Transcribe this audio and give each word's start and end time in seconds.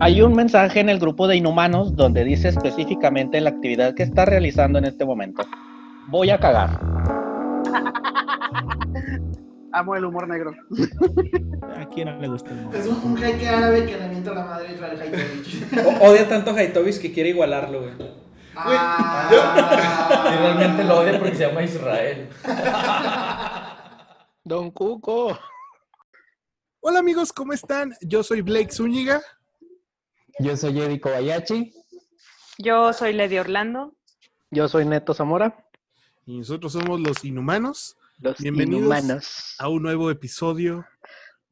Hay 0.00 0.22
un 0.22 0.32
mensaje 0.34 0.78
en 0.78 0.88
el 0.88 1.00
grupo 1.00 1.26
de 1.26 1.34
inhumanos 1.36 1.96
donde 1.96 2.22
dice 2.22 2.46
específicamente 2.48 3.40
la 3.40 3.50
actividad 3.50 3.94
que 3.94 4.04
está 4.04 4.24
realizando 4.24 4.78
en 4.78 4.84
este 4.84 5.04
momento. 5.04 5.42
Voy 6.06 6.30
a 6.30 6.38
cagar. 6.38 6.80
Amo 9.72 9.96
el 9.96 10.04
humor 10.04 10.28
negro. 10.28 10.52
¿A 11.76 11.88
quién 11.88 12.08
no 12.08 12.20
le 12.20 12.28
gusta 12.28 12.52
el 12.52 12.60
humor? 12.60 12.76
Es 12.76 12.86
un, 12.86 13.00
un 13.04 13.16
jeque 13.16 13.48
árabe 13.48 13.86
que 13.86 13.98
le 13.98 14.08
mienta 14.08 14.32
la 14.32 14.44
madre 14.44 14.68
y 14.72 14.76
trae 14.76 14.94
el 14.94 15.02
Odia 16.00 16.28
tanto 16.28 16.52
a 16.52 16.54
Haitovich 16.54 17.00
que 17.00 17.12
quiere 17.12 17.30
igualarlo, 17.30 17.80
güey. 17.80 17.94
Ah. 18.54 20.30
Y 20.32 20.36
realmente 20.38 20.84
lo 20.84 21.00
odia 21.00 21.18
porque 21.18 21.34
se 21.34 21.44
llama 21.46 21.62
Israel. 21.62 22.28
Don 24.44 24.70
Cuco. 24.70 25.36
Hola 26.80 27.00
amigos, 27.00 27.32
¿cómo 27.32 27.52
están? 27.52 27.94
Yo 28.00 28.22
soy 28.22 28.42
Blake 28.42 28.70
Zúñiga. 28.72 29.20
Yo 30.38 30.56
soy 30.56 30.80
Eddie 30.80 31.00
Kobayashi. 31.00 31.72
Yo 32.58 32.92
soy 32.92 33.12
Lady 33.12 33.38
Orlando. 33.38 33.96
Yo 34.50 34.68
soy 34.68 34.84
Neto 34.86 35.14
Zamora. 35.14 35.66
Y 36.26 36.38
nosotros 36.38 36.72
somos 36.72 37.00
los 37.00 37.24
Inhumanos. 37.24 37.96
Los 38.20 38.38
Bienvenidos 38.38 38.80
inhumanos. 38.80 39.54
a 39.58 39.68
un 39.68 39.82
nuevo 39.82 40.10
episodio 40.10 40.84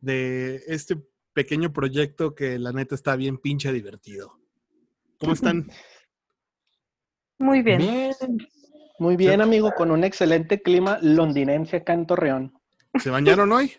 de 0.01 0.57
este 0.67 0.97
pequeño 1.33 1.73
proyecto 1.73 2.35
que 2.35 2.59
la 2.59 2.73
neta 2.73 2.95
está 2.95 3.15
bien 3.15 3.39
pinche 3.39 3.73
divertido. 3.73 4.39
¿Cómo 5.19 5.33
están? 5.35 5.71
Muy 7.39 7.63
bien. 7.63 7.79
Bien. 7.79 8.15
Muy 8.99 9.17
bien, 9.17 9.43
amigo, 9.43 9.73
con 9.77 9.91
un 9.91 10.05
excelente 10.05 10.63
clima 10.63 10.99
londinense 11.03 11.77
acá 11.79 11.93
en 11.93 12.07
Torreón. 12.07 12.59
¿Se 12.99 13.11
bañaron 13.11 13.53
hoy? 13.53 13.73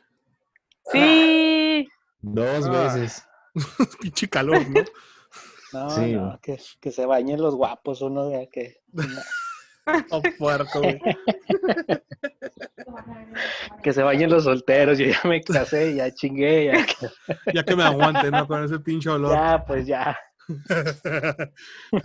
Sí. 0.92 1.88
Dos 2.22 2.68
Ah. 2.68 2.94
veces. 2.94 3.24
pinche 4.02 4.28
calor, 4.30 4.68
¿no? 4.70 4.82
No, 5.74 5.90
Sí. 5.90 6.14
no, 6.14 6.40
que, 6.42 6.58
que 6.80 6.92
se 6.92 7.06
bañen 7.06 7.42
los 7.42 7.56
guapos, 7.56 8.02
uno 8.02 8.30
vea 8.30 8.48
que. 8.52 8.82
Oh, 10.12 10.22
puerco, 10.40 10.80
güey. 10.82 11.00
Que 13.84 13.94
se 13.94 14.02
bañen 14.04 14.30
los 14.30 14.44
solteros. 14.46 14.98
Yo 14.98 15.06
ya 15.06 15.22
me 15.26 15.42
casé, 15.42 15.96
ya 15.96 16.14
chingué, 16.14 16.66
ya. 16.66 16.86
Ya 17.54 17.64
que 17.64 17.76
me 17.76 17.84
aguanten, 17.84 18.32
¿no? 18.32 18.48
Con 18.48 18.64
ese 18.64 18.80
pinche 18.80 19.10
olor. 19.10 19.34
Ya, 19.36 19.64
pues 19.66 19.86
ya. 19.86 20.18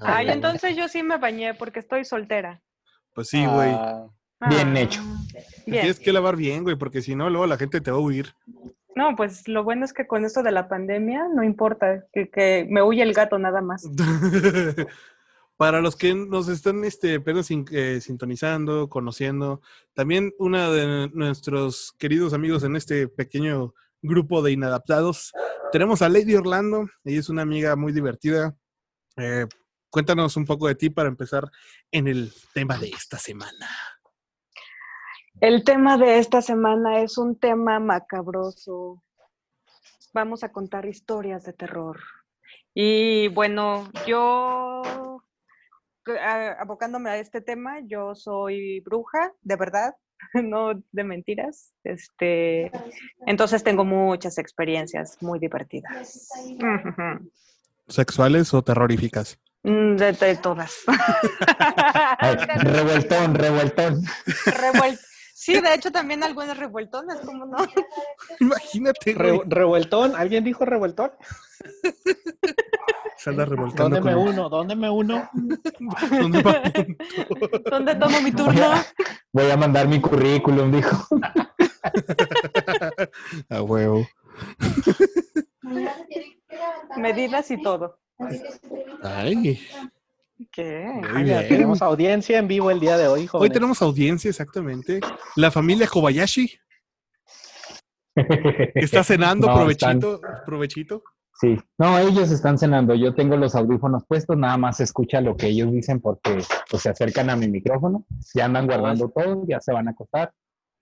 Ay, 0.01 0.29
entonces 0.29 0.77
yo 0.77 0.89
sí 0.89 1.03
me 1.03 1.17
bañé 1.17 1.55
porque 1.55 1.81
estoy 1.81 2.05
soltera. 2.05 2.63
Pues 3.15 3.29
sí, 3.29 3.45
güey. 3.47 3.71
Ah, 3.73 4.07
Bien 4.49 4.77
Ah, 4.77 4.81
hecho. 4.81 5.01
Te 5.33 5.71
Bien. 5.71 5.83
Tienes 5.83 6.01
que 6.01 6.13
lavar 6.13 6.37
bien, 6.37 6.63
güey, 6.65 6.77
porque 6.77 7.01
si 7.03 7.15
no, 7.15 7.31
luego 7.31 7.47
la 7.47 7.57
gente 7.57 7.81
te 7.81 7.91
va 7.91 7.97
a 7.97 8.01
huir. 8.01 8.35
No, 8.95 9.17
pues 9.17 9.49
lo 9.49 9.65
bueno 9.65 9.85
es 9.85 9.93
que 9.93 10.07
con 10.07 10.25
esto 10.25 10.43
de 10.43 10.53
la 10.53 10.69
pandemia 10.69 11.29
no 11.35 11.43
importa, 11.43 12.05
que, 12.13 12.31
que 12.31 12.67
me 12.69 12.83
huye 12.83 13.03
el 13.03 13.15
gato 13.15 13.39
nada 13.39 13.61
más. 13.61 13.89
Para 15.57 15.81
los 15.81 15.97
que 15.97 16.15
nos 16.15 16.49
están 16.49 16.85
este, 16.85 17.17
apenas 17.17 17.49
eh, 17.51 18.01
sintonizando, 18.01 18.89
conociendo, 18.89 19.61
también 19.95 20.33
una 20.39 20.71
de 20.71 21.09
nuestros 21.13 21.95
queridos 21.99 22.33
amigos 22.33 22.65
en 22.65 22.75
este 22.75 23.07
pequeño 23.07 23.75
grupo 24.01 24.43
de 24.43 24.53
inadaptados, 24.53 25.33
tenemos 25.71 26.03
a 26.03 26.09
Lady 26.09 26.35
Orlando. 26.35 26.89
Ella 27.05 27.21
es 27.21 27.29
una 27.29 27.43
amiga 27.43 27.77
muy 27.77 27.93
divertida. 27.93 28.55
Eh, 29.17 29.47
cuéntanos 29.89 30.37
un 30.37 30.45
poco 30.45 30.69
de 30.69 30.75
ti 30.75 30.91
para 30.91 31.09
empezar 31.09 31.51
en 31.91 32.09
el 32.09 32.33
tema 32.53 32.77
de 32.77 32.89
esta 32.89 33.19
semana. 33.19 33.69
El 35.43 35.65
tema 35.65 35.99
de 35.99 36.21
esta 36.21 36.41
semana 36.41 37.01
es 37.01 37.19
un 37.19 37.37
tema 37.37 37.81
macabroso. 37.81 39.03
Vamos 40.15 40.45
a 40.45 40.53
contar 40.53 40.87
historias 40.87 41.43
de 41.43 41.53
terror. 41.53 41.99
Y 42.73 43.27
bueno, 43.27 43.91
yo, 44.07 44.83
abocándome 46.61 47.11
a 47.11 47.17
este 47.19 47.41
tema, 47.41 47.81
yo 47.85 48.15
soy 48.15 48.79
bruja, 48.83 49.33
de 49.41 49.57
verdad, 49.57 49.97
no 50.45 50.81
de 50.93 51.03
mentiras. 51.03 51.75
Este, 51.83 52.71
entonces 53.27 53.65
tengo 53.65 53.85
muchas 53.85 54.39
experiencias 54.39 55.21
muy 55.21 55.41
divertidas. 55.41 56.29
¿Sexuales 57.89 58.55
o 58.55 58.63
terroríficas? 58.63 59.41
Mm, 59.65 59.97
De, 59.97 60.13
de 60.13 60.37
todas. 60.37 60.85
Ay, 62.19 62.37
revueltón, 62.37 63.35
revueltón. 63.35 64.03
Revuel- 64.47 65.01
Sí, 65.43 65.61
de 65.61 65.75
hecho 65.75 65.91
también 65.91 66.23
algunas 66.23 66.57
revueltonas, 66.57 67.19
¿cómo 67.23 67.47
no? 67.47 67.57
Imagínate, 68.39 69.13
re-. 69.13 69.43
¿Revueltón? 69.45 70.15
¿Alguien 70.15 70.45
dijo 70.45 70.65
revueltón? 70.65 71.11
Se 73.17 73.31
anda 73.31 73.45
¿Dónde 73.45 74.01
me 74.01 74.15
uno? 74.15 74.49
¿Dónde 74.49 74.77
me 74.77 74.89
uno? 74.89 75.29
¿Dónde 75.33 76.43
va 76.43 76.63
punto? 76.63 77.71
¿Dónde 77.71 77.97
tomo 77.97 78.21
mi 78.21 78.31
turno? 78.31 78.71
Voy 79.33 79.51
a 79.51 79.57
mandar 79.57 79.89
mi 79.89 80.01
currículum, 80.01 80.71
dijo. 80.71 81.09
A 83.51 83.63
huevo. 83.63 84.07
Medidas 86.97 87.51
y 87.51 87.61
todo. 87.61 87.99
Ay. 89.03 89.61
¿Qué? 90.51 91.01
Ya 91.25 91.47
tenemos 91.47 91.83
audiencia 91.83 92.39
en 92.39 92.49
vivo 92.49 92.71
el 92.71 92.81
día 92.81 92.97
de 92.97 93.07
hoy, 93.07 93.21
Hoy 93.21 93.27
jóvenes. 93.27 93.53
tenemos 93.55 93.83
audiencia, 93.83 94.29
exactamente. 94.29 95.01
La 95.37 95.51
familia 95.51 95.87
Kobayashi, 95.87 96.59
está 98.75 99.03
cenando, 99.05 99.47
No, 99.47 99.55
provechito, 99.55 100.21
provechito. 100.45 101.03
Sí. 101.41 101.59
No, 101.79 101.99
ellos 101.99 102.31
están 102.31 102.59
cenando. 102.59 102.95
Yo 102.95 103.15
tengo 103.15 103.37
los 103.37 103.55
audífonos 103.55 104.05
puestos, 104.07 104.37
nada 104.37 104.57
más 104.59 104.81
escucha 104.81 105.21
lo 105.21 105.37
que 105.37 105.49
ellos 105.49 105.73
dicen 105.73 106.01
porque 106.01 106.39
pues, 106.71 106.83
se 106.83 106.91
acercan 106.91 107.31
a 107.31 107.37
mi 107.37 107.49
micrófono. 107.49 108.07
Ya 108.35 108.45
andan 108.45 108.67
guardando 108.67 109.09
todo, 109.11 109.45
ya 109.49 109.61
se 109.61 109.73
van 109.73 109.89
a 109.89 109.93
acostar. 109.93 110.33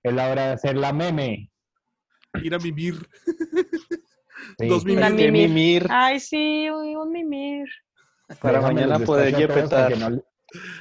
Es 0.03 0.12
la 0.12 0.28
hora 0.31 0.47
de 0.49 0.53
hacer 0.55 0.77
la 0.77 0.93
meme. 0.93 1.50
Ir 2.43 2.55
a 2.55 2.59
vivir. 2.59 2.94
Sí. 4.59 4.69
Dos 4.69 4.84
La 4.84 5.11
mimir. 5.11 5.32
Mimir. 5.32 5.49
mimir 5.49 5.87
Ay, 5.91 6.21
sí, 6.21 6.69
un 6.69 7.12
mimir. 7.12 7.69
Para 8.41 8.58
Déjame 8.58 8.74
mañana 8.74 9.04
poder 9.04 9.34
yepetar. 9.36 9.96
no 9.98 10.22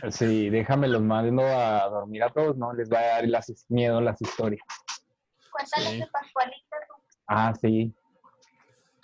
Sí, 0.10 0.50
déjame 0.50 0.88
los 0.88 1.02
mando 1.02 1.44
a 1.46 1.88
dormir 1.90 2.24
a 2.24 2.30
todos, 2.30 2.58
no 2.58 2.74
les 2.74 2.92
va 2.92 3.00
a 3.00 3.06
dar 3.06 3.28
las, 3.28 3.66
miedo 3.70 4.02
las 4.02 4.20
historias. 4.22 4.62
Cuéntales 5.52 5.90
Sí. 5.90 6.00
de 6.00 6.08
Pascualita. 6.08 6.76
Ah, 7.28 7.54
sí. 7.60 7.94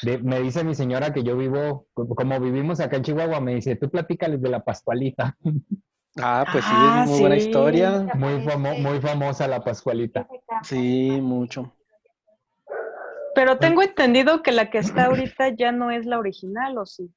De- 0.01 0.17
me 0.17 0.41
dice 0.41 0.63
mi 0.63 0.73
señora 0.75 1.13
que 1.13 1.23
yo 1.23 1.37
vivo, 1.37 1.85
como 1.93 2.39
vivimos 2.39 2.79
acá 2.79 2.97
en 2.97 3.03
Chihuahua, 3.03 3.39
me 3.41 3.55
dice, 3.55 3.75
tú 3.75 3.89
platícales 3.89 4.41
de 4.41 4.49
la 4.49 4.63
Pascualita. 4.63 5.37
Ah, 6.17 6.45
pues 6.51 6.63
sí, 6.65 6.71
Ah, 6.73 7.01
es 7.03 7.09
muy 7.09 7.19
buena 7.19 7.35
historia. 7.35 8.07
Muy, 8.15 8.41
famo- 8.41 8.79
muy 8.79 8.99
famosa 9.01 9.47
la 9.47 9.63
Pascualita. 9.63 10.27
Sí, 10.63 11.19
mucho. 11.21 11.75
Pero 13.35 13.57
tengo 13.57 13.81
entendido 13.83 14.41
que 14.41 14.51
la 14.53 14.69
que 14.69 14.77
está 14.79 15.05
ahorita 15.05 15.49
ya 15.49 15.71
no 15.73 15.91
es 15.91 16.05
la 16.05 16.17
original, 16.17 16.77
¿o 16.77 16.85
sí? 16.85 17.11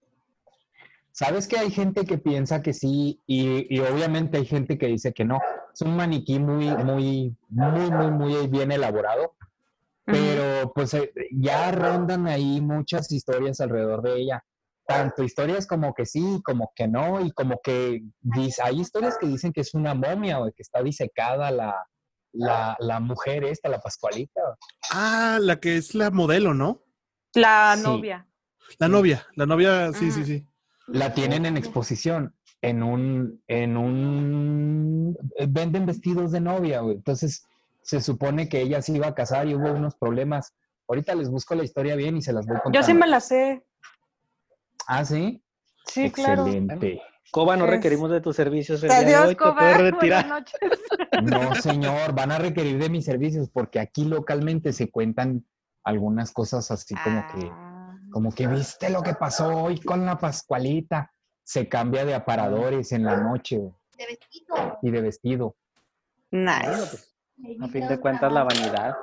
¿Sabes 1.18 1.48
que 1.48 1.58
hay 1.58 1.72
gente 1.72 2.04
que 2.04 2.16
piensa 2.18 2.62
que 2.62 2.72
sí 2.72 3.20
y, 3.26 3.66
y 3.74 3.80
obviamente 3.80 4.38
hay 4.38 4.46
gente 4.46 4.78
que 4.78 4.86
dice 4.86 5.12
que 5.12 5.24
no? 5.24 5.40
Es 5.74 5.80
un 5.82 5.96
maniquí 5.96 6.38
muy, 6.38 6.66
muy, 6.68 7.36
muy, 7.48 7.90
muy, 7.90 8.10
muy 8.12 8.46
bien 8.46 8.70
elaborado, 8.70 9.34
pero 10.04 10.72
pues 10.72 10.94
eh, 10.94 11.12
ya 11.32 11.72
rondan 11.72 12.28
ahí 12.28 12.60
muchas 12.60 13.10
historias 13.10 13.60
alrededor 13.60 14.02
de 14.02 14.16
ella. 14.20 14.44
Tanto 14.86 15.24
historias 15.24 15.66
como 15.66 15.92
que 15.92 16.06
sí, 16.06 16.40
como 16.44 16.70
que 16.76 16.86
no, 16.86 17.20
y 17.20 17.32
como 17.32 17.60
que 17.64 18.04
hay 18.62 18.80
historias 18.80 19.18
que 19.18 19.26
dicen 19.26 19.52
que 19.52 19.62
es 19.62 19.74
una 19.74 19.94
momia 19.94 20.38
o 20.38 20.44
que 20.52 20.62
está 20.62 20.84
disecada 20.84 21.50
la, 21.50 21.74
la, 22.32 22.76
la 22.78 23.00
mujer 23.00 23.42
esta, 23.42 23.68
la 23.68 23.80
Pascualita. 23.80 24.40
Ah, 24.92 25.38
la 25.40 25.58
que 25.58 25.78
es 25.78 25.96
la 25.96 26.12
modelo, 26.12 26.54
¿no? 26.54 26.84
La 27.34 27.74
Sí. 27.76 27.82
novia. 27.82 28.24
La 28.78 28.86
novia, 28.86 29.26
la 29.34 29.46
novia, 29.46 29.92
sí, 29.92 30.12
sí, 30.12 30.24
sí. 30.24 30.46
La 30.88 31.12
tienen 31.14 31.44
en 31.46 31.56
exposición, 31.56 32.34
en 32.62 32.82
un, 32.82 33.42
en 33.46 33.76
un, 33.76 35.16
eh, 35.36 35.46
venden 35.48 35.86
vestidos 35.86 36.32
de 36.32 36.40
novia, 36.40 36.80
güey. 36.80 36.96
Entonces, 36.96 37.44
se 37.82 38.00
supone 38.00 38.48
que 38.48 38.60
ella 38.62 38.82
se 38.82 38.92
iba 38.92 39.06
a 39.06 39.14
casar 39.14 39.46
y 39.48 39.54
hubo 39.54 39.70
unos 39.72 39.94
problemas. 39.96 40.54
Ahorita 40.88 41.14
les 41.14 41.30
busco 41.30 41.54
la 41.54 41.64
historia 41.64 41.94
bien 41.96 42.16
y 42.16 42.22
se 42.22 42.32
las 42.32 42.46
voy 42.46 42.56
contando. 42.56 42.78
Yo 42.78 42.82
sí 42.82 42.94
me 42.94 43.06
la 43.06 43.20
sé. 43.20 43.62
Ah, 44.86 45.04
¿sí? 45.04 45.42
Sí, 45.86 46.10
claro. 46.10 46.46
Excelente. 46.46 47.02
Coba, 47.30 47.56
no 47.56 47.64
Es- 47.66 47.70
requerimos 47.72 48.10
de 48.10 48.22
tus 48.22 48.36
servicios 48.36 48.82
el 48.82 48.88
día 48.88 49.02
de 49.02 49.16
hoy. 49.16 49.28
Te 49.28 49.36
Coba. 49.36 49.52
Buenas 49.60 49.80
retirar. 49.80 50.26
noches. 50.28 50.58
No, 51.22 51.54
señor, 51.56 52.14
van 52.14 52.30
a 52.32 52.38
requerir 52.38 52.78
de 52.78 52.88
mis 52.88 53.04
servicios 53.04 53.50
porque 53.50 53.80
aquí 53.80 54.04
localmente 54.04 54.72
se 54.72 54.88
cuentan 54.90 55.44
algunas 55.84 56.30
cosas 56.32 56.70
así 56.70 56.94
como 56.94 57.26
que, 57.34 57.50
Ah. 57.50 57.67
Como 58.10 58.32
que 58.34 58.46
viste 58.46 58.90
lo 58.90 59.02
que 59.02 59.14
pasó 59.14 59.48
hoy 59.48 59.80
con 59.80 60.04
la 60.06 60.18
Pascualita. 60.18 61.12
Se 61.42 61.68
cambia 61.68 62.04
de 62.04 62.14
aparadores 62.14 62.92
en 62.92 63.04
la 63.04 63.16
noche 63.16 63.56
güey, 63.58 63.72
De 63.98 64.06
vestido. 64.06 64.78
y 64.82 64.90
de 64.90 65.00
vestido. 65.00 65.56
Nice. 66.30 66.66
pues, 67.40 67.60
a 67.60 67.68
fin 67.68 67.88
de 67.88 67.98
cuentas, 68.00 68.32
la 68.32 68.42
vanidad. 68.44 68.94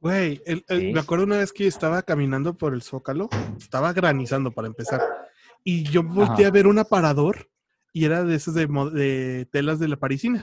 Güey, 0.00 0.42
el- 0.46 0.64
el- 0.68 0.80
Sí. 0.80 0.92
me 0.92 1.00
acuerdo 1.00 1.24
una 1.24 1.36
vez 1.38 1.52
que 1.52 1.66
estaba 1.66 2.02
caminando 2.02 2.54
por 2.58 2.74
el 2.74 2.82
Zócalo, 2.82 3.28
estaba 3.56 3.92
granizando 3.92 4.50
para 4.50 4.66
empezar, 4.66 5.00
y 5.62 5.84
yo 5.84 6.02
volteé 6.02 6.44
Ajá. 6.46 6.48
a 6.48 6.50
ver 6.50 6.66
un 6.66 6.78
aparador 6.80 7.48
y 7.92 8.04
era 8.06 8.24
de 8.24 8.34
esos 8.34 8.54
de, 8.54 8.66
de 8.66 9.46
telas 9.52 9.78
de 9.78 9.86
la 9.88 9.96
parisina. 9.96 10.42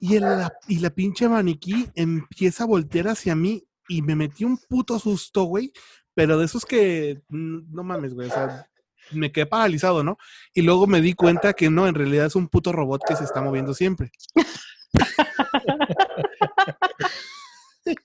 Y, 0.00 0.14
el- 0.16 0.22
la, 0.22 0.52
y 0.68 0.78
la 0.78 0.90
pinche 0.90 1.28
maniquí 1.28 1.90
empieza 1.94 2.64
a 2.64 2.68
voltear 2.68 3.08
hacia 3.08 3.34
mí 3.34 3.64
y 3.88 4.00
me 4.00 4.14
metí 4.14 4.44
un 4.44 4.56
puto 4.56 4.98
susto, 4.98 5.42
güey, 5.44 5.72
pero 6.18 6.36
de 6.36 6.46
esos 6.46 6.66
que, 6.66 7.22
mm, 7.28 7.72
no 7.72 7.84
mames, 7.84 8.12
güey, 8.12 8.26
o 8.26 8.32
sea, 8.32 8.66
me 9.12 9.30
quedé 9.30 9.46
paralizado, 9.46 10.02
¿no? 10.02 10.18
Y 10.52 10.62
luego 10.62 10.88
me 10.88 11.00
di 11.00 11.14
cuenta 11.14 11.52
que 11.52 11.70
no, 11.70 11.86
en 11.86 11.94
realidad 11.94 12.26
es 12.26 12.34
un 12.34 12.48
puto 12.48 12.72
robot 12.72 13.02
que 13.06 13.14
se 13.14 13.22
está 13.22 13.40
moviendo 13.40 13.72
siempre. 13.72 14.10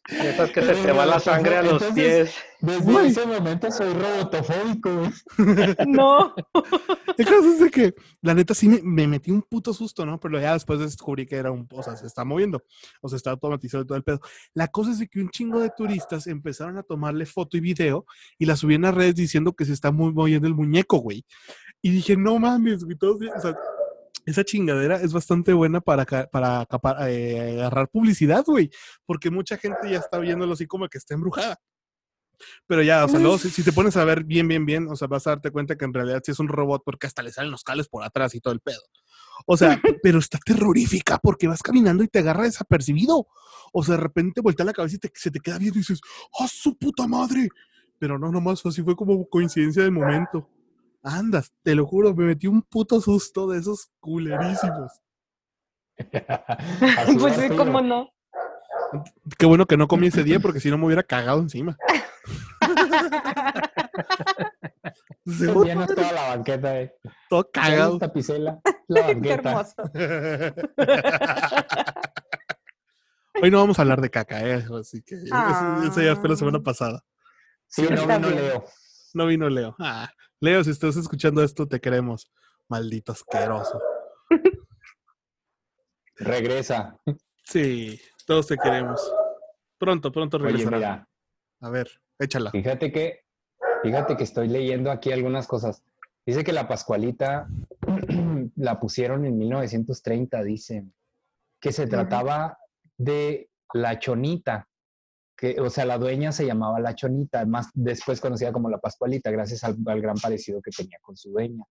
Esas 0.10 0.52
que 0.52 0.62
se 0.62 0.76
te 0.76 0.92
va 0.92 1.06
la 1.06 1.20
sangre 1.20 1.58
a 1.58 1.64
los 1.64 1.82
Entonces- 1.82 1.94
pies. 1.96 2.36
Desde 2.64 3.08
ese 3.08 3.26
momento 3.26 3.70
soy 3.72 3.94
robotofóbico. 3.94 5.12
No. 5.88 6.34
El 7.18 7.26
caso 7.26 7.52
es 7.54 7.60
de 7.60 7.70
que, 7.70 7.94
la 8.22 8.34
neta, 8.34 8.54
sí 8.54 8.70
me, 8.70 8.80
me 8.82 9.06
metí 9.06 9.32
un 9.32 9.42
puto 9.42 9.74
susto, 9.74 10.06
¿no? 10.06 10.18
Pero 10.20 10.40
ya 10.40 10.54
después 10.54 10.80
descubrí 10.80 11.26
que 11.26 11.36
era 11.36 11.52
un, 11.52 11.68
o 11.72 11.84
sea, 11.84 11.98
se 11.98 12.08
está 12.08 12.24
moviendo, 12.24 12.64
o 13.02 13.10
sea, 13.10 13.18
está 13.18 13.32
automatizado 13.32 13.84
y 13.84 13.88
todo 13.88 13.98
el 13.98 14.04
pedo. 14.04 14.22
La 14.54 14.70
cosa 14.70 14.92
es 14.92 15.00
de 15.00 15.08
que 15.08 15.20
un 15.20 15.30
chingo 15.30 15.60
de 15.60 15.72
turistas 15.76 16.26
empezaron 16.28 16.78
a 16.78 16.84
tomarle 16.84 17.26
foto 17.26 17.58
y 17.58 17.60
video 17.60 18.06
y 18.40 18.46
la 18.46 18.56
subían 18.56 18.86
a 18.86 18.92
redes 18.92 19.16
diciendo 19.16 19.54
que 19.54 19.66
se 19.66 19.74
está 19.74 19.92
muy 19.92 20.14
moviendo 20.14 20.48
el 20.48 20.56
muñeco, 20.56 20.98
güey. 21.00 21.26
Y 21.82 21.92
dije, 21.92 22.16
no 22.16 22.40
mames, 22.40 22.86
güey, 22.86 22.96
todos, 22.98 23.18
o 23.36 23.42
sea, 23.42 23.56
esa 24.26 24.44
chingadera 24.44 25.02
es 25.02 25.14
bastante 25.14 25.54
buena 25.54 25.82
para, 25.82 26.06
para 26.06 26.68
eh, 27.10 27.54
agarrar 27.60 27.90
publicidad, 27.90 28.44
güey, 28.46 28.70
porque 29.06 29.30
mucha 29.30 29.58
gente 29.58 29.90
ya 29.90 29.98
está 30.00 30.20
viéndolo 30.20 30.54
así 30.54 30.66
como 30.68 30.88
que 30.88 30.98
está 30.98 31.14
embrujada. 31.14 31.60
Pero 32.68 32.82
ya, 32.82 33.06
o 33.06 33.08
sea, 33.08 33.20
luego 33.20 33.38
si, 33.38 33.50
si 33.50 33.64
te 33.64 33.72
pones 33.72 33.96
a 33.96 34.04
ver 34.04 34.24
bien, 34.24 34.48
bien, 34.48 34.66
bien, 34.66 34.88
o 34.90 34.96
sea, 34.96 35.08
vas 35.08 35.28
a 35.28 35.32
darte 35.32 35.52
cuenta 35.52 35.76
que 35.78 35.86
en 35.86 35.94
realidad 35.94 36.22
sí 36.26 36.32
es 36.32 36.40
un 36.40 36.48
robot 36.48 36.82
porque 36.86 37.08
hasta 37.08 37.24
le 37.24 37.32
salen 37.32 37.52
los 37.52 37.64
cables 37.64 37.88
por 37.88 38.04
atrás 38.04 38.36
y 38.36 38.42
todo 38.42 38.54
el 38.54 38.60
pedo. 38.60 38.82
O 39.46 39.56
sea, 39.56 39.80
pero 40.04 40.20
está 40.20 40.40
terrorífica 40.40 41.20
porque 41.22 41.48
vas 41.48 41.62
caminando 41.62 42.04
y 42.04 42.08
te 42.08 42.20
agarra 42.20 42.44
desapercibido. 42.44 43.28
O 43.72 43.84
sea, 43.84 43.96
de 43.96 44.02
repente 44.02 44.42
voltea 44.42 44.66
la 44.66 44.74
cabeza 44.74 44.96
y 44.96 45.00
te- 45.00 45.12
se 45.16 45.32
te 45.32 45.40
queda 45.40 45.58
viendo 45.58 45.78
y 45.78 45.82
dices, 45.82 46.02
¡ah, 46.40 46.48
su 46.52 46.78
puta 46.78 47.08
madre! 47.08 47.50
Pero 47.98 48.20
no, 48.20 48.32
nomás 48.32 48.66
así 48.66 48.82
fue 48.82 48.96
como 48.96 49.28
coincidencia 49.30 49.84
de 49.84 49.92
momento. 49.92 50.50
Andas, 51.04 51.52
te 51.64 51.76
lo 51.76 51.86
juro, 51.86 52.14
me 52.16 52.26
metí 52.26 52.48
un 52.48 52.62
puto 52.62 53.02
susto 53.02 53.48
de 53.48 53.60
esos 53.60 53.90
culerísimos. 54.00 54.92
Pues 57.20 57.36
sí, 57.36 57.50
cómo 57.56 57.82
no. 57.82 58.10
Qué 59.38 59.46
bueno 59.46 59.66
que 59.68 59.78
no 59.78 59.88
comí 59.88 60.08
ese 60.08 60.24
día 60.24 60.40
porque 60.40 60.60
si 60.60 60.70
no 60.72 60.78
me 60.78 60.86
hubiera 60.88 61.04
cagado 61.04 61.40
encima. 61.40 61.78
Llenas 65.26 65.88
toda 65.88 66.12
la 66.12 66.28
banqueta, 66.30 66.82
eh. 66.82 66.94
Todo 67.30 67.50
cagado. 67.52 67.98
Tapicela, 68.00 68.60
la 68.88 69.02
Qué 69.08 69.14
banqueta. 69.14 69.50
hermoso. 69.50 69.76
Hoy 73.42 73.52
no 73.52 73.60
vamos 73.60 73.80
a 73.80 73.82
hablar 73.84 74.02
de 74.02 74.10
caca, 74.10 74.42
¿eh? 74.48 74.66
Así 74.80 75.02
que 75.04 75.16
eso, 75.16 75.84
eso 75.84 76.02
ya 76.02 76.16
fue 76.16 76.30
la 76.30 76.36
semana 76.36 76.58
Ah. 76.60 76.64
pasada. 76.64 77.04
Sí, 77.68 77.84
no 77.90 78.02
vino 78.08 78.20
bien. 78.20 78.36
Leo. 78.36 78.66
No 79.14 79.26
vino 79.28 79.50
Leo. 79.50 79.76
Ah, 79.80 80.10
Leo, 80.44 80.62
si 80.62 80.72
estás 80.72 80.98
escuchando 80.98 81.42
esto, 81.42 81.66
te 81.66 81.80
queremos. 81.80 82.30
Maldito 82.68 83.14
asqueroso. 83.14 83.82
Regresa. 86.18 86.98
Sí, 87.46 87.98
todos 88.28 88.48
te 88.48 88.58
queremos. 88.58 89.02
Pronto, 89.78 90.12
pronto 90.12 90.36
Oye, 90.36 90.48
regresará. 90.48 90.78
mira, 90.78 91.10
A 91.62 91.70
ver, 91.70 91.90
échala. 92.20 92.52
fíjate 92.52 92.92
que, 92.92 93.22
fíjate 93.84 94.18
que 94.18 94.26
estoy 94.26 94.50
leyendo 94.50 94.92
aquí 94.92 95.14
algunas 95.14 95.48
cosas. 95.48 95.82
Dice 96.26 96.44
que 96.44 96.52
la 96.52 96.68
Pascualita 96.68 97.48
la 98.58 98.82
pusieron 98.82 99.26
en 99.26 99.38
1930, 99.38 100.44
dicen. 100.44 100.94
Que 101.62 101.72
se 101.72 101.88
trataba 101.88 102.58
de 102.98 103.50
la 103.74 103.98
Chonita. 103.98 104.68
O 105.60 105.70
sea, 105.70 105.86
la 105.86 105.98
dueña 105.98 106.32
se 106.32 106.46
llamaba 106.46 106.80
la 106.80 106.96
Chonita, 106.96 107.46
más 107.46 107.70
después 107.74 108.22
conocida 108.22 108.54
como 108.54 108.70
la 108.70 108.80
Pascualita, 108.80 109.30
gracias 109.32 109.64
al, 109.64 109.78
al 109.86 110.02
gran 110.02 110.16
parecido 110.16 110.62
que 110.62 110.72
tenía 110.72 110.98
con 111.02 111.18
su 111.18 111.32
dueña. 111.32 111.64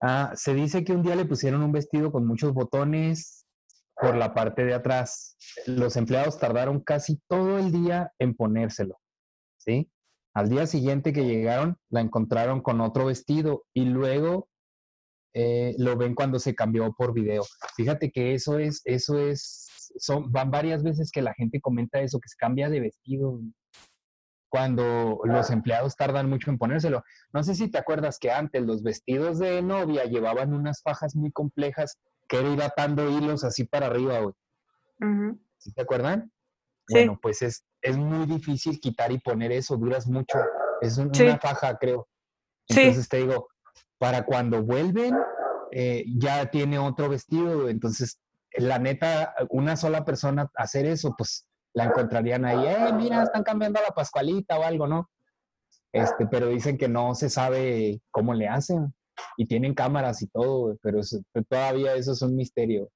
Ah, 0.00 0.32
se 0.34 0.54
dice 0.54 0.84
que 0.84 0.92
un 0.92 1.02
día 1.02 1.16
le 1.16 1.26
pusieron 1.26 1.62
un 1.62 1.72
vestido 1.72 2.10
con 2.10 2.26
muchos 2.26 2.54
botones 2.54 3.46
por 3.94 4.16
la 4.16 4.32
parte 4.32 4.64
de 4.64 4.74
atrás. 4.74 5.36
Los 5.66 5.96
empleados 5.96 6.38
tardaron 6.38 6.80
casi 6.80 7.20
todo 7.28 7.58
el 7.58 7.70
día 7.70 8.12
en 8.18 8.34
ponérselo, 8.34 8.98
¿sí? 9.58 9.90
Al 10.34 10.48
día 10.48 10.66
siguiente 10.66 11.12
que 11.12 11.26
llegaron, 11.26 11.76
la 11.90 12.00
encontraron 12.00 12.62
con 12.62 12.80
otro 12.80 13.06
vestido 13.06 13.64
y 13.74 13.84
luego 13.84 14.48
eh, 15.34 15.74
lo 15.78 15.96
ven 15.96 16.14
cuando 16.14 16.38
se 16.38 16.54
cambió 16.54 16.92
por 16.92 17.12
video. 17.14 17.42
Fíjate 17.76 18.10
que 18.10 18.34
eso 18.34 18.58
es, 18.58 18.82
eso 18.84 19.18
es, 19.18 19.68
son, 19.98 20.30
van 20.32 20.50
varias 20.50 20.82
veces 20.82 21.10
que 21.12 21.22
la 21.22 21.34
gente 21.34 21.60
comenta 21.60 22.00
eso, 22.00 22.18
que 22.20 22.28
se 22.28 22.36
cambia 22.36 22.68
de 22.68 22.80
vestido 22.80 23.40
cuando 24.48 25.20
los 25.24 25.50
empleados 25.50 25.94
tardan 25.94 26.28
mucho 26.28 26.50
en 26.50 26.58
ponérselo. 26.58 27.04
No 27.32 27.42
sé 27.44 27.54
si 27.54 27.70
te 27.70 27.78
acuerdas 27.78 28.18
que 28.18 28.32
antes 28.32 28.62
los 28.62 28.82
vestidos 28.82 29.38
de 29.38 29.62
novia 29.62 30.04
llevaban 30.04 30.52
unas 30.52 30.82
fajas 30.82 31.14
muy 31.14 31.30
complejas 31.30 31.96
que 32.28 32.38
era 32.38 32.48
ir 32.52 32.62
atando 32.62 33.08
hilos 33.08 33.44
así 33.44 33.64
para 33.64 33.86
arriba, 33.86 34.18
güey. 34.20 34.34
¿Sí 35.58 35.72
te 35.72 35.82
acuerdan? 35.82 36.32
Sí. 36.88 36.94
Bueno, 36.94 37.18
pues 37.22 37.42
es, 37.42 37.64
es 37.80 37.96
muy 37.96 38.26
difícil 38.26 38.80
quitar 38.80 39.12
y 39.12 39.18
poner 39.20 39.52
eso, 39.52 39.76
duras 39.76 40.06
mucho. 40.08 40.38
Es 40.80 40.98
un- 40.98 41.14
Sí. 41.14 41.22
una 41.24 41.38
faja, 41.38 41.76
creo. 41.78 42.08
Sí. 42.68 42.80
Entonces 42.80 43.08
te 43.08 43.18
digo, 43.18 43.48
para 44.00 44.24
cuando 44.24 44.62
vuelven, 44.64 45.14
eh, 45.72 46.04
ya 46.16 46.50
tiene 46.50 46.78
otro 46.78 47.10
vestido. 47.10 47.68
Entonces, 47.68 48.18
la 48.56 48.78
neta, 48.78 49.34
una 49.50 49.76
sola 49.76 50.04
persona 50.06 50.50
hacer 50.56 50.86
eso, 50.86 51.14
pues 51.16 51.46
la 51.74 51.84
encontrarían 51.84 52.46
ahí, 52.46 52.66
eh, 52.66 52.92
mira, 52.94 53.22
están 53.22 53.42
cambiando 53.44 53.78
a 53.78 53.82
la 53.82 53.90
Pascualita 53.94 54.58
o 54.58 54.64
algo, 54.64 54.88
¿no? 54.88 55.10
Este, 55.92 56.26
pero 56.26 56.46
dicen 56.48 56.78
que 56.78 56.88
no 56.88 57.14
se 57.14 57.28
sabe 57.28 58.00
cómo 58.10 58.32
le 58.34 58.48
hacen. 58.48 58.94
Y 59.36 59.44
tienen 59.46 59.74
cámaras 59.74 60.22
y 60.22 60.28
todo, 60.28 60.78
pero 60.82 61.00
eso- 61.00 61.20
todavía 61.48 61.94
eso 61.94 62.12
es 62.12 62.22
un 62.22 62.34
misterio. 62.34 62.90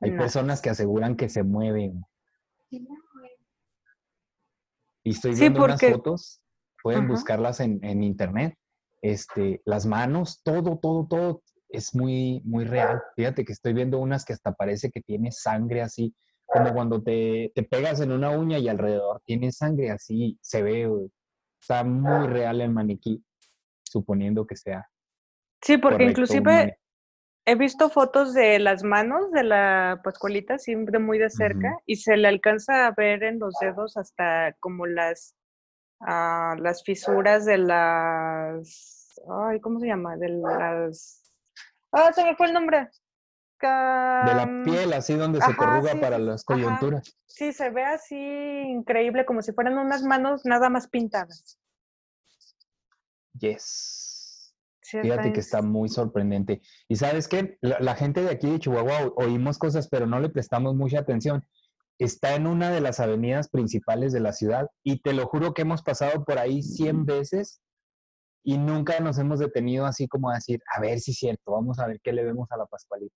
Hay 0.00 0.12
No. 0.12 0.18
personas 0.18 0.62
que 0.62 0.70
aseguran 0.70 1.16
que 1.16 1.28
se 1.28 1.42
mueven. 1.42 2.04
Y 5.02 5.10
estoy 5.10 5.34
Sí, 5.34 5.40
viendo 5.40 5.64
unas 5.64 5.80
porque- 5.80 5.92
fotos, 5.94 6.40
pueden 6.82 7.02
Ajá. 7.04 7.10
buscarlas 7.12 7.58
en, 7.60 7.84
en 7.84 8.02
internet. 8.04 8.56
Este, 9.02 9.60
las 9.64 9.84
manos, 9.84 10.40
todo, 10.42 10.78
todo, 10.78 11.06
todo 11.08 11.42
es 11.68 11.94
muy, 11.94 12.40
muy 12.44 12.64
real. 12.64 13.02
Fíjate 13.16 13.44
que 13.44 13.52
estoy 13.52 13.72
viendo 13.72 13.98
unas 13.98 14.24
que 14.24 14.32
hasta 14.32 14.52
parece 14.52 14.90
que 14.90 15.00
tiene 15.00 15.32
sangre 15.32 15.82
así, 15.82 16.14
como 16.46 16.72
cuando 16.72 17.02
te, 17.02 17.50
te 17.54 17.62
pegas 17.62 18.00
en 18.00 18.12
una 18.12 18.30
uña 18.30 18.58
y 18.58 18.68
alrededor 18.68 19.22
tiene 19.24 19.50
sangre 19.52 19.90
así, 19.90 20.38
se 20.40 20.62
ve. 20.62 20.88
Está 21.60 21.84
muy 21.84 22.26
real 22.26 22.60
el 22.60 22.70
maniquí, 22.70 23.24
suponiendo 23.82 24.46
que 24.46 24.56
sea. 24.56 24.88
Sí, 25.62 25.78
porque 25.78 26.04
inclusive 26.04 26.76
he 27.44 27.54
visto 27.54 27.88
fotos 27.88 28.34
de 28.34 28.58
las 28.58 28.82
manos 28.82 29.30
de 29.30 29.44
la 29.44 30.00
Pascualita, 30.02 30.58
siempre 30.58 30.98
muy 30.98 31.18
de 31.18 31.30
cerca, 31.30 31.76
y 31.86 31.96
se 31.96 32.16
le 32.16 32.28
alcanza 32.28 32.86
a 32.86 32.94
ver 32.96 33.22
en 33.22 33.38
los 33.38 33.54
dedos 33.60 33.96
hasta 33.96 34.56
como 34.60 34.86
las, 34.86 35.36
ah, 36.06 36.54
las 36.58 36.82
fisuras 36.84 37.44
de 37.44 37.58
las, 37.58 39.12
ay, 39.48 39.60
¿cómo 39.60 39.80
se 39.80 39.86
llama? 39.86 40.16
De 40.16 40.28
las, 40.28 41.30
ah, 41.92 42.12
se 42.12 42.24
me 42.24 42.36
fue 42.36 42.46
el 42.48 42.52
nombre. 42.54 42.88
De 43.60 44.34
la 44.34 44.62
piel, 44.64 44.92
así 44.92 45.14
donde 45.14 45.40
se 45.40 45.52
ajá, 45.52 45.56
corruga 45.56 45.92
sí, 45.92 45.98
para 45.98 46.18
las 46.18 46.40
ajá. 46.40 46.46
coyunturas. 46.46 47.16
Sí, 47.26 47.52
se 47.52 47.70
ve 47.70 47.84
así 47.84 48.16
increíble, 48.16 49.24
como 49.24 49.40
si 49.40 49.52
fueran 49.52 49.78
unas 49.78 50.02
manos 50.02 50.44
nada 50.44 50.68
más 50.68 50.88
pintadas. 50.88 51.58
Yes. 53.38 54.52
Sí, 54.80 54.98
Fíjate 55.00 55.32
que 55.32 55.40
es- 55.40 55.46
está 55.46 55.62
muy 55.62 55.88
sorprendente. 55.88 56.60
Y 56.88 56.96
sabes 56.96 57.28
qué, 57.28 57.56
la, 57.60 57.78
la 57.80 57.94
gente 57.94 58.22
de 58.22 58.30
aquí 58.30 58.50
de 58.50 58.58
Chihuahua 58.58 59.12
oímos 59.16 59.58
cosas, 59.58 59.88
pero 59.88 60.06
no 60.06 60.18
le 60.20 60.28
prestamos 60.28 60.74
mucha 60.74 60.98
atención. 60.98 61.46
Está 61.98 62.34
en 62.34 62.46
una 62.46 62.70
de 62.70 62.80
las 62.80 63.00
avenidas 63.00 63.48
principales 63.48 64.12
de 64.12 64.20
la 64.20 64.32
ciudad 64.32 64.68
y 64.82 65.00
te 65.00 65.12
lo 65.12 65.26
juro 65.26 65.54
que 65.54 65.62
hemos 65.62 65.82
pasado 65.82 66.24
por 66.24 66.38
ahí 66.38 66.62
100 66.62 67.04
veces 67.04 67.60
y 68.44 68.58
nunca 68.58 68.98
nos 69.00 69.18
hemos 69.18 69.38
detenido 69.38 69.86
así 69.86 70.08
como 70.08 70.30
a 70.30 70.34
decir, 70.34 70.60
a 70.74 70.80
ver 70.80 70.98
si 71.00 71.12
es 71.12 71.18
cierto, 71.18 71.52
vamos 71.52 71.78
a 71.78 71.86
ver 71.86 72.00
qué 72.02 72.12
le 72.12 72.24
vemos 72.24 72.50
a 72.50 72.56
la 72.56 72.66
Pascualita. 72.66 73.14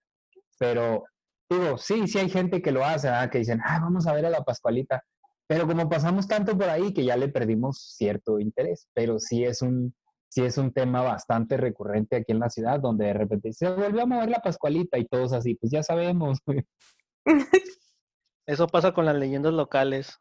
Pero 0.59 1.05
digo, 1.51 1.79
sí, 1.79 2.07
sí 2.07 2.19
hay 2.19 2.31
gente 2.31 2.63
que 2.63 2.73
lo 2.73 2.85
hace, 2.85 3.09
¿verdad? 3.09 3.31
que 3.31 3.39
dicen, 3.39 3.61
ah, 3.65 3.81
vamos 3.81 4.07
a 4.07 4.13
ver 4.13 4.27
a 4.27 4.31
la 4.31 4.45
Pascualita. 4.45 5.03
Pero 5.49 5.67
como 5.67 5.89
pasamos 5.89 6.27
tanto 6.27 6.57
por 6.57 6.69
ahí 6.69 6.93
que 6.93 7.05
ya 7.05 7.17
le 7.17 7.29
perdimos 7.29 7.95
cierto 7.97 8.39
interés, 8.41 8.89
pero 8.95 9.19
sí 9.19 9.45
es 9.45 9.63
un, 9.63 9.95
sí 10.29 10.43
es 10.43 10.59
un 10.59 10.73
tema 10.73 11.03
bastante 11.03 11.57
recurrente 11.57 12.17
aquí 12.17 12.33
en 12.33 12.41
la 12.41 12.51
ciudad, 12.51 12.81
donde 12.81 13.07
de 13.07 13.13
repente 13.15 13.53
se 13.53 13.69
volvió 13.71 14.03
a 14.03 14.07
mover 14.07 14.31
la 14.31 14.41
Pascualita 14.41 14.99
y 14.99 15.07
todos 15.07 15.33
así, 15.33 15.55
pues 15.55 15.73
ya 15.73 15.83
sabemos. 15.83 16.39
Eso 18.47 18.67
pasa 18.69 18.93
con 18.93 19.05
las 19.05 19.17
leyendas 19.17 19.53
locales. 19.53 20.21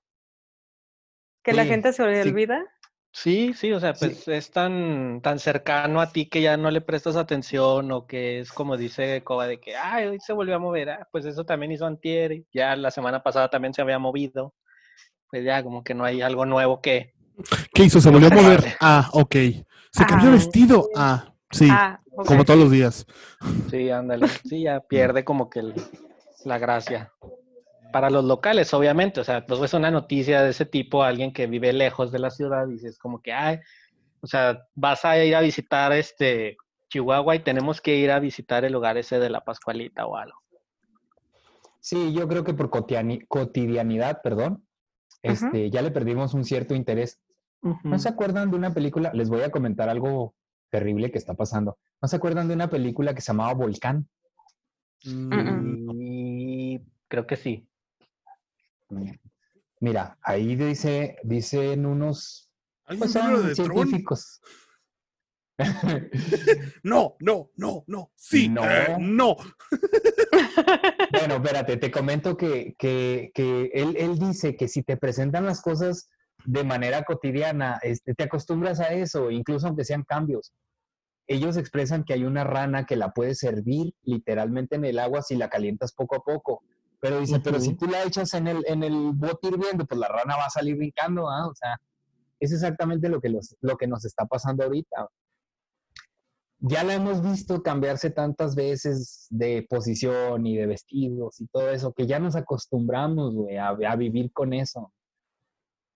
Que 1.44 1.54
la 1.54 1.66
gente 1.66 1.94
se 1.94 2.04
sí. 2.24 2.30
olvida. 2.30 2.64
Sí, 3.12 3.54
sí, 3.54 3.72
o 3.72 3.80
sea, 3.80 3.94
Sí. 3.96 4.08
pues 4.08 4.28
es 4.28 4.52
tan, 4.52 5.22
tan 5.22 5.40
cercano 5.40 6.02
a 6.02 6.12
ti 6.12 6.28
que 6.28 6.42
ya 6.42 6.58
no 6.58 6.70
le 6.70 6.82
prestas 6.82 7.16
atención 7.16 7.92
o 7.92 8.08
que 8.08 8.40
es 8.42 8.52
como 8.52 8.76
dice 8.76 9.24
Coba 9.24 9.48
de 9.48 9.60
que, 9.62 9.76
ay, 9.78 10.08
hoy 10.08 10.20
se 10.20 10.34
volvió 10.34 10.56
a 10.56 10.60
mover, 10.60 10.90
ah, 10.90 11.08
pues 11.12 11.26
eso 11.26 11.46
también 11.46 11.72
hizo 11.72 11.86
antier, 11.86 12.34
y 12.34 12.46
ya 12.52 12.76
la 12.76 12.92
semana 12.92 13.24
pasada 13.24 13.50
también 13.50 13.74
se 13.74 13.82
había 13.82 14.00
movido, 14.00 14.54
pues 15.30 15.46
ya 15.46 15.64
como 15.64 15.82
que 15.84 15.94
no 15.94 16.04
hay 16.04 16.22
algo 16.22 16.46
nuevo 16.46 16.82
que, 16.82 17.14
¿Qué 17.74 17.84
hizo? 17.84 18.02
¿Se 18.02 18.10
volvió 18.10 18.28
a 18.30 18.36
mover? 18.36 18.76
Ah, 18.82 19.10
ok. 19.14 19.36
¿Se 19.92 20.06
cambió 20.06 20.30
Ah, 20.30 20.34
vestido? 20.34 20.90
Ah, 20.96 21.34
sí. 21.52 21.68
Ah. 21.72 22.02
Como 22.26 22.44
todos 22.46 22.60
los 22.60 22.72
días. 22.72 23.06
sí, 23.70 23.90
ándale, 23.92 24.26
sí, 24.50 24.64
ya 24.64 24.80
pierde 24.82 25.24
como 25.24 25.50
que 25.50 25.60
el- 25.60 25.74
la 26.44 26.58
gracia. 26.58 27.14
Para 27.96 28.10
los 28.10 28.26
locales, 28.26 28.74
obviamente, 28.74 29.22
o 29.22 29.24
sea, 29.24 29.46
pues 29.46 29.62
es 29.62 29.74
una 29.74 29.90
noticia 29.90 30.44
de 30.44 30.50
ese 30.50 30.66
tipo, 30.66 31.02
alguien 31.02 31.32
que 31.32 31.48
vive 31.48 31.72
lejos 31.72 32.12
de 32.12 32.20
la 32.20 32.30
ciudad, 32.30 32.68
dices 32.68 33.00
como 33.00 33.22
que, 33.22 33.32
ay, 33.32 33.62
o 34.20 34.28
sea, 34.28 34.68
vas 34.76 35.06
a 35.06 35.24
ir 35.24 35.34
a 35.34 35.40
visitar 35.40 35.94
este 35.94 36.58
Chihuahua 36.90 37.38
y 37.38 37.40
tenemos 37.40 37.80
que 37.80 37.96
ir 37.96 38.12
a 38.12 38.20
visitar 38.20 38.66
el 38.66 38.74
lugar 38.74 38.98
ese 38.98 39.18
de 39.18 39.30
la 39.30 39.46
Pascualita 39.46 40.06
o 40.08 40.18
algo. 40.18 40.38
Sí, 41.80 42.12
yo 42.12 42.28
creo 42.28 42.44
que 42.44 42.54
por 42.54 42.70
cotidianidad, 42.70 44.22
perdón, 44.22 44.68
este, 45.22 45.70
ya 45.70 45.82
le 45.82 45.92
perdimos 45.92 46.34
un 46.34 46.44
cierto 46.44 46.76
interés. 46.76 47.22
¿No 47.86 47.98
se 47.98 48.10
acuerdan 48.10 48.52
de 48.52 48.58
una 48.58 48.74
película? 48.74 49.14
Les 49.14 49.30
voy 49.30 49.44
a 49.44 49.52
comentar 49.52 49.88
algo 49.88 50.36
terrible 50.70 51.12
que 51.12 51.18
está 51.18 51.34
pasando. 51.34 51.78
¿No 52.02 52.10
se 52.10 52.18
acuerdan 52.18 52.50
de 52.50 52.56
una 52.56 52.70
película 52.70 53.16
que 53.16 53.22
se 53.22 53.28
llamaba 53.28 53.54
Volcán? 53.54 54.06
Mm, 55.06 55.92
Y 55.94 56.82
creo 57.08 57.26
que 57.26 57.38
sí. 57.38 57.70
Mira, 59.80 60.18
ahí 60.22 60.56
dice, 60.56 61.18
dicen 61.24 61.86
unos 61.86 62.50
¿Hay 62.86 62.98
pues 62.98 63.12
son 63.12 63.48
de 63.48 63.56
científicos. 63.56 64.42
No, 66.84 67.16
no, 67.20 67.50
no, 67.56 67.84
no. 67.88 68.12
Sí, 68.16 68.50
No. 68.50 68.64
eh, 68.64 68.96
no. 69.00 69.36
Bueno, 71.12 71.36
espérate, 71.36 71.78
te 71.78 71.92
comento 71.92 72.36
que, 72.36 72.76
que, 72.78 73.32
que 73.34 73.72
él, 73.74 73.96
él 73.98 74.20
dice 74.20 74.56
que 74.56 74.68
si 74.68 74.84
te 74.84 74.98
presentan 74.98 75.46
las 75.46 75.62
cosas 75.62 76.10
de 76.46 76.64
manera 76.64 77.04
cotidiana, 77.04 77.80
este, 77.82 78.14
te 78.14 78.24
acostumbras 78.26 78.80
a 78.80 78.90
eso, 78.94 79.32
incluso 79.32 79.68
aunque 79.68 79.86
sean 79.86 80.04
cambios. 80.04 80.54
Ellos 81.28 81.58
expresan 81.58 82.04
que 82.04 82.14
hay 82.14 82.24
una 82.24 82.44
rana 82.44 82.86
que 82.86 82.96
la 82.96 83.12
puedes 83.12 83.40
servir 83.40 83.94
literalmente 84.04 84.76
en 84.76 84.86
el 84.86 85.00
agua 85.00 85.22
si 85.24 85.36
la 85.36 85.50
calientas 85.50 85.94
poco 85.94 86.16
a 86.18 86.24
poco. 86.24 86.64
Pero 87.00 87.20
dice, 87.20 87.40
pero 87.40 87.60
si 87.60 87.76
tú 87.76 87.86
la 87.88 88.04
echas 88.04 88.34
en 88.34 88.48
el, 88.48 88.64
en 88.68 88.84
el 88.84 89.12
bote 89.14 89.48
hirviendo, 89.50 89.86
pues 89.86 90.00
la 90.00 90.08
rana 90.08 90.36
va 90.38 90.46
a 90.46 90.50
salir 90.50 90.76
brincando, 90.76 91.30
¿ah? 91.30 91.48
O 91.48 91.54
sea, 91.56 91.80
es 92.40 92.52
exactamente 92.52 93.10
lo 93.10 93.22
que, 93.22 93.30
los, 93.30 93.56
lo 93.62 93.78
que 93.78 93.88
nos 93.88 94.06
está 94.06 94.26
pasando 94.26 94.64
ahorita. 94.64 95.08
Ya 96.60 96.84
la 96.84 96.94
hemos 96.96 97.22
visto 97.22 97.62
cambiarse 97.62 98.10
tantas 98.10 98.56
veces 98.56 99.28
de 99.30 99.66
posición 99.70 100.48
y 100.48 100.56
de 100.58 100.66
vestidos 100.66 101.40
y 101.42 101.48
todo 101.48 101.70
eso, 101.70 101.94
que 101.94 102.08
ya 102.08 102.18
nos 102.20 102.36
acostumbramos, 102.36 103.36
güey, 103.36 103.58
a, 103.58 103.68
a 103.70 103.96
vivir 103.96 104.32
con 104.32 104.54
eso. 104.54 104.92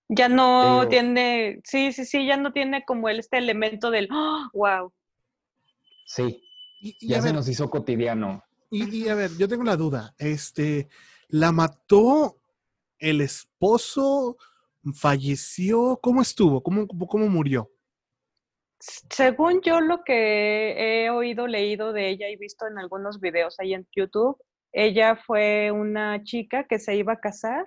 Ya 0.09 0.27
no 0.27 0.79
Pero- 0.81 0.89
tiene, 0.89 1.61
sí, 1.63 1.91
sí, 1.93 2.05
sí, 2.05 2.25
ya 2.27 2.35
no 2.37 2.51
tiene 2.51 2.83
como 2.85 3.09
el, 3.09 3.19
este 3.19 3.37
elemento 3.37 3.89
del, 3.89 4.09
wow. 4.53 4.91
Sí, 6.05 6.43
Y, 6.81 6.95
y 6.99 7.09
ya 7.09 7.17
se 7.21 7.27
ver, 7.27 7.35
nos 7.35 7.47
hizo 7.47 7.69
cotidiano. 7.69 8.43
Y- 8.69 9.03
y 9.05 9.09
a 9.09 9.15
ver, 9.15 9.31
yo 9.37 9.47
tengo 9.47 9.61
una 9.61 9.75
duda. 9.75 10.13
Este, 10.17 10.87
¿la 11.27 11.51
mató 11.51 12.37
el 12.97 13.21
esposo? 13.21 14.37
¿Falleció? 14.93 15.99
¿Cómo 16.01 16.21
estuvo? 16.21 16.61
¿Cómo, 16.63 16.87
cómo 16.87 17.27
murió? 17.27 17.69
Según 18.79 19.61
yo 19.61 19.81
lo 19.81 20.03
que 20.03 21.03
he 21.05 21.09
oído, 21.09 21.47
leído 21.47 21.91
de 21.91 22.09
ella 22.09 22.29
y 22.29 22.37
visto 22.37 22.65
en 22.65 22.79
algunos 22.79 23.19
videos 23.19 23.59
ahí 23.59 23.73
en 23.73 23.85
YouTube, 23.93 24.37
ella 24.71 25.17
fue 25.17 25.71
una 25.71 26.23
chica 26.23 26.65
que 26.65 26.79
se 26.79 26.95
iba 26.95 27.13
a 27.13 27.19
casar, 27.19 27.65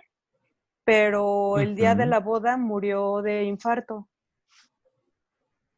pero 0.85 1.59
el 1.59 1.75
día 1.77 1.95
de 1.95 2.07
la 2.07 2.21
boda 2.21 2.57
murió 2.57 3.21
de 3.21 3.45
infarto. 3.45 4.09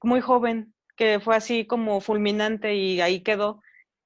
Muy 0.03 0.21
joven, 0.21 0.73
que 0.97 1.19
fue 1.19 1.35
así 1.35 1.67
como 1.67 2.01
fulminante 2.01 2.75
y 2.77 3.01
ahí 3.01 3.23
quedó. 3.23 3.61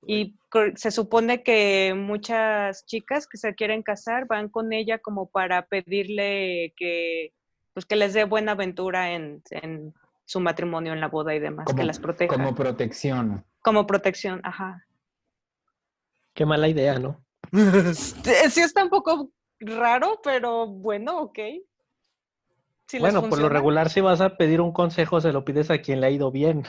Y 0.07 0.38
se 0.76 0.90
supone 0.90 1.43
que 1.43 1.95
muchas 1.97 2.87
chicas 2.87 3.26
que 3.26 3.37
se 3.38 3.55
quieren 3.55 3.83
casar 3.83 4.26
van 4.26 4.49
con 4.49 4.73
ella 4.73 4.99
como 4.99 5.28
para 5.31 5.67
pedirle 5.67 6.73
que, 6.76 7.33
pues 7.75 7.87
que 7.87 7.97
les 7.97 8.14
dé 8.14 8.25
buena 8.25 8.52
aventura 8.52 9.12
en, 9.12 9.43
en 9.50 9.95
su 10.25 10.40
matrimonio, 10.40 10.93
en 10.93 11.00
la 11.00 11.09
boda 11.09 11.35
y 11.35 11.38
demás, 11.38 11.67
que 11.75 11.85
las 11.85 11.99
proteja. 11.99 12.33
Como 12.33 12.49
Como, 12.49 12.57
protección. 12.57 13.45
protección, 13.87 14.40
ajá. 14.45 14.87
Qué 16.35 16.47
mala 16.47 16.69
idea, 16.69 16.99
¿no? 16.99 17.25
Sí 17.95 18.33
sí 18.50 18.61
está 18.61 18.85
un 18.85 18.90
poco 18.90 19.31
raro, 19.61 20.21
pero 20.23 20.67
bueno, 20.67 21.19
ok. 21.21 21.38
Si 22.88 22.99
bueno, 22.99 23.28
por 23.28 23.38
lo 23.38 23.49
regular, 23.50 23.90
si 23.90 24.00
vas 24.00 24.21
a 24.23 24.37
pedir 24.38 24.61
un 24.62 24.73
consejo, 24.73 25.21
se 25.21 25.33
lo 25.33 25.45
pides 25.45 25.71
a 25.71 25.78
quien 25.78 26.00
le 26.00 26.07
ha 26.07 26.11
ido 26.11 26.30
bien. 26.30 26.62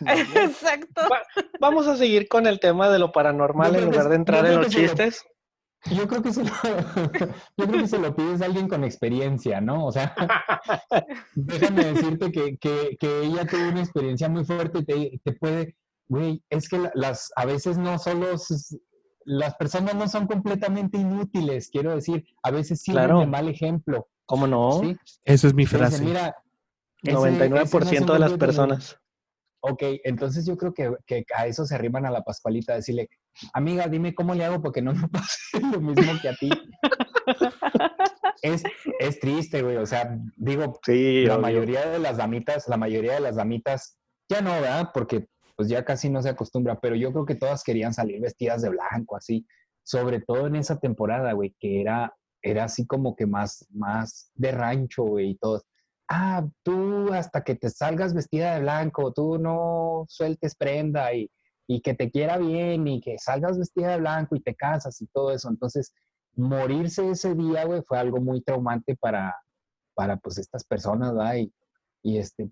Exacto. 0.06 1.00
Va- 1.10 1.22
Vamos 1.60 1.86
a 1.86 1.96
seguir 1.96 2.28
con 2.28 2.46
el 2.46 2.60
tema 2.60 2.90
de 2.90 2.98
lo 2.98 3.10
paranormal 3.10 3.74
en 3.76 3.86
lugar 3.86 4.08
de 4.10 4.16
entrar 4.16 4.44
en 4.46 4.56
los 4.56 4.68
chistes. 4.68 5.24
Yo 5.90 6.06
creo 6.06 6.22
que 6.22 6.32
se 6.32 6.44
lo, 6.44 6.50
yo 7.56 7.66
creo 7.66 7.80
que 7.80 7.88
se 7.88 7.98
lo 7.98 8.14
pides 8.14 8.40
a 8.42 8.44
alguien 8.44 8.68
con 8.68 8.84
experiencia, 8.84 9.60
¿no? 9.60 9.86
O 9.86 9.90
sea, 9.92 10.14
déjame 11.34 11.86
decirte 11.86 12.30
que, 12.30 12.56
que, 12.58 12.96
que 13.00 13.20
ella 13.22 13.46
tuvo 13.46 13.68
una 13.68 13.80
experiencia 13.80 14.28
muy 14.28 14.44
fuerte 14.44 14.80
y 14.80 14.84
te, 14.84 15.20
te 15.24 15.32
puede, 15.32 15.76
güey, 16.08 16.42
es 16.50 16.68
que 16.68 16.78
la- 16.78 16.92
las, 16.94 17.32
a 17.34 17.46
veces 17.46 17.78
no 17.78 17.98
solo, 17.98 18.28
las 19.24 19.54
personas 19.56 19.94
no 19.94 20.06
son 20.08 20.26
completamente 20.26 20.98
inútiles, 20.98 21.68
quiero 21.70 21.94
decir, 21.94 22.26
a 22.42 22.50
veces 22.50 22.80
sirven 22.82 23.04
Claro. 23.04 23.20
de 23.20 23.26
mal 23.26 23.48
ejemplo, 23.48 24.08
¿Cómo 24.26 24.46
no? 24.46 24.80
¿sí? 24.80 24.96
Esa 25.24 25.48
es 25.48 25.54
mi 25.54 25.66
Te 25.66 25.76
dicen, 25.76 25.88
frase. 25.90 26.04
mira, 26.04 26.36
ese- 27.02 27.12
99% 27.12 27.82
ese 27.92 28.04
de 28.12 28.18
las 28.18 28.32
personas. 28.34 28.98
Ok, 29.64 29.82
entonces 30.04 30.44
yo 30.44 30.56
creo 30.56 30.74
que, 30.74 30.90
que 31.06 31.24
a 31.36 31.46
eso 31.46 31.64
se 31.64 31.74
arriman 31.76 32.04
a 32.04 32.10
la 32.10 32.22
Pascualita, 32.22 32.74
decirle, 32.74 33.08
amiga, 33.52 33.86
dime 33.86 34.12
cómo 34.14 34.34
le 34.34 34.44
hago 34.44 34.60
porque 34.60 34.82
no 34.82 34.92
me 34.92 35.08
pase 35.08 35.60
lo 35.72 35.80
mismo 35.80 36.18
que 36.20 36.28
a 36.28 36.34
ti. 36.34 36.50
es, 38.42 38.64
es 38.98 39.20
triste, 39.20 39.62
güey, 39.62 39.76
o 39.76 39.86
sea, 39.86 40.18
digo, 40.36 40.80
Sí, 40.84 41.24
la 41.26 41.34
obvio. 41.34 41.42
mayoría 41.42 41.88
de 41.88 41.98
las 42.00 42.16
damitas, 42.16 42.66
la 42.68 42.76
mayoría 42.76 43.14
de 43.14 43.20
las 43.20 43.36
damitas, 43.36 43.98
ya 44.28 44.40
no, 44.40 44.50
¿verdad? 44.52 44.90
Porque 44.92 45.28
pues 45.54 45.68
ya 45.68 45.84
casi 45.84 46.08
no 46.10 46.22
se 46.22 46.30
acostumbra, 46.30 46.80
pero 46.80 46.96
yo 46.96 47.12
creo 47.12 47.24
que 47.26 47.34
todas 47.36 47.62
querían 47.62 47.94
salir 47.94 48.20
vestidas 48.20 48.62
de 48.62 48.70
blanco, 48.70 49.16
así, 49.16 49.46
sobre 49.84 50.20
todo 50.20 50.46
en 50.48 50.56
esa 50.56 50.78
temporada, 50.80 51.34
güey, 51.34 51.54
que 51.60 51.80
era, 51.80 52.12
era 52.42 52.64
así 52.64 52.86
como 52.86 53.14
que 53.16 53.26
más, 53.26 53.66
más 53.70 54.30
de 54.34 54.52
rancho, 54.52 55.04
güey, 55.04 55.30
y 55.30 55.34
todo. 55.36 55.62
Ah, 56.08 56.46
tú 56.62 57.12
hasta 57.12 57.42
que 57.42 57.54
te 57.54 57.70
salgas 57.70 58.14
vestida 58.14 58.54
de 58.54 58.60
blanco, 58.60 59.12
tú 59.12 59.38
no 59.38 60.04
sueltes 60.08 60.56
prenda 60.56 61.14
y, 61.14 61.30
y 61.66 61.80
que 61.80 61.94
te 61.94 62.10
quiera 62.10 62.38
bien 62.38 62.86
y 62.86 63.00
que 63.00 63.18
salgas 63.18 63.58
vestida 63.58 63.92
de 63.92 64.00
blanco 64.00 64.36
y 64.36 64.40
te 64.40 64.54
casas 64.54 65.00
y 65.00 65.06
todo 65.06 65.32
eso. 65.32 65.48
Entonces, 65.48 65.94
morirse 66.34 67.08
ese 67.10 67.34
día, 67.34 67.64
güey, 67.64 67.82
fue 67.86 67.98
algo 67.98 68.20
muy 68.20 68.42
traumante 68.42 68.96
para, 68.96 69.34
para 69.94 70.16
pues 70.16 70.38
estas 70.38 70.64
personas, 70.64 71.14
¿verdad? 71.14 71.36
Y, 71.36 71.52
y 72.02 72.18
este, 72.18 72.50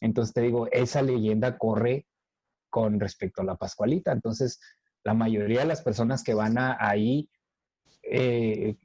entonces 0.00 0.34
te 0.34 0.42
digo, 0.42 0.68
esa 0.72 1.02
leyenda 1.02 1.56
corre 1.56 2.06
con 2.70 2.98
respecto 2.98 3.42
a 3.42 3.44
la 3.44 3.56
Pascualita. 3.56 4.12
Entonces, 4.12 4.58
la 5.04 5.14
mayoría 5.14 5.60
de 5.60 5.66
las 5.66 5.82
personas 5.82 6.22
que 6.24 6.34
van 6.34 6.58
a, 6.58 6.76
ahí, 6.80 7.28
eh, 8.10 8.76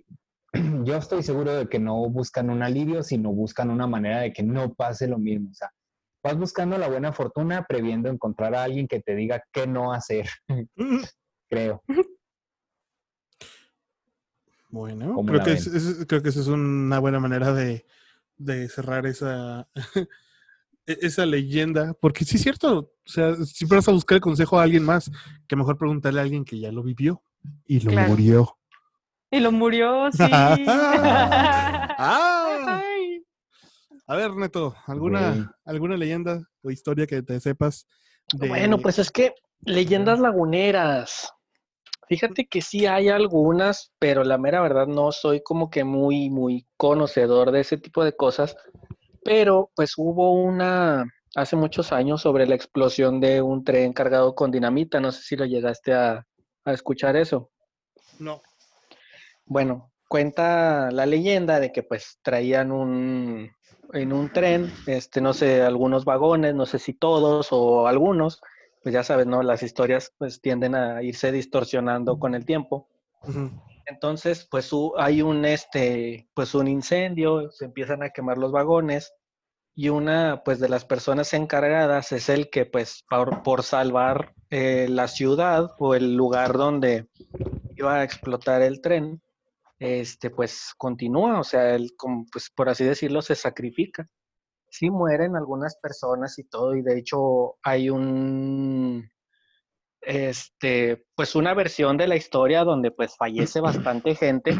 yo 0.83 0.95
estoy 0.97 1.23
seguro 1.23 1.53
de 1.53 1.67
que 1.69 1.79
no 1.79 2.09
buscan 2.09 2.49
un 2.49 2.63
alivio, 2.63 3.03
sino 3.03 3.31
buscan 3.31 3.69
una 3.69 3.87
manera 3.87 4.21
de 4.21 4.33
que 4.33 4.43
no 4.43 4.73
pase 4.73 5.07
lo 5.07 5.17
mismo. 5.17 5.49
O 5.51 5.53
sea, 5.53 5.69
vas 6.23 6.37
buscando 6.37 6.77
la 6.77 6.89
buena 6.89 7.13
fortuna 7.13 7.65
previendo 7.67 8.09
encontrar 8.09 8.55
a 8.55 8.63
alguien 8.63 8.87
que 8.87 8.99
te 9.01 9.15
diga 9.15 9.43
qué 9.51 9.67
no 9.67 9.93
hacer, 9.93 10.27
creo. 11.49 11.83
Bueno, 14.71 15.13
¿Cómo 15.15 15.25
creo 15.31 15.43
que, 15.43 15.53
es- 15.53 15.67
es- 15.67 16.05
creo 16.07 16.21
que 16.21 16.29
esa 16.29 16.41
es 16.41 16.47
una 16.47 16.99
buena 16.99 17.19
manera 17.19 17.53
de, 17.53 17.85
de 18.37 18.69
cerrar 18.69 19.05
esa, 19.07 19.67
e- 20.85 20.97
esa 21.01 21.25
leyenda. 21.25 21.93
Porque 21.99 22.23
sí 22.25 22.35
es 22.37 22.43
cierto, 22.43 22.77
o 22.79 23.09
sea, 23.09 23.35
si 23.45 23.65
vas 23.65 23.87
a 23.87 23.91
buscar 23.91 24.17
el 24.17 24.21
consejo 24.21 24.59
a 24.59 24.63
alguien 24.63 24.83
más, 24.83 25.09
que 25.47 25.55
mejor 25.55 25.77
preguntarle 25.77 26.19
a 26.19 26.23
alguien 26.23 26.45
que 26.45 26.59
ya 26.59 26.71
lo 26.71 26.83
vivió 26.83 27.23
y 27.65 27.79
lo 27.79 27.91
Claro. 27.91 28.09
murió. 28.09 28.58
Y 29.31 29.39
lo 29.39 29.51
murió, 29.51 30.11
sí. 30.11 30.23
Ah. 32.01 32.81
Ay. 32.81 33.23
A 34.07 34.15
ver, 34.15 34.31
Neto, 34.35 34.75
¿alguna. 34.87 35.53
¿alguna 35.65 35.97
leyenda 35.97 36.41
o 36.63 36.71
historia 36.71 37.05
que 37.05 37.21
te 37.21 37.39
sepas? 37.39 37.85
de- 38.33 38.47
Bueno, 38.47 38.77
pues 38.79 38.99
es 38.99 39.11
que 39.11 39.33
leyendas 39.61 40.19
laguneras. 40.19 41.31
Fíjate 42.07 42.47
que 42.47 42.61
sí 42.61 42.87
hay 42.87 43.09
algunas, 43.09 43.91
pero 43.99 44.23
la 44.23 44.37
mera 44.39 44.61
verdad 44.61 44.87
no 44.87 45.11
soy 45.11 45.43
como 45.43 45.69
que 45.69 45.83
muy, 45.83 46.29
muy 46.31 46.65
conocedor 46.77 47.51
de 47.51 47.59
ese 47.59 47.77
tipo 47.77 48.03
de 48.03 48.15
cosas. 48.15 48.55
Pero 49.23 49.69
pues 49.75 49.93
hubo 49.97 50.33
una 50.33 51.03
hace 51.35 51.55
muchos 51.55 51.91
años 51.91 52.21
sobre 52.21 52.47
la 52.47 52.55
explosión 52.55 53.19
de 53.19 53.41
un 53.43 53.63
tren 53.63 53.93
cargado 53.93 54.33
con 54.33 54.49
dinamita. 54.49 54.99
No 54.99 55.11
sé 55.11 55.21
si 55.21 55.35
lo 55.35 55.45
llegaste 55.45 55.93
a, 55.93 56.25
a 56.65 56.71
escuchar 56.73 57.15
eso. 57.15 57.51
No. 58.17 58.41
Bueno, 59.49 59.91
cuenta 60.07 60.91
la 60.91 61.07
leyenda 61.07 61.59
de 61.59 61.71
que 61.71 61.81
pues 61.81 62.19
traían 62.21 62.71
un 62.71 63.49
en 63.93 64.13
un 64.13 64.31
tren, 64.31 64.71
este, 64.85 65.19
no 65.21 65.33
sé, 65.33 65.63
algunos 65.63 66.05
vagones, 66.05 66.53
no 66.53 66.67
sé 66.67 66.77
si 66.77 66.93
todos 66.93 67.47
o 67.51 67.87
algunos, 67.87 68.41
pues 68.83 68.93
ya 68.93 69.03
sabes, 69.03 69.25
¿no? 69.25 69.41
Las 69.41 69.63
historias 69.63 70.13
pues 70.19 70.39
tienden 70.39 70.75
a 70.75 71.01
irse 71.01 71.31
distorsionando 71.31 72.19
con 72.19 72.35
el 72.35 72.45
tiempo. 72.45 72.87
Entonces, 73.87 74.47
pues 74.49 74.69
hay 74.97 75.23
un, 75.23 75.43
este, 75.45 76.29
pues 76.35 76.53
un 76.53 76.67
incendio, 76.67 77.49
se 77.49 77.65
empiezan 77.65 78.03
a 78.03 78.11
quemar 78.11 78.37
los 78.37 78.51
vagones 78.51 79.13
y 79.73 79.89
una, 79.89 80.43
pues 80.45 80.59
de 80.59 80.69
las 80.69 80.85
personas 80.85 81.33
encargadas 81.33 82.11
es 82.11 82.29
el 82.29 82.51
que, 82.51 82.67
pues, 82.67 83.03
por, 83.09 83.41
por 83.41 83.63
salvar 83.63 84.35
eh, 84.51 84.85
la 84.87 85.07
ciudad 85.07 85.71
o 85.79 85.95
el 85.95 86.15
lugar 86.15 86.53
donde 86.53 87.07
iba 87.75 87.95
a 87.95 88.03
explotar 88.03 88.61
el 88.61 88.81
tren, 88.81 89.21
este, 89.79 90.29
pues 90.29 90.73
continúa, 90.77 91.39
o 91.39 91.43
sea, 91.43 91.75
él, 91.75 91.93
como, 91.97 92.25
pues 92.31 92.49
por 92.53 92.69
así 92.69 92.83
decirlo, 92.83 93.21
se 93.21 93.35
sacrifica. 93.35 94.05
Sí 94.69 94.89
mueren 94.91 95.35
algunas 95.35 95.77
personas 95.77 96.37
y 96.37 96.43
todo, 96.43 96.75
y 96.75 96.83
de 96.83 96.99
hecho 96.99 97.55
hay 97.63 97.89
un, 97.89 99.09
este, 100.01 101.05
pues 101.15 101.35
una 101.35 101.53
versión 101.53 101.97
de 101.97 102.07
la 102.07 102.15
historia 102.15 102.63
donde 102.63 102.91
pues 102.91 103.15
fallece 103.17 103.61
bastante 103.61 104.15
gente, 104.15 104.51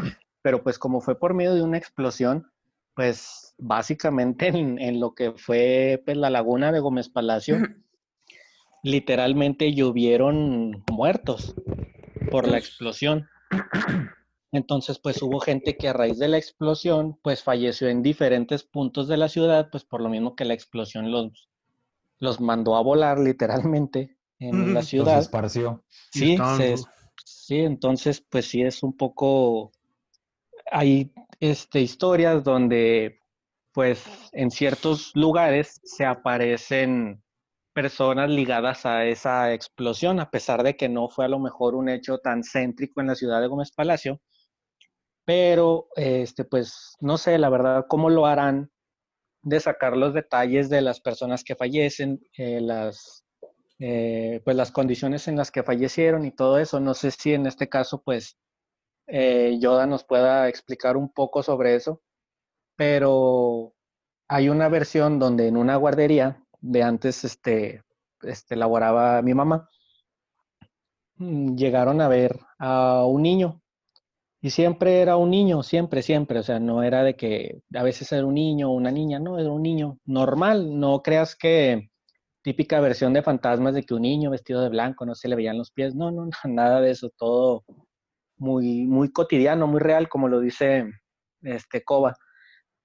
pero 0.42 0.62
pues 0.62 0.78
como 0.78 1.00
fue 1.00 1.18
por 1.18 1.34
medio 1.34 1.54
de 1.54 1.62
una 1.62 1.78
explosión, 1.78 2.50
pues 2.94 3.54
básicamente 3.58 4.48
en, 4.48 4.80
en 4.80 5.00
lo 5.00 5.14
que 5.14 5.32
fue 5.32 6.02
pues, 6.04 6.16
la 6.16 6.30
laguna 6.30 6.72
de 6.72 6.80
Gómez 6.80 7.08
Palacio, 7.08 7.58
literalmente 8.82 9.74
llovieron 9.74 10.84
muertos 10.90 11.54
por 12.30 12.48
la 12.48 12.58
explosión. 12.58 13.28
Entonces, 14.52 14.98
pues 14.98 15.22
hubo 15.22 15.40
gente 15.40 15.76
que 15.76 15.88
a 15.88 15.92
raíz 15.92 16.18
de 16.18 16.28
la 16.28 16.38
explosión, 16.38 17.18
pues 17.22 17.42
falleció 17.42 17.88
en 17.88 18.02
diferentes 18.02 18.64
puntos 18.64 19.08
de 19.08 19.16
la 19.16 19.28
ciudad, 19.28 19.68
pues 19.70 19.84
por 19.84 20.00
lo 20.00 20.08
mismo 20.08 20.34
que 20.34 20.44
la 20.44 20.54
explosión 20.54 21.10
los, 21.12 21.48
los 22.18 22.40
mandó 22.40 22.76
a 22.76 22.82
volar 22.82 23.18
literalmente 23.18 24.16
en 24.38 24.58
la 24.58 24.66
Los 24.66 24.74
Los 24.74 24.88
ciudad. 24.88 25.22
esparció. 25.22 25.84
Sí, 26.12 26.36
se- 26.36 26.76
sí, 27.24 27.58
entonces 27.60 28.20
pues 28.28 28.46
sí 28.46 28.62
es 28.62 28.82
un 28.82 28.96
poco, 28.96 29.72
hay 30.70 31.12
este, 31.40 31.80
historias 31.80 32.44
donde 32.44 33.18
pues 33.72 34.04
en 34.32 34.50
ciertos 34.50 35.12
lugares 35.14 35.80
se 35.84 36.04
aparecen 36.04 37.22
personas 37.72 38.30
ligadas 38.30 38.84
a 38.86 39.06
esa 39.06 39.52
explosión, 39.54 40.20
a 40.20 40.30
pesar 40.30 40.62
de 40.62 40.76
que 40.76 40.88
no 40.88 41.08
fue 41.08 41.24
a 41.24 41.28
lo 41.28 41.38
mejor 41.38 41.74
un 41.74 41.88
hecho 41.88 42.18
tan 42.18 42.42
céntrico 42.44 43.00
en 43.00 43.08
la 43.08 43.14
ciudad 43.14 43.40
de 43.40 43.46
Gómez 43.46 43.72
Palacio, 43.72 44.20
pero 45.30 45.86
este 45.94 46.44
pues 46.44 46.96
no 46.98 47.16
sé, 47.16 47.38
la 47.38 47.50
verdad, 47.50 47.86
cómo 47.88 48.10
lo 48.10 48.26
harán 48.26 48.68
de 49.42 49.60
sacar 49.60 49.96
los 49.96 50.12
detalles 50.12 50.68
de 50.68 50.82
las 50.82 51.00
personas 51.00 51.44
que 51.44 51.54
fallecen, 51.54 52.20
eh, 52.36 52.60
las 52.60 53.24
eh, 53.78 54.40
pues 54.44 54.56
las 54.56 54.72
condiciones 54.72 55.28
en 55.28 55.36
las 55.36 55.52
que 55.52 55.62
fallecieron 55.62 56.26
y 56.26 56.32
todo 56.32 56.58
eso. 56.58 56.80
No 56.80 56.94
sé 56.94 57.12
si 57.12 57.32
en 57.32 57.46
este 57.46 57.68
caso, 57.68 58.02
pues, 58.02 58.38
eh, 59.06 59.56
Yoda 59.60 59.86
nos 59.86 60.02
pueda 60.02 60.48
explicar 60.48 60.96
un 60.96 61.12
poco 61.12 61.44
sobre 61.44 61.76
eso, 61.76 62.02
pero 62.76 63.74
hay 64.28 64.48
una 64.48 64.68
versión 64.68 65.20
donde 65.20 65.46
en 65.48 65.56
una 65.56 65.76
guardería 65.76 66.44
de 66.60 66.82
antes, 66.82 67.24
este, 67.24 67.84
este, 68.22 68.56
laboraba 68.56 69.22
mi 69.22 69.34
mamá, 69.34 69.68
mm, 71.18 71.54
llegaron 71.56 72.00
a 72.00 72.08
ver 72.08 72.36
a 72.58 73.04
un 73.06 73.22
niño. 73.22 73.59
Y 74.42 74.50
siempre 74.50 75.00
era 75.02 75.16
un 75.16 75.30
niño, 75.30 75.62
siempre, 75.62 76.02
siempre. 76.02 76.38
O 76.38 76.42
sea, 76.42 76.58
no 76.58 76.82
era 76.82 77.02
de 77.02 77.14
que 77.16 77.60
a 77.74 77.82
veces 77.82 78.10
era 78.12 78.24
un 78.24 78.34
niño 78.34 78.70
o 78.70 78.74
una 78.74 78.90
niña, 78.90 79.18
no, 79.18 79.38
era 79.38 79.50
un 79.50 79.62
niño 79.62 79.98
normal. 80.06 80.78
No 80.80 81.02
creas 81.02 81.36
que 81.36 81.90
típica 82.42 82.80
versión 82.80 83.12
de 83.12 83.22
fantasmas 83.22 83.74
de 83.74 83.82
que 83.82 83.94
un 83.94 84.02
niño 84.02 84.30
vestido 84.30 84.62
de 84.62 84.70
blanco 84.70 85.04
no 85.04 85.14
se 85.14 85.28
le 85.28 85.36
veían 85.36 85.58
los 85.58 85.70
pies. 85.72 85.94
No, 85.94 86.10
no, 86.10 86.28
nada 86.44 86.80
de 86.80 86.90
eso. 86.92 87.10
Todo 87.16 87.64
muy, 88.38 88.86
muy 88.86 89.12
cotidiano, 89.12 89.66
muy 89.66 89.80
real, 89.80 90.08
como 90.08 90.28
lo 90.28 90.40
dice 90.40 90.86
este 91.42 91.84
Coba. 91.84 92.16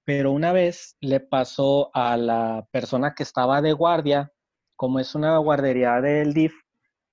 Pero 0.04 0.32
una 0.32 0.52
vez 0.52 0.96
le 1.00 1.20
pasó 1.20 1.90
a 1.94 2.16
la 2.16 2.66
persona 2.70 3.14
que 3.14 3.22
estaba 3.22 3.62
de 3.62 3.72
guardia, 3.72 4.30
como 4.76 5.00
es 5.00 5.14
una 5.14 5.36
guardería 5.38 6.00
del 6.00 6.34
DIF, 6.34 6.54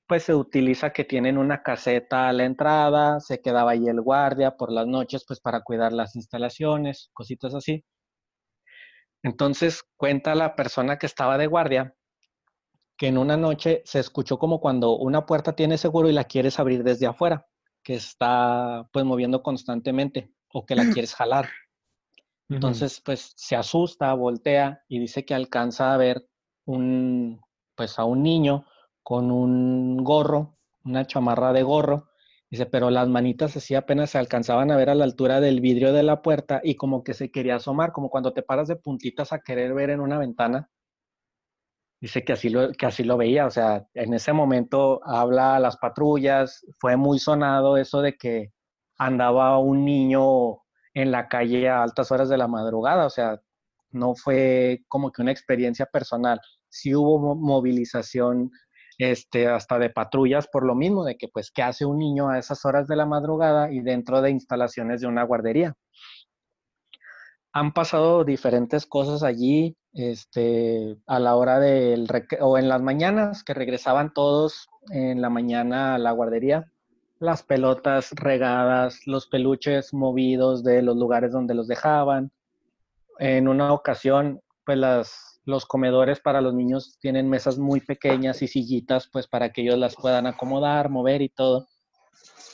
pues 0.07 0.23
se 0.23 0.35
utiliza 0.35 0.91
que 0.91 1.05
tienen 1.05 1.37
una 1.37 1.63
caseta 1.63 2.27
a 2.27 2.33
la 2.33 2.45
entrada, 2.45 3.19
se 3.19 3.41
quedaba 3.41 3.71
ahí 3.71 3.87
el 3.87 4.01
guardia 4.01 4.57
por 4.57 4.71
las 4.71 4.87
noches, 4.87 5.23
pues 5.27 5.39
para 5.39 5.61
cuidar 5.61 5.93
las 5.93 6.15
instalaciones, 6.15 7.09
cositas 7.13 7.53
así. 7.53 7.83
Entonces 9.23 9.83
cuenta 9.95 10.35
la 10.35 10.55
persona 10.55 10.97
que 10.97 11.05
estaba 11.05 11.37
de 11.37 11.47
guardia 11.47 11.95
que 12.97 13.07
en 13.07 13.17
una 13.17 13.37
noche 13.37 13.81
se 13.85 13.99
escuchó 13.99 14.37
como 14.37 14.59
cuando 14.59 14.97
una 14.97 15.25
puerta 15.25 15.55
tiene 15.55 15.77
seguro 15.77 16.09
y 16.09 16.13
la 16.13 16.25
quieres 16.25 16.59
abrir 16.59 16.83
desde 16.83 17.07
afuera, 17.07 17.47
que 17.83 17.95
está 17.95 18.87
pues 18.91 19.05
moviendo 19.05 19.41
constantemente 19.41 20.31
o 20.49 20.65
que 20.65 20.75
la 20.75 20.83
quieres 20.93 21.15
jalar. 21.15 21.49
Entonces, 22.49 23.01
pues 23.03 23.33
se 23.35 23.55
asusta, 23.55 24.13
voltea 24.13 24.83
y 24.87 24.99
dice 24.99 25.25
que 25.25 25.33
alcanza 25.33 25.93
a 25.93 25.97
ver 25.97 26.27
un, 26.65 27.41
pues 27.75 27.97
a 27.97 28.03
un 28.03 28.21
niño 28.21 28.65
con 29.03 29.31
un 29.31 29.97
gorro, 30.03 30.57
una 30.85 31.05
chamarra 31.07 31.53
de 31.53 31.63
gorro. 31.63 32.09
Dice, 32.49 32.65
pero 32.67 32.89
las 32.91 33.07
manitas 33.09 33.57
así 33.57 33.75
apenas 33.75 34.11
se 34.11 34.17
alcanzaban 34.19 34.71
a 34.71 34.77
ver 34.77 34.89
a 34.89 34.95
la 34.95 35.05
altura 35.05 35.39
del 35.41 35.59
vidrio 35.61 35.91
de 35.93 36.03
la 36.03 36.21
puerta 36.21 36.61
y 36.63 36.75
como 36.75 37.03
que 37.03 37.13
se 37.15 37.31
quería 37.31 37.55
asomar, 37.57 37.91
como 37.91 38.09
cuando 38.09 38.33
te 38.33 38.43
paras 38.43 38.67
de 38.67 38.75
puntitas 38.75 39.33
a 39.33 39.39
querer 39.41 39.73
ver 39.73 39.89
en 39.89 39.99
una 40.01 40.19
ventana. 40.19 40.69
Dice 42.01 42.23
que 42.25 42.33
así 42.33 42.49
lo, 42.49 42.71
que 42.73 42.85
así 42.85 43.03
lo 43.03 43.15
veía, 43.17 43.45
o 43.45 43.49
sea, 43.51 43.87
en 43.93 44.13
ese 44.13 44.33
momento 44.33 44.99
habla 45.05 45.55
a 45.55 45.59
las 45.59 45.77
patrullas, 45.77 46.65
fue 46.79 46.97
muy 46.97 47.17
sonado 47.19 47.77
eso 47.77 48.01
de 48.01 48.17
que 48.17 48.51
andaba 48.97 49.57
un 49.59 49.85
niño 49.85 50.57
en 50.93 51.11
la 51.11 51.29
calle 51.29 51.69
a 51.69 51.81
altas 51.81 52.11
horas 52.11 52.27
de 52.29 52.37
la 52.37 52.47
madrugada, 52.49 53.05
o 53.05 53.09
sea, 53.09 53.39
no 53.91 54.15
fue 54.15 54.83
como 54.89 55.11
que 55.13 55.21
una 55.21 55.31
experiencia 55.31 55.85
personal, 55.85 56.41
sí 56.67 56.93
hubo 56.93 57.19
mo- 57.19 57.35
movilización 57.35 58.51
este, 59.11 59.47
hasta 59.47 59.79
de 59.79 59.89
patrullas 59.89 60.47
por 60.47 60.65
lo 60.65 60.75
mismo, 60.75 61.03
de 61.03 61.17
que 61.17 61.27
pues, 61.27 61.51
¿qué 61.51 61.61
hace 61.61 61.85
un 61.85 61.97
niño 61.97 62.29
a 62.29 62.39
esas 62.39 62.63
horas 62.65 62.87
de 62.87 62.95
la 62.95 63.05
madrugada 63.05 63.71
y 63.71 63.81
dentro 63.81 64.21
de 64.21 64.31
instalaciones 64.31 65.01
de 65.01 65.07
una 65.07 65.23
guardería? 65.23 65.75
Han 67.51 67.73
pasado 67.73 68.23
diferentes 68.23 68.85
cosas 68.85 69.21
allí, 69.21 69.75
este, 69.93 70.97
a 71.05 71.19
la 71.19 71.35
hora 71.35 71.59
del, 71.59 72.07
o 72.39 72.57
en 72.57 72.69
las 72.69 72.81
mañanas, 72.81 73.43
que 73.43 73.53
regresaban 73.53 74.13
todos 74.13 74.67
en 74.89 75.21
la 75.21 75.29
mañana 75.29 75.95
a 75.95 75.97
la 75.99 76.11
guardería, 76.11 76.71
las 77.19 77.43
pelotas 77.43 78.11
regadas, 78.11 79.05
los 79.05 79.27
peluches 79.27 79.93
movidos 79.93 80.63
de 80.63 80.81
los 80.81 80.97
lugares 80.97 81.31
donde 81.31 81.53
los 81.53 81.67
dejaban. 81.67 82.31
En 83.19 83.47
una 83.47 83.71
ocasión, 83.71 84.41
pues 84.65 84.77
las, 84.77 85.32
los 85.45 85.65
comedores 85.65 86.19
para 86.19 86.41
los 86.41 86.53
niños 86.53 86.97
tienen 86.99 87.29
mesas 87.29 87.57
muy 87.57 87.81
pequeñas 87.81 88.41
y 88.41 88.47
sillitas, 88.47 89.09
pues 89.11 89.27
para 89.27 89.51
que 89.51 89.61
ellos 89.61 89.77
las 89.77 89.95
puedan 89.95 90.25
acomodar, 90.25 90.89
mover 90.89 91.21
y 91.21 91.29
todo. 91.29 91.67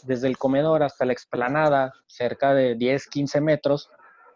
Desde 0.04 0.28
el 0.28 0.38
comedor 0.38 0.84
hasta 0.84 1.06
la 1.06 1.14
explanada, 1.14 1.94
cerca 2.08 2.54
de 2.54 2.76
10, 2.76 3.08
15 3.08 3.42
metros, 3.42 3.90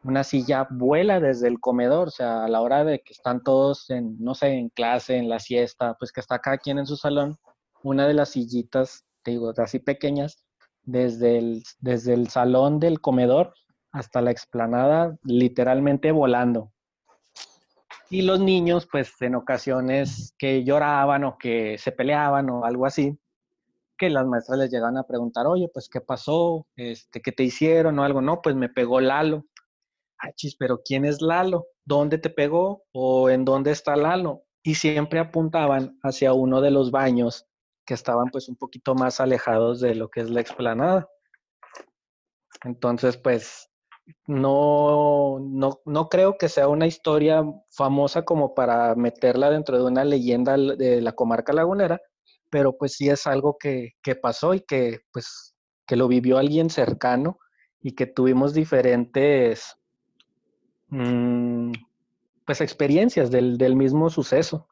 una 0.04 0.24
silla 0.24 0.68
vuela 0.70 1.20
desde 1.20 1.48
el 1.48 1.60
comedor, 1.60 2.10
o 2.10 2.12
sea, 2.12 2.44
a 2.44 2.50
la 2.50 2.62
hora 2.62 2.84
de 2.84 3.00
que 3.00 3.14
están 3.14 3.42
todos 3.42 3.90
en, 3.90 4.18
no 4.20 4.36
sé, 4.36 4.50
en 4.50 4.70
clase, 4.70 5.16
en 5.16 5.30
la 5.30 5.40
siesta, 5.40 5.96
pues 5.98 6.12
que 6.12 6.20
está 6.20 6.40
cada 6.40 6.58
quien 6.58 6.78
en 6.78 6.86
su 6.86 6.98
salón, 6.98 7.38
una 7.84 8.08
de 8.08 8.14
las 8.14 8.30
sillitas, 8.30 9.06
digo, 9.24 9.54
así 9.58 9.80
pequeñas, 9.80 10.46
desde 10.84 11.38
el, 11.38 11.64
desde 11.80 12.14
el 12.14 12.28
salón 12.28 12.80
del 12.80 13.00
comedor 13.00 13.54
hasta 13.92 14.22
la 14.22 14.32
explanada, 14.32 15.16
literalmente 15.24 16.12
volando. 16.12 16.73
Y 18.14 18.22
los 18.22 18.40
niños, 18.40 18.88
pues 18.92 19.20
en 19.22 19.34
ocasiones 19.34 20.36
que 20.38 20.64
lloraban 20.64 21.24
o 21.24 21.36
que 21.40 21.80
se 21.80 21.92
peleaban 21.92 22.48
o 22.52 22.64
algo 22.64 22.86
así, 22.86 23.18
que 23.98 24.08
las 24.12 24.28
maestras 24.28 24.60
les 24.60 24.70
llegaban 24.70 24.98
a 24.98 25.08
preguntar, 25.08 25.48
oye, 25.48 25.68
pues, 25.74 25.90
¿qué 25.90 26.00
pasó? 26.00 26.68
Este, 26.76 27.24
¿Qué 27.24 27.32
te 27.32 27.42
hicieron 27.42 27.98
o 27.98 28.04
algo? 28.04 28.22
No, 28.22 28.40
pues 28.44 28.56
me 28.56 28.70
pegó 28.70 29.02
Lalo. 29.02 29.48
Ah, 30.20 30.32
chis, 30.36 30.56
pero 30.56 30.84
¿quién 30.86 31.06
es 31.06 31.24
Lalo? 31.24 31.66
¿Dónde 31.86 32.20
te 32.20 32.30
pegó? 32.30 32.84
¿O 32.92 33.32
en 33.32 33.46
dónde 33.46 33.72
está 33.72 33.96
Lalo? 33.96 34.44
Y 34.62 34.76
siempre 34.76 35.18
apuntaban 35.18 35.98
hacia 36.04 36.34
uno 36.34 36.62
de 36.62 36.70
los 36.70 36.92
baños 36.92 37.48
que 37.84 37.96
estaban 37.96 38.30
pues 38.32 38.48
un 38.48 38.58
poquito 38.58 38.94
más 38.94 39.22
alejados 39.22 39.82
de 39.82 39.96
lo 39.96 40.12
que 40.12 40.22
es 40.22 40.30
la 40.30 40.42
explanada. 40.42 41.10
Entonces, 42.64 43.18
pues 43.18 43.73
no, 44.28 45.40
no, 45.42 45.80
no 45.86 46.10
creo 46.10 46.38
que 46.38 46.50
sea 46.50 46.68
una 46.68 46.88
historia 46.88 47.44
famosa 47.70 48.24
como 48.24 48.54
para 48.54 48.96
meterla 48.96 49.50
dentro 49.50 49.78
de 49.78 49.84
una 49.84 50.04
leyenda 50.04 50.58
de 50.58 51.02
la 51.02 51.14
comarca 51.14 51.54
lagunera, 51.54 52.02
pero 52.50 52.78
pues 52.78 52.94
sí 52.94 53.10
es 53.10 53.28
algo 53.28 53.58
que, 53.58 53.94
que 54.02 54.16
pasó 54.16 54.54
y 54.54 54.62
que 54.62 55.00
pues 55.12 55.56
que 55.86 55.96
lo 55.96 56.08
vivió 56.08 56.38
alguien 56.38 56.70
cercano 56.70 57.40
y 57.82 57.94
que 57.94 58.06
tuvimos 58.06 58.54
diferentes 58.54 59.76
mm, 60.90 61.74
pues 62.46 62.62
experiencias 62.62 63.32
del, 63.32 63.58
del 63.58 63.76
mismo 63.76 64.10
suceso. 64.10 64.68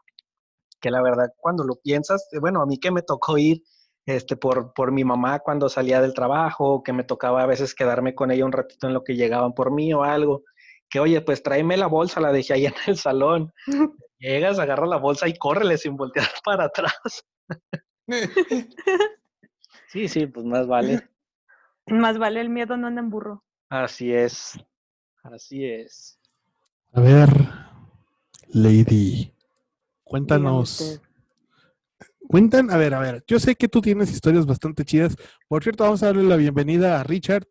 Que 0.79 0.89
la 0.89 1.01
verdad, 1.01 1.31
cuando 1.37 1.63
lo 1.63 1.75
piensas, 1.75 2.27
eh, 2.31 2.39
bueno, 2.39 2.61
a 2.61 2.65
mí 2.65 2.77
que 2.77 2.91
me 2.91 3.01
tocó 3.01 3.37
ir 3.37 3.61
este, 4.05 4.35
por, 4.35 4.73
por 4.73 4.91
mi 4.91 5.03
mamá 5.03 5.39
cuando 5.39 5.69
salía 5.69 6.01
del 6.01 6.13
trabajo, 6.13 6.83
que 6.83 6.93
me 6.93 7.03
tocaba 7.03 7.43
a 7.43 7.47
veces 7.47 7.75
quedarme 7.75 8.15
con 8.15 8.31
ella 8.31 8.45
un 8.45 8.51
ratito 8.51 8.87
en 8.87 8.93
lo 8.93 9.03
que 9.03 9.15
llegaban 9.15 9.53
por 9.53 9.71
mí 9.71 9.93
o 9.93 10.03
algo, 10.03 10.43
que 10.89 10.99
oye, 10.99 11.21
pues 11.21 11.41
tráeme 11.41 11.77
la 11.77 11.87
bolsa, 11.87 12.19
la 12.19 12.31
dejé 12.31 12.53
ahí 12.53 12.65
en 12.65 12.73
el 12.87 12.97
salón. 12.97 13.53
Llegas, 14.19 14.59
agarra 14.59 14.85
la 14.85 14.97
bolsa 14.97 15.27
y 15.27 15.33
córrele 15.33 15.77
sin 15.77 15.95
voltear 15.95 16.27
para 16.43 16.65
atrás. 16.65 17.25
Sí, 19.87 20.07
sí, 20.07 20.25
pues 20.25 20.45
más 20.45 20.67
vale. 20.67 21.09
Más 21.85 22.17
vale 22.17 22.39
el 22.39 22.49
miedo 22.49 22.77
no 22.77 22.87
anda 22.87 23.01
en 23.01 23.09
burro. 23.09 23.43
Así 23.67 24.13
es. 24.13 24.57
Así 25.21 25.65
es. 25.65 26.17
A 26.93 27.01
ver, 27.01 27.27
Lady, 28.47 28.85
Dígame 28.85 29.33
cuéntanos. 30.05 31.01
Cuentan, 32.31 32.71
a 32.71 32.77
ver, 32.77 32.93
a 32.93 32.99
ver, 32.99 33.23
yo 33.27 33.39
sé 33.39 33.55
que 33.55 33.67
tú 33.67 33.81
tienes 33.81 34.09
historias 34.09 34.45
bastante 34.45 34.85
chidas. 34.85 35.17
Por 35.49 35.63
cierto, 35.63 35.83
vamos 35.83 36.01
a 36.01 36.05
darle 36.05 36.23
la 36.23 36.37
bienvenida 36.37 36.97
a 36.97 37.03
Richard, 37.03 37.43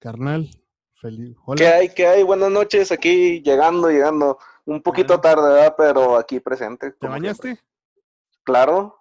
carnal. 0.00 0.50
Feliz. 0.94 1.36
Hola. 1.44 1.56
¿Qué 1.58 1.66
hay? 1.68 1.88
¿Qué 1.90 2.06
hay? 2.08 2.22
Buenas 2.24 2.50
noches, 2.50 2.90
aquí 2.90 3.40
llegando, 3.42 3.88
llegando. 3.88 4.38
Un 4.64 4.82
poquito 4.82 5.14
Ah. 5.14 5.20
tarde, 5.20 5.42
¿verdad? 5.48 5.74
Pero 5.78 6.16
aquí 6.16 6.40
presente. 6.40 6.90
¿Te 6.90 7.06
bañaste? 7.06 7.42
siempre. 7.54 7.64
Claro. 8.42 9.00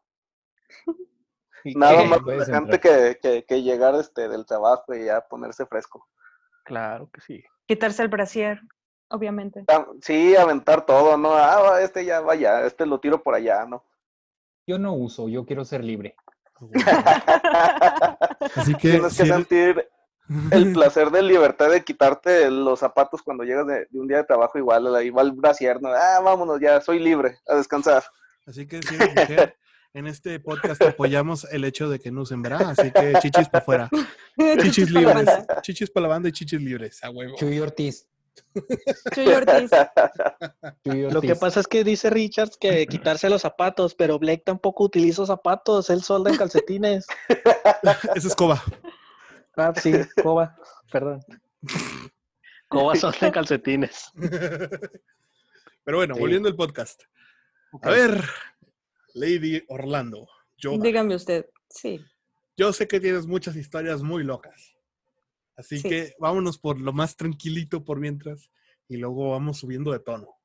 ¿Y 1.63 1.73
Nada 1.73 2.03
qué? 2.03 2.07
más 2.07 2.21
relajante 2.23 2.79
que, 2.79 3.17
que, 3.19 3.45
que 3.45 3.63
llegar 3.63 3.95
este, 3.95 4.29
del 4.29 4.45
trabajo 4.45 4.93
y 4.93 5.05
ya 5.05 5.21
ponerse 5.27 5.65
fresco. 5.65 6.07
Claro 6.65 7.09
que 7.11 7.21
sí. 7.21 7.43
Quitarse 7.65 8.03
el 8.03 8.09
brasier, 8.09 8.61
obviamente. 9.07 9.65
Sí, 10.03 10.35
aventar 10.35 10.85
todo, 10.85 11.17
¿no? 11.17 11.33
Ah, 11.33 11.81
este 11.81 12.05
ya 12.05 12.19
vaya, 12.19 12.67
este 12.67 12.85
lo 12.85 12.99
tiro 12.99 13.23
por 13.23 13.33
allá, 13.33 13.65
¿no? 13.65 13.83
Yo 14.67 14.79
no 14.79 14.93
uso, 14.93 15.29
yo 15.29 15.45
quiero 15.45 15.63
ser 15.65 15.83
libre. 15.83 16.15
Así 18.55 18.73
que, 18.75 18.91
Tienes 18.91 19.17
que 19.17 19.23
eres- 19.23 19.35
sentir 19.35 19.87
el 20.51 20.73
placer 20.73 21.11
de 21.11 21.21
libertad 21.21 21.69
de 21.69 21.83
quitarte 21.83 22.49
los 22.49 22.79
zapatos 22.79 23.21
cuando 23.21 23.43
llegas 23.43 23.67
de, 23.67 23.87
de 23.89 23.99
un 23.99 24.07
día 24.07 24.17
de 24.17 24.23
trabajo 24.23 24.57
igual, 24.57 24.87
igual 25.05 25.31
brasier, 25.33 25.81
¿no? 25.81 25.89
Ah, 25.89 26.19
vámonos, 26.23 26.59
ya 26.59 26.81
soy 26.81 26.99
libre, 26.99 27.37
a 27.47 27.55
descansar. 27.55 28.03
Así 28.47 28.67
que 28.67 28.81
si 28.81 28.95
eres 28.95 29.09
mujer, 29.15 29.55
en 29.93 30.07
este 30.07 30.39
podcast 30.39 30.81
apoyamos 30.81 31.45
el 31.51 31.63
hecho 31.63 31.89
de 31.89 31.99
que 31.99 32.11
no 32.11 32.21
usen 32.21 32.41
bra, 32.41 32.57
así 32.69 32.91
que 32.91 33.13
chichis 33.21 33.49
para 33.49 33.61
afuera. 33.61 33.89
Chichis 34.61 34.89
libres. 34.89 35.29
Chichis 35.61 35.91
para 35.91 36.03
la 36.03 36.07
banda 36.09 36.29
y 36.29 36.31
chichis 36.31 36.61
libres, 36.61 37.03
a 37.03 37.09
huevo. 37.11 37.35
Chuy 37.37 37.59
Ortiz. 37.59 38.07
Chuy 39.13 39.27
Ortiz. 39.27 39.69
Chuy 40.85 41.11
Lo 41.11 41.21
que 41.21 41.35
pasa 41.35 41.59
es 41.59 41.67
que 41.67 41.83
dice 41.83 42.09
Richards 42.09 42.57
que 42.57 42.85
quitarse 42.87 43.29
los 43.29 43.41
zapatos, 43.41 43.95
pero 43.95 44.19
Blake 44.19 44.43
tampoco 44.45 44.85
utiliza 44.85 45.25
zapatos, 45.25 45.89
él 45.89 46.01
solda 46.01 46.31
en 46.31 46.37
calcetines. 46.37 47.05
Esa 48.15 48.27
es 48.27 48.35
coba. 48.35 48.63
Ah, 49.57 49.73
sí, 49.75 49.93
Coba, 50.21 50.55
perdón. 50.91 51.21
Coba 52.67 52.95
solda 52.95 53.27
en 53.27 53.31
calcetines. 53.31 54.11
Pero 55.83 55.97
bueno, 55.97 56.15
Sí. 56.15 56.19
volviendo 56.19 56.49
al 56.49 56.55
podcast. 56.55 57.03
A 57.81 57.89
ver, 57.89 58.23
Lady 59.13 59.63
Orlando, 59.69 60.27
yo, 60.57 60.77
Dígame 60.77 61.15
usted. 61.15 61.45
Sí. 61.69 62.03
yo 62.57 62.73
sé 62.73 62.87
que 62.87 62.99
tienes 62.99 63.27
muchas 63.27 63.55
historias 63.55 64.01
muy 64.01 64.23
locas. 64.23 64.74
Así 65.57 65.79
Sí. 65.79 65.89
que 65.89 66.13
vámonos 66.19 66.57
por 66.59 66.79
lo 66.79 66.91
más 66.93 67.15
tranquilito 67.15 67.83
por 67.83 67.99
mientras 67.99 68.51
y 68.87 68.97
luego 68.97 69.31
vamos 69.31 69.59
subiendo 69.59 69.91
de 69.91 69.99
tono. 69.99 70.35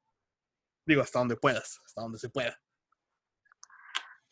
Digo, 0.86 1.02
hasta 1.02 1.18
donde 1.18 1.36
puedas, 1.36 1.80
hasta 1.84 2.00
donde 2.02 2.18
se 2.18 2.28
pueda. 2.28 2.58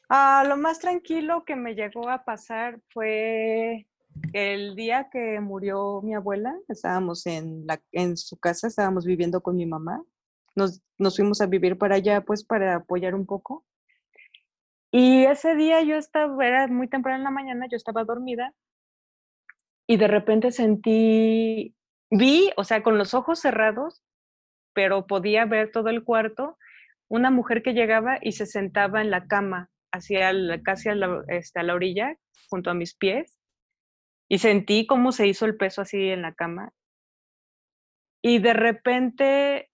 Ah, 0.09 0.45
lo 0.49 0.57
más 0.57 0.79
tranquilo 0.79 1.45
que 1.45 1.55
me 1.57 1.75
llegó 1.75 2.09
a 2.09 2.25
pasar 2.25 2.81
fue 2.89 3.87
el 4.33 4.75
día 4.75 5.11
que 5.11 5.39
murió 5.41 6.01
mi 6.03 6.15
abuela. 6.15 6.57
Estábamos 6.69 7.27
en, 7.27 7.67
la, 7.67 7.83
en 7.93 8.17
su 8.17 8.39
casa, 8.39 8.69
estábamos 8.69 9.05
viviendo 9.05 9.43
con 9.43 9.57
mi 9.57 9.67
mamá. 9.67 10.03
Nos, 10.57 10.83
nos 10.97 11.17
fuimos 11.17 11.41
a 11.41 11.47
vivir 11.47 11.77
para 11.77 11.97
allá, 11.97 12.25
pues, 12.25 12.43
para 12.43 12.77
apoyar 12.77 13.15
un 13.15 13.27
poco. 13.27 13.65
Y 14.91 15.25
ese 15.25 15.55
día 15.55 15.83
yo 15.83 15.97
estaba, 15.97 16.47
era 16.47 16.67
muy 16.69 16.89
temprano 16.89 17.19
en 17.19 17.25
la 17.25 17.31
mañana, 17.31 17.67
yo 17.71 17.77
estaba 17.77 18.05
dormida 18.05 18.55
y 19.89 19.97
de 19.97 20.07
repente 20.07 20.53
sentí, 20.53 21.75
vi, 22.11 22.53
o 22.57 22.65
sea, 22.65 22.83
con 22.83 22.99
los 22.99 23.15
ojos 23.15 23.41
cerrados, 23.41 24.05
pero 24.75 25.07
podía 25.07 25.47
ver 25.47 25.73
todo 25.73 25.89
el 25.89 26.05
cuarto, 26.05 26.59
una 27.09 27.31
mujer 27.31 27.63
que 27.63 27.73
llegaba 27.73 28.19
y 28.21 28.33
se 28.33 28.45
sentaba 28.45 29.01
en 29.01 29.11
la 29.11 29.27
cama, 29.27 29.71
hacia 29.91 30.31
la, 30.35 30.63
casi 30.63 30.91
a 30.91 30.95
la, 30.95 31.25
este, 31.29 31.61
a 31.61 31.63
la 31.63 31.75
orilla, 31.75 32.17
junto 32.51 32.71
a 32.71 32.75
mis 32.75 32.95
pies, 32.95 33.39
y 34.29 34.39
sentí 34.39 34.87
cómo 34.87 35.11
se 35.11 35.27
hizo 35.27 35.47
el 35.47 35.57
peso 35.57 35.81
así 35.81 36.11
en 36.11 36.21
la 36.21 36.35
cama. 36.35 36.75
Y 38.23 38.41
de 38.41 38.53
repente 38.53 39.71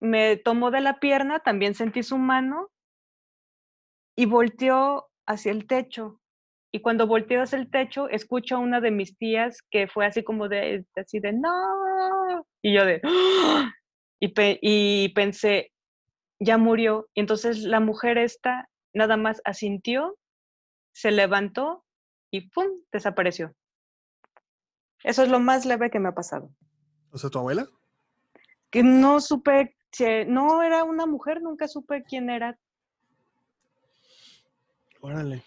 me 0.00 0.36
tomó 0.36 0.70
de 0.70 0.80
la 0.80 1.00
pierna, 1.00 1.40
también 1.40 1.74
sentí 1.74 2.02
su 2.02 2.16
mano 2.16 2.70
y 4.16 4.24
volteó 4.24 5.10
hacia 5.26 5.52
el 5.52 5.66
techo. 5.66 6.17
Y 6.70 6.80
cuando 6.80 7.06
volteó 7.06 7.42
hacia 7.42 7.58
el 7.58 7.70
techo, 7.70 8.08
escucho 8.10 8.56
a 8.56 8.58
una 8.58 8.80
de 8.80 8.90
mis 8.90 9.16
tías 9.16 9.62
que 9.70 9.88
fue 9.88 10.04
así 10.06 10.22
como 10.22 10.48
de, 10.48 10.84
así 10.96 11.18
de, 11.18 11.32
no. 11.32 12.46
Y 12.62 12.74
yo 12.74 12.84
de, 12.84 13.00
"¡Ah!". 13.04 13.72
y, 14.20 14.28
pe- 14.28 14.58
y 14.60 15.08
pensé, 15.14 15.72
ya 16.38 16.58
murió. 16.58 17.08
Y 17.14 17.20
entonces 17.20 17.60
la 17.60 17.80
mujer 17.80 18.18
esta 18.18 18.68
nada 18.92 19.16
más 19.16 19.40
asintió, 19.44 20.16
se 20.92 21.10
levantó 21.10 21.84
y 22.30 22.50
¡pum! 22.50 22.66
desapareció. 22.92 23.54
Eso 25.04 25.22
es 25.22 25.28
lo 25.30 25.38
más 25.40 25.64
leve 25.64 25.90
que 25.90 26.00
me 26.00 26.08
ha 26.08 26.14
pasado. 26.14 26.50
O 27.12 27.18
sea, 27.18 27.30
tu 27.30 27.38
abuela. 27.38 27.66
Que 28.70 28.82
no 28.82 29.20
supe, 29.20 29.74
no 30.26 30.62
era 30.62 30.84
una 30.84 31.06
mujer, 31.06 31.40
nunca 31.40 31.66
supe 31.68 32.02
quién 32.06 32.28
era. 32.28 32.58
Órale. 35.00 35.42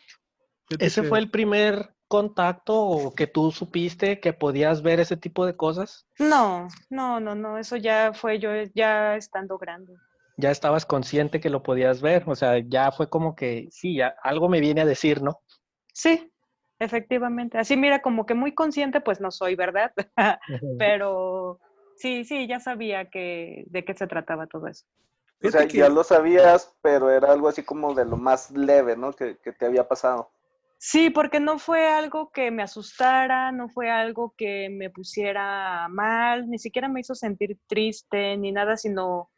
¿Ese 0.80 1.02
que- 1.02 1.08
fue 1.08 1.20
el 1.20 1.30
primer 1.30 1.94
contacto 2.08 2.76
o 2.80 3.16
que 3.16 3.28
tú 3.28 3.52
supiste 3.52 4.20
que 4.20 4.34
podías 4.34 4.82
ver 4.82 5.00
ese 5.00 5.18
tipo 5.18 5.46
de 5.46 5.56
cosas? 5.56 6.06
No, 6.20 6.68
no, 6.90 7.20
no, 7.20 7.36
no, 7.36 7.58
eso 7.58 7.78
ya 7.78 8.12
fue 8.14 8.40
yo 8.40 8.50
ya 8.76 9.16
estando 9.16 9.58
grande. 9.58 9.94
Ya 10.38 10.52
estabas 10.52 10.86
consciente 10.86 11.40
que 11.40 11.50
lo 11.50 11.62
podías 11.64 12.02
ver, 12.02 12.24
o 12.28 12.36
sea, 12.36 12.58
ya 12.60 12.92
fue 12.92 13.10
como 13.10 13.36
que, 13.36 13.68
sí, 13.72 13.96
ya 13.98 14.16
algo 14.24 14.50
me 14.50 14.60
viene 14.60 14.82
a 14.82 14.86
decir, 14.86 15.22
¿no? 15.22 15.40
Sí, 15.94 16.32
efectivamente. 16.80 17.58
Así 17.58 17.78
mira, 17.78 18.02
como 18.02 18.26
que 18.26 18.34
muy 18.34 18.54
consciente, 18.54 19.02
pues 19.02 19.22
no 19.22 19.32
soy, 19.32 19.56
¿verdad? 19.56 19.92
Pero 20.78 21.60
sí, 21.96 22.26
sí, 22.26 22.48
ya 22.48 22.60
sabía 22.60 23.10
que 23.10 23.66
de 23.68 23.86
qué 23.86 23.94
se 23.94 24.08
trataba 24.08 24.48
todo 24.48 24.68
eso. 24.68 24.86
O 25.44 25.50
sea, 25.50 25.66
ya 25.66 25.90
lo 25.90 26.04
sabías, 26.04 26.72
pero 26.84 27.10
era 27.10 27.32
algo 27.32 27.48
así 27.48 27.64
como 27.64 27.96
de 27.96 28.06
lo 28.06 28.16
más 28.16 28.52
leve, 28.52 28.96
¿no? 28.96 29.12
Que, 29.14 29.38
que 29.38 29.52
te 29.52 29.66
había 29.66 29.88
pasado. 29.88 30.30
Sí, 30.84 31.12
porque 31.12 31.40
no 31.40 31.60
fue 31.60 31.88
algo 31.88 32.32
que 32.32 32.50
me 32.50 32.64
asustara, 32.64 33.52
no 33.52 33.70
fue 33.70 33.92
algo 33.92 34.34
que 34.36 34.68
me 34.68 34.90
pusiera 34.90 35.88
mal, 35.90 36.50
ni 36.50 36.58
siquiera 36.58 36.90
me 36.90 37.02
hizo 37.02 37.14
sentir 37.14 37.60
triste 37.68 38.36
ni 38.36 38.52
nada, 38.52 38.76
sino 38.78 39.30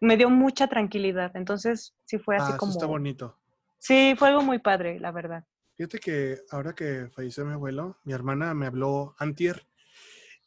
me 0.00 0.16
dio 0.16 0.28
mucha 0.28 0.66
tranquilidad. 0.66 1.30
Entonces, 1.36 1.94
sí 2.04 2.18
fue 2.18 2.34
así 2.34 2.46
Ah, 2.46 2.48
eso 2.48 2.58
como... 2.58 2.72
está 2.72 2.86
bonito. 2.86 3.38
Sí, 3.78 4.14
fue 4.18 4.30
algo 4.30 4.42
muy 4.42 4.58
padre, 4.58 4.98
la 4.98 5.12
verdad. 5.12 5.44
Fíjate 5.76 6.00
que 6.00 6.38
ahora 6.50 6.74
que 6.74 7.08
falleció 7.14 7.44
mi 7.44 7.52
abuelo, 7.52 7.98
mi 8.02 8.12
hermana 8.12 8.52
me 8.52 8.66
habló 8.66 9.14
antier 9.20 9.64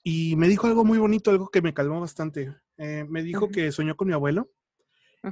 y 0.03 0.35
me 0.35 0.49
dijo 0.49 0.67
algo 0.67 0.83
muy 0.83 0.97
bonito, 0.97 1.31
algo 1.31 1.47
que 1.47 1.61
me 1.61 1.73
calmó 1.73 2.01
bastante. 2.01 2.53
Eh, 2.75 3.05
me 3.07 3.23
dijo 3.23 3.51
que 3.51 3.71
soñó 3.71 3.95
con 3.95 4.09
mi 4.09 4.13
abuelo 4.13 4.49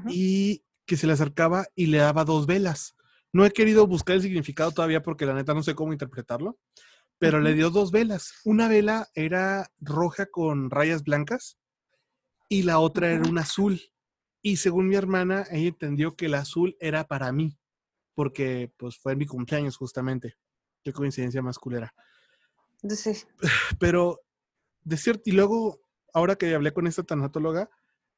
y 0.08 0.64
que 0.86 0.96
se 0.96 1.08
le 1.08 1.14
acercaba 1.14 1.66
y 1.76 1.88
le 1.88 1.98
daba 1.98 2.24
dos 2.24 2.48
velas. 2.48 2.96
No 3.34 3.46
he 3.46 3.52
querido 3.52 3.88
buscar 3.88 4.16
el 4.16 4.22
significado 4.22 4.72
todavía 4.72 5.02
porque 5.02 5.26
la 5.26 5.34
neta 5.34 5.56
no 5.56 5.64
sé 5.64 5.74
cómo 5.74 5.92
interpretarlo, 5.92 6.60
pero 7.18 7.42
le 7.42 7.56
dio 7.56 7.72
dos 7.72 7.92
velas. 7.92 8.34
Una 8.46 8.68
vela 8.68 9.08
era 9.16 9.72
roja 9.80 10.28
con 10.28 10.70
rayas 10.70 11.04
blancas 11.04 11.58
y 12.48 12.62
la 12.62 12.80
otra 12.80 13.12
era 13.12 13.28
un 13.28 13.40
azul. 13.40 13.82
Y 14.44 14.58
según 14.58 14.88
mi 14.88 14.96
hermana, 14.96 15.46
ella 15.50 15.70
entendió 15.70 16.16
que 16.16 16.28
el 16.28 16.36
azul 16.36 16.78
era 16.80 17.08
para 17.08 17.32
mí. 17.32 17.58
porque 18.16 18.72
pues 18.78 19.00
fue 19.00 19.16
mi 19.16 19.26
cumpleaños 19.26 19.78
justamente. 19.78 20.36
Qué 20.84 20.94
coincidencia 20.94 21.42
más 21.42 21.58
culera. 21.58 21.96
Sí. 22.88 23.14
Pero, 23.80 24.20
de 24.84 24.98
cierto, 24.98 25.24
y 25.26 25.32
luego, 25.32 25.80
ahora 26.14 26.36
que 26.36 26.54
hablé 26.54 26.74
con 26.74 26.86
esta 26.86 27.02
tanatóloga, 27.02 27.72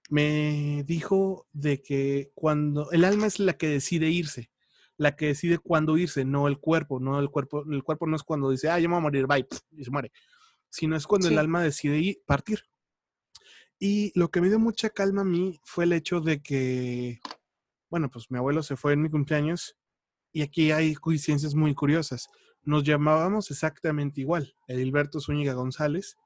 me 0.09 0.83
dijo 0.85 1.47
de 1.53 1.81
que 1.81 2.31
cuando 2.35 2.91
el 2.91 3.05
alma 3.05 3.27
es 3.27 3.39
la 3.39 3.53
que 3.53 3.69
decide 3.69 4.09
irse, 4.09 4.51
la 4.97 5.15
que 5.15 5.27
decide 5.27 5.57
cuándo 5.57 5.97
irse, 5.97 6.25
no 6.25 6.47
el 6.47 6.59
cuerpo, 6.59 6.99
no 6.99 7.19
el 7.19 7.29
cuerpo, 7.29 7.63
el 7.69 7.83
cuerpo 7.83 8.07
no 8.07 8.15
es 8.15 8.23
cuando 8.23 8.49
dice, 8.49 8.69
ah, 8.69 8.79
ya 8.79 8.87
me 8.87 8.93
voy 8.93 8.99
a 8.99 9.01
morir, 9.01 9.27
bye, 9.27 9.47
y 9.71 9.83
se 9.83 9.91
muere, 9.91 10.11
sino 10.69 10.95
es 10.95 11.05
cuando 11.05 11.27
el 11.27 11.37
alma 11.37 11.61
decide 11.61 11.97
ir, 11.99 12.21
partir. 12.25 12.61
Y 13.79 14.17
lo 14.17 14.29
que 14.29 14.41
me 14.41 14.47
dio 14.47 14.59
mucha 14.59 14.89
calma 14.89 15.21
a 15.21 15.25
mí 15.25 15.59
fue 15.63 15.83
el 15.83 15.93
hecho 15.93 16.21
de 16.21 16.41
que, 16.41 17.19
bueno, 17.89 18.09
pues 18.09 18.31
mi 18.31 18.37
abuelo 18.37 18.63
se 18.63 18.77
fue 18.77 18.93
en 18.93 19.01
mi 19.01 19.09
cumpleaños 19.09 19.75
y 20.31 20.41
aquí 20.41 20.71
hay 20.71 20.95
coincidencias 20.95 21.55
muy 21.55 21.73
curiosas. 21.73 22.27
Nos 22.63 22.83
llamábamos 22.83 23.51
exactamente 23.51 24.21
igual, 24.21 24.55
Edilberto 24.67 25.19
Zúñiga 25.19 25.53
González. 25.53 26.17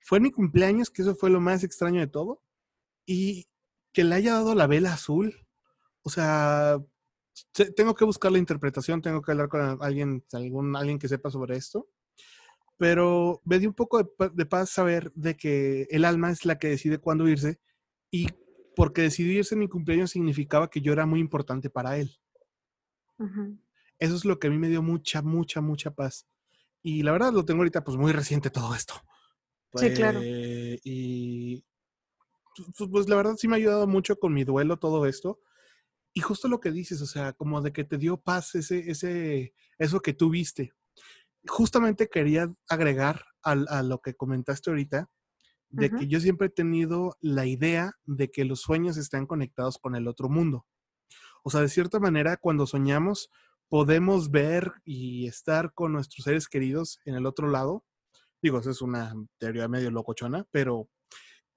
Fue 0.00 0.18
en 0.18 0.24
mi 0.24 0.30
cumpleaños, 0.30 0.90
que 0.90 1.02
eso 1.02 1.14
fue 1.14 1.30
lo 1.30 1.40
más 1.40 1.62
extraño 1.62 2.00
de 2.00 2.06
todo, 2.08 2.42
y 3.06 3.48
que 3.92 4.04
le 4.04 4.14
haya 4.14 4.34
dado 4.34 4.54
la 4.54 4.66
vela 4.66 4.92
azul. 4.94 5.46
O 6.02 6.10
sea, 6.10 6.78
tengo 7.76 7.94
que 7.94 8.04
buscar 8.04 8.32
la 8.32 8.38
interpretación, 8.38 9.02
tengo 9.02 9.22
que 9.22 9.32
hablar 9.32 9.48
con 9.48 9.78
alguien, 9.82 10.24
algún, 10.32 10.76
alguien 10.76 10.98
que 10.98 11.08
sepa 11.08 11.30
sobre 11.30 11.56
esto. 11.56 11.88
Pero 12.76 13.40
me 13.44 13.58
dio 13.58 13.68
un 13.68 13.74
poco 13.74 14.02
de, 14.02 14.08
de 14.32 14.46
paz 14.46 14.70
saber 14.70 15.12
de 15.14 15.36
que 15.36 15.88
el 15.90 16.04
alma 16.04 16.30
es 16.30 16.44
la 16.44 16.58
que 16.58 16.68
decide 16.68 16.98
cuándo 16.98 17.26
irse 17.28 17.60
y 18.10 18.28
porque 18.76 19.02
decidir 19.02 19.38
irse 19.38 19.56
en 19.56 19.60
mi 19.60 19.68
cumpleaños 19.68 20.12
significaba 20.12 20.70
que 20.70 20.80
yo 20.80 20.92
era 20.92 21.04
muy 21.04 21.18
importante 21.18 21.70
para 21.70 21.98
él. 21.98 22.16
Ujú. 23.18 23.58
Eso 23.98 24.14
es 24.14 24.24
lo 24.24 24.38
que 24.38 24.46
a 24.46 24.50
mí 24.50 24.58
me 24.58 24.68
dio 24.68 24.82
mucha, 24.82 25.22
mucha, 25.22 25.60
mucha 25.60 25.90
paz. 25.90 26.28
Y 26.82 27.02
la 27.02 27.12
verdad 27.12 27.32
lo 27.32 27.44
tengo 27.44 27.60
ahorita 27.60 27.82
pues 27.82 27.96
muy 27.96 28.12
reciente 28.12 28.50
todo 28.50 28.74
esto. 28.74 28.94
Sí, 29.74 29.92
claro. 29.92 30.20
Eh, 30.22 30.78
y 30.84 31.64
pues, 32.76 32.88
pues, 32.90 33.08
la 33.08 33.16
verdad 33.16 33.34
sí 33.36 33.48
me 33.48 33.54
ha 33.54 33.58
ayudado 33.58 33.86
mucho 33.86 34.18
con 34.18 34.32
mi 34.32 34.44
duelo 34.44 34.78
todo 34.78 35.06
esto. 35.06 35.40
Y 36.14 36.20
justo 36.20 36.48
lo 36.48 36.60
que 36.60 36.70
dices, 36.72 37.00
o 37.02 37.06
sea, 37.06 37.32
como 37.32 37.60
de 37.62 37.72
que 37.72 37.84
te 37.84 37.98
dio 37.98 38.16
paz 38.16 38.54
ese, 38.54 38.90
ese, 38.90 39.54
eso 39.78 40.00
que 40.00 40.14
tú 40.14 40.30
viste. 40.30 40.72
Justamente 41.46 42.08
quería 42.08 42.52
agregar 42.68 43.24
al- 43.42 43.68
a, 43.68 43.82
lo 43.82 44.00
que 44.00 44.14
comentaste 44.14 44.70
ahorita, 44.70 45.10
de 45.70 45.90
que 45.90 46.06
yo 46.08 46.18
siempre 46.18 46.46
he 46.46 46.50
tenido 46.50 47.16
la 47.20 47.44
idea 47.44 47.92
de 48.06 48.30
que 48.30 48.44
los 48.46 48.60
sueños 48.62 48.96
están 48.96 49.26
conectados 49.26 49.78
con 49.78 49.94
el 49.94 50.08
otro 50.08 50.28
mundo. 50.30 50.66
O 51.44 51.50
sea, 51.50 51.60
de 51.60 51.68
cierta 51.68 52.00
manera, 52.00 52.38
cuando 52.38 52.66
soñamos, 52.66 53.30
podemos 53.68 54.30
ver 54.30 54.72
y 54.84 55.26
estar 55.26 55.72
con 55.74 55.92
nuestros 55.92 56.24
seres 56.24 56.48
queridos 56.48 57.00
en 57.04 57.14
el 57.16 57.26
otro 57.26 57.48
lado. 57.48 57.84
Digo, 58.42 58.58
esa 58.58 58.70
es 58.70 58.80
una 58.80 59.14
teoría 59.38 59.68
medio 59.68 59.90
locochona, 59.90 60.46
pero 60.50 60.88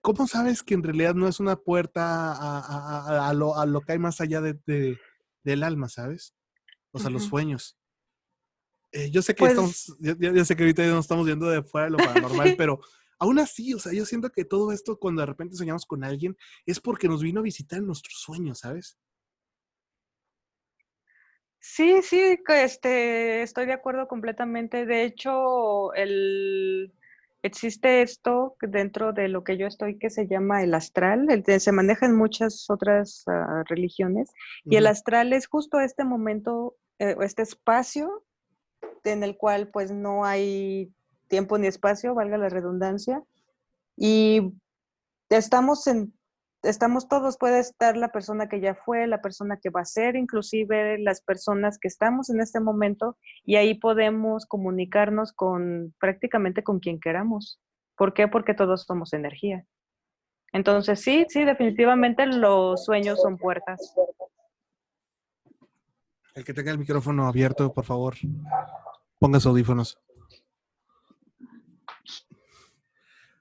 ¿cómo 0.01 0.27
sabes 0.27 0.63
que 0.63 0.73
en 0.73 0.83
realidad 0.83 1.15
no 1.15 1.27
es 1.27 1.39
una 1.39 1.55
puerta 1.55 2.31
a, 2.33 2.59
a- 2.59 3.29
a- 3.29 3.33
lo, 3.33 3.57
a 3.57 3.65
lo 3.65 3.81
que 3.81 3.93
hay 3.93 3.99
más 3.99 4.19
allá 4.21 4.41
de, 4.41 4.59
de- 4.65 4.99
del 5.43 5.63
alma, 5.63 5.89
¿sabes? 5.89 6.35
O 6.91 6.99
sea, 6.99 7.09
los 7.09 7.23
sueños. 7.25 7.77
Eh, 8.91 9.09
yo 9.11 9.21
sé 9.21 9.33
que 9.33 9.39
Pues- 9.39 9.51
estamos, 9.51 9.97
ya 9.99 10.45
sé 10.45 10.55
que 10.55 10.63
ahorita 10.63 10.85
nos 10.87 11.05
estamos 11.05 11.25
viendo 11.25 11.47
de 11.47 11.63
fuera 11.63 11.85
de 11.85 11.91
lo 11.91 11.97
paranormal, 11.97 12.55
pero 12.57 12.79
aún 13.19 13.39
así, 13.39 13.73
o 13.73 13.79
sea, 13.79 13.93
yo 13.93 14.05
siento 14.05 14.31
que 14.31 14.43
todo 14.43 14.71
esto, 14.71 14.97
cuando 14.99 15.21
de 15.21 15.27
repente 15.27 15.55
soñamos 15.55 15.85
con 15.85 16.03
alguien, 16.03 16.35
es 16.65 16.79
porque 16.79 17.07
nos 17.07 17.21
vino 17.21 17.39
a 17.39 17.43
visitar 17.43 17.79
en 17.79 17.85
nuestros 17.87 18.15
sueños, 18.19 18.59
¿sabes? 18.59 18.97
Sí, 21.59 22.01
sí, 22.01 22.39
este, 22.47 23.43
estoy 23.43 23.67
de 23.67 23.73
acuerdo 23.73 24.07
completamente. 24.07 24.85
De 24.87 25.03
hecho, 25.03 25.93
el, 25.93 26.91
existe 27.43 28.01
esto 28.01 28.55
dentro 28.61 29.13
de 29.13 29.27
lo 29.27 29.43
que 29.43 29.57
yo 29.57 29.67
estoy 29.67 29.97
que 29.97 30.09
se 30.09 30.27
llama 30.27 30.63
el 30.63 30.73
astral. 30.73 31.27
El, 31.29 31.59
se 31.59 31.71
maneja 31.71 32.05
en 32.05 32.15
muchas 32.15 32.69
otras 32.69 33.23
ah, 33.27 33.63
religiones. 33.67 34.31
Y 34.63 34.75
el 34.75 34.87
astral 34.87 35.33
es 35.33 35.47
justo 35.47 35.79
este 35.79 36.03
momento, 36.03 36.75
eh, 36.99 37.15
este 37.21 37.41
espacio 37.41 38.23
en 39.03 39.23
el 39.23 39.37
cual 39.37 39.69
pues 39.69 39.91
no 39.91 40.25
hay 40.25 40.91
tiempo 41.27 41.57
ni 41.57 41.67
espacio, 41.67 42.13
valga 42.13 42.37
la 42.37 42.49
redundancia. 42.49 43.23
Y 43.97 44.53
estamos 45.29 45.87
en, 45.87 46.13
estamos 46.63 47.07
todos, 47.07 47.37
puede 47.37 47.59
estar 47.59 47.97
la 47.97 48.11
persona 48.11 48.47
que 48.47 48.59
ya 48.59 48.75
fue, 48.75 49.07
la 49.07 49.21
persona 49.21 49.57
que 49.57 49.69
va 49.69 49.81
a 49.81 49.85
ser, 49.85 50.15
inclusive 50.15 50.97
las 50.99 51.21
personas 51.21 51.77
que 51.79 51.87
estamos 51.87 52.29
en 52.29 52.39
este 52.39 52.59
momento, 52.59 53.17
y 53.43 53.55
ahí 53.55 53.75
podemos 53.75 54.45
comunicarnos 54.45 55.33
con 55.33 55.93
prácticamente 55.99 56.63
con 56.63 56.79
quien 56.79 56.99
queramos. 56.99 57.59
¿Por 57.95 58.13
qué? 58.13 58.27
Porque 58.27 58.53
todos 58.53 58.83
somos 58.83 59.13
energía. 59.13 59.65
Entonces, 60.53 61.01
sí, 61.01 61.25
sí, 61.29 61.43
definitivamente 61.45 62.25
los 62.25 62.83
sueños 62.85 63.21
son 63.21 63.37
puertas. 63.37 63.95
El 66.33 66.45
que 66.45 66.53
tenga 66.53 66.71
el 66.71 66.77
micrófono 66.77 67.27
abierto, 67.27 67.73
por 67.73 67.85
favor, 67.85 68.15
ponga 69.19 69.39
sus 69.39 69.47
audífonos. 69.47 69.99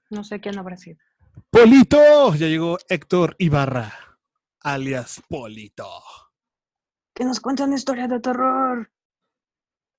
No 0.09 0.23
sé 0.23 0.41
quién 0.41 0.57
habrá 0.57 0.75
sido. 0.75 0.99
¡Polito! 1.49 2.33
Ya 2.35 2.47
llegó 2.47 2.77
Héctor 2.89 3.35
Ibarra, 3.39 3.93
alias 4.61 5.21
Polito. 5.27 5.87
Que 7.13 7.25
nos 7.25 7.39
cuenta 7.39 7.65
una 7.65 7.75
historia 7.75 8.07
de 8.07 8.19
terror. 8.19 8.89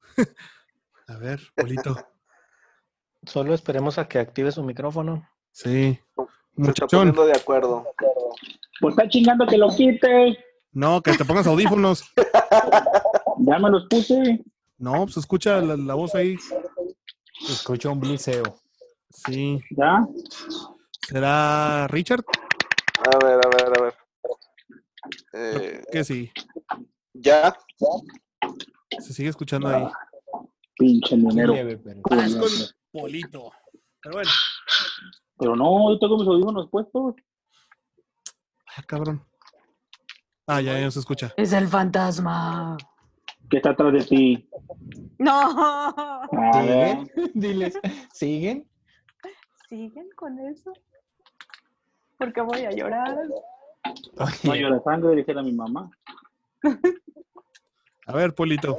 A 1.09 1.17
ver, 1.17 1.41
Polito. 1.55 1.97
Solo 3.25 3.55
esperemos 3.55 3.99
a 3.99 4.09
que 4.09 4.19
active 4.19 4.51
su 4.51 4.63
micrófono. 4.65 5.29
Sí. 5.53 5.93
Se 6.17 6.23
está 6.23 6.27
Muchachón. 6.57 6.89
poniendo 7.01 7.27
de 7.27 7.37
acuerdo. 7.39 7.87
Pues 8.81 8.97
está 8.97 9.09
chingando 9.09 9.47
que 9.47 9.59
lo 9.59 9.69
quite. 9.69 10.39
No, 10.73 11.01
que 11.03 11.13
te 11.17 11.25
pongas 11.25 11.47
audífonos. 11.47 12.05
Ya 13.45 13.59
me 13.59 13.71
los 13.71 13.87
puse. 13.89 14.45
No, 14.79 15.05
pues 15.05 15.17
escucha 15.17 15.61
la, 15.61 15.77
la 15.77 15.95
voz 15.95 16.15
ahí. 16.15 16.37
Escucho 17.49 17.91
un 17.91 17.99
bliseo. 17.99 18.57
Sí. 19.11 19.61
Ya. 19.71 20.07
¿Será 21.13 21.87
Richard? 21.89 22.25
A 23.05 23.19
ver, 23.27 23.35
a 23.45 23.49
ver, 23.51 23.79
a 23.79 23.83
ver. 23.83 23.95
Eh, 25.35 25.85
Que 25.93 26.05
sí. 26.05 26.33
ya. 27.13 27.55
Se 28.99 29.13
sigue 29.13 29.29
escuchando 29.29 29.69
ahí. 29.69 29.87
Pinche. 30.79 31.15
Leve, 31.19 31.77
pero- 31.77 32.01
Ah, 32.11 32.25
es 32.25 32.35
con 32.35 32.49
Polito. 32.91 33.53
Pero 34.01 34.15
bueno. 34.15 34.31
Pero 35.39 35.55
no, 35.55 35.93
yo 35.93 35.99
tengo 35.99 36.17
mis 36.17 36.27
audífonos 36.29 36.71
puestos. 36.71 37.15
Ah, 38.75 38.83
cabrón. 38.87 39.23
Ah, 40.47 40.63
ya, 40.63 40.81
ya 40.81 40.91
se 40.91 41.01
escucha. 41.01 41.35
Es 41.37 41.53
el 41.53 41.69
fantasma. 41.69 42.79
Que 43.51 43.59
está 43.59 43.71
atrás 43.71 43.93
de 43.93 44.03
ti. 44.05 44.49
No. 45.19 45.31
A 45.31 46.27
ver. 46.63 46.97
¿Siguen? 47.05 47.31
Diles, 47.35 47.79
¿siguen? 48.15 48.67
¿Siguen 49.69 50.09
con 50.17 50.39
eso? 50.39 50.73
Porque 52.23 52.41
voy 52.41 52.61
a 52.61 52.71
llorar. 52.71 53.17
No 54.45 54.55
llora 54.55 54.81
sangre, 54.83 55.17
dice 55.17 55.33
a 55.33 55.43
mi 55.43 55.53
mamá. 55.53 55.91
A 58.07 58.13
ver, 58.15 58.35
Polito. 58.35 58.79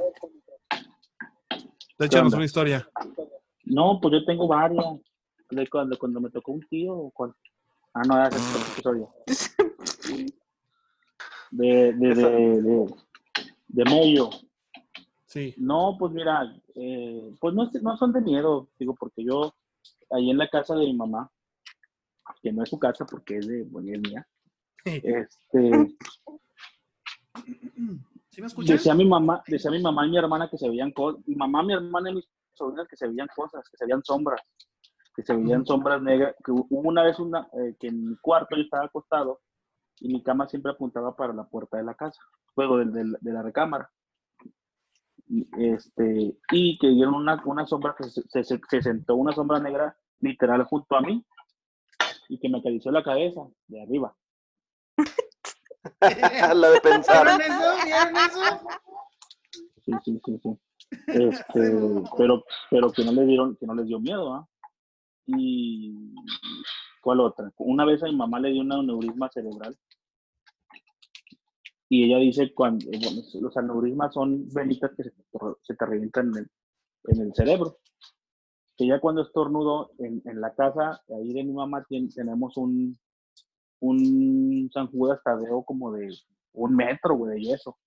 ¿Qué 1.98 2.04
Échanos 2.06 2.34
una 2.34 2.44
historia. 2.44 2.88
No, 3.64 3.98
pues 4.00 4.12
yo 4.14 4.24
tengo 4.24 4.46
varias. 4.48 4.84
De 5.50 5.66
cuando, 5.68 5.98
cuando 5.98 6.20
me 6.20 6.30
tocó 6.30 6.52
un 6.52 6.60
tío. 6.68 6.94
o 6.94 7.10
cuando- 7.10 7.36
Ah, 7.94 8.02
no, 8.06 8.14
ya 8.16 8.30
sé 8.30 8.38
qué 8.38 8.72
historia. 8.76 9.06
De, 11.50 11.92
de, 11.92 12.14
de, 12.14 12.62
de, 12.62 12.94
de 13.68 13.84
Mello. 13.84 14.28
Sí. 15.26 15.54
No, 15.56 15.94
pues 15.96 16.12
mira, 16.12 16.52
eh, 16.74 17.32
pues 17.40 17.54
no, 17.54 17.70
no 17.80 17.96
son 17.96 18.12
de 18.12 18.20
miedo, 18.22 18.66
digo, 18.76 18.96
porque 18.98 19.22
yo, 19.24 19.54
ahí 20.10 20.30
en 20.30 20.38
la 20.38 20.48
casa 20.48 20.74
de 20.74 20.86
mi 20.86 20.94
mamá, 20.94 21.30
que 22.42 22.52
no 22.52 22.62
es 22.62 22.68
su 22.70 22.78
casa 22.78 23.04
porque 23.06 23.38
es 23.38 23.46
de, 23.46 23.60
es 23.62 24.00
mía, 24.00 24.26
este, 24.84 25.96
¿Sí 28.30 28.40
me 28.40 28.46
escuchas? 28.48 28.76
decía 28.76 28.94
mi 28.94 29.04
mamá, 29.04 29.42
decía 29.46 29.70
mi 29.70 29.80
mamá 29.80 30.06
y 30.06 30.10
mi 30.10 30.18
hermana 30.18 30.48
que 30.48 30.58
se 30.58 30.68
veían 30.68 30.90
cosas, 30.92 31.20
mi 31.26 31.34
mamá, 31.36 31.62
mi 31.62 31.72
hermana 31.72 32.10
y 32.10 32.14
mis 32.16 32.28
sobrinas 32.54 32.88
que 32.88 32.96
se 32.96 33.06
veían 33.06 33.28
cosas, 33.34 33.68
que 33.70 33.76
se 33.76 33.84
veían 33.84 34.02
sombras, 34.04 34.40
que 35.14 35.22
se 35.22 35.34
veían 35.34 35.64
sombras 35.66 36.02
negras, 36.02 36.34
que 36.44 36.50
hubo 36.52 36.66
una 36.70 37.02
vez 37.04 37.18
una, 37.18 37.48
eh, 37.52 37.76
que 37.78 37.88
en 37.88 38.10
mi 38.10 38.16
cuarto 38.16 38.56
yo 38.56 38.62
estaba 38.62 38.84
acostado 38.86 39.40
y 40.00 40.08
mi 40.12 40.22
cama 40.22 40.48
siempre 40.48 40.72
apuntaba 40.72 41.14
para 41.16 41.32
la 41.32 41.44
puerta 41.44 41.76
de 41.76 41.84
la 41.84 41.94
casa, 41.94 42.20
luego 42.56 42.78
del- 42.78 42.92
del- 42.92 43.16
de 43.20 43.32
la 43.32 43.42
recámara. 43.42 43.90
Y, 45.28 45.48
este, 45.64 46.36
y 46.52 46.78
que 46.78 46.88
vieron 46.88 47.14
una, 47.14 47.40
una 47.46 47.66
sombra 47.66 47.94
que 47.96 48.04
se- 48.04 48.44
se- 48.44 48.60
se 48.68 48.82
sentó 48.82 49.14
una 49.16 49.32
sombra 49.32 49.58
negra 49.60 49.96
literal 50.20 50.64
junto 50.64 50.96
a 50.96 51.00
mí 51.00 51.24
y 52.28 52.38
que 52.38 52.48
me 52.48 52.58
acarició 52.58 52.90
la 52.90 53.02
cabeza 53.02 53.42
de 53.68 53.82
arriba. 53.82 54.16
la 56.54 56.70
de 56.70 56.80
pensar. 56.80 57.26
¿Vieron 57.26 57.40
eso? 57.40 57.84
¿Vieron 57.84 58.16
eso? 58.16 58.40
sí, 59.84 59.92
sí, 60.04 60.20
sí, 60.24 60.40
sí. 60.42 60.58
Este, 61.08 61.72
pero, 62.16 62.44
pero 62.70 62.92
que 62.92 63.04
no 63.04 63.12
le 63.12 63.24
dieron, 63.24 63.56
que 63.56 63.66
no 63.66 63.74
les 63.74 63.86
dio 63.86 63.98
miedo, 63.98 64.34
¿ah? 64.34 64.46
Y 65.26 66.14
¿cuál 67.00 67.20
otra? 67.20 67.50
Una 67.56 67.84
vez 67.84 68.02
a 68.02 68.06
mi 68.06 68.14
mamá 68.14 68.38
le 68.38 68.50
dio 68.52 68.60
un 68.62 68.72
aneurisma 68.72 69.28
cerebral. 69.30 69.76
Y 71.88 72.04
ella 72.04 72.18
dice 72.18 72.52
cuando 72.54 72.84
eh, 72.92 72.98
bueno, 73.02 73.22
los 73.40 73.56
aneurismas 73.56 74.12
son 74.14 74.46
venitas 74.50 74.90
que 74.96 75.04
se, 75.04 75.10
te- 75.10 75.38
se 75.62 75.74
te 75.74 75.86
revientan 75.86 76.28
en 76.28 76.36
el, 76.38 76.50
en 77.08 77.20
el 77.26 77.34
cerebro 77.34 77.78
que 78.76 78.86
ya 78.86 79.00
cuando 79.00 79.22
estornudo 79.22 79.92
en, 79.98 80.22
en 80.24 80.40
la 80.40 80.54
casa, 80.54 81.00
ahí 81.08 81.32
de 81.32 81.44
mi 81.44 81.52
mamá 81.52 81.84
ten, 81.88 82.08
tenemos 82.08 82.56
un, 82.56 82.98
un 83.80 84.70
San 84.72 84.88
Judas 84.88 85.20
Tadeo 85.22 85.62
como 85.62 85.92
de 85.92 86.08
un 86.52 86.74
metro, 86.74 87.16
güey, 87.16 87.36
de 87.36 87.42
yeso. 87.42 87.78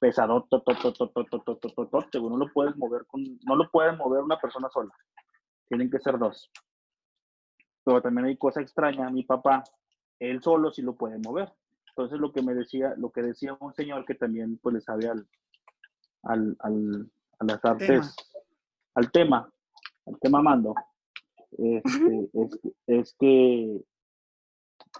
Pesado, 0.00 0.48
no 0.50 2.36
lo 2.36 2.52
puedes 2.52 2.76
mover 2.76 3.06
con, 3.06 3.22
no 3.44 3.54
lo 3.54 3.70
puedes 3.70 3.96
mover 3.96 4.22
una 4.22 4.40
persona 4.40 4.68
sola. 4.72 4.92
Tienen 5.68 5.88
que 5.90 6.00
ser 6.00 6.18
dos. 6.18 6.50
Pero 7.84 8.02
también 8.02 8.26
hay 8.26 8.36
cosa 8.36 8.60
extraña, 8.60 9.10
mi 9.10 9.22
papá, 9.22 9.62
él 10.18 10.42
solo 10.42 10.72
sí 10.72 10.82
lo 10.82 10.96
puede 10.96 11.18
mover. 11.18 11.52
Entonces 11.90 12.18
lo 12.18 12.32
que 12.32 12.42
me 12.42 12.54
decía, 12.54 12.94
lo 12.96 13.10
que 13.10 13.22
decía 13.22 13.56
un 13.60 13.74
señor 13.74 14.04
que 14.04 14.14
también 14.14 14.58
pues 14.58 14.74
le 14.74 14.80
sabe 14.80 15.08
al, 15.08 15.28
al, 16.22 16.56
al 16.60 17.10
a 17.42 17.44
las 17.44 17.64
artes, 17.64 17.88
tema. 17.88 18.06
al 18.94 19.10
tema, 19.10 19.51
mando, 20.42 20.74
este, 21.52 22.30
es, 22.32 22.60
es 22.86 23.16
que 23.18 23.80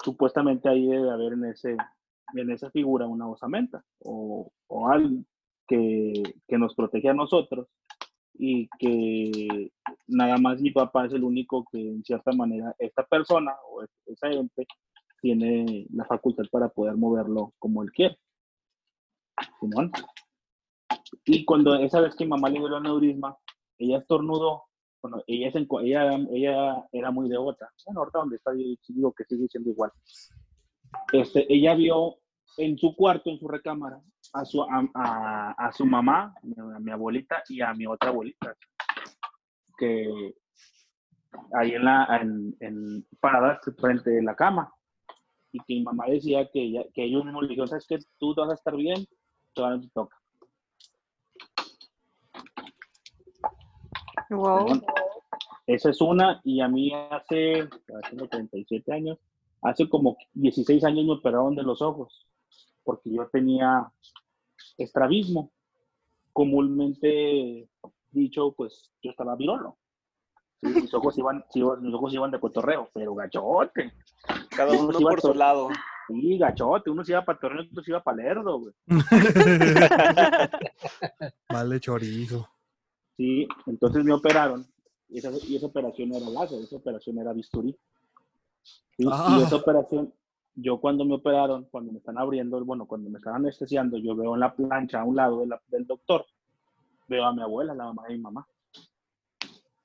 supuestamente 0.05 0.69
ahí 0.69 0.87
debe 0.87 1.11
haber 1.11 1.33
en 1.35 1.45
ese 1.47 1.77
en 2.35 2.51
esa 2.51 2.71
figura 2.71 3.07
una 3.07 3.29
osamenta 3.29 3.85
o, 4.01 4.51
o 4.69 4.89
alguien 4.89 5.27
que, 5.69 6.23
que 6.49 6.57
nos 6.59 6.75
protege 6.75 7.11
a 7.11 7.15
nosotros 7.15 7.69
y 8.35 8.69
que 8.79 9.71
nada 10.07 10.39
más 10.39 10.61
mi 10.61 10.71
papá 10.71 11.05
es 11.07 11.13
el 11.13 11.25
único 11.25 11.65
que 11.71 11.79
en 11.79 12.03
cierta 12.03 12.33
manera 12.33 12.75
esta 12.79 13.05
persona 13.05 13.55
o 13.71 13.83
es- 13.83 13.91
esa 14.07 14.29
ente 14.31 14.67
tiene 15.21 15.87
la 15.93 16.05
facultad 16.07 16.45
para 16.51 16.69
poder 16.71 16.97
moverlo 16.97 17.53
como 17.59 17.83
él 17.83 17.93
quiere. 17.93 18.17
Simón. 19.61 19.93
Y 21.27 21.45
cuando 21.45 21.75
esa 21.75 22.01
vez 22.01 22.15
que 22.17 22.25
mi 22.25 22.31
mamá 22.31 22.49
le 22.49 22.59
dio 22.59 22.67
el 22.69 22.75
aneurisma, 22.75 23.37
ella 23.79 23.99
estornudó, 23.99 24.65
bueno, 25.03 25.23
ella, 25.27 25.51
se 25.51 25.59
enco- 25.59 25.83
ella, 25.83 26.87
era 26.93 27.11
muy 27.11 27.29
devota. 27.29 27.69
Bueno, 27.85 28.01
ahorita 28.01 28.19
donde 28.21 28.37
está, 28.37 28.53
yo 28.55 28.77
digo 28.89 29.13
que 29.13 29.25
sigue 29.25 29.49
siendo 29.49 29.71
igual. 29.71 29.91
Este, 31.13 31.53
ella 31.53 31.75
vio 31.75 32.19
en 32.59 32.79
su 32.79 32.95
cuarto, 32.95 33.31
en 33.31 33.39
su 33.39 33.49
recámara, 33.49 34.01
a 34.33 34.45
su, 34.45 34.63
a 34.65 35.71
su 35.75 35.85
mamá, 35.87 36.35
a 36.43 36.79
mi 36.79 36.91
abuelita 36.93 37.43
y 37.49 37.61
a 37.61 37.75
mi 37.75 37.87
otra 37.87 38.11
abuelita, 38.11 38.55
que 39.77 40.35
ahí 41.55 41.73
en 41.73 41.85
la, 41.85 42.19
en, 42.21 42.57
en 42.61 43.07
paradas 43.21 43.61
frente 43.79 44.11
de 44.11 44.23
la 44.23 44.37
cama. 44.37 44.73
Y 45.55 45.59
que 45.61 45.75
mi 45.75 45.83
mamá 45.83 46.07
decía 46.09 46.49
que, 46.51 46.63
ella, 46.63 46.85
que 46.95 47.05
ellos 47.05 47.25
mismos 47.25 47.43
le 47.43 47.49
dijeron, 47.51 47.69
¿sabes 47.69 47.87
qué? 47.87 47.99
Tú 48.19 48.35
vas 48.35 48.51
a 48.51 48.55
estar 48.55 48.75
bien, 48.75 49.05
todavía 49.53 49.77
no 49.77 49.83
te 49.83 49.91
toca. 49.91 50.17
Wow. 54.33 54.83
Esa 55.67 55.91
es 55.91 56.01
una, 56.01 56.41
y 56.45 56.61
a 56.61 56.69
mí 56.69 56.93
hace, 57.11 57.69
tengo 58.11 58.29
37 58.29 58.93
años, 58.93 59.19
hace 59.63 59.89
como 59.89 60.17
16 60.35 60.83
años 60.85 61.05
me 61.05 61.13
operaron 61.13 61.55
de 61.55 61.63
los 61.63 61.81
ojos, 61.81 62.27
porque 62.83 63.13
yo 63.13 63.29
tenía 63.29 63.91
estrabismo. 64.79 65.53
Comúnmente 66.33 67.69
dicho, 68.11 68.55
pues 68.57 68.91
yo 69.03 69.11
estaba 69.11 69.37
virolo. 69.37 69.77
Sí, 70.61 70.69
mis, 70.69 70.95
ojos 70.95 71.19
iban, 71.19 71.45
sí, 71.51 71.63
mis 71.81 71.95
ojos 71.95 72.15
iban 72.15 72.31
de 72.31 72.41
cotorreo, 72.41 72.89
pero 72.95 73.15
gachote. 73.15 73.93
Cada 74.49 74.73
Uno 74.73 74.99
por 74.99 75.21
su 75.21 75.35
lado. 75.35 75.69
Sí, 76.09 76.39
gachote. 76.39 76.91
Uno 76.91 77.05
se 77.05 77.13
iba 77.13 77.25
para 77.25 77.39
Torreón, 77.39 77.69
otro 77.71 77.83
se 77.83 77.91
iba 77.91 78.03
para 78.03 78.17
Lerdo, 78.17 78.61
güey. 78.61 78.75
Vale, 81.49 81.81
chorizo. 81.81 82.49
Sí, 83.23 83.47
entonces 83.67 84.03
me 84.05 84.13
operaron. 84.13 84.67
Y 85.09 85.19
esa, 85.19 85.31
y 85.47 85.55
esa 85.55 85.67
operación 85.67 86.13
era 86.13 86.29
láser, 86.29 86.61
esa 86.61 86.75
operación 86.75 87.19
era 87.19 87.33
bisturí. 87.33 87.79
Sí, 88.97 89.05
Ah. 89.09 89.37
Y 89.39 89.43
esa 89.45 89.55
operación, 89.57 90.13
yo 90.57 90.81
cuando 90.81 91.05
me 91.05 91.15
operaron, 91.15 91.67
cuando 91.67 91.93
me 91.93 91.99
están 91.99 92.19
abriendo, 92.19 92.65
bueno, 92.65 92.85
cuando 92.85 93.09
me 93.11 93.19
están 93.19 93.37
anestesiando, 93.37 93.97
yo 93.97 94.17
veo 94.17 94.35
en 94.35 94.41
la 94.41 94.53
plancha 94.57 95.03
a 95.03 95.05
un 95.05 95.15
lado 95.15 95.39
de 95.39 95.47
la- 95.47 95.63
del 95.69 95.87
doctor, 95.87 96.27
veo 97.07 97.25
a 97.25 97.33
mi 97.33 97.43
abuela, 97.43 97.75
la 97.77 97.85
mamá 97.85 98.03
de 98.09 98.15
mi 98.15 98.19
mamá. 98.23 98.45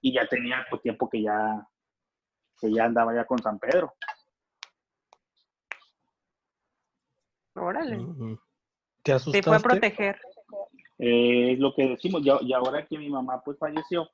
Y 0.02 0.14
ya 0.14 0.28
tenía 0.28 0.66
pues, 0.72 0.82
tiempo 0.82 1.08
que 1.08 1.22
ya, 1.22 1.64
que 2.60 2.74
ya 2.74 2.86
andaba 2.86 3.14
ya 3.14 3.26
con 3.26 3.38
San 3.38 3.60
Pedro. 3.60 3.94
Órale. 7.54 7.98
¿Te 7.98 8.04
Te 9.04 9.12
fue 9.14 9.14
a 9.14 9.16
asustaste? 9.18 9.60
proteger. 9.70 10.20
Eh, 11.00 11.54
es 11.54 11.60
lo 11.60 11.74
que 11.74 11.88
decimos, 11.90 12.24
ya- 12.24 12.40
y 12.42 12.54
ahora 12.54 12.86
que 12.88 12.98
mi 12.98 13.10
mamá 13.10 13.42
pues 13.44 13.58
falleció, 13.58 14.10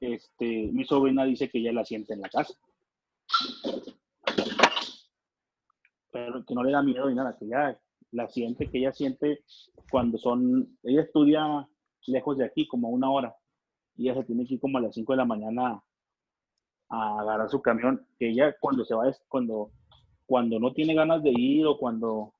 este, 0.00 0.68
mi 0.72 0.84
sobrina 0.84 1.24
dice 1.24 1.48
que 1.48 1.58
ella 1.58 1.72
la 1.72 1.84
siente 1.84 2.12
en 2.14 2.20
la 2.20 2.28
casa. 2.28 2.54
Pero 6.12 6.44
que 6.44 6.54
no 6.54 6.62
le 6.62 6.72
da 6.72 6.82
miedo 6.82 7.08
ni 7.08 7.14
nada, 7.14 7.36
que 7.38 7.46
ella 7.46 7.78
la 8.12 8.28
siente, 8.28 8.70
que 8.70 8.78
ella 8.78 8.92
siente 8.92 9.42
cuando 9.90 10.18
son, 10.18 10.78
ella 10.82 11.02
estudia 11.02 11.68
lejos 12.06 12.36
de 12.38 12.44
aquí, 12.44 12.66
como 12.66 12.88
una 12.88 13.10
hora, 13.10 13.34
y 13.96 14.08
ella 14.08 14.20
se 14.20 14.26
tiene 14.26 14.46
que 14.46 14.54
ir 14.54 14.60
como 14.60 14.78
a 14.78 14.80
las 14.82 14.94
5 14.94 15.12
de 15.12 15.16
la 15.18 15.24
mañana 15.24 15.82
a 16.88 17.20
agarrar 17.20 17.48
su 17.50 17.60
camión, 17.60 18.06
que 18.18 18.30
ella 18.30 18.54
cuando 18.60 18.84
se 18.84 18.94
va, 18.94 19.08
es 19.08 19.20
cuando, 19.28 19.72
cuando 20.26 20.60
no 20.60 20.72
tiene 20.72 20.94
ganas 20.94 21.22
de 21.22 21.30
ir 21.30 21.66
o 21.66 21.76
cuando 21.78 22.32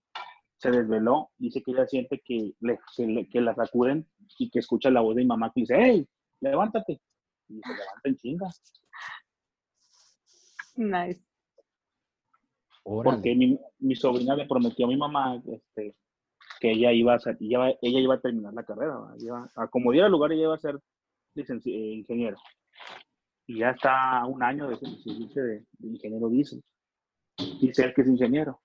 se 0.59 0.71
desveló, 0.71 1.31
dice 1.39 1.63
que 1.63 1.73
ella 1.73 1.87
siente 1.87 2.21
que, 2.25 2.55
le, 2.61 2.79
que, 2.97 3.07
le- 3.07 3.29
que 3.29 3.41
la 3.41 3.55
sacuden 3.55 4.07
y 4.39 4.51
que 4.51 4.59
escucha 4.61 4.91
la 4.91 5.01
voz 5.03 5.15
de 5.17 5.23
mi 5.23 5.29
mamá 5.29 5.53
que 5.55 5.61
dice, 5.63 5.75
hey, 5.79 6.09
levántate. 6.41 7.01
Y 7.49 7.61
se 7.61 7.69
levanta 7.73 8.01
en 8.09 8.17
chinga. 8.17 8.49
Nice. 10.77 11.23
Órale. 12.85 13.17
Porque 13.17 13.35
mi, 13.35 13.59
mi 13.79 13.95
sobrina 13.97 14.35
le 14.37 14.47
prometió 14.47 14.87
a 14.87 14.89
mi 14.89 14.97
mamá 14.97 15.43
este, 15.47 15.97
que 16.61 16.71
ella 16.73 16.93
iba, 16.93 17.15
a 17.15 17.19
ser- 17.19 17.37
ella, 17.41 17.71
ella 17.83 18.01
iba 18.01 18.15
a 18.15 18.21
terminar 18.21 18.53
la 18.55 18.65
carrera. 18.65 18.97
a 19.57 19.69
como 19.69 19.93
diera 19.93 20.09
lugar, 20.09 20.33
ella 20.33 20.45
iba 20.45 20.55
a 20.55 20.59
ser 20.59 20.79
eh, 21.35 21.93
ingeniero. 21.95 22.37
Y 23.47 23.59
ya 23.59 23.71
está 23.71 24.25
un 24.27 24.43
año 24.43 24.69
de, 24.69 24.77
de, 24.77 25.43
de, 25.43 25.65
de 25.79 25.89
ingeniero 25.89 26.29
diésel. 26.29 26.63
Dice 27.61 27.85
él 27.85 27.95
que 27.95 28.03
es 28.03 28.09
ingeniero. 28.09 28.61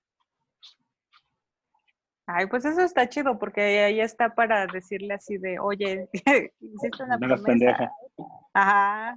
Ay, 2.26 2.46
pues 2.46 2.64
eso 2.64 2.80
está 2.82 3.08
chido 3.08 3.38
porque 3.38 3.60
ahí 3.84 4.00
está 4.00 4.34
para 4.34 4.66
decirle 4.66 5.14
así 5.14 5.38
de, 5.38 5.58
oye, 5.58 6.08
hiciste 6.60 7.02
una 7.02 7.16
No 7.16 7.26
promesa. 7.26 7.44
pendeja. 7.44 7.92
Ajá. 8.54 9.16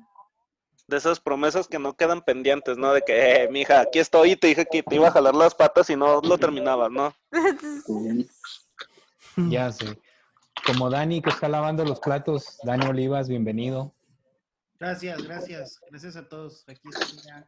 De 0.87 0.97
esas 0.97 1.19
promesas 1.19 1.67
que 1.67 1.79
no 1.79 1.95
quedan 1.95 2.21
pendientes, 2.21 2.77
¿no? 2.77 2.93
De 2.93 3.01
que, 3.01 3.43
eh, 3.43 3.49
mija, 3.49 3.81
aquí 3.81 3.99
estoy 3.99 4.31
y 4.31 4.35
te 4.35 4.47
dije 4.47 4.65
que 4.71 4.83
te 4.83 4.95
iba 4.95 5.07
a 5.07 5.11
jalar 5.11 5.33
las 5.35 5.55
patas 5.55 5.89
y 5.89 5.95
no 5.95 6.21
lo 6.21 6.37
terminabas, 6.37 6.91
¿no? 6.91 7.13
Ya 9.49 9.71
sé. 9.71 9.99
Como 10.65 10.89
Dani 10.89 11.21
que 11.21 11.29
está 11.29 11.49
lavando 11.49 11.83
los 11.83 11.99
platos, 11.99 12.57
Dani 12.63 12.85
Olivas, 12.87 13.27
bienvenido. 13.27 13.93
Gracias, 14.79 15.21
gracias. 15.23 15.81
Gracias 15.89 16.15
a 16.15 16.27
todos. 16.29 16.63
Aquí 16.69 16.87
estoy 16.89 17.19
ya 17.25 17.47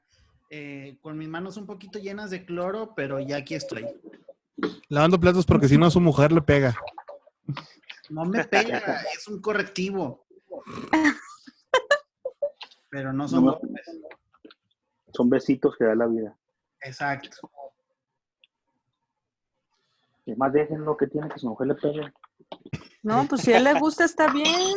eh, 0.49 0.97
con 1.01 1.17
mis 1.17 1.29
manos 1.29 1.55
un 1.57 1.65
poquito 1.65 1.97
llenas 1.99 2.29
de 2.29 2.45
cloro, 2.45 2.93
pero 2.95 3.19
ya 3.19 3.37
aquí 3.37 3.55
estoy. 3.55 3.85
Lavando 4.89 5.19
platos 5.19 5.45
porque 5.45 5.67
si 5.67 5.77
no 5.77 5.85
a 5.85 5.91
su 5.91 5.99
mujer 5.99 6.31
le 6.31 6.41
pega. 6.41 6.75
No 8.09 8.25
me 8.25 8.43
pega, 8.45 9.03
es 9.15 9.27
un 9.27 9.41
correctivo. 9.41 10.25
Pero 12.89 13.11
no 13.13 13.27
son 13.27 13.45
No. 13.45 13.51
golpes. 13.59 13.99
Son 15.13 15.29
besitos 15.29 15.75
que 15.77 15.85
da 15.85 15.95
la 15.95 16.07
vida. 16.07 16.37
Exacto. 16.81 17.51
Y 20.25 20.35
más 20.35 20.51
dejen 20.53 20.83
lo 20.83 20.95
que 20.97 21.07
tiene 21.07 21.29
que 21.29 21.39
su 21.39 21.47
mujer 21.47 21.67
le 21.67 21.75
pegue. 21.75 22.13
No, 23.03 23.25
pues 23.27 23.41
si 23.41 23.53
a 23.53 23.57
él 23.57 23.63
le 23.65 23.73
gusta 23.79 24.03
está 24.05 24.31
bien, 24.31 24.75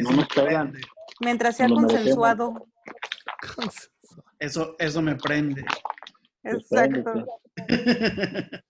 No 0.00 0.10
nos 0.12 0.28
pegan. 0.28 0.72
mientras 1.20 1.56
sea 1.56 1.68
consensuado. 1.68 2.66
Eso, 4.38 4.76
eso 4.78 5.00
me 5.02 5.14
prende. 5.16 5.64
Exacto. 6.42 7.26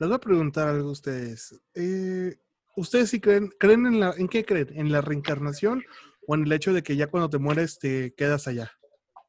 Les 0.00 0.08
voy 0.08 0.16
a 0.16 0.18
preguntar 0.18 0.66
algo 0.66 0.88
a 0.88 0.92
ustedes. 0.92 1.60
Eh, 1.74 2.34
¿Ustedes 2.74 3.10
sí 3.10 3.20
creen, 3.20 3.50
creen 3.58 3.84
en 3.84 4.00
la, 4.00 4.14
en 4.16 4.28
qué 4.28 4.46
creen? 4.46 4.68
¿En 4.72 4.90
la 4.90 5.02
reencarnación 5.02 5.84
o 6.26 6.34
en 6.34 6.44
el 6.44 6.52
hecho 6.52 6.72
de 6.72 6.82
que 6.82 6.96
ya 6.96 7.08
cuando 7.08 7.28
te 7.28 7.36
mueres 7.36 7.78
te 7.78 8.14
quedas 8.14 8.48
allá? 8.48 8.72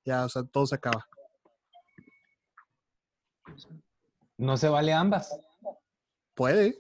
Ya, 0.06 0.24
o 0.24 0.30
sea, 0.30 0.44
todo 0.44 0.66
se 0.66 0.76
acaba. 0.76 1.06
No 4.38 4.56
se 4.56 4.70
vale 4.70 4.94
ambas. 4.94 5.38
Puede. 6.36 6.78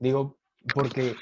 Digo, 0.00 0.38
porque 0.74 1.16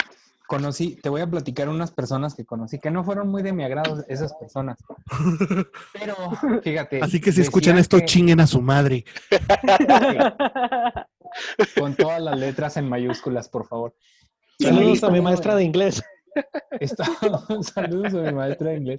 conocí, 0.51 0.96
te 0.96 1.09
voy 1.09 1.20
a 1.20 1.30
platicar 1.30 1.68
unas 1.68 1.92
personas 1.92 2.34
que 2.34 2.44
conocí 2.44 2.80
que 2.80 2.90
no 2.90 3.05
fueron 3.05 3.28
muy 3.28 3.44
de 3.44 3.53
mi 3.53 3.62
agrado 3.62 4.05
esas 4.09 4.34
personas. 4.34 4.78
Pero 5.92 6.16
fíjate. 6.61 7.01
Así 7.01 7.20
que 7.20 7.30
si 7.30 7.42
escuchan 7.42 7.78
esto, 7.78 7.98
que- 7.98 8.07
chinguen 8.07 8.40
a 8.40 8.48
su 8.48 8.61
madre. 8.61 9.05
con 11.78 11.94
todas 11.94 12.20
las 12.20 12.36
letras 12.36 12.76
en 12.76 12.88
mayúsculas, 12.88 13.48
por 13.48 13.68
favor. 13.68 13.94
Saludos 14.59 15.05
a 15.05 15.11
mi 15.11 15.20
maestra 15.20 15.55
de 15.55 15.62
inglés. 15.62 16.03
Estábamos, 16.80 17.66
saludos 17.66 18.12
a 18.14 18.16
mi 18.16 18.32
maestra 18.32 18.70
de 18.70 18.78
inglés. 18.78 18.98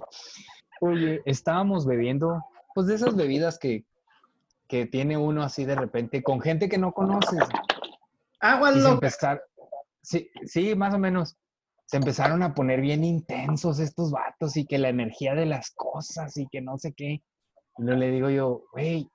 Oye, 0.80 1.20
estábamos 1.26 1.84
bebiendo, 1.84 2.42
pues 2.74 2.86
de 2.86 2.94
esas 2.94 3.14
bebidas 3.14 3.58
que, 3.58 3.84
que 4.68 4.86
tiene 4.86 5.18
uno 5.18 5.42
así 5.42 5.66
de 5.66 5.74
repente 5.74 6.22
con 6.22 6.40
gente 6.40 6.70
que 6.70 6.78
no 6.78 6.92
conoces. 6.92 7.44
Agua 8.40 8.70
loca. 8.70 8.92
empezar, 8.92 9.42
sí, 10.00 10.30
sí, 10.46 10.74
más 10.74 10.94
o 10.94 10.98
menos. 10.98 11.36
Se 11.92 11.98
empezaron 11.98 12.42
a 12.42 12.54
poner 12.54 12.80
bien 12.80 13.04
intensos 13.04 13.78
estos 13.78 14.12
vatos 14.12 14.56
y 14.56 14.64
que 14.64 14.78
la 14.78 14.88
energía 14.88 15.34
de 15.34 15.44
las 15.44 15.72
cosas 15.72 16.34
y 16.38 16.46
que 16.46 16.62
no 16.62 16.78
sé 16.78 16.94
qué. 16.94 17.22
Y 17.76 17.82
luego 17.82 18.00
le 18.00 18.10
digo 18.10 18.30
yo, 18.30 18.62
güey, 18.72 19.10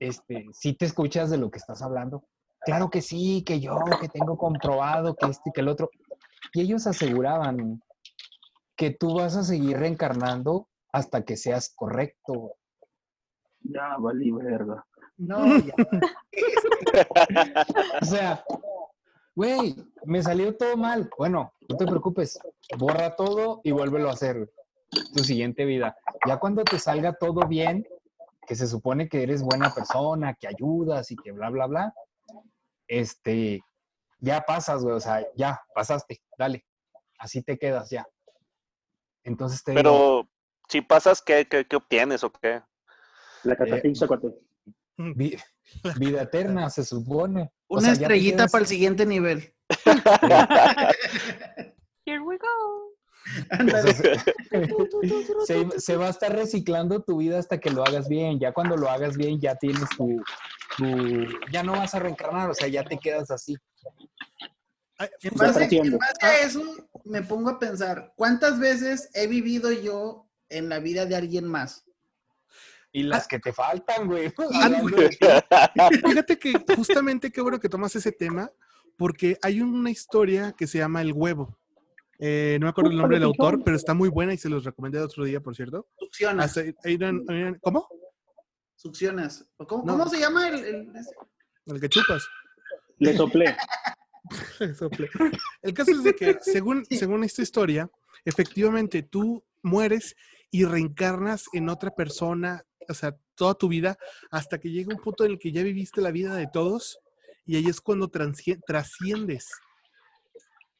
este, 0.00 0.44
¿sí 0.50 0.74
te 0.74 0.86
escuchas 0.86 1.30
de 1.30 1.38
lo 1.38 1.52
que 1.52 1.58
estás 1.58 1.82
hablando? 1.82 2.24
Claro 2.62 2.90
que 2.90 3.00
sí, 3.00 3.44
que 3.46 3.60
yo, 3.60 3.78
que 4.00 4.08
tengo 4.08 4.36
comprobado, 4.36 5.14
que 5.14 5.26
este 5.26 5.50
y 5.50 5.52
que 5.52 5.60
el 5.60 5.68
otro. 5.68 5.88
Y 6.52 6.62
ellos 6.62 6.88
aseguraban 6.88 7.80
que 8.74 8.90
tú 8.90 9.14
vas 9.14 9.36
a 9.36 9.44
seguir 9.44 9.78
reencarnando 9.78 10.66
hasta 10.90 11.24
que 11.24 11.36
seas 11.36 11.72
correcto. 11.76 12.54
Ya, 13.60 13.98
valí 14.00 14.32
verga. 14.32 14.84
No, 15.16 15.46
ya. 15.58 15.74
O 18.02 18.04
sea, 18.04 18.44
güey, 19.36 19.76
me 20.04 20.22
salió 20.22 20.56
todo 20.56 20.76
mal. 20.76 21.08
Bueno, 21.16 21.52
no 21.68 21.76
te 21.76 21.86
preocupes, 21.86 22.40
borra 22.76 23.14
todo 23.14 23.60
y 23.62 23.70
vuélvelo 23.70 24.08
a 24.08 24.14
hacer 24.14 24.50
tu 25.14 25.22
siguiente 25.22 25.64
vida. 25.64 25.96
Ya 26.26 26.38
cuando 26.38 26.64
te 26.64 26.78
salga 26.78 27.12
todo 27.12 27.46
bien, 27.46 27.86
que 28.46 28.56
se 28.56 28.66
supone 28.66 29.08
que 29.08 29.22
eres 29.22 29.42
buena 29.42 29.72
persona, 29.72 30.34
que 30.34 30.48
ayudas 30.48 31.10
y 31.10 31.16
que 31.16 31.32
bla, 31.32 31.50
bla, 31.50 31.66
bla, 31.66 31.94
este, 32.88 33.60
ya 34.18 34.40
pasas, 34.42 34.82
güey, 34.82 34.96
o 34.96 35.00
sea, 35.00 35.26
ya 35.36 35.60
pasaste, 35.74 36.22
dale, 36.38 36.64
así 37.18 37.42
te 37.42 37.58
quedas 37.58 37.90
ya. 37.90 38.06
Entonces 39.24 39.62
te 39.62 39.72
digo, 39.72 39.82
Pero 39.82 40.28
si 40.68 40.80
pasas, 40.80 41.20
¿qué, 41.20 41.46
qué, 41.46 41.66
qué 41.66 41.76
obtienes 41.76 42.24
o 42.24 42.32
qué? 42.32 42.62
La 43.42 43.56
catafixia, 43.56 44.06
cuate. 44.06 44.32
Vi- 45.84 45.90
vida 46.10 46.22
eterna 46.22 46.68
se 46.70 46.84
supone. 46.84 47.52
O 47.68 47.74
Una 47.78 47.82
sea, 47.82 47.92
estrellita 47.92 48.46
para 48.48 48.62
el 48.62 48.68
siguiente 48.68 49.06
nivel. 49.06 49.54
Here 52.06 52.20
we 52.20 52.38
go. 52.38 52.92
Se, 55.46 55.80
se 55.80 55.96
va 55.96 56.06
a 56.06 56.10
estar 56.10 56.32
reciclando 56.32 57.02
tu 57.02 57.16
vida 57.16 57.40
hasta 57.40 57.58
que 57.58 57.70
lo 57.70 57.82
hagas 57.84 58.08
bien. 58.08 58.38
Ya 58.38 58.52
cuando 58.52 58.76
lo 58.76 58.88
hagas 58.88 59.16
bien, 59.16 59.40
ya 59.40 59.56
tienes 59.56 59.88
tu, 59.96 60.22
tu- 60.76 61.26
Ya 61.52 61.64
no 61.64 61.72
vas 61.72 61.92
a 61.94 61.98
reencarnar, 61.98 62.50
o 62.50 62.54
sea, 62.54 62.68
ya 62.68 62.84
te 62.84 62.98
quedas 62.98 63.30
así. 63.32 63.56
En 64.98 65.36
base, 65.36 65.58
creciendo. 65.58 65.96
en 65.96 65.98
base 65.98 66.24
a 66.24 66.38
eso, 66.38 66.62
me 67.04 67.22
pongo 67.22 67.50
a 67.50 67.58
pensar, 67.58 68.12
¿cuántas 68.16 68.60
veces 68.60 69.10
he 69.12 69.26
vivido 69.26 69.72
yo 69.72 70.28
en 70.48 70.68
la 70.68 70.78
vida 70.78 71.04
de 71.04 71.16
alguien 71.16 71.46
más? 71.46 71.84
Y 72.96 73.02
las 73.02 73.28
que 73.28 73.38
te 73.38 73.52
faltan, 73.52 74.06
güey. 74.06 74.32
Ah. 74.54 75.90
Fíjate 76.08 76.38
que 76.38 76.54
justamente 76.74 77.30
qué 77.30 77.42
bueno 77.42 77.60
que 77.60 77.68
tomas 77.68 77.94
ese 77.94 78.10
tema, 78.10 78.50
porque 78.96 79.36
hay 79.42 79.60
una 79.60 79.90
historia 79.90 80.54
que 80.56 80.66
se 80.66 80.78
llama 80.78 81.02
El 81.02 81.12
Huevo. 81.12 81.58
Eh, 82.18 82.56
no 82.58 82.64
me 82.64 82.70
acuerdo 82.70 82.90
el 82.92 82.96
nombre 82.96 83.18
del 83.18 83.24
autor, 83.24 83.62
pero 83.62 83.76
está 83.76 83.92
muy 83.92 84.08
buena 84.08 84.32
y 84.32 84.38
se 84.38 84.48
los 84.48 84.64
recomendé 84.64 84.96
el 84.96 85.04
otro 85.04 85.24
día, 85.24 85.40
por 85.42 85.54
cierto. 85.54 85.86
Succionas. 85.98 86.58
¿Cómo? 87.60 87.86
Succionas. 88.76 89.46
¿O 89.58 89.66
¿Cómo, 89.66 89.84
No. 89.84 89.92
cómo 89.98 90.08
se 90.08 90.18
llama 90.18 90.48
el, 90.48 90.64
el- 90.64 90.92
El 91.66 91.80
que 91.80 91.90
chupas. 91.90 92.26
Le 92.98 93.14
soplé. 93.14 93.54
Sople. 94.78 95.10
El 95.60 95.74
caso 95.74 95.90
es 95.90 96.02
de 96.02 96.14
que, 96.14 96.38
según, 96.40 96.86
según 96.90 97.24
esta 97.24 97.42
historia, 97.42 97.90
efectivamente 98.24 99.02
tú 99.02 99.44
mueres 99.62 100.16
y 100.50 100.64
reencarnas 100.64 101.44
en 101.52 101.68
otra 101.68 101.90
persona, 101.94 102.64
o 102.88 102.94
sea, 102.94 103.16
toda 103.34 103.54
tu 103.54 103.68
vida, 103.68 103.96
hasta 104.30 104.58
que 104.58 104.70
llega 104.70 104.94
un 104.94 105.00
punto 105.00 105.24
en 105.24 105.32
el 105.32 105.38
que 105.38 105.52
ya 105.52 105.62
viviste 105.62 106.00
la 106.00 106.10
vida 106.10 106.34
de 106.34 106.46
todos 106.52 106.98
y 107.44 107.56
ahí 107.56 107.66
es 107.66 107.80
cuando 107.80 108.08
trasciendes. 108.08 109.48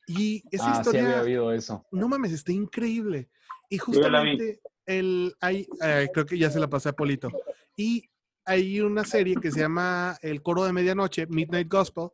Y 0.07 0.43
esa 0.51 0.71
Ah, 0.71 0.85
sí 0.85 0.89
había 0.91 1.01
historia, 1.01 1.23
oído 1.23 1.53
eso. 1.53 1.85
no 1.91 2.09
mames, 2.09 2.33
está 2.33 2.53
increíble. 2.53 3.29
Y 3.69 3.79
justamente 3.79 4.61
el, 4.87 5.35
hay, 5.41 5.67
eh, 5.83 6.09
creo 6.13 6.27
que 6.27 6.39
ya 6.39 6.51
se 6.51 6.61
la 6.61 6.69
pasé 6.69 6.91
a 6.91 6.93
Polito. 6.93 7.29
Y 7.77 8.09
hay 8.45 8.81
una 8.81 9.05
serie 9.05 9.35
que 9.41 9.51
se 9.51 9.61
llama 9.61 10.17
El 10.23 10.43
Coro 10.43 10.65
de 10.65 10.73
Medianoche, 10.73 11.27
Midnight 11.27 11.69
Gospel, 11.69 12.09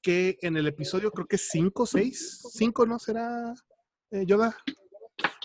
que 0.00 0.38
en 0.40 0.56
el 0.56 0.66
episodio 0.66 1.10
creo 1.10 1.26
que 1.26 1.36
5, 1.36 1.84
6, 1.86 2.40
5, 2.52 2.86
¿no? 2.86 2.98
¿Será 2.98 3.52
eh, 4.10 4.24
Yoda? 4.24 4.56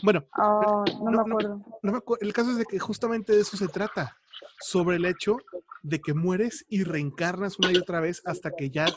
Bueno, 0.02 0.26
Oh, 0.38 0.84
no, 1.04 1.12
No, 1.12 1.12
me 1.12 1.32
acuerdo. 1.32 1.66
no 1.84 1.92
me 1.92 1.98
acuer- 2.00 2.18
el 2.22 2.34
caso 2.34 2.52
es 2.52 2.58
de 2.58 2.66
que 2.66 2.80
justamente 2.80 3.34
de 3.34 3.42
eso 3.42 3.58
se 3.58 3.68
trata, 3.68 4.18
sobre 4.60 4.98
el 4.98 5.06
hecho 5.06 5.38
de 5.84 6.02
que 6.02 6.14
mueres 6.14 6.66
y 6.70 6.84
reencarnas 6.84 7.60
una 7.60 7.72
y 7.72 7.76
otra 7.78 8.00
vez 8.00 8.22
hasta 8.26 8.52
que 8.56 8.70
ya 8.70 8.96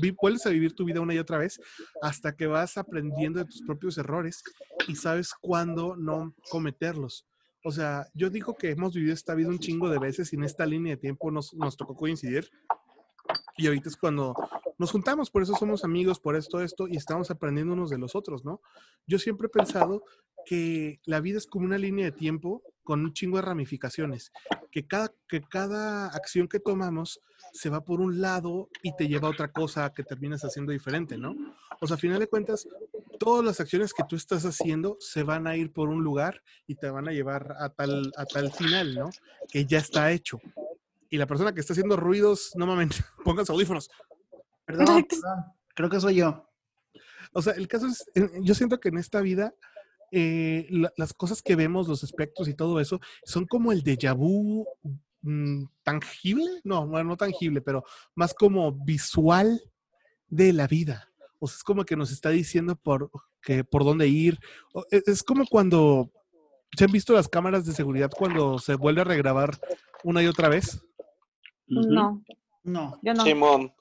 vi- 0.00 0.10
vuelves 0.20 0.44
a 0.46 0.50
vivir 0.50 0.74
tu 0.74 0.84
vida 0.84 1.00
una 1.00 1.14
y 1.14 1.18
otra 1.18 1.38
vez, 1.38 1.60
hasta 2.02 2.34
que 2.34 2.46
vas 2.46 2.76
aprendiendo 2.76 3.38
de 3.38 3.44
tus 3.44 3.62
propios 3.62 3.96
errores 3.98 4.42
y 4.88 4.96
sabes 4.96 5.32
cuándo 5.40 5.96
no 5.96 6.34
cometerlos. 6.50 7.26
O 7.64 7.70
sea, 7.72 8.06
yo 8.14 8.28
digo 8.28 8.54
que 8.56 8.70
hemos 8.70 8.92
vivido 8.94 9.14
esta 9.14 9.34
vida 9.34 9.48
un 9.48 9.58
chingo 9.58 9.88
de 9.88 9.98
veces 9.98 10.32
y 10.32 10.36
en 10.36 10.44
esta 10.44 10.66
línea 10.66 10.94
de 10.96 11.00
tiempo 11.00 11.30
nos, 11.30 11.54
nos 11.54 11.76
tocó 11.76 11.94
coincidir. 11.96 12.50
Y 13.56 13.66
ahorita 13.66 13.88
es 13.88 13.96
cuando 13.96 14.34
nos 14.78 14.90
juntamos, 14.90 15.30
por 15.30 15.42
eso 15.42 15.54
somos 15.54 15.84
amigos, 15.84 16.18
por 16.18 16.36
esto, 16.36 16.60
esto, 16.60 16.88
y 16.88 16.96
estamos 16.96 17.30
aprendiendo 17.30 17.72
unos 17.72 17.90
de 17.90 17.98
los 17.98 18.14
otros, 18.14 18.44
¿no? 18.44 18.60
Yo 19.06 19.18
siempre 19.18 19.46
he 19.46 19.50
pensado 19.50 20.04
que 20.44 21.00
la 21.04 21.20
vida 21.20 21.38
es 21.38 21.46
como 21.46 21.64
una 21.64 21.78
línea 21.78 22.06
de 22.06 22.12
tiempo 22.12 22.62
con 22.82 23.00
un 23.00 23.12
chingo 23.14 23.38
de 23.38 23.42
ramificaciones, 23.42 24.30
que 24.70 24.86
cada, 24.86 25.12
que 25.28 25.40
cada 25.40 26.08
acción 26.08 26.48
que 26.48 26.60
tomamos 26.60 27.20
se 27.52 27.70
va 27.70 27.84
por 27.84 28.00
un 28.00 28.20
lado 28.20 28.68
y 28.82 28.94
te 28.96 29.08
lleva 29.08 29.28
a 29.28 29.30
otra 29.30 29.50
cosa 29.50 29.90
que 29.94 30.02
terminas 30.02 30.44
haciendo 30.44 30.72
diferente, 30.72 31.16
¿no? 31.16 31.34
O 31.80 31.86
sea, 31.86 31.96
a 31.96 31.98
final 31.98 32.18
de 32.18 32.26
cuentas, 32.26 32.68
todas 33.18 33.44
las 33.44 33.60
acciones 33.60 33.94
que 33.94 34.04
tú 34.08 34.16
estás 34.16 34.44
haciendo 34.44 34.96
se 35.00 35.22
van 35.22 35.46
a 35.46 35.56
ir 35.56 35.72
por 35.72 35.88
un 35.88 36.02
lugar 36.02 36.42
y 36.66 36.74
te 36.74 36.90
van 36.90 37.08
a 37.08 37.12
llevar 37.12 37.54
a 37.58 37.70
tal, 37.70 38.12
a 38.16 38.26
tal 38.26 38.52
final, 38.52 38.94
¿no? 38.94 39.10
Que 39.50 39.64
ya 39.64 39.78
está 39.78 40.10
hecho. 40.12 40.40
Y 41.14 41.16
la 41.16 41.28
persona 41.28 41.54
que 41.54 41.60
está 41.60 41.74
haciendo 41.74 41.96
ruidos, 41.96 42.50
no 42.56 42.66
mames, 42.66 43.04
pongas 43.24 43.48
audífonos. 43.48 43.88
Perdón, 44.64 45.04
perdón. 45.08 45.44
Creo 45.76 45.88
que 45.88 46.00
soy 46.00 46.16
yo. 46.16 46.50
O 47.32 47.40
sea, 47.40 47.52
el 47.52 47.68
caso 47.68 47.86
es, 47.86 48.04
yo 48.42 48.52
siento 48.52 48.80
que 48.80 48.88
en 48.88 48.98
esta 48.98 49.20
vida 49.20 49.54
eh, 50.10 50.66
la- 50.70 50.92
las 50.96 51.14
cosas 51.14 51.40
que 51.40 51.54
vemos, 51.54 51.86
los 51.86 52.02
espectros 52.02 52.48
y 52.48 52.54
todo 52.54 52.80
eso, 52.80 53.00
son 53.24 53.46
como 53.46 53.70
el 53.70 53.84
déjà 53.84 54.12
vu 54.16 54.66
mm, 55.22 55.64
tangible, 55.84 56.60
no, 56.64 56.84
bueno, 56.88 57.10
no 57.10 57.16
tangible, 57.16 57.60
pero 57.60 57.84
más 58.16 58.34
como 58.34 58.72
visual 58.72 59.60
de 60.28 60.52
la 60.52 60.66
vida. 60.66 61.12
O 61.38 61.46
sea, 61.46 61.56
es 61.58 61.62
como 61.62 61.84
que 61.84 61.94
nos 61.96 62.10
está 62.10 62.30
diciendo 62.30 62.74
por, 62.74 63.10
que, 63.40 63.62
por 63.62 63.84
dónde 63.84 64.08
ir. 64.08 64.40
O- 64.72 64.84
e- 64.90 65.02
Es 65.06 65.22
como 65.22 65.46
cuando 65.46 66.10
se 66.76 66.84
han 66.86 66.92
visto 66.92 67.12
las 67.12 67.28
cámaras 67.28 67.64
de 67.66 67.72
seguridad 67.72 68.10
cuando 68.10 68.58
se 68.58 68.74
vuelve 68.74 69.02
a 69.02 69.04
regrabar 69.04 69.60
una 70.02 70.24
y 70.24 70.26
otra 70.26 70.48
vez. 70.48 70.80
No, 71.66 72.22
No. 72.62 72.98
yo 73.02 73.14
no. 73.14 73.22
Simón. 73.24 73.72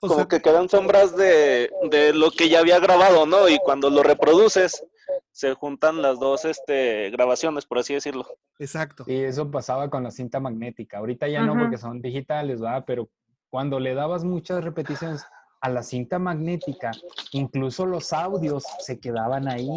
O 0.00 0.08
Como 0.08 0.20
sea, 0.20 0.28
que 0.28 0.40
quedan 0.42 0.68
sombras 0.68 1.16
de, 1.16 1.70
de 1.90 2.12
lo 2.12 2.30
que 2.30 2.48
ya 2.50 2.60
había 2.60 2.78
grabado, 2.78 3.24
¿no? 3.24 3.48
Y 3.48 3.58
cuando 3.58 3.88
lo 3.88 4.02
reproduces, 4.02 4.84
se 5.32 5.54
juntan 5.54 6.02
las 6.02 6.18
dos 6.20 6.44
este, 6.44 7.10
grabaciones, 7.10 7.64
por 7.64 7.78
así 7.78 7.94
decirlo. 7.94 8.26
exacto. 8.58 9.04
Y 9.06 9.14
eso 9.16 9.50
pasaba 9.50 9.88
con 9.88 10.02
la 10.02 10.10
cinta 10.10 10.38
magnética. 10.38 10.98
Ahorita 10.98 11.28
ya 11.28 11.42
no 11.42 11.54
porque 11.58 11.78
son 11.78 12.00
digitales, 12.02 12.60
¿verdad? 12.60 12.84
Pero 12.86 13.08
cuando 13.48 13.80
le 13.80 13.94
dabas 13.94 14.24
muchas 14.24 14.62
repeticiones 14.62 15.24
a 15.62 15.70
la 15.70 15.82
cinta 15.82 16.18
magnética, 16.18 16.90
incluso 17.32 17.86
los 17.86 18.12
audios 18.12 18.64
se 18.80 19.00
quedaban 19.00 19.48
ahí. 19.48 19.68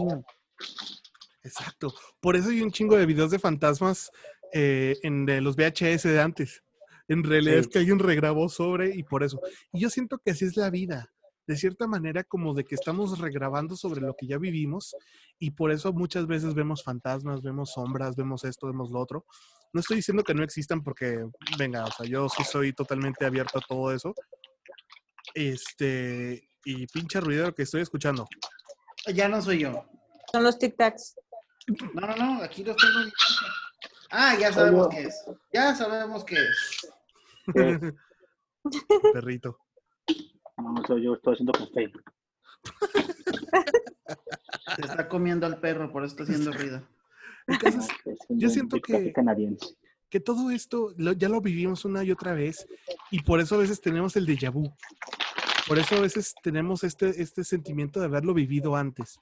Exacto. 1.44 1.94
Por 2.20 2.36
eso 2.36 2.50
hay 2.50 2.62
un 2.62 2.72
chingo 2.72 2.98
de 2.98 3.06
videos 3.06 3.32
de 3.32 3.40
fantasmas 3.40 4.12
eh, 4.54 4.98
en 5.04 5.26
de 5.26 5.42
los 5.42 5.56
VHS 5.56 6.04
de 6.04 6.22
antes. 6.22 6.64
En 7.10 7.24
realidad 7.24 7.56
Sí. 7.56 7.60
es 7.60 7.68
que 7.68 7.80
alguien 7.80 8.00
regrabó 8.00 8.48
sobre 8.48 8.96
y 8.96 9.04
por 9.04 9.24
eso. 9.24 9.42
Y 9.74 9.82
yo 9.82 9.90
siento 9.90 10.18
que 10.20 10.32
así 10.32 10.46
es 10.46 10.56
la 10.56 10.70
vida. 10.70 11.12
De 11.48 11.58
cierta 11.58 11.88
manera, 11.88 12.24
como 12.24 12.54
de 12.54 12.64
que 12.64 12.76
estamos 12.76 13.18
regrabando 13.20 13.76
sobre 13.76 14.02
lo 14.02 14.14
que 14.16 14.28
ya 14.28 14.38
vivimos 14.38 14.96
y 15.40 15.52
por 15.52 15.72
eso 15.72 15.92
muchas 15.92 16.28
veces 16.28 16.54
vemos 16.54 16.84
fantasmas, 16.84 17.42
vemos 17.42 17.72
sombras, 17.74 18.16
vemos 18.16 18.44
esto, 18.44 18.68
vemos 18.68 18.92
lo 18.92 19.00
otro. 19.00 19.26
No 19.74 19.82
estoy 19.82 19.98
diciendo 19.98 20.24
que 20.24 20.36
no 20.36 20.44
existan 20.44 20.84
porque, 20.84 21.26
venga, 21.58 21.84
o 21.86 21.92
sea, 21.92 22.06
yo 22.06 22.30
sí 22.30 22.44
soy 22.44 22.72
totalmente 22.74 23.26
abierto 23.26 23.58
a 23.58 23.62
todo 23.68 23.92
eso. 23.92 24.14
Este, 25.34 26.50
y 26.66 26.88
pinche 26.88 27.20
ruidero 27.20 27.54
que 27.54 27.64
estoy 27.64 27.82
escuchando. 27.82 28.28
Ya 29.14 29.28
no 29.28 29.42
soy 29.42 29.60
yo. 29.60 29.86
Son 30.32 30.44
los 30.44 30.58
tic-tacs. 30.60 31.16
No, 31.94 32.02
no, 32.08 32.16
no, 32.16 32.44
aquí 32.44 32.64
los 32.64 32.76
tengo. 32.78 33.00
en 33.00 33.06
mi 33.06 33.12
casa. 33.12 33.46
Ah, 34.12 34.36
ya 34.40 34.52
sabemos 34.52 34.90
qué 34.90 35.02
es. 35.04 35.26
Ya 35.54 35.76
sabemos 35.76 36.24
qué 36.26 36.36
es. 36.36 36.90
Eh, 37.56 37.94
Perrito. 39.14 39.60
no, 40.58 40.74
no 40.74 40.84
soy 40.86 41.04
yo, 41.04 41.16
estoy 41.16 41.34
haciendo 41.34 41.54
café. 41.54 41.92
Se 44.76 44.82
está 44.82 45.08
comiendo 45.08 45.46
al 45.46 45.60
perro, 45.60 45.92
por 45.92 46.04
eso 46.04 46.12
está 46.12 46.24
haciendo 46.24 46.52
ruido. 46.52 46.88
El 47.48 47.58
caso 47.58 47.78
No, 47.78 47.84
es 47.84 47.90
estoy 47.90 48.14
haciendo 48.14 48.42
yo 48.42 48.50
siento 48.50 48.82
que- 48.82 49.14
canadiense. 49.14 49.76
que 50.10 50.20
todo 50.20 50.52
esto 50.52 50.94
lo- 50.98 51.14
ya 51.14 51.30
lo 51.30 51.42
vivimos 51.42 51.86
una 51.86 52.04
y 52.04 52.12
otra 52.12 52.34
vez 52.34 52.68
y 53.12 53.22
por 53.22 53.40
eso 53.40 53.56
a 53.56 53.60
veces 53.60 53.82
tenemos 53.82 54.16
el 54.16 54.26
déjà 54.28 54.52
vu. 54.52 54.72
Por 55.68 55.78
eso 55.80 55.96
a 55.96 56.00
veces 56.02 56.34
tenemos 56.42 56.84
este, 56.84 57.22
este 57.22 57.44
sentimiento 57.44 58.00
de 58.00 58.08
haberlo 58.08 58.34
vivido 58.34 58.76
antes. 58.76 59.20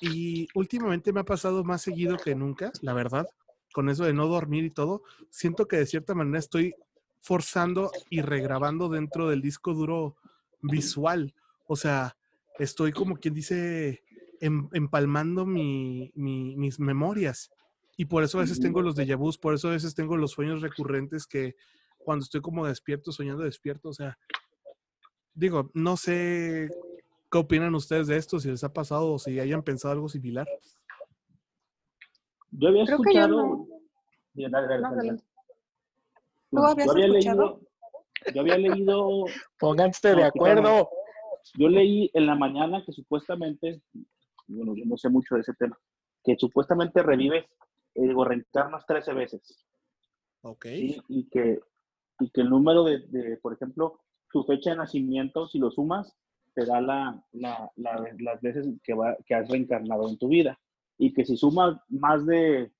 Y 0.00 0.48
últimamente 0.54 1.12
me 1.12 1.20
ha 1.20 1.24
pasado 1.24 1.64
más 1.64 1.82
seguido 1.82 2.16
que 2.16 2.34
nunca, 2.34 2.72
la 2.82 2.94
verdad, 2.94 3.26
con 3.72 3.88
eso 3.90 4.04
de 4.04 4.14
no 4.14 4.26
dormir 4.28 4.64
y 4.64 4.70
todo. 4.70 5.02
Siento 5.28 5.66
que 5.66 5.76
de 5.76 5.86
cierta 5.86 6.14
manera 6.14 6.38
estoy 6.38 6.74
forzando 7.20 7.90
y 8.08 8.22
regrabando 8.22 8.88
dentro 8.88 9.28
del 9.28 9.42
disco 9.42 9.74
duro 9.74 10.16
visual. 10.62 11.34
O 11.66 11.76
sea, 11.76 12.16
estoy 12.58 12.92
como 12.92 13.16
quien 13.16 13.34
dice 13.34 14.02
em- 14.40 14.68
empalmando 14.72 15.44
mi- 15.46 16.10
mi- 16.14 16.56
mis 16.56 16.80
memorias. 16.80 17.50
Y 17.96 18.06
por 18.06 18.22
eso 18.22 18.38
a 18.38 18.42
veces 18.42 18.58
tengo 18.60 18.80
los 18.80 18.96
déjà 18.96 19.16
vus, 19.16 19.36
por 19.36 19.52
eso 19.54 19.68
a 19.68 19.72
veces 19.72 19.94
tengo 19.94 20.16
los 20.16 20.30
sueños 20.30 20.62
recurrentes 20.62 21.26
que 21.26 21.56
cuando 21.98 22.22
estoy 22.24 22.40
como 22.40 22.66
despierto, 22.66 23.12
soñando 23.12 23.42
despierto, 23.44 23.90
o 23.90 23.92
sea, 23.92 24.18
digo, 25.34 25.70
no 25.74 25.98
sé 25.98 26.70
qué 27.30 27.38
opinan 27.38 27.74
ustedes 27.74 28.06
de 28.06 28.16
esto, 28.16 28.40
si 28.40 28.48
les 28.48 28.64
ha 28.64 28.72
pasado 28.72 29.12
o 29.12 29.18
si 29.18 29.38
hayan 29.38 29.62
pensado 29.62 29.92
algo 29.92 30.08
similar. 30.08 30.48
Yo 32.50 32.68
había 32.68 32.84
Creo 32.86 32.98
que 33.02 33.14
yo 33.14 33.20
escuchado. 33.20 33.36
no. 33.46 33.68
Bien, 34.32 34.50
dale, 34.50 34.66
dale, 34.68 34.82
No, 34.82 34.88
dale, 34.90 34.96
dale. 34.96 35.08
dale. 35.18 35.29
¿Tú 36.50 36.56
No, 36.56 36.66
habías 36.66 36.86
yo 36.86 36.92
había 36.92 37.06
escuchado? 37.06 37.42
leído. 37.42 37.60
Yo 38.34 38.40
había 38.42 38.58
leído. 38.58 39.24
Pónganse 39.58 40.14
de 40.14 40.24
acuerdo. 40.24 40.90
Yo 41.54 41.68
leí 41.68 42.10
en 42.14 42.26
la 42.26 42.34
mañana 42.34 42.82
que 42.84 42.92
supuestamente, 42.92 43.82
bueno, 44.46 44.74
yo 44.76 44.84
no 44.84 44.96
sé 44.96 45.08
mucho 45.08 45.34
de 45.36 45.40
ese 45.40 45.54
tema, 45.54 45.78
que 46.22 46.36
supuestamente 46.38 47.02
revives, 47.02 47.44
eh, 47.94 48.02
digo, 48.06 48.24
reencarnas 48.24 48.84
13 48.86 49.14
veces. 49.14 49.64
Ok. 50.42 50.64
¿sí? 50.66 51.00
Y, 51.08 51.28
que, 51.30 51.60
y 52.20 52.30
que 52.30 52.40
el 52.42 52.50
número 52.50 52.84
de, 52.84 52.98
de, 53.08 53.36
por 53.38 53.54
ejemplo, 53.54 54.00
tu 54.30 54.44
fecha 54.44 54.70
de 54.70 54.76
nacimiento, 54.76 55.48
si 55.48 55.58
lo 55.58 55.70
sumas, 55.70 56.14
te 56.54 56.66
da 56.66 56.80
la, 56.80 57.24
la- 57.32 57.70
la- 57.76 58.14
las 58.18 58.40
veces 58.42 58.68
que, 58.82 58.92
va, 58.94 59.16
que 59.24 59.34
has 59.34 59.48
reencarnado 59.48 60.08
en 60.08 60.18
tu 60.18 60.28
vida. 60.28 60.58
Y 60.98 61.12
que 61.14 61.24
si 61.24 61.36
sumas 61.36 61.76
más 61.88 62.26
de, 62.26 62.70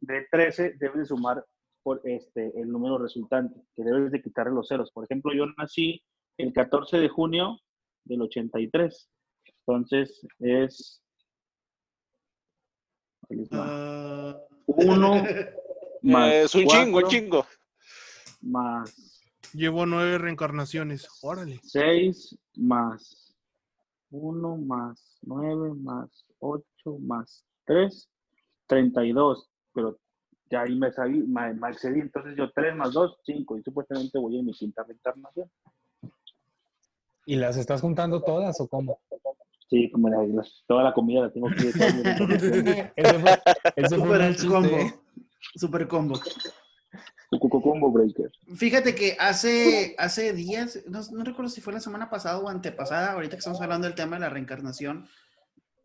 de 0.00 0.26
13, 0.30 0.76
debes 0.78 0.98
de 1.00 1.04
sumar 1.04 1.44
por 1.88 2.02
este, 2.04 2.52
el 2.60 2.70
número 2.70 2.98
resultante, 2.98 3.62
que 3.74 3.82
debes 3.82 4.12
de 4.12 4.20
quitarle 4.20 4.52
los 4.52 4.68
ceros. 4.68 4.90
Por 4.92 5.04
ejemplo, 5.04 5.32
yo 5.34 5.46
nací 5.56 6.02
el 6.36 6.52
14 6.52 6.98
de 6.98 7.08
junio 7.08 7.58
del 8.04 8.20
83. 8.20 9.08
Entonces 9.60 10.20
es... 10.38 11.02
ahí 13.30 13.38
les 13.38 13.48
va. 13.48 13.64
Ah, 13.64 14.38
Uno 14.66 15.14
más 16.02 16.34
es 16.34 16.54
un 16.54 16.66
chingo, 16.66 16.98
un 16.98 17.08
chingo. 17.08 17.46
más 18.42 19.22
Llevo 19.54 19.86
nueve 19.86 20.18
reencarnaciones. 20.18 21.08
Órale. 21.22 21.58
6 21.62 22.38
más 22.56 23.34
1 24.10 24.56
más 24.58 25.16
9 25.22 25.72
más 25.72 26.26
8 26.40 26.64
más 27.00 27.46
3, 27.64 28.10
32. 28.66 29.48
Ya 30.50 30.62
ahí 30.62 30.74
me, 30.76 30.90
salí, 30.92 31.18
me, 31.22 31.52
me 31.54 31.68
excedí. 31.70 32.00
Entonces 32.00 32.34
yo 32.36 32.50
3 32.52 32.74
más 32.74 32.92
2, 32.92 33.18
5. 33.24 33.58
Y 33.58 33.62
supuestamente 33.62 34.18
voy 34.18 34.38
en 34.38 34.46
mi 34.46 34.52
quinta 34.52 34.82
reencarnación. 34.82 35.50
¿Y 37.26 37.36
las 37.36 37.56
estás 37.56 37.80
juntando 37.82 38.22
todas 38.22 38.58
o 38.60 38.68
cómo? 38.68 39.00
Sí, 39.68 39.90
como 39.90 40.08
la- 40.08 40.24
la- 40.26 40.46
toda 40.66 40.82
la 40.84 40.94
comida 40.94 41.20
la 41.22 41.30
tengo 41.30 41.48
que 41.50 41.68
Ese 42.96 43.18
fue, 43.18 43.38
ese 43.76 43.96
fue 43.96 44.34
super 44.34 44.46
combo. 44.48 44.78
Super 45.54 45.88
combo. 45.88 46.20
Combo 47.30 47.90
Breaker. 47.92 48.30
Fíjate 48.56 48.94
que 48.94 49.14
hace, 49.20 49.94
hace 49.98 50.32
días, 50.32 50.82
no, 50.88 51.00
no 51.12 51.24
recuerdo 51.24 51.50
si 51.50 51.60
fue 51.60 51.74
la 51.74 51.80
semana 51.80 52.08
pasada 52.08 52.38
o 52.38 52.48
antepasada, 52.48 53.12
ahorita 53.12 53.32
que 53.36 53.40
estamos 53.40 53.60
hablando 53.60 53.86
del 53.86 53.94
tema 53.94 54.16
de 54.16 54.20
la 54.20 54.30
reencarnación, 54.30 55.06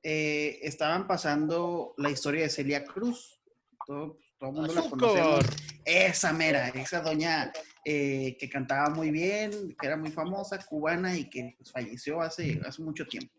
eh, 0.03 0.59
estaban 0.61 1.05
pasando 1.05 1.93
la 1.97 2.09
historia 2.09 2.43
de 2.43 2.49
Celia 2.49 2.85
Cruz. 2.85 3.41
Todo, 3.85 4.17
todo 4.43 4.61
el 4.61 4.67
mundo 4.67 4.73
la 4.73 4.89
conocemos. 4.89 5.45
Esa 5.85 6.33
mera, 6.33 6.67
esa 6.69 7.01
doña 7.01 7.51
eh, 7.85 8.35
que 8.37 8.49
cantaba 8.49 8.89
muy 8.89 9.11
bien, 9.11 9.75
que 9.79 9.87
era 9.87 9.95
muy 9.95 10.11
famosa, 10.11 10.57
cubana 10.65 11.17
y 11.17 11.29
que 11.29 11.55
pues, 11.57 11.71
falleció 11.71 12.21
hace, 12.21 12.59
hace 12.65 12.81
mucho 12.81 13.05
tiempo. 13.05 13.33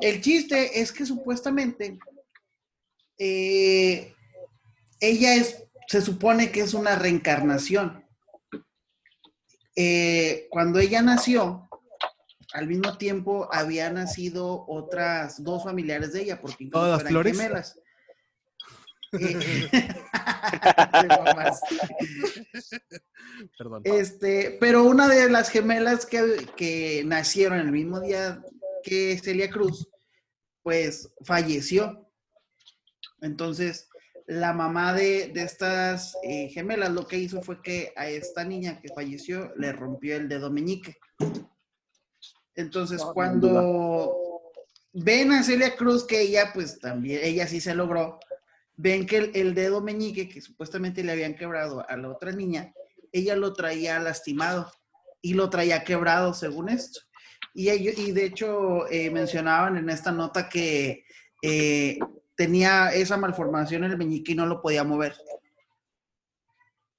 El 0.00 0.20
chiste 0.20 0.80
es 0.80 0.92
que 0.92 1.04
supuestamente 1.06 1.98
eh, 3.18 4.14
ella 5.00 5.34
es, 5.34 5.64
se 5.86 6.00
supone 6.00 6.50
que 6.50 6.60
es 6.60 6.74
una 6.74 6.96
reencarnación. 6.96 8.04
Eh, 9.76 10.46
cuando 10.50 10.78
ella 10.78 11.02
nació, 11.02 11.68
al 12.52 12.66
mismo 12.66 12.96
tiempo 12.98 13.48
había 13.52 13.90
nacido 13.90 14.64
otras 14.66 15.42
dos 15.42 15.64
familiares 15.64 16.12
de 16.12 16.22
ella, 16.22 16.40
porque 16.40 16.64
incluso 16.64 16.84
¿Todas 16.84 16.90
las 16.90 17.00
eran 17.02 17.12
flores? 17.12 17.36
gemelas. 17.36 17.79
Perdón. 23.58 23.82
Este, 23.84 24.56
pero 24.60 24.84
una 24.84 25.08
de 25.08 25.28
las 25.30 25.50
gemelas 25.50 26.06
que, 26.06 26.46
que 26.56 27.02
nacieron 27.04 27.58
el 27.58 27.72
mismo 27.72 28.00
día 28.00 28.40
que 28.82 29.18
Celia 29.18 29.50
Cruz, 29.50 29.88
pues 30.62 31.12
falleció. 31.24 32.08
Entonces, 33.20 33.88
la 34.26 34.52
mamá 34.52 34.94
de, 34.94 35.30
de 35.34 35.42
estas 35.42 36.16
eh, 36.22 36.48
gemelas 36.50 36.90
lo 36.90 37.06
que 37.06 37.18
hizo 37.18 37.42
fue 37.42 37.60
que 37.62 37.92
a 37.96 38.08
esta 38.08 38.44
niña 38.44 38.80
que 38.80 38.94
falleció 38.94 39.52
le 39.56 39.72
rompió 39.72 40.16
el 40.16 40.28
dedo 40.28 40.50
meñique. 40.50 40.96
Entonces, 42.54 43.02
cuando 43.02 44.42
ven 44.92 45.32
a 45.32 45.42
Celia 45.42 45.76
Cruz, 45.76 46.06
que 46.06 46.20
ella, 46.20 46.52
pues 46.54 46.78
también, 46.78 47.20
ella 47.24 47.46
sí 47.46 47.60
se 47.60 47.74
logró, 47.74 48.18
ven 48.82 49.04
que 49.06 49.16
el, 49.18 49.30
el 49.34 49.54
dedo 49.54 49.80
meñique 49.82 50.28
que 50.28 50.40
supuestamente 50.40 51.04
le 51.04 51.12
habían 51.12 51.34
quebrado 51.34 51.84
a 51.88 51.96
la 51.96 52.08
otra 52.08 52.32
niña, 52.32 52.72
ella 53.12 53.36
lo 53.36 53.52
traía 53.52 53.98
lastimado 53.98 54.72
y 55.20 55.34
lo 55.34 55.50
traía 55.50 55.84
quebrado, 55.84 56.32
según 56.32 56.70
esto. 56.70 57.00
Y, 57.52 57.68
ello- 57.68 57.92
y 57.96 58.12
de 58.12 58.24
hecho 58.24 58.88
eh, 58.90 59.10
mencionaban 59.10 59.76
en 59.76 59.90
esta 59.90 60.12
nota 60.12 60.48
que 60.48 61.04
eh, 61.42 61.98
tenía 62.36 62.88
esa 62.94 63.16
malformación 63.18 63.84
en 63.84 63.90
el 63.90 63.98
meñique 63.98 64.32
y 64.32 64.34
no 64.34 64.46
lo 64.46 64.62
podía 64.62 64.82
mover. 64.84 65.14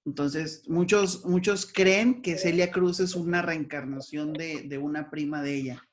Entonces, 0.05 0.67
muchos, 0.67 1.25
muchos 1.25 1.65
creen 1.71 2.21
que 2.21 2.37
Celia 2.37 2.71
Cruz 2.71 2.99
es 2.99 3.15
una 3.15 3.41
reencarnación 3.41 4.33
de, 4.33 4.63
de 4.63 4.77
una 4.77 5.09
prima 5.09 5.41
de 5.41 5.55
ella. 5.55 5.83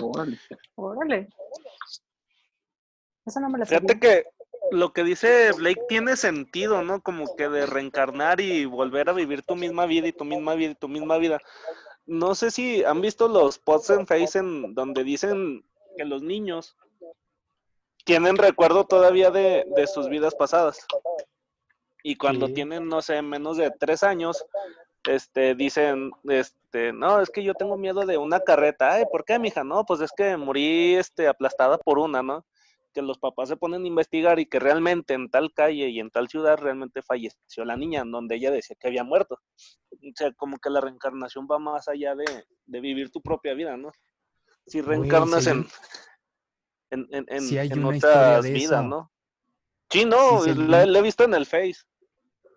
Órale. 0.00 0.38
Órale. 0.74 1.28
Esa 3.26 3.40
no 3.40 3.48
me 3.48 3.58
la 3.58 3.66
Fíjate 3.66 3.94
sabía. 3.94 4.00
que 4.00 4.24
lo 4.70 4.92
que 4.92 5.04
dice 5.04 5.52
Blake 5.52 5.82
tiene 5.88 6.16
sentido, 6.16 6.82
¿no? 6.82 7.00
Como 7.02 7.34
que 7.36 7.48
de 7.48 7.66
reencarnar 7.66 8.40
y 8.40 8.64
volver 8.64 9.08
a 9.08 9.12
vivir 9.12 9.42
tu 9.42 9.56
misma 9.56 9.86
vida 9.86 10.08
y 10.08 10.12
tu 10.12 10.24
misma 10.24 10.54
vida 10.54 10.72
y 10.72 10.74
tu 10.76 10.88
misma 10.88 11.18
vida. 11.18 11.40
No 12.06 12.34
sé 12.34 12.50
si 12.50 12.84
han 12.84 13.00
visto 13.00 13.28
los 13.28 13.58
posts 13.58 13.90
en 13.90 14.06
Face 14.06 14.38
en 14.38 14.74
donde 14.74 15.02
dicen 15.04 15.64
que 15.96 16.04
los 16.04 16.22
niños 16.22 16.76
tienen 18.04 18.36
recuerdo 18.36 18.84
todavía 18.84 19.30
de, 19.30 19.66
de 19.74 19.86
sus 19.88 20.08
vidas 20.08 20.34
pasadas. 20.34 20.86
Y 22.04 22.16
cuando 22.16 22.46
Sí. 22.46 22.54
tienen, 22.54 22.86
no 22.88 23.02
sé, 23.02 23.20
menos 23.22 23.56
de 23.56 23.72
tres 23.72 24.04
años, 24.04 24.44
este, 25.08 25.56
dicen, 25.56 26.12
este, 26.28 26.92
no, 26.92 27.20
es 27.20 27.30
que 27.30 27.42
yo 27.42 27.54
tengo 27.54 27.76
miedo 27.76 28.06
de 28.06 28.16
una 28.16 28.38
carreta. 28.40 28.92
Ay, 28.92 29.04
¿por 29.10 29.24
qué, 29.24 29.40
mija? 29.40 29.64
No, 29.64 29.84
pues 29.84 30.00
es 30.00 30.12
que 30.16 30.36
morí, 30.36 30.94
este, 30.94 31.26
aplastada 31.26 31.78
por 31.78 31.98
una, 31.98 32.22
¿no? 32.22 32.44
Que 32.96 33.02
los 33.02 33.18
papás 33.18 33.50
se 33.50 33.58
ponen 33.58 33.84
a 33.84 33.86
investigar 33.86 34.38
y 34.38 34.46
que 34.46 34.58
realmente 34.58 35.12
en 35.12 35.28
tal 35.28 35.52
calle 35.52 35.90
y 35.90 36.00
en 36.00 36.08
tal 36.10 36.28
ciudad 36.28 36.56
realmente 36.56 37.02
falleció 37.02 37.62
la 37.66 37.76
niña, 37.76 38.00
en 38.00 38.10
donde 38.10 38.36
ella 38.36 38.50
decía 38.50 38.74
que 38.80 38.88
había 38.88 39.04
muerto. 39.04 39.38
O 39.92 40.12
sea, 40.14 40.32
como 40.32 40.56
que 40.56 40.70
la 40.70 40.80
reencarnación 40.80 41.46
va 41.46 41.58
más 41.58 41.88
allá 41.88 42.14
de, 42.14 42.24
de 42.64 42.80
vivir 42.80 43.10
tu 43.10 43.20
propia 43.20 43.52
vida, 43.52 43.76
¿no? 43.76 43.92
Si 44.66 44.80
reencarnas 44.80 45.44
sí 45.44 45.50
en, 45.50 47.06
en, 47.10 47.26
en, 47.28 47.40
sí 47.42 47.58
hay 47.58 47.68
en 47.68 47.84
una 47.84 47.96
otras 47.98 48.44
de 48.44 48.52
vidas, 48.52 48.80
eso. 48.80 48.82
¿no? 48.88 49.12
Sí, 49.90 50.04
no, 50.06 50.40
Sí, 50.42 50.54
la, 50.54 50.84
un- 50.84 50.92
la 50.94 50.98
he 50.98 51.02
visto 51.02 51.24
en 51.24 51.34
el 51.34 51.44
Face. 51.44 51.76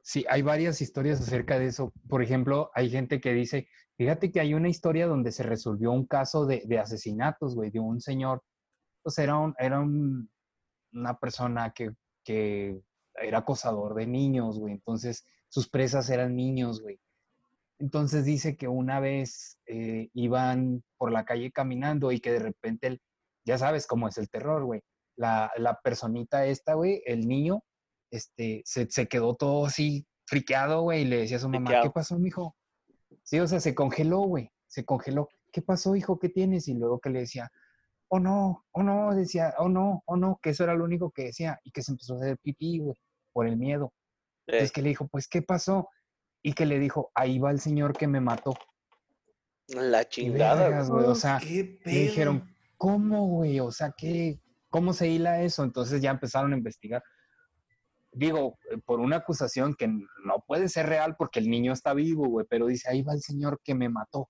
Sí, 0.01 0.25
hay 0.29 0.41
varias 0.41 0.79
historias 0.81 1.19
acerca 1.19 1.59
de 1.59 1.65
eso. 1.67 1.91
Por 2.07 2.23
ejemplo, 2.23 2.71
hay 2.73 2.89
gente 2.89 3.19
que 3.19 3.33
dice, 3.33 3.67
fíjate 3.97 4.31
que 4.31 4.39
hay 4.39 4.53
una 4.53 4.69
historia 4.69 5.05
donde 5.05 5.33
se 5.33 5.43
resolvió 5.43 5.91
un 5.91 6.05
caso 6.07 6.45
de, 6.45 6.63
de 6.65 6.79
asesinatos, 6.79 7.55
güey, 7.55 7.71
de 7.71 7.81
un 7.81 7.99
señor. 7.99 8.41
Pues 9.09 9.17
era, 9.19 9.37
un, 9.37 9.55
era 9.57 9.79
un- 9.79 10.29
una 10.93 11.17
persona 11.17 11.71
que, 11.73 11.91
que 12.23 12.79
era 13.15 13.39
acosador 13.39 13.95
de 13.95 14.05
niños, 14.05 14.59
güey. 14.59 14.73
Entonces, 14.73 15.25
sus 15.47 15.67
presas 15.67 16.09
eran 16.11 16.35
niños, 16.35 16.79
güey. 16.81 16.99
Entonces 17.79 18.23
dice 18.25 18.55
que 18.55 18.67
una 18.67 18.99
vez 18.99 19.57
eh, 19.65 20.09
iban 20.13 20.83
por 20.97 21.11
la 21.11 21.25
calle 21.25 21.51
caminando 21.51 22.11
y 22.11 22.19
que 22.19 22.31
de 22.33 22.39
repente, 22.39 22.87
el- 22.87 23.01
ya 23.45 23.57
sabes 23.57 23.87
cómo 23.87 24.07
es 24.07 24.17
el 24.19 24.29
terror, 24.29 24.63
güey. 24.65 24.81
La, 25.15 25.51
la 25.57 25.79
personita 25.81 26.45
esta, 26.45 26.75
güey, 26.75 27.01
el 27.05 27.27
niño, 27.27 27.63
este, 28.11 28.61
se, 28.65 28.89
se 28.91 29.07
quedó 29.07 29.35
todo 29.35 29.65
así 29.65 30.05
friqueado, 30.27 30.81
güey, 30.83 31.01
y 31.01 31.05
le 31.05 31.17
decía 31.17 31.37
a 31.37 31.39
su 31.39 31.49
mamá, 31.49 31.71
¿qué 31.81 31.89
pasó, 31.89 32.19
mijo? 32.19 32.55
Sí, 33.23 33.39
o 33.39 33.47
sea, 33.47 33.59
se 33.59 33.73
congeló, 33.73 34.19
güey, 34.19 34.51
se 34.67 34.85
congeló. 34.85 35.29
¿Qué 35.51 35.61
pasó, 35.63 35.95
hijo? 35.95 36.19
¿Qué 36.19 36.29
tienes? 36.29 36.67
Y 36.67 36.75
luego 36.75 36.99
que 36.99 37.09
le 37.09 37.19
decía, 37.21 37.51
oh 38.09 38.19
no, 38.19 38.65
oh 38.71 38.83
no, 38.83 39.15
decía, 39.15 39.53
oh 39.57 39.69
no, 39.69 40.03
oh 40.05 40.17
no, 40.17 40.39
que 40.41 40.51
eso 40.51 40.63
era 40.63 40.73
lo 40.75 40.83
único 40.83 41.11
que 41.11 41.25
decía, 41.25 41.59
y 41.63 41.71
que 41.71 41.81
se 41.81 41.91
empezó 41.91 42.15
a 42.15 42.17
hacer 42.17 42.37
pipí, 42.39 42.79
güey, 42.79 42.97
por 43.31 43.47
el 43.47 43.57
miedo. 43.57 43.93
Eh, 44.47 44.53
Entonces 44.53 44.71
que 44.71 44.81
le 44.81 44.89
dijo, 44.89 45.07
pues, 45.07 45.27
¿qué 45.27 45.41
pasó? 45.41 45.89
Y 46.41 46.53
que 46.53 46.65
le 46.65 46.79
dijo, 46.79 47.11
ahí 47.13 47.39
va 47.39 47.51
el 47.51 47.59
señor 47.59 47.95
que 47.95 48.07
me 48.07 48.19
mató. 48.19 48.55
la 49.67 50.07
chingada, 50.07 50.83
güey, 50.83 51.05
o 51.05 51.15
sea, 51.15 51.39
¿Qué 51.39 51.79
le 51.85 51.91
dijeron? 51.91 52.55
¿cómo, 52.77 53.27
güey? 53.27 53.59
O 53.59 53.71
sea, 53.71 53.93
¿qué, 53.95 54.39
¿cómo 54.69 54.93
se 54.93 55.09
hila 55.09 55.41
eso? 55.41 55.63
Entonces 55.63 56.01
ya 56.01 56.11
empezaron 56.11 56.53
a 56.53 56.57
investigar. 56.57 57.03
Digo, 58.11 58.57
eh, 58.71 58.77
por 58.83 58.99
una 58.99 59.17
acusación 59.17 59.75
que 59.75 59.87
no 59.87 60.43
puede 60.47 60.67
ser 60.69 60.87
real 60.87 61.15
porque 61.15 61.39
el 61.39 61.49
niño 61.49 61.73
está 61.73 61.93
vivo, 61.93 62.27
güey, 62.27 62.47
pero 62.49 62.67
dice, 62.67 62.89
ahí 62.89 63.03
va 63.03 63.13
el 63.13 63.21
señor 63.21 63.59
que 63.63 63.75
me 63.75 63.89
mató. 63.89 64.29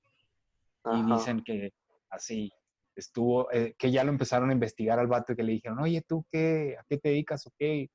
Y 0.92 1.04
dicen 1.14 1.44
que 1.44 1.72
así 2.10 2.52
estuvo, 3.00 3.52
eh, 3.52 3.76
que 3.78 3.92
ya 3.92 4.04
lo 4.04 4.12
empezaron 4.12 4.50
a 4.50 4.54
investigar 4.54 5.00
al 5.00 5.08
vato 5.08 5.34
y 5.34 5.36
que 5.36 5.44
le 5.44 5.54
dijeron, 5.54 5.80
oye, 5.80 6.02
¿tú 6.08 6.26
qué? 6.32 6.78
¿A 6.80 6.84
qué 6.88 6.98
te 6.98 7.10
dedicas 7.10 7.46
o 7.48 7.52
qué? 7.58 7.90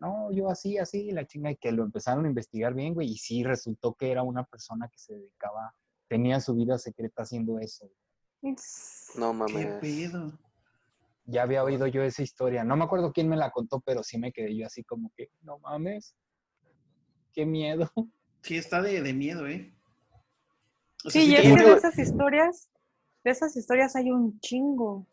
No, 0.00 0.30
yo 0.32 0.48
así, 0.48 0.78
así, 0.78 1.10
la 1.10 1.26
chinga, 1.26 1.50
y 1.50 1.56
que 1.56 1.72
lo 1.72 1.82
empezaron 1.82 2.24
a 2.24 2.28
investigar 2.28 2.72
bien, 2.74 2.94
güey, 2.94 3.08
y 3.10 3.16
sí 3.18 3.42
resultó 3.42 3.94
que 3.94 4.12
era 4.12 4.22
una 4.22 4.44
persona 4.44 4.88
que 4.88 4.98
se 4.98 5.14
dedicaba, 5.14 5.74
tenía 6.08 6.40
su 6.40 6.54
vida 6.54 6.78
secreta 6.78 7.22
haciendo 7.22 7.58
eso. 7.58 7.90
No 9.16 9.32
¿Qué 9.32 9.34
mames. 9.34 9.80
pedo? 9.80 10.38
Ya 11.24 11.42
había 11.42 11.64
oído 11.64 11.86
yo 11.88 12.02
esa 12.02 12.22
historia. 12.22 12.64
No 12.64 12.76
me 12.76 12.84
acuerdo 12.84 13.12
quién 13.12 13.28
me 13.28 13.36
la 13.36 13.50
contó, 13.50 13.80
pero 13.80 14.02
sí 14.02 14.18
me 14.18 14.32
quedé 14.32 14.56
yo 14.56 14.66
así 14.66 14.84
como 14.84 15.12
que, 15.16 15.30
no 15.42 15.58
mames, 15.58 16.14
qué 17.32 17.44
miedo. 17.44 17.90
Sí, 18.42 18.56
está 18.56 18.80
de, 18.80 19.02
de 19.02 19.12
miedo, 19.12 19.46
¿eh? 19.48 19.74
O 21.04 21.10
sea, 21.10 21.20
Sí, 21.20 21.26
sí 21.26 21.32
y 21.32 21.36
te 21.36 21.42
es 21.42 21.44
que 21.48 21.50
pone- 21.50 21.64
de 21.64 21.74
esas 21.74 21.98
historias, 21.98 22.70
de 23.28 23.32
esas 23.32 23.56
historias 23.56 23.94
hay 23.94 24.10
un 24.10 24.40
chingo. 24.40 25.06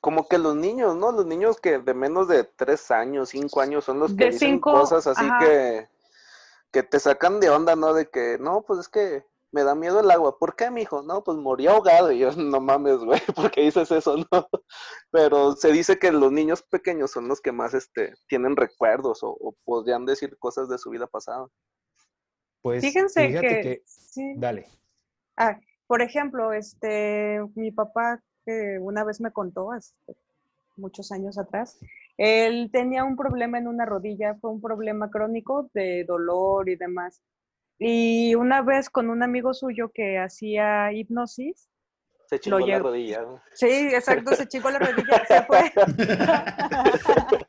Como 0.00 0.28
que 0.28 0.36
los 0.36 0.54
niños, 0.54 0.94
¿no? 0.94 1.12
Los 1.12 1.24
niños 1.26 1.58
que 1.60 1.78
de 1.78 1.94
menos 1.94 2.28
de 2.28 2.44
tres 2.44 2.90
años, 2.90 3.30
cinco 3.30 3.60
años 3.60 3.84
son 3.84 3.98
los 3.98 4.14
que 4.14 4.24
De 4.26 4.30
dicen 4.32 4.50
cinco, 4.52 4.72
cosas 4.72 5.06
así 5.06 5.24
ajá. 5.24 5.38
que, 5.38 5.88
que 6.70 6.82
te 6.82 7.00
sacan 7.00 7.40
de 7.40 7.48
onda, 7.48 7.74
¿no? 7.74 7.94
De 7.94 8.10
que, 8.10 8.36
no, 8.38 8.62
pues 8.62 8.80
es 8.80 8.88
que 8.88 9.24
me 9.50 9.64
da 9.64 9.74
miedo 9.74 10.00
el 10.00 10.10
agua. 10.10 10.38
¿Por 10.38 10.56
qué, 10.56 10.70
mijo? 10.70 11.02
No, 11.02 11.24
pues 11.24 11.38
morí 11.38 11.66
ahogado. 11.66 12.12
Y 12.12 12.18
yo, 12.18 12.30
no 12.36 12.60
mames, 12.60 12.98
güey, 12.98 13.20
¿por 13.34 13.50
qué 13.50 13.62
dices 13.62 13.90
eso, 13.90 14.16
no? 14.30 14.48
Pero 15.10 15.52
se 15.52 15.72
dice 15.72 15.98
que 15.98 16.12
los 16.12 16.30
niños 16.32 16.62
pequeños 16.62 17.10
son 17.10 17.28
los 17.28 17.40
que 17.40 17.52
más, 17.52 17.72
este, 17.72 18.12
tienen 18.28 18.56
recuerdos 18.56 19.22
o, 19.22 19.30
o 19.30 19.54
podrían 19.64 20.04
decir 20.04 20.36
cosas 20.38 20.68
de 20.68 20.76
su 20.76 20.90
vida 20.90 21.06
pasada. 21.06 21.46
Pues 22.60 22.82
Fíjense 22.82 23.28
que, 23.30 23.40
que, 23.40 23.82
sí. 23.86 24.34
dale. 24.36 24.68
Ah, 25.36 25.58
por 25.86 26.02
ejemplo, 26.02 26.52
este, 26.52 27.40
mi 27.54 27.70
papá 27.70 28.20
que 28.46 28.78
una 28.80 29.04
vez 29.04 29.20
me 29.20 29.32
contó, 29.32 29.72
hace 29.72 29.94
muchos 30.76 31.12
años 31.12 31.38
atrás, 31.38 31.78
él 32.16 32.70
tenía 32.72 33.04
un 33.04 33.16
problema 33.16 33.58
en 33.58 33.68
una 33.68 33.86
rodilla, 33.86 34.34
fue 34.40 34.50
un 34.50 34.60
problema 34.60 35.10
crónico 35.10 35.70
de 35.74 36.04
dolor 36.04 36.68
y 36.68 36.76
demás. 36.76 37.22
Y 37.78 38.34
una 38.36 38.62
vez 38.62 38.88
con 38.90 39.10
un 39.10 39.22
amigo 39.22 39.52
suyo 39.54 39.90
que 39.92 40.18
hacía 40.18 40.92
hipnosis, 40.92 41.68
Se 42.28 42.38
chingó 42.38 42.58
la 42.60 42.78
rodilla. 42.78 43.24
sí, 43.52 43.66
exacto, 43.92 44.34
se 44.34 44.46
chingó 44.46 44.70
la 44.70 44.78
rodilla, 44.78 45.24
se 45.26 45.42
fue. 45.42 45.72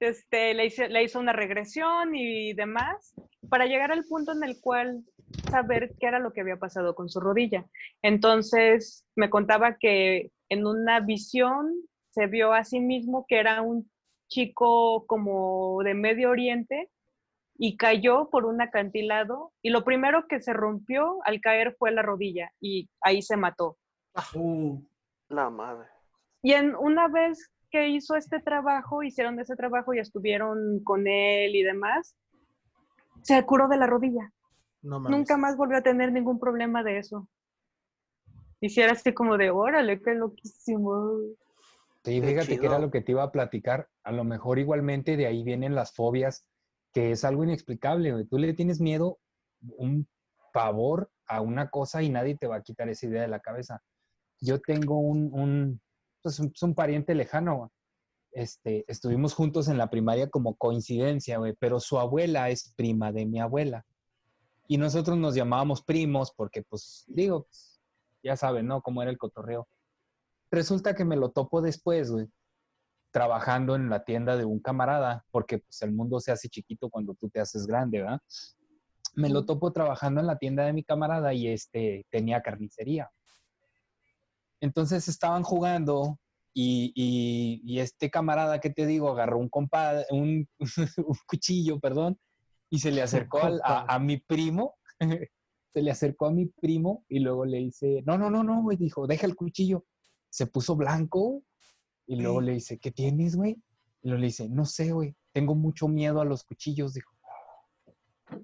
Este, 0.00 0.54
le, 0.54 0.66
hice- 0.66 0.88
le 0.88 1.02
hizo 1.02 1.18
una 1.18 1.32
regresión 1.32 2.14
y 2.14 2.52
demás 2.54 3.14
para 3.48 3.66
llegar 3.66 3.92
al 3.92 4.04
punto 4.04 4.32
en 4.32 4.42
el 4.44 4.60
cual 4.60 5.04
saber 5.50 5.94
qué 5.98 6.06
era 6.06 6.18
lo 6.18 6.32
que 6.32 6.40
había 6.40 6.56
pasado 6.56 6.94
con 6.94 7.08
su 7.08 7.20
rodilla. 7.20 7.64
Entonces 8.02 9.04
me 9.14 9.30
contaba 9.30 9.76
que 9.76 10.30
en 10.48 10.66
una 10.66 11.00
visión 11.00 11.72
se 12.10 12.26
vio 12.26 12.52
a 12.52 12.64
sí 12.64 12.80
mismo 12.80 13.26
que 13.28 13.38
era 13.38 13.62
un 13.62 13.90
chico 14.28 15.06
como 15.06 15.82
de 15.82 15.94
Medio 15.94 16.30
Oriente 16.30 16.90
y 17.58 17.76
cayó 17.76 18.28
por 18.30 18.44
un 18.44 18.60
acantilado 18.60 19.52
y 19.62 19.70
lo 19.70 19.84
primero 19.84 20.26
que 20.28 20.40
se 20.40 20.52
rompió 20.52 21.18
al 21.24 21.40
caer 21.40 21.74
fue 21.78 21.90
la 21.90 22.02
rodilla 22.02 22.50
y 22.60 22.88
ahí 23.00 23.22
se 23.22 23.36
mató. 23.36 23.78
Uh, 24.34 24.80
La 25.28 25.50
madre. 25.50 25.88
Y 26.42 26.52
en 26.52 26.74
una 26.76 27.08
vez 27.08 27.50
que 27.70 27.88
hizo 27.88 28.14
este 28.14 28.40
trabajo, 28.40 29.02
hicieron 29.02 29.40
ese 29.40 29.56
trabajo 29.56 29.94
y 29.94 29.98
estuvieron 29.98 30.82
con 30.84 31.06
él 31.06 31.54
y 31.56 31.62
demás, 31.62 32.14
se 33.22 33.44
curó 33.44 33.68
de 33.68 33.76
la 33.76 33.86
rodilla. 33.86 34.32
No 34.86 35.00
mames. 35.00 35.18
Nunca 35.18 35.36
más 35.36 35.56
volvió 35.56 35.78
a 35.78 35.82
tener 35.82 36.12
ningún 36.12 36.38
problema 36.38 36.84
de 36.84 36.98
eso. 36.98 37.28
Hiciera 38.60 38.92
así 38.92 39.12
como 39.12 39.36
de, 39.36 39.50
órale, 39.50 40.00
qué 40.00 40.14
loquísimo. 40.14 41.18
Sí, 42.04 42.20
Qué 42.20 42.22
fíjate 42.22 42.58
que 42.58 42.66
era 42.66 42.78
lo 42.78 42.90
que 42.90 43.00
te 43.02 43.12
iba 43.12 43.24
a 43.24 43.32
platicar. 43.32 43.88
A 44.04 44.12
lo 44.12 44.22
mejor 44.22 44.60
igualmente 44.60 45.16
de 45.16 45.26
ahí 45.26 45.42
vienen 45.42 45.74
las 45.74 45.92
fobias, 45.92 46.46
que 46.92 47.10
es 47.10 47.24
algo 47.24 47.42
inexplicable. 47.42 48.12
güey. 48.12 48.26
Tú 48.26 48.38
le 48.38 48.54
tienes 48.54 48.80
miedo, 48.80 49.18
un 49.76 50.06
pavor 50.52 51.10
a 51.26 51.40
una 51.40 51.68
cosa 51.68 52.02
y 52.02 52.08
nadie 52.08 52.36
te 52.36 52.46
va 52.46 52.56
a 52.56 52.62
quitar 52.62 52.88
esa 52.88 53.06
idea 53.06 53.22
de 53.22 53.28
la 53.28 53.40
cabeza. 53.40 53.82
Yo 54.40 54.60
tengo 54.60 55.00
un, 55.00 55.30
un, 55.32 55.80
pues, 56.22 56.38
un, 56.38 56.52
un 56.62 56.74
pariente 56.74 57.14
lejano. 57.16 57.72
Este, 58.30 58.84
estuvimos 58.86 59.34
juntos 59.34 59.66
en 59.66 59.78
la 59.78 59.90
primaria 59.90 60.30
como 60.30 60.54
coincidencia, 60.54 61.38
güey, 61.38 61.54
pero 61.58 61.80
su 61.80 61.98
abuela 61.98 62.50
es 62.50 62.72
prima 62.76 63.10
de 63.10 63.26
mi 63.26 63.40
abuela. 63.40 63.84
Y 64.68 64.78
nosotros 64.78 65.16
nos 65.16 65.34
llamábamos 65.34 65.82
primos 65.82 66.32
porque, 66.32 66.62
pues, 66.62 67.04
digo, 67.06 67.44
pues, 67.44 67.80
ya 68.22 68.36
saben, 68.36 68.66
¿no? 68.66 68.82
Cómo 68.82 69.02
era 69.02 69.10
el 69.10 69.18
cotorreo. 69.18 69.68
Resulta 70.50 70.94
que 70.94 71.04
me 71.04 71.16
lo 71.16 71.30
topo 71.30 71.60
después, 71.60 72.10
güey, 72.10 72.26
trabajando 73.12 73.76
en 73.76 73.88
la 73.88 74.04
tienda 74.04 74.36
de 74.36 74.44
un 74.44 74.60
camarada, 74.60 75.24
porque 75.30 75.58
pues 75.58 75.80
el 75.82 75.92
mundo 75.92 76.20
se 76.20 76.32
hace 76.32 76.48
chiquito 76.48 76.90
cuando 76.90 77.14
tú 77.14 77.28
te 77.30 77.40
haces 77.40 77.66
grande, 77.66 78.02
¿verdad? 78.02 78.20
Me 79.14 79.30
lo 79.30 79.46
topo 79.46 79.72
trabajando 79.72 80.20
en 80.20 80.26
la 80.26 80.36
tienda 80.38 80.64
de 80.64 80.72
mi 80.74 80.84
camarada 80.84 81.32
y 81.32 81.48
este 81.48 82.04
tenía 82.10 82.42
carnicería. 82.42 83.10
Entonces 84.60 85.08
estaban 85.08 85.42
jugando 85.42 86.18
y, 86.52 86.92
y- 86.94 87.62
y 87.64 87.80
este 87.80 88.10
camarada 88.10 88.60
que 88.60 88.70
te 88.70 88.86
digo 88.86 89.10
agarró 89.10 89.38
un 89.38 89.48
compadre, 89.48 90.04
un, 90.10 90.48
un 91.06 91.16
cuchillo, 91.26 91.78
perdón, 91.80 92.18
y 92.70 92.78
se 92.78 92.90
le 92.90 93.02
acercó 93.02 93.42
al- 93.42 93.60
a, 93.64 93.94
a 93.94 93.98
mi 93.98 94.18
primo, 94.18 94.76
se 95.72 95.82
le 95.82 95.90
acercó 95.90 96.26
a 96.26 96.32
mi 96.32 96.46
primo 96.46 97.04
y 97.08 97.20
luego 97.20 97.44
le 97.44 97.58
dice, 97.58 98.02
no, 98.06 98.16
no, 98.18 98.30
no, 98.30 98.42
no, 98.42 98.62
güey, 98.62 98.76
dijo, 98.76 99.06
deja 99.06 99.26
el 99.26 99.36
cuchillo. 99.36 99.84
Se 100.30 100.46
puso 100.46 100.76
blanco 100.76 101.42
y 102.06 102.16
luego 102.16 102.40
le 102.40 102.52
dice, 102.52 102.78
¿qué 102.78 102.90
tienes, 102.90 103.36
güey? 103.36 103.52
Y 104.02 104.08
luego 104.08 104.20
le 104.20 104.26
dice, 104.26 104.48
no 104.48 104.64
sé, 104.64 104.92
güey, 104.92 105.14
tengo 105.32 105.54
mucho 105.54 105.88
miedo 105.88 106.20
a 106.20 106.24
los 106.24 106.44
cuchillos, 106.44 106.94
dijo. 106.94 107.12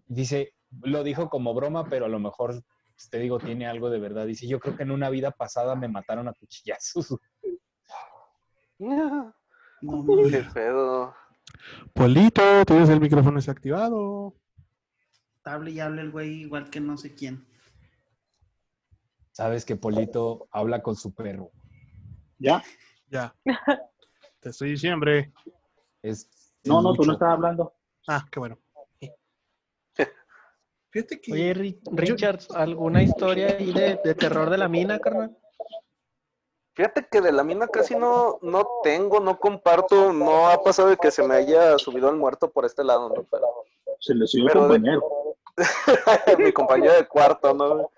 Dice, 0.06 0.54
lo 0.82 1.02
dijo 1.02 1.28
como 1.28 1.54
broma, 1.54 1.88
pero 1.88 2.06
a 2.06 2.08
lo 2.08 2.18
mejor, 2.18 2.62
pues, 2.94 3.10
te 3.10 3.18
digo, 3.18 3.38
tiene 3.38 3.66
algo 3.66 3.90
de 3.90 3.98
verdad. 3.98 4.26
Dice, 4.26 4.46
yo 4.46 4.58
creo 4.60 4.76
que 4.76 4.82
en 4.84 4.90
una 4.90 5.10
vida 5.10 5.30
pasada 5.32 5.74
me 5.74 5.88
mataron 5.88 6.28
a 6.28 6.32
cuchillazos. 6.34 7.16
no 8.78 9.34
Qué 10.30 10.44
pedo. 10.54 11.14
Polito, 11.94 12.64
tienes 12.66 12.88
el 12.88 13.00
micrófono 13.00 13.36
desactivado. 13.36 14.34
Hable 15.44 15.72
y 15.72 15.80
hable 15.80 16.02
el 16.02 16.10
güey 16.10 16.42
igual 16.42 16.70
que 16.70 16.80
no 16.80 16.96
sé 16.96 17.14
quién. 17.14 17.46
Sabes 19.32 19.64
que 19.64 19.76
Polito 19.76 20.46
habla 20.50 20.82
con 20.82 20.94
su 20.96 21.14
perro. 21.14 21.50
¿Ya? 22.38 22.62
Ya. 23.08 23.34
Te 24.40 24.50
estoy 24.50 24.70
diciendo, 24.70 24.94
hombre. 24.94 25.32
Es 26.02 26.28
No, 26.64 26.82
no, 26.82 26.94
tú 26.94 27.04
no 27.04 27.12
estabas 27.14 27.34
hablando. 27.34 27.74
Ah, 28.08 28.26
qué 28.30 28.38
bueno. 28.40 28.58
Fíjate 30.90 31.20
que. 31.20 31.32
Oye, 31.32 31.54
Ri- 31.54 31.80
Richard, 31.92 32.40
¿alguna 32.54 33.02
historia 33.02 33.56
ahí 33.56 33.72
de, 33.72 33.98
de 34.04 34.14
terror 34.14 34.50
de 34.50 34.58
la 34.58 34.68
mina, 34.68 34.98
carnal? 34.98 35.36
Fíjate 36.74 37.06
que 37.10 37.20
de 37.20 37.32
la 37.32 37.44
mina 37.44 37.68
casi 37.68 37.94
no, 37.94 38.38
no 38.40 38.66
tengo, 38.82 39.20
no 39.20 39.38
comparto, 39.38 40.12
no 40.12 40.48
ha 40.48 40.62
pasado 40.62 40.88
de 40.88 40.96
que 40.96 41.10
se 41.10 41.22
me 41.22 41.34
haya 41.34 41.76
subido 41.78 42.08
el 42.08 42.16
muerto 42.16 42.50
por 42.50 42.64
este 42.64 42.82
lado, 42.82 43.10
¿no? 43.10 43.24
Pero 43.30 43.46
Se 44.00 44.14
le 44.14 44.26
subió 44.26 44.46
el 44.46 44.52
de- 44.54 44.58
compañero. 44.58 45.02
mi 46.38 46.52
compañero 46.52 46.94
de 46.94 47.06
cuarto, 47.06 47.52
¿no? 47.52 47.90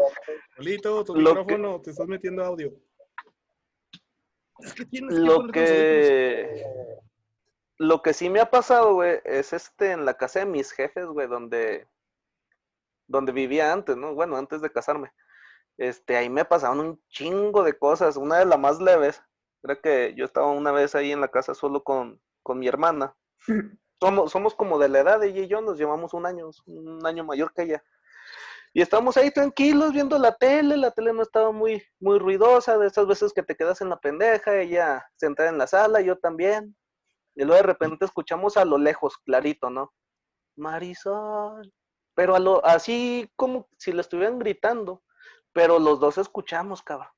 Lolito, 0.56 1.04
tu 1.04 1.14
Lo 1.14 1.34
que- 1.34 1.40
micrófono, 1.54 1.80
te 1.82 1.90
estás 1.90 2.08
metiendo 2.08 2.44
audio. 2.44 2.72
Es 4.58 4.74
que 4.74 4.84
tienes 4.86 5.18
Lo 5.18 5.46
que 5.48 6.64
lo 7.76 8.02
que 8.02 8.12
sí 8.12 8.30
me 8.30 8.40
ha 8.40 8.50
pasado, 8.50 8.94
güey, 8.94 9.20
es 9.24 9.52
este 9.52 9.90
en 9.92 10.04
la 10.04 10.14
casa 10.16 10.38
de 10.40 10.46
mis 10.46 10.70
jefes, 10.72 11.06
güey, 11.06 11.26
donde 11.26 11.86
donde 13.06 13.32
vivía 13.32 13.72
antes, 13.72 13.96
¿no? 13.96 14.14
Bueno, 14.14 14.36
antes 14.36 14.62
de 14.62 14.70
casarme. 14.72 15.12
Este, 15.78 16.16
ahí 16.16 16.28
me 16.28 16.44
pasaron 16.44 16.80
un 16.80 17.02
chingo 17.08 17.62
de 17.62 17.76
cosas. 17.76 18.16
Una 18.16 18.38
de 18.38 18.46
las 18.46 18.58
más 18.58 18.80
leves, 18.80 19.22
era 19.62 19.76
que 19.80 20.14
yo 20.16 20.24
estaba 20.24 20.50
una 20.50 20.72
vez 20.72 20.94
ahí 20.94 21.12
en 21.12 21.20
la 21.20 21.28
casa 21.28 21.54
solo 21.54 21.82
con, 21.82 22.20
con 22.42 22.58
mi 22.58 22.68
hermana. 22.68 23.16
Somos, 24.00 24.32
somos 24.32 24.54
como 24.54 24.78
de 24.78 24.88
la 24.88 24.98
edad, 24.98 25.22
ella 25.22 25.42
y 25.42 25.48
yo 25.48 25.62
nos 25.62 25.78
llevamos 25.78 26.12
un 26.12 26.26
año, 26.26 26.50
un 26.66 27.06
año 27.06 27.24
mayor 27.24 27.54
que 27.54 27.62
ella. 27.62 27.82
Y 28.74 28.82
estábamos 28.82 29.16
ahí 29.16 29.30
tranquilos 29.30 29.92
viendo 29.92 30.18
la 30.18 30.34
tele, 30.34 30.76
la 30.76 30.90
tele 30.90 31.12
no 31.12 31.22
estaba 31.22 31.52
muy, 31.52 31.80
muy 32.00 32.18
ruidosa, 32.18 32.76
de 32.76 32.88
esas 32.88 33.06
veces 33.06 33.32
que 33.32 33.44
te 33.44 33.56
quedas 33.56 33.80
en 33.80 33.88
la 33.88 34.00
pendeja, 34.00 34.60
ella 34.60 35.06
sentada 35.14 35.48
en 35.48 35.58
la 35.58 35.68
sala, 35.68 36.00
yo 36.00 36.18
también. 36.18 36.76
Y 37.36 37.44
luego 37.44 37.62
de 37.62 37.62
repente 37.62 38.04
escuchamos 38.04 38.56
a 38.56 38.64
lo 38.64 38.78
lejos, 38.78 39.16
clarito, 39.18 39.70
¿no? 39.70 39.92
Marisol. 40.56 41.72
Pero 42.14 42.34
a 42.34 42.40
lo, 42.40 42.64
así 42.66 43.30
como 43.36 43.68
si 43.78 43.92
le 43.92 44.00
estuvieran 44.00 44.40
gritando, 44.40 45.04
pero 45.54 45.78
los 45.78 45.98
dos 46.00 46.18
escuchamos, 46.18 46.82
cabrón. 46.82 47.08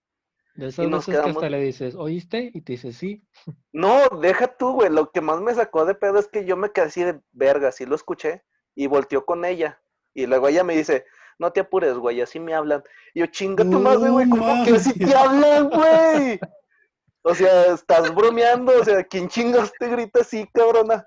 De 0.55 0.69
esas 0.69 0.87
Y 0.87 0.89
nos 0.89 1.01
veces 1.01 1.07
que 1.07 1.13
quedamos- 1.21 1.37
hasta 1.43 1.51
le 1.51 1.61
dices, 1.61 1.95
¿oíste? 1.97 2.51
Y 2.55 2.61
te 2.61 2.75
dice, 2.75 2.93
sí. 2.93 3.27
No, 3.73 3.99
deja 4.21 4.47
tú, 4.47 4.73
güey. 4.75 4.91
Lo 4.91 5.11
que 5.11 5.21
más 5.21 5.41
me 5.41 5.53
sacó 5.55 5.85
de 5.85 5.95
pedo 5.97 6.19
es 6.21 6.29
que 6.29 6.45
yo 6.45 6.57
me 6.57 6.71
quedé 6.71 6.85
así 6.87 7.03
de 7.03 7.21
verga, 7.33 7.73
sí 7.73 7.85
lo 7.85 7.97
escuché, 7.97 8.45
y 8.77 8.87
volteó 8.87 9.25
con 9.27 9.45
ella. 9.45 9.81
Y 10.15 10.27
luego 10.27 10.49
ella 10.49 10.65
me 10.65 10.77
dice, 10.77 11.05
no 11.39 11.53
te 11.53 11.61
apures, 11.61 11.97
güey, 11.99 12.21
así 12.23 12.39
me 12.41 12.55
hablan. 12.55 12.83
Y 13.13 13.21
yo, 13.21 13.27
chinga 13.27 13.65
tu 13.65 13.81
madre, 13.81 14.09
güey, 14.09 14.29
¿cómo 14.31 14.65
que 14.65 14.71
así 14.77 14.99
te 14.99 15.15
hablan, 15.15 15.69
güey? 15.71 16.39
O 17.29 17.35
sea, 17.35 17.75
estás 17.75 18.15
bromeando, 18.15 18.73
o 18.81 18.85
sea, 18.85 19.03
¿quién 19.03 19.29
chingas 19.29 19.73
te 19.81 19.89
grita 19.89 20.21
así, 20.21 20.49
cabrona? 20.55 21.05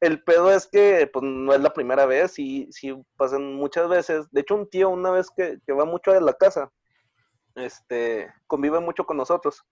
El 0.00 0.22
pedo 0.22 0.50
es 0.50 0.66
que, 0.66 1.08
pues, 1.12 1.24
no 1.24 1.54
es 1.54 1.60
la 1.60 1.72
primera 1.72 2.06
vez, 2.06 2.38
y 2.38 2.68
sí 2.70 2.94
pasan 3.16 3.54
muchas 3.54 3.88
veces. 3.88 4.30
De 4.30 4.42
hecho, 4.42 4.54
un 4.54 4.68
tío, 4.68 4.90
una 4.90 5.10
vez 5.10 5.28
que, 5.34 5.58
que 5.66 5.72
va 5.72 5.84
mucho 5.84 6.10
a 6.12 6.20
la 6.20 6.34
casa, 6.34 6.70
este, 7.56 8.32
convive 8.46 8.80
mucho 8.80 9.04
con 9.04 9.16
nosotros. 9.16 9.64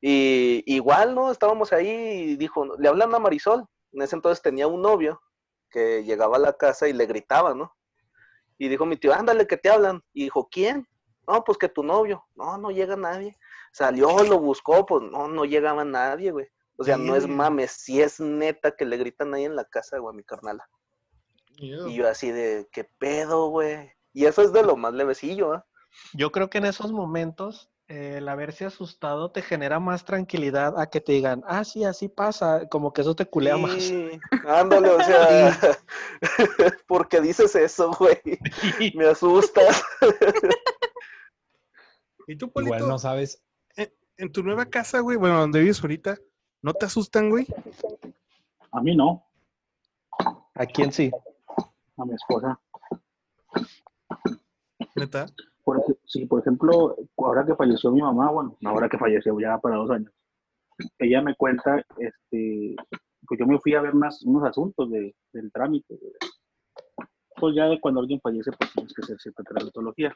Y 0.00 0.62
igual, 0.66 1.14
¿no? 1.14 1.30
Estábamos 1.30 1.72
ahí 1.72 1.88
y 1.88 2.36
dijo, 2.36 2.76
le 2.78 2.88
hablan 2.88 3.14
a 3.14 3.18
Marisol. 3.18 3.66
En 3.92 4.02
ese 4.02 4.16
entonces 4.16 4.42
tenía 4.42 4.66
un 4.66 4.80
novio 4.80 5.20
que 5.68 6.04
llegaba 6.04 6.36
a 6.36 6.40
la 6.40 6.52
casa 6.54 6.88
y 6.88 6.92
le 6.92 7.06
gritaba, 7.06 7.54
¿no? 7.54 7.74
Y 8.56 8.68
dijo 8.68 8.86
mi 8.86 8.96
tío, 8.96 9.12
ándale, 9.12 9.46
que 9.46 9.56
te 9.56 9.68
hablan. 9.68 10.02
Y 10.12 10.24
dijo, 10.24 10.48
¿quién? 10.50 10.86
No, 11.26 11.44
pues 11.44 11.58
que 11.58 11.68
tu 11.68 11.82
novio. 11.82 12.24
No, 12.34 12.56
no 12.58 12.70
llega 12.70 12.96
nadie. 12.96 13.36
Salió, 13.72 14.22
lo 14.24 14.38
buscó, 14.38 14.86
pues 14.86 15.02
no, 15.02 15.28
no 15.28 15.44
llegaba 15.44 15.84
nadie, 15.84 16.30
güey. 16.30 16.48
O 16.80 16.84
sea, 16.84 16.96
no 16.96 17.14
es 17.14 17.28
mames, 17.28 17.72
si 17.72 18.00
es 18.00 18.20
neta 18.20 18.70
que 18.70 18.86
le 18.86 18.96
gritan 18.96 19.34
ahí 19.34 19.44
en 19.44 19.54
la 19.54 19.66
casa, 19.66 19.98
güey, 19.98 20.14
a 20.14 20.16
mi 20.16 20.24
carnala. 20.24 20.66
Y 21.58 21.94
yo 21.94 22.08
así 22.08 22.30
de, 22.30 22.70
¿qué 22.72 22.84
pedo, 22.84 23.50
güey? 23.50 23.92
Y 24.14 24.24
eso 24.24 24.40
es 24.40 24.50
de 24.54 24.62
lo 24.62 24.78
más 24.78 24.94
levecillo, 24.94 25.52
¿ah? 25.52 25.66
Yo 26.14 26.32
creo 26.32 26.48
que 26.48 26.56
en 26.56 26.64
esos 26.64 26.90
momentos 26.90 27.70
eh, 27.88 28.14
el 28.16 28.28
haberse 28.30 28.64
asustado 28.64 29.30
te 29.30 29.42
genera 29.42 29.78
más 29.78 30.06
tranquilidad 30.06 30.80
a 30.80 30.88
que 30.88 31.02
te 31.02 31.12
digan, 31.12 31.42
ah, 31.46 31.64
sí, 31.64 31.84
así 31.84 32.08
pasa, 32.08 32.66
como 32.70 32.94
que 32.94 33.02
eso 33.02 33.14
te 33.14 33.26
culea 33.26 33.58
más. 33.58 33.82
Sí, 33.82 34.18
ándale, 34.46 34.88
o 34.88 35.02
sea, 35.02 35.76
¿por 36.88 37.08
qué 37.08 37.20
dices 37.20 37.54
eso, 37.56 37.90
güey? 37.92 38.22
Me 38.94 39.06
asustas. 39.06 39.82
¿Y 42.26 42.36
tú, 42.36 42.46
Igual 42.46 42.68
Polito? 42.68 42.86
no 42.86 42.98
sabes. 42.98 43.42
En 44.16 44.32
tu 44.32 44.42
nueva 44.42 44.64
casa, 44.64 45.00
güey, 45.00 45.18
bueno, 45.18 45.40
donde 45.40 45.60
vives 45.60 45.82
ahorita, 45.82 46.18
¿no 46.62 46.72
te 46.74 46.86
asustan, 46.86 47.30
güey? 47.30 47.46
A 48.72 48.80
mí 48.80 48.94
no, 48.96 49.24
¿A 50.54 50.66
quién 50.66 50.92
sí? 50.92 51.10
a 51.96 52.04
mi 52.04 52.14
esposa. 52.14 52.58
Neta. 54.94 55.26
Por, 55.64 55.84
sí, 56.06 56.26
por 56.26 56.40
ejemplo, 56.40 56.96
ahora 57.18 57.44
que 57.44 57.54
falleció 57.54 57.90
mi 57.92 58.00
mamá, 58.02 58.30
bueno, 58.30 58.56
no 58.60 58.70
ahora 58.70 58.88
que 58.88 58.98
falleció 58.98 59.38
ya 59.38 59.58
para 59.58 59.76
dos 59.76 59.90
años, 59.90 60.12
ella 60.98 61.20
me 61.22 61.34
cuenta, 61.36 61.84
este, 61.98 62.74
pues 63.26 63.38
yo 63.38 63.46
me 63.46 63.58
fui 63.60 63.74
a 63.74 63.80
ver 63.82 63.94
unas- 63.94 64.22
unos 64.22 64.48
asuntos 64.48 64.90
de, 64.90 65.14
del 65.32 65.52
trámite. 65.52 65.98
pues 67.36 67.54
ya 67.56 67.64
de 67.66 67.80
cuando 67.80 68.00
alguien 68.00 68.20
fallece, 68.20 68.50
pues 68.52 68.70
tienes 68.72 68.92
que 68.92 69.02
hacer 69.02 69.18
cierta 69.18 69.42
tramitología. 69.44 70.14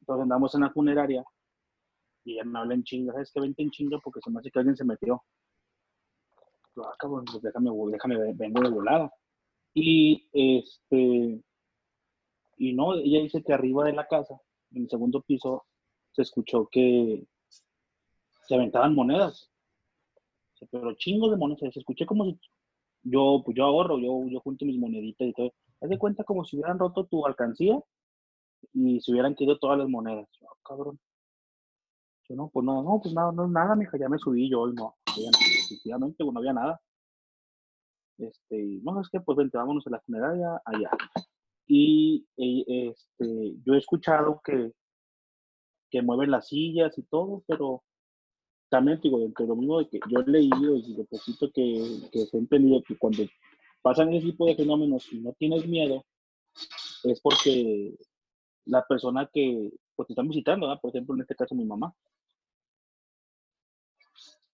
Entonces 0.00 0.22
andamos 0.24 0.54
en 0.54 0.60
la 0.60 0.70
funeraria 0.70 1.24
y 2.24 2.34
ella 2.34 2.44
me 2.44 2.58
habla 2.58 2.74
en 2.74 2.84
chinga, 2.84 3.12
¿sabes 3.12 3.30
qué? 3.32 3.40
Vente 3.40 3.62
en 3.62 3.70
chinga 3.70 3.98
porque 3.98 4.20
se 4.20 4.30
me 4.30 4.40
hace 4.40 4.50
que 4.50 4.58
alguien 4.58 4.76
se 4.76 4.84
metió. 4.84 5.22
Yo, 6.74 6.84
ah, 6.86 6.94
cabrón, 6.98 7.24
pues 7.24 7.42
déjame, 7.42 7.70
déjame, 7.90 8.32
vengo 8.34 8.62
de 8.62 8.70
volada. 8.70 9.12
Y 9.74 10.28
este, 10.32 11.42
y 12.58 12.72
no, 12.74 12.94
ella 12.94 13.20
dice 13.20 13.42
que 13.42 13.52
arriba 13.52 13.84
de 13.84 13.92
la 13.92 14.06
casa, 14.06 14.40
en 14.72 14.82
el 14.82 14.90
segundo 14.90 15.20
piso, 15.22 15.64
se 16.12 16.22
escuchó 16.22 16.68
que 16.70 17.26
se 18.46 18.54
aventaban 18.54 18.94
monedas. 18.94 19.50
Pero 20.70 20.94
chingos 20.94 21.30
de 21.30 21.36
monedas. 21.36 21.72
Se 21.72 21.80
escuché 21.80 22.06
como 22.06 22.24
si 22.24 22.38
yo, 23.02 23.42
pues 23.44 23.56
yo 23.56 23.64
ahorro, 23.64 23.98
yo, 23.98 24.24
yo 24.28 24.40
junto 24.40 24.64
mis 24.64 24.78
moneditas 24.78 25.26
y 25.26 25.32
todo. 25.32 25.52
Haz 25.80 25.90
de 25.90 25.98
cuenta 25.98 26.22
como 26.22 26.44
si 26.44 26.56
hubieran 26.56 26.78
roto 26.78 27.04
tu 27.04 27.26
alcancía 27.26 27.82
y 28.72 29.00
se 29.00 29.10
hubieran 29.10 29.34
caído 29.34 29.58
todas 29.58 29.78
las 29.78 29.88
monedas. 29.88 30.28
Yo, 30.40 30.46
"Ah, 30.48 30.56
cabrón. 30.64 31.00
Yo 32.28 32.36
no, 32.36 32.48
pues 32.48 32.64
no, 32.64 32.82
no, 32.82 33.00
pues 33.02 33.14
nada, 33.14 33.32
no, 33.32 33.48
nada, 33.48 33.74
mija, 33.74 33.98
ya 33.98 34.08
me 34.08 34.18
subí 34.18 34.48
yo 34.50 34.68
y 34.68 34.74
no, 34.74 34.94
efectivamente, 35.06 36.24
pues 36.24 36.32
no 36.32 36.40
había 36.40 36.52
nada. 36.52 36.80
Este, 38.18 38.62
y, 38.62 38.80
no, 38.82 39.00
es 39.00 39.08
que 39.08 39.20
pues 39.20 39.36
vente, 39.36 39.58
vámonos 39.58 39.86
a 39.86 39.90
la 39.90 40.00
funeraria 40.00 40.60
allá. 40.64 40.90
Y 41.66 42.26
eh, 42.36 42.90
este, 42.90 43.56
yo 43.64 43.74
he 43.74 43.78
escuchado 43.78 44.40
que, 44.44 44.72
que 45.90 46.02
mueven 46.02 46.30
las 46.30 46.48
sillas 46.48 46.96
y 46.98 47.02
todo, 47.02 47.42
pero 47.46 47.82
también 48.68 49.00
digo, 49.02 49.18
de 49.18 49.46
lo 49.46 49.56
mismo 49.56 49.78
de 49.80 49.88
que 49.88 50.00
yo 50.08 50.20
he 50.20 50.30
leído 50.30 50.76
y 50.76 50.94
deposito 50.94 51.50
que, 51.52 52.08
que 52.10 52.26
se 52.26 52.36
ha 52.36 52.40
entendido 52.40 52.82
que 52.82 52.96
cuando 52.96 53.24
pasan 53.82 54.12
ese 54.12 54.26
tipo 54.28 54.46
de 54.46 54.56
fenómenos 54.56 55.12
y 55.12 55.20
no 55.20 55.32
tienes 55.34 55.66
miedo, 55.66 56.04
es 57.04 57.20
porque 57.20 57.94
la 58.64 58.86
persona 58.86 59.28
que 59.32 59.72
pues, 59.94 60.06
te 60.06 60.12
están 60.12 60.28
visitando, 60.28 60.74
por 60.80 60.90
ejemplo, 60.90 61.14
en 61.14 61.22
este 61.22 61.34
caso 61.34 61.54
mi 61.54 61.64
mamá, 61.64 61.94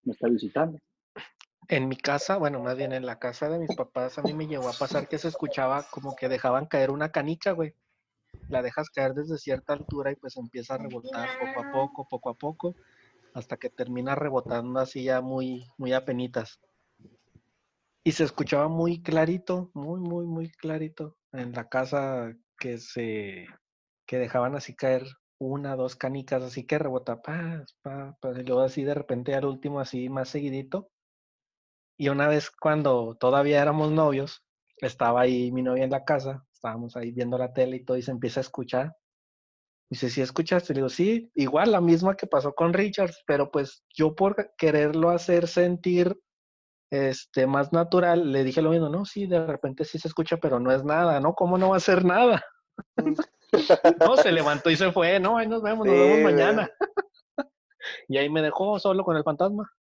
me 0.08 0.14
está 0.14 0.28
visitando. 0.28 0.78
En 1.68 1.86
mi 1.86 1.96
casa, 1.96 2.38
bueno, 2.38 2.60
más 2.60 2.76
bien 2.76 2.92
en 2.92 3.04
la 3.04 3.18
casa 3.18 3.50
de 3.50 3.58
mis 3.58 3.76
papás, 3.76 4.18
a 4.18 4.22
mí 4.22 4.32
me 4.32 4.46
llegó 4.46 4.68
a 4.68 4.72
pasar 4.72 5.06
que 5.06 5.18
se 5.18 5.28
escuchaba 5.28 5.84
como 5.90 6.16
que 6.16 6.30
dejaban 6.30 6.64
caer 6.64 6.90
una 6.90 7.10
canica, 7.10 7.52
güey. 7.52 7.74
La 8.48 8.62
dejas 8.62 8.88
caer 8.88 9.12
desde 9.12 9.36
cierta 9.36 9.74
altura 9.74 10.10
y 10.10 10.16
pues 10.16 10.38
empieza 10.38 10.74
a 10.74 10.78
rebotar 10.78 11.28
poco 11.38 11.60
a 11.60 11.72
poco, 11.72 12.08
poco 12.08 12.30
a 12.30 12.34
poco, 12.34 12.74
hasta 13.34 13.58
que 13.58 13.68
termina 13.68 14.14
rebotando 14.14 14.80
así 14.80 15.04
ya 15.04 15.20
muy, 15.20 15.66
muy 15.76 15.92
apenitas. 15.92 16.58
Y 18.02 18.12
se 18.12 18.24
escuchaba 18.24 18.68
muy 18.68 19.02
clarito, 19.02 19.70
muy, 19.74 20.00
muy, 20.00 20.24
muy 20.24 20.50
clarito 20.50 21.18
en 21.32 21.52
la 21.52 21.68
casa 21.68 22.32
que 22.58 22.78
se, 22.78 23.46
que 24.06 24.16
dejaban 24.16 24.56
así 24.56 24.74
caer 24.74 25.04
una, 25.38 25.76
dos 25.76 25.96
canicas, 25.96 26.42
así 26.42 26.64
que 26.66 26.78
rebota, 26.78 27.22
pa, 27.22 27.64
pa, 27.82 28.16
pa, 28.20 28.30
y 28.32 28.44
luego 28.44 28.62
así 28.62 28.84
de 28.84 28.94
repente 28.94 29.34
al 29.34 29.44
último 29.44 29.80
así 29.80 30.08
más 30.08 30.28
seguidito. 30.28 30.90
Y 31.96 32.08
una 32.08 32.28
vez 32.28 32.50
cuando 32.50 33.16
todavía 33.18 33.62
éramos 33.62 33.90
novios, 33.90 34.44
estaba 34.78 35.22
ahí 35.22 35.50
mi 35.52 35.62
novia 35.62 35.84
en 35.84 35.90
la 35.90 36.04
casa, 36.04 36.44
estábamos 36.52 36.96
ahí 36.96 37.12
viendo 37.12 37.38
la 37.38 37.52
tele 37.52 37.76
y 37.76 37.84
todo, 37.84 37.96
y 37.96 38.02
se 38.02 38.10
empieza 38.10 38.40
a 38.40 38.42
escuchar. 38.42 38.96
Dice, 39.90 40.10
¿sí 40.10 40.20
escuchaste? 40.20 40.74
Le 40.74 40.80
digo, 40.80 40.88
sí, 40.90 41.30
igual 41.34 41.72
la 41.72 41.80
misma 41.80 42.14
que 42.14 42.26
pasó 42.26 42.54
con 42.54 42.72
Richards, 42.72 43.22
pero 43.26 43.50
pues 43.50 43.84
yo 43.94 44.14
por 44.14 44.54
quererlo 44.56 45.10
hacer 45.10 45.48
sentir 45.48 46.20
este, 46.90 47.46
más 47.46 47.72
natural, 47.72 48.32
le 48.32 48.44
dije 48.44 48.62
lo 48.62 48.70
mismo, 48.70 48.88
no, 48.88 49.04
sí, 49.04 49.26
de 49.26 49.46
repente 49.46 49.84
sí 49.84 49.98
se 49.98 50.08
escucha, 50.08 50.36
pero 50.36 50.60
no 50.60 50.72
es 50.72 50.84
nada, 50.84 51.20
¿no? 51.20 51.34
¿Cómo 51.34 51.58
no 51.58 51.70
va 51.70 51.76
a 51.76 51.80
ser 51.80 52.04
nada? 52.04 52.44
no, 54.00 54.16
se 54.16 54.32
levantó 54.32 54.70
y 54.70 54.76
se 54.76 54.92
fue, 54.92 55.18
no, 55.20 55.38
ahí 55.38 55.46
nos 55.46 55.62
vemos, 55.62 55.86
nos 55.86 55.96
vemos 55.96 56.20
mañana. 56.20 56.70
y 58.08 58.18
ahí 58.18 58.28
me 58.28 58.42
dejó 58.42 58.78
solo 58.78 59.04
con 59.04 59.16
el 59.16 59.24
fantasma. 59.24 59.72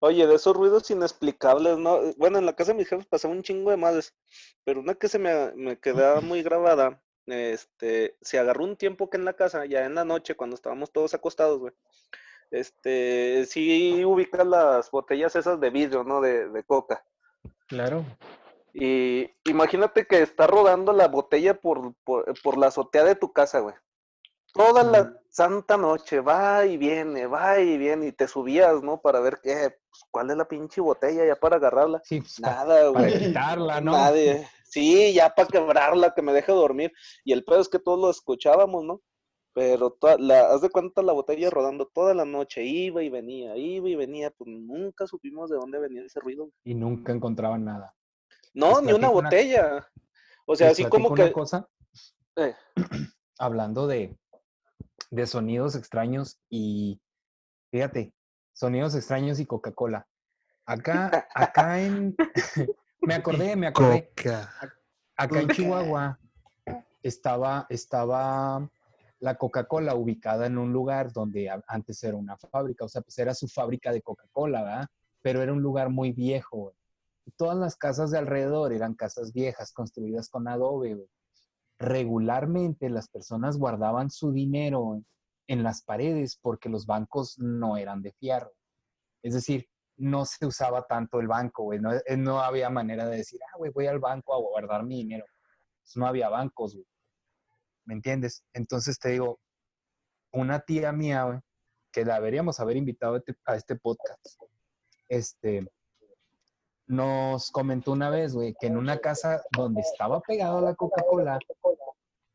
Oye, 0.00 0.26
de 0.26 0.34
esos 0.34 0.54
ruidos 0.54 0.90
inexplicables, 0.90 1.78
¿no? 1.78 1.98
Bueno, 2.18 2.38
en 2.38 2.46
la 2.46 2.54
casa 2.54 2.72
de 2.72 2.78
mis 2.78 2.88
jefes 2.88 3.06
pasaba 3.06 3.32
un 3.32 3.42
chingo 3.42 3.70
de 3.70 3.78
madres, 3.78 4.14
pero 4.62 4.80
una 4.80 4.94
que 4.94 5.08
se 5.08 5.18
me, 5.18 5.52
me 5.54 5.78
quedaba 5.78 6.20
muy 6.20 6.42
grabada 6.42 7.00
este, 7.26 8.16
se 8.20 8.38
agarró 8.38 8.64
un 8.64 8.76
tiempo 8.76 9.08
que 9.08 9.16
en 9.16 9.24
la 9.24 9.32
casa, 9.34 9.64
ya 9.64 9.84
en 9.84 9.94
la 9.94 10.04
noche, 10.04 10.34
cuando 10.34 10.56
estábamos 10.56 10.92
todos 10.92 11.14
acostados, 11.14 11.58
güey. 11.58 11.72
Este, 12.50 13.46
sí 13.46 14.04
ubicas 14.04 14.46
las 14.46 14.90
botellas 14.90 15.34
esas 15.34 15.58
de 15.58 15.70
vidrio, 15.70 16.04
¿no? 16.04 16.20
De, 16.20 16.48
de 16.48 16.62
coca. 16.64 17.04
Claro. 17.66 18.04
Y 18.74 19.30
imagínate 19.44 20.06
que 20.06 20.20
está 20.20 20.48
rodando 20.48 20.92
la 20.92 21.06
botella 21.06 21.54
por, 21.54 21.94
por, 22.02 22.34
por 22.42 22.58
la 22.58 22.66
azotea 22.66 23.04
de 23.04 23.14
tu 23.14 23.32
casa, 23.32 23.60
güey. 23.60 23.74
Toda 24.52 24.82
la 24.84 25.20
santa 25.30 25.76
noche, 25.76 26.20
va 26.20 26.66
y 26.66 26.76
viene, 26.76 27.26
va 27.26 27.60
y 27.60 27.76
viene, 27.78 28.06
y 28.06 28.12
te 28.12 28.28
subías, 28.28 28.82
¿no? 28.82 29.00
Para 29.00 29.20
ver 29.20 29.40
qué, 29.42 29.76
pues, 29.90 30.02
cuál 30.10 30.30
es 30.30 30.36
la 30.36 30.46
pinche 30.46 30.80
botella 30.80 31.24
ya 31.24 31.36
para 31.36 31.56
agarrarla. 31.56 32.00
Sí, 32.04 32.20
pues, 32.20 32.38
Nada, 32.40 32.92
para 32.92 33.08
güey. 33.08 33.18
quitarla, 33.18 33.80
¿no? 33.80 33.92
Nadie. 33.92 34.46
Sí, 34.64 35.12
ya 35.12 35.32
para 35.32 35.48
quebrarla, 35.48 36.14
que 36.14 36.22
me 36.22 36.32
deje 36.32 36.50
dormir. 36.50 36.92
Y 37.24 37.32
el 37.32 37.44
pedo 37.44 37.60
es 37.60 37.68
que 37.68 37.78
todos 37.78 37.98
lo 37.98 38.10
escuchábamos, 38.10 38.84
¿no? 38.84 39.00
Pero 39.54 39.90
toda 39.90 40.18
la, 40.18 40.52
haz 40.52 40.62
de 40.62 40.70
cuenta 40.70 41.00
la 41.02 41.12
botella 41.12 41.48
rodando 41.48 41.86
toda 41.86 42.12
la 42.12 42.24
noche, 42.24 42.64
iba 42.64 43.04
y 43.04 43.08
venía, 43.08 43.56
iba 43.56 43.88
y 43.88 43.94
venía, 43.94 44.32
pues 44.32 44.50
nunca 44.50 45.06
supimos 45.06 45.48
de 45.48 45.56
dónde 45.56 45.78
venía 45.78 46.02
ese 46.02 46.18
ruido. 46.18 46.50
Y 46.64 46.74
nunca 46.74 47.12
encontraban 47.12 47.64
nada. 47.64 47.94
No, 48.54 48.80
ni 48.80 48.92
una 48.92 49.08
botella. 49.08 49.86
O 50.46 50.56
sea, 50.56 50.70
así 50.70 50.84
como 50.84 51.08
una 51.08 51.26
que. 51.26 51.32
cosa, 51.32 51.68
eh, 52.36 52.54
hablando 53.38 53.86
de, 53.86 54.16
de 55.10 55.26
sonidos 55.26 55.74
extraños 55.74 56.38
y 56.48 57.00
fíjate, 57.70 58.14
sonidos 58.52 58.94
extraños 58.94 59.40
y 59.40 59.46
Coca-Cola. 59.46 60.06
Acá, 60.66 61.28
acá 61.34 61.80
en, 61.80 62.16
me 63.00 63.14
acordé, 63.14 63.56
me 63.56 63.66
acordé. 63.66 64.10
Coca. 64.16 64.52
Acá 65.16 65.40
en 65.40 65.48
Chihuahua 65.48 66.18
estaba, 67.02 67.66
estaba 67.68 68.68
la 69.20 69.36
Coca-Cola 69.36 69.94
ubicada 69.94 70.46
en 70.46 70.58
un 70.58 70.72
lugar 70.72 71.12
donde 71.12 71.50
antes 71.66 72.02
era 72.02 72.16
una 72.16 72.36
fábrica, 72.36 72.84
o 72.84 72.88
sea, 72.88 73.02
pues 73.02 73.18
era 73.18 73.34
su 73.34 73.48
fábrica 73.48 73.92
de 73.92 74.02
Coca-Cola, 74.02 74.62
¿verdad? 74.62 74.86
Pero 75.22 75.42
era 75.42 75.52
un 75.52 75.62
lugar 75.62 75.88
muy 75.88 76.12
viejo. 76.12 76.74
Todas 77.32 77.56
las 77.56 77.76
casas 77.76 78.10
de 78.10 78.18
alrededor 78.18 78.72
eran 78.72 78.94
casas 78.94 79.32
viejas, 79.32 79.72
construidas 79.72 80.28
con 80.28 80.48
adobe. 80.48 81.06
Regularmente 81.78 82.90
las 82.90 83.08
personas 83.08 83.56
guardaban 83.58 84.10
su 84.10 84.32
dinero 84.32 85.02
en 85.46 85.62
las 85.62 85.82
paredes 85.82 86.38
porque 86.40 86.68
los 86.68 86.86
bancos 86.86 87.38
no 87.38 87.76
eran 87.76 88.02
de 88.02 88.12
fierro. 88.12 88.52
Es 89.22 89.34
decir, 89.34 89.68
no 89.96 90.24
se 90.24 90.46
usaba 90.46 90.86
tanto 90.86 91.20
el 91.20 91.28
banco, 91.28 91.64
güey. 91.64 91.80
No, 91.80 91.92
eh, 91.92 92.16
no 92.16 92.40
había 92.40 92.70
manera 92.70 93.06
de 93.06 93.18
decir, 93.18 93.40
ah, 93.42 93.56
güey, 93.58 93.70
voy 93.72 93.86
al 93.86 94.00
banco 94.00 94.34
a 94.34 94.38
guardar 94.38 94.84
mi 94.84 94.96
dinero. 94.98 95.24
Pues 95.82 95.96
no 95.96 96.06
había 96.06 96.28
bancos, 96.28 96.74
güey. 96.74 96.86
¿Me 97.84 97.94
entiendes? 97.94 98.44
Entonces 98.52 98.98
te 98.98 99.10
digo, 99.10 99.40
una 100.32 100.60
tía 100.60 100.92
mía, 100.92 101.42
que 101.92 102.04
la 102.04 102.16
deberíamos 102.16 102.58
haber 102.60 102.76
invitado 102.76 103.14
a 103.14 103.18
este, 103.18 103.36
a 103.44 103.56
este 103.56 103.76
podcast, 103.76 104.20
este, 105.08 105.66
nos 106.86 107.50
comentó 107.50 107.92
una 107.92 108.10
vez, 108.10 108.34
güey, 108.34 108.54
que 108.60 108.66
en 108.66 108.76
una 108.76 108.98
casa 108.98 109.42
donde 109.56 109.80
estaba 109.80 110.20
pegado 110.20 110.60
la 110.60 110.74
Coca-Cola, 110.74 111.38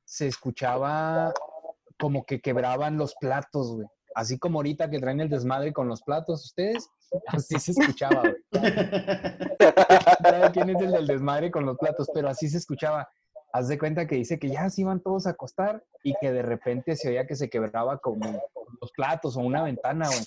se 0.06 0.28
escuchaba 0.28 1.34
como 2.00 2.26
que 2.26 2.42
quebraban 2.42 2.98
los 2.98 3.14
platos, 3.16 3.76
güey. 3.76 3.88
Así 4.16 4.40
como 4.40 4.60
ahorita 4.60 4.90
que 4.90 5.00
traen 5.00 5.22
el 5.22 5.30
desmadre 5.30 5.72
con 5.72 5.88
los 5.88 6.02
platos, 6.02 6.46
ustedes, 6.46 6.90
así 7.28 7.60
se 7.60 7.72
escuchaba, 7.72 8.22
güey. 8.22 8.74
¿Sabe 10.22 10.52
quién 10.52 10.70
es 10.72 10.82
el 10.82 10.92
del 10.92 11.08
desmadre 11.08 11.52
con 11.52 11.66
los 11.66 11.78
platos? 11.78 12.10
Pero 12.14 12.30
así 12.30 12.50
se 12.50 12.58
escuchaba. 12.58 13.08
Haz 13.54 13.68
de 13.68 13.78
cuenta 13.78 14.08
que 14.08 14.16
dice 14.16 14.40
que 14.40 14.50
ya 14.50 14.70
se 14.70 14.82
iban 14.82 15.00
todos 15.02 15.28
a 15.28 15.32
acostar 15.32 15.84
y 16.04 16.14
que 16.20 16.32
de 16.32 16.42
repente 16.42 16.96
se 16.96 17.10
oía 17.10 17.28
que 17.28 17.36
se 17.36 17.50
quebraba 17.50 17.98
como 18.00 18.42
los 18.82 18.92
platos 18.94 19.38
o 19.38 19.42
una 19.42 19.64
ventana, 19.64 20.08
güey. 20.08 20.26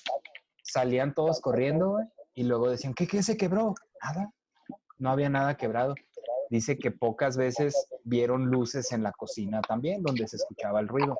Salían 0.62 1.12
todos 1.14 1.40
corriendo, 1.40 1.90
güey, 1.90 2.06
y 2.34 2.44
luego 2.44 2.70
decían, 2.70 2.94
¿qué, 2.94 3.06
qué 3.06 3.22
se 3.22 3.36
quebró? 3.36 3.74
Nada. 4.03 4.32
No 4.98 5.11
había 5.11 5.28
nada 5.28 5.57
quebrado. 5.57 5.94
Dice 6.50 6.76
que 6.76 6.90
pocas 6.90 7.36
veces 7.36 7.88
vieron 8.05 8.46
luces 8.46 8.92
en 8.92 9.03
la 9.03 9.12
cocina 9.12 9.62
también, 9.62 10.03
donde 10.03 10.28
se 10.28 10.36
escuchaba 10.36 10.80
el 10.80 10.88
ruido. 10.88 11.18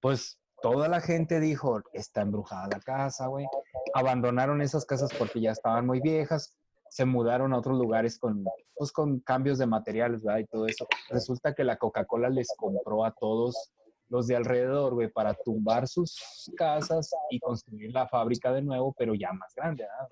Pues 0.00 0.38
toda 0.60 0.88
la 0.88 1.00
gente 1.00 1.40
dijo, 1.40 1.82
está 1.92 2.22
embrujada 2.22 2.68
la 2.70 2.80
casa, 2.80 3.26
güey. 3.26 3.46
Abandonaron 3.94 4.60
esas 4.60 4.84
casas 4.84 5.10
porque 5.18 5.40
ya 5.40 5.52
estaban 5.52 5.86
muy 5.86 6.00
viejas, 6.00 6.56
se 6.90 7.04
mudaron 7.04 7.52
a 7.52 7.58
otros 7.58 7.78
lugares 7.78 8.18
con, 8.18 8.44
pues, 8.74 8.92
con 8.92 9.20
cambios 9.20 9.58
de 9.58 9.66
materiales, 9.66 10.22
¿verdad? 10.22 10.40
Y 10.40 10.46
todo 10.46 10.66
eso. 10.66 10.86
Resulta 11.08 11.54
que 11.54 11.64
la 11.64 11.76
Coca-Cola 11.76 12.28
les 12.28 12.48
compró 12.56 13.04
a 13.04 13.12
todos 13.12 13.72
los 14.08 14.26
de 14.26 14.36
alrededor, 14.36 14.94
güey, 14.94 15.08
para 15.08 15.34
tumbar 15.34 15.88
sus 15.88 16.50
casas 16.56 17.10
y 17.30 17.40
construir 17.40 17.92
la 17.92 18.06
fábrica 18.06 18.52
de 18.52 18.62
nuevo, 18.62 18.94
pero 18.96 19.14
ya 19.14 19.32
más 19.32 19.54
grande, 19.54 19.84
¿verdad? 19.84 20.08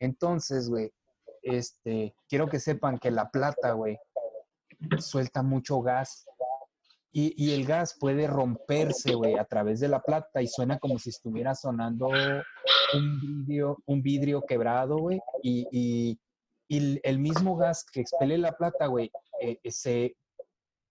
Entonces, 0.00 0.68
güey, 0.68 0.90
este, 1.42 2.14
quiero 2.28 2.48
que 2.48 2.58
sepan 2.58 2.98
que 2.98 3.10
la 3.10 3.30
plata, 3.30 3.72
güey, 3.72 3.98
suelta 4.98 5.42
mucho 5.42 5.80
gas. 5.82 6.26
Y, 7.12 7.34
y 7.36 7.54
el 7.54 7.66
gas 7.66 7.96
puede 7.98 8.26
romperse, 8.28 9.14
güey, 9.14 9.36
a 9.36 9.44
través 9.44 9.80
de 9.80 9.88
la 9.88 10.00
plata 10.00 10.42
y 10.42 10.46
suena 10.46 10.78
como 10.78 10.98
si 10.98 11.10
estuviera 11.10 11.54
sonando 11.54 12.08
un 12.94 13.20
vidrio, 13.20 13.78
un 13.86 14.00
vidrio 14.02 14.42
quebrado, 14.46 14.96
güey. 14.98 15.20
Y, 15.42 15.66
y- 15.72 16.18
y 16.68 17.00
el- 17.02 17.18
mismo 17.18 17.56
gas 17.56 17.84
que 17.84 18.00
expele 18.00 18.38
la 18.38 18.52
plata, 18.52 18.86
güey, 18.86 19.10
eh, 19.40 19.58
se- 19.70 20.16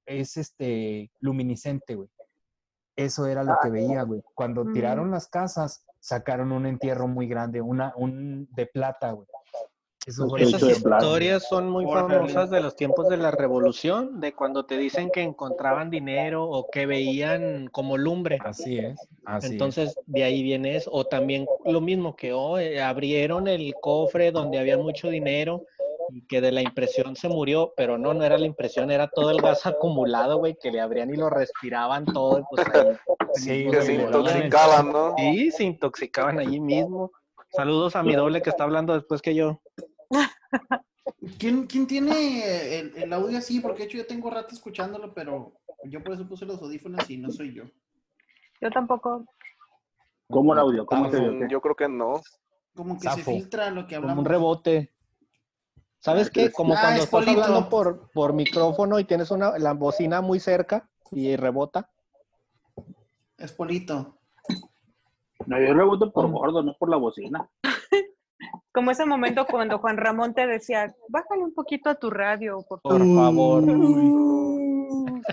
es 0.06 0.36
este 0.36 1.10
luminiscente, 1.22 1.96
güey. 1.96 2.10
Eso 2.98 3.26
era 3.28 3.44
lo 3.46 3.54
que 3.62 3.70
veía, 3.70 4.04
güey. 4.04 4.22
Cuando 4.36 4.66
tiraron 4.74 5.10
las 5.12 5.28
casas, 5.30 5.86
sacaron 6.00 6.52
un 6.52 6.66
entierro 6.66 7.08
muy 7.08 7.28
grande, 7.28 7.62
una, 7.62 7.94
un 7.96 8.48
de 8.52 8.66
plata, 8.66 9.12
güey. 9.12 9.28
Esas 10.06 10.64
historias 10.64 11.48
son 11.48 11.70
muy 11.70 11.86
famosas 11.86 12.50
de 12.50 12.62
los 12.62 12.76
tiempos 12.76 13.10
de 13.10 13.18
la 13.18 13.32
revolución, 13.32 14.20
de 14.20 14.34
cuando 14.34 14.66
te 14.66 14.78
dicen 14.78 15.12
que 15.12 15.22
encontraban 15.22 15.90
dinero 15.92 16.46
o 16.46 16.70
que 16.72 16.86
veían 16.86 17.68
como 17.68 17.98
lumbre. 17.98 18.40
Así 18.44 18.80
es, 18.80 18.98
así 19.26 19.48
es. 19.48 19.52
Entonces, 19.52 20.00
de 20.08 20.24
ahí 20.24 20.42
viene 20.42 20.78
eso. 20.78 20.90
O 20.92 21.06
también 21.06 21.46
lo 21.66 21.82
mismo 21.82 22.16
que 22.16 22.34
oh, 22.34 22.58
abrieron 22.82 23.48
el 23.48 23.74
cofre 23.82 24.32
donde 24.32 24.58
había 24.58 24.78
mucho 24.78 25.10
dinero 25.10 25.66
que 26.28 26.42
de 26.42 26.52
la 26.52 26.62
impresión 26.62 27.16
se 27.16 27.28
murió, 27.30 27.74
pero 27.78 27.98
no, 27.98 28.14
no 28.14 28.24
era 28.24 28.38
la 28.38 28.46
impresión, 28.46 28.90
era 28.92 29.08
todo 29.08 29.30
el 29.32 29.42
gas 29.42 29.66
acumulado, 29.66 30.38
güey, 30.38 30.56
que 30.62 30.72
le 30.72 30.80
abrían 30.82 31.10
y 31.14 31.18
lo 31.18 31.30
respiraban 31.30 32.06
todo. 32.06 32.40
y 32.40 32.44
Pues 32.50 32.68
ahí, 32.68 32.96
Sí, 33.36 33.68
que 33.70 33.82
se 33.82 33.94
intoxicaban, 33.96 34.92
¿no? 34.92 35.14
sí, 35.18 35.52
se 35.52 35.64
intoxicaban 35.64 36.40
allí 36.40 36.60
mismo. 36.60 37.12
Saludos 37.52 37.96
a 37.96 38.04
mi 38.04 38.16
doble 38.16 38.42
que 38.42 38.50
está 38.50 38.64
hablando 38.64 38.94
después 38.94 39.22
que 39.22 39.36
yo. 39.36 39.62
¿Quién, 41.38 41.68
quién 41.68 41.88
tiene 41.88 42.80
el, 42.80 42.96
el 42.96 43.14
audio 43.14 43.38
así? 43.38 43.60
Porque 43.60 43.80
de 43.80 43.86
hecho 43.86 43.98
yo 43.98 44.08
tengo 44.08 44.30
rato 44.30 44.54
escuchándolo, 44.54 45.14
pero 45.14 45.54
yo 45.86 46.04
por 46.04 46.14
eso 46.14 46.28
puse 46.28 46.46
los 46.46 46.62
audífonos 46.62 47.10
y 47.10 47.18
no 47.18 47.30
soy 47.32 47.54
yo. 47.54 47.64
Yo 48.62 48.70
tampoco. 48.72 49.26
¿Cómo 50.30 50.54
el 50.54 50.60
audio? 50.60 50.86
¿Cómo 50.86 51.08
Mm, 51.08 51.12
se 51.12 51.18
oye? 51.18 51.48
Yo 51.50 51.62
creo 51.62 51.76
que 51.76 51.88
no. 51.90 52.22
Como 52.76 53.00
que 53.00 53.10
se 53.10 53.24
filtra 53.24 53.72
lo 53.72 53.88
que 53.88 53.96
Como 53.96 54.08
hablamos. 54.10 54.20
un 54.26 54.26
rebote. 54.26 54.94
¿Sabes 56.00 56.30
qué? 56.30 56.52
Como 56.52 56.74
Ah, 56.74 56.80
cuando 56.82 57.00
es 57.00 57.06
estás 57.06 57.26
Polito. 57.26 57.44
hablando 57.44 57.70
por, 57.70 58.10
por 58.12 58.34
micrófono 58.34 59.00
y 59.00 59.04
tienes 59.06 59.32
una, 59.32 59.58
la 59.58 59.74
bocina 59.74 60.22
muy 60.22 60.40
cerca 60.40 60.90
y 61.12 61.36
rebota. 61.36 61.90
Es 63.38 63.52
Polito. 63.52 64.16
No, 65.46 65.60
yo 65.60 65.74
reboto 65.74 66.12
por 66.12 66.30
gordo, 66.32 66.62
no 66.64 66.76
por 66.78 66.90
la 66.90 66.98
bocina. 66.98 67.50
Como 68.74 68.92
ese 68.92 69.06
momento 69.06 69.46
cuando 69.46 69.80
Juan 69.80 69.98
Ramón 69.98 70.34
te 70.34 70.46
decía, 70.48 70.94
bájale 71.10 71.44
un 71.44 71.54
poquito 71.54 71.90
a 71.90 71.96
tu 71.96 72.10
radio, 72.10 72.60
por 72.68 72.82
Por 72.82 73.00
favor. 73.00 73.16
favor. 73.16 73.64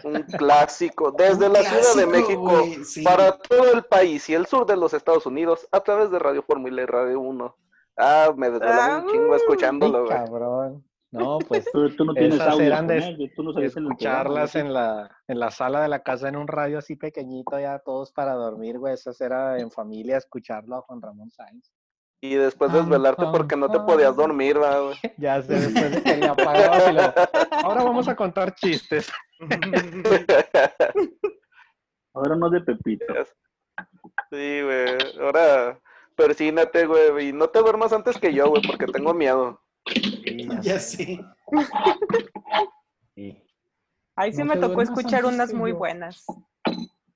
Un 0.04 0.22
clásico. 0.38 1.12
Desde 1.12 1.46
Un 1.46 1.52
la 1.52 1.62
Ciudad 1.62 1.94
de 1.96 2.06
México 2.06 2.50
sí. 2.84 3.02
para 3.02 3.38
todo 3.38 3.72
el 3.72 3.84
país 3.84 4.28
y 4.28 4.34
el 4.34 4.46
sur 4.46 4.66
de 4.66 4.76
los 4.76 4.94
Estados 4.94 5.26
Unidos 5.26 5.68
a 5.70 5.80
través 5.80 6.10
de 6.10 6.18
Radio 6.18 6.42
Fórmula 6.42 6.82
y 6.82 6.86
Radio 6.86 7.20
1. 7.20 7.56
Ah, 7.99 8.32
me 8.36 8.51
desvelaba 8.51 8.99
un 8.99 9.11
chingo 9.11 9.34
escuchándolo, 9.36 10.05
güey. 10.05 10.16
Cabrón. 10.16 10.84
No, 11.12 11.38
pues 11.49 11.66
Pero 11.72 11.94
tú 11.97 12.05
no 12.05 12.14
tienes 12.14 12.34
Esas 12.34 12.49
audio 12.49 12.66
eran 12.66 12.86
de- 12.86 12.99
él, 12.99 13.32
tú 13.34 13.42
no 13.42 13.59
escucharlas 13.59 14.55
en 14.57 14.72
la, 14.72 15.11
en 15.28 15.38
la 15.38 15.51
sala 15.51 15.80
de 15.80 15.88
la 15.88 16.03
casa 16.03 16.28
en 16.28 16.36
un 16.36 16.49
radio 16.49 16.78
así 16.78 16.97
pequeñito, 16.97 17.59
ya 17.59 17.78
todos 17.78 18.12
para 18.12 18.34
dormir, 18.34 18.78
güey. 18.78 18.94
Esas 18.94 19.20
era 19.20 19.59
en 19.59 19.70
familia 19.70 20.16
escucharlo 20.18 20.76
a 20.76 20.82
Juan 20.82 21.01
Ramón 21.01 21.30
Sáenz. 21.30 21.72
Y 22.22 22.34
después 22.34 22.72
desvelarte 22.72 23.24
porque 23.30 23.57
no 23.57 23.70
te 23.70 23.78
podías 23.80 24.16
dormir, 24.16 24.61
va, 24.61 24.80
güey. 24.80 24.97
Ya 25.18 25.40
sé, 25.42 25.55
después 25.55 25.92
de 25.92 26.03
que 26.03 26.16
le 26.16 26.26
apagabas 26.26 26.88
y 26.88 26.92
luego, 26.92 27.12
Ahora 27.64 27.84
vamos 27.84 28.09
a 28.09 28.16
contar 28.16 28.55
chistes. 28.55 29.11
Ahora 32.14 32.36
no 32.36 32.51
de 32.51 32.61
Pepito. 32.62 33.05
Sí, 34.30 34.62
güey. 34.62 34.97
Ahora 35.20 35.78
persínate, 36.16 36.86
güey. 36.86 37.28
Y 37.28 37.32
no 37.32 37.48
te 37.48 37.60
duermas 37.60 37.92
antes 37.92 38.18
que 38.18 38.32
yo, 38.34 38.48
güey, 38.48 38.62
porque 38.66 38.86
tengo 38.86 39.14
miedo. 39.14 39.60
Ya. 40.62 40.78
Sí. 40.80 41.20
Ahí 44.16 44.32
sí 44.32 44.38
No 44.38 44.46
me 44.46 44.56
tocó 44.56 44.82
escuchar 44.82 45.24
unas 45.24 45.52
muy 45.52 45.70
yo. 45.72 45.76
buenas. 45.78 46.24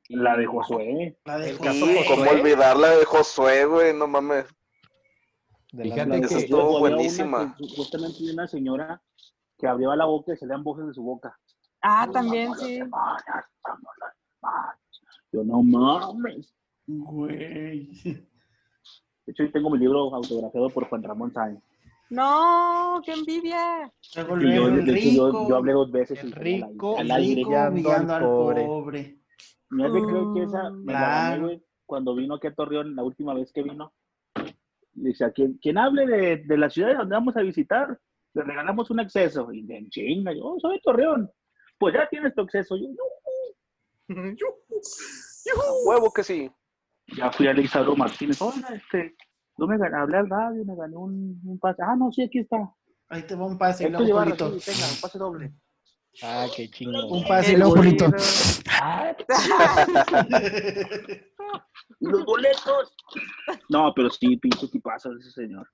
La 0.09 0.36
de 0.36 0.46
Josué. 0.46 1.18
La 1.24 1.38
de 1.38 1.51
El 1.51 1.57
Josué. 1.59 1.66
caso 1.72 1.86
Sí, 1.86 1.96
Josué. 1.98 2.16
¿cómo 2.16 2.30
olvidar 2.30 2.76
la 2.76 2.90
de 2.90 3.05
Josué, 3.05 3.64
güey? 3.64 3.94
No 3.94 4.07
mames. 4.07 4.46
Fíjate 5.70 6.20
que- 6.20 6.26
estuvo 6.34 6.61
había 6.62 6.70
una 6.70 6.78
buenísima. 6.80 7.55
que 7.57 7.64
Supuestamente 7.64 8.18
hay 8.20 8.30
una 8.30 8.46
señora 8.48 9.03
que 9.59 9.66
abría 9.68 9.94
la 9.96 10.05
boca 10.07 10.32
y 10.32 10.36
salían 10.36 10.64
voces 10.64 10.86
de 10.88 10.94
su 10.94 11.03
boca. 11.03 11.38
Ah, 11.82 12.09
también 12.12 12.55
sí. 12.57 12.80
Yo 15.32 15.44
no 15.44 15.62
mames. 15.62 16.53
Güey. 16.86 17.90
De 19.27 19.33
hecho, 19.33 19.45
yo 19.45 19.53
tengo 19.53 19.71
mi 19.71 19.79
libro 19.79 20.14
autografiado 20.14 20.68
por 20.71 20.89
Juan 20.89 21.03
Ramón 21.03 21.33
Sáenz. 21.33 21.61
No, 22.11 23.01
qué 23.05 23.12
envidia. 23.12 23.93
Luego, 24.16 24.37
Y 24.39 24.41
yo, 24.41 24.47
luego, 24.49 24.66
el 24.68 24.87
de 24.87 24.93
hecho, 24.99 25.11
yo, 25.11 25.27
rico. 25.29 25.49
yo 25.49 25.57
hablé 25.57 25.73
dos 25.73 25.91
veces. 25.93 26.18
El 26.25 26.33
rico 26.33 26.99
al 26.99 27.07
el 27.07 27.11
aire. 27.12 27.35
rico 27.37 27.51
humillando 27.51 28.14
al 28.14 28.23
al 28.25 28.29
pobre. 28.31 28.64
pobre. 28.66 29.16
Me 29.71 29.85
hace 29.87 30.01
creer 30.03 30.25
que 30.35 30.43
esa 30.43 30.71
me 30.71 30.93
la 30.93 31.01
gané, 31.01 31.27
Claro. 31.37 31.43
güey, 31.45 31.62
cuando 31.87 32.14
vino 32.16 32.35
aquí 32.35 32.47
a 32.49 32.55
Torreón, 32.55 32.97
la 32.97 33.05
última 33.05 33.35
vez 33.35 33.53
que 33.53 33.62
vino. 33.62 33.93
Le 34.95 35.11
decía, 35.11 35.31
quien, 35.31 35.59
quien 35.59 35.79
hable 35.79 36.05
de, 36.07 36.37
de 36.39 36.57
la 36.59 36.68
ciudad 36.68 36.97
donde 36.99 37.14
vamos 37.14 37.37
a 37.37 37.43
visitar, 37.43 37.97
le 38.35 38.43
regalamos 38.43 38.91
un 38.91 38.99
acceso. 38.99 39.53
Y 39.53 39.62
de 39.62 39.87
chinga, 39.89 40.33
yo 40.33 40.57
soy 40.61 40.75
de 40.77 40.81
Torreón. 40.83 41.31
Pues 41.79 41.95
ya 41.95 42.09
tienes 42.09 42.35
tu 42.35 42.41
acceso. 42.43 42.77
Yo, 42.77 42.89
"No". 42.89 42.97
Huevo 45.87 46.12
que 46.12 46.25
sí. 46.25 46.51
Ya 47.17 47.31
fui 47.33 47.47
a 47.47 47.51
Alexandro 47.51 47.97
Martínez. 47.97 48.41
Oiga, 48.41 48.69
este, 48.75 49.15
no 49.59 49.67
me 49.67 49.79
gané, 49.79 49.97
hablé 49.99 50.19
al 50.19 50.29
radio, 50.29 50.65
me 50.65 50.77
gané 50.77 50.97
un, 50.97 51.41
un 51.45 51.59
pase. 51.59 51.83
Ah, 51.83 51.97
no, 51.97 52.11
sí, 52.13 52.23
aquí 52.23 52.39
está. 52.41 52.73
Ahí 53.09 53.23
te 53.23 53.35
va 53.35 53.47
un 53.47 53.59
pase 53.59 53.85
sí, 53.85 53.93
tenga, 53.93 53.99
un 53.99 55.01
pase 55.01 55.19
doble. 55.19 55.53
Ah, 56.23 56.47
qué 56.55 56.71
chingón. 56.71 57.11
Un 57.11 57.25
pase 57.25 57.55
chido. 57.55 57.75
¡Y 62.01 62.07
los 62.07 62.25
boletos! 62.25 62.95
No, 63.69 63.93
pero 63.95 64.11
sí, 64.11 64.37
pinche 64.37 64.69
tipazo 64.69 65.13
ese 65.13 65.31
señor. 65.31 65.69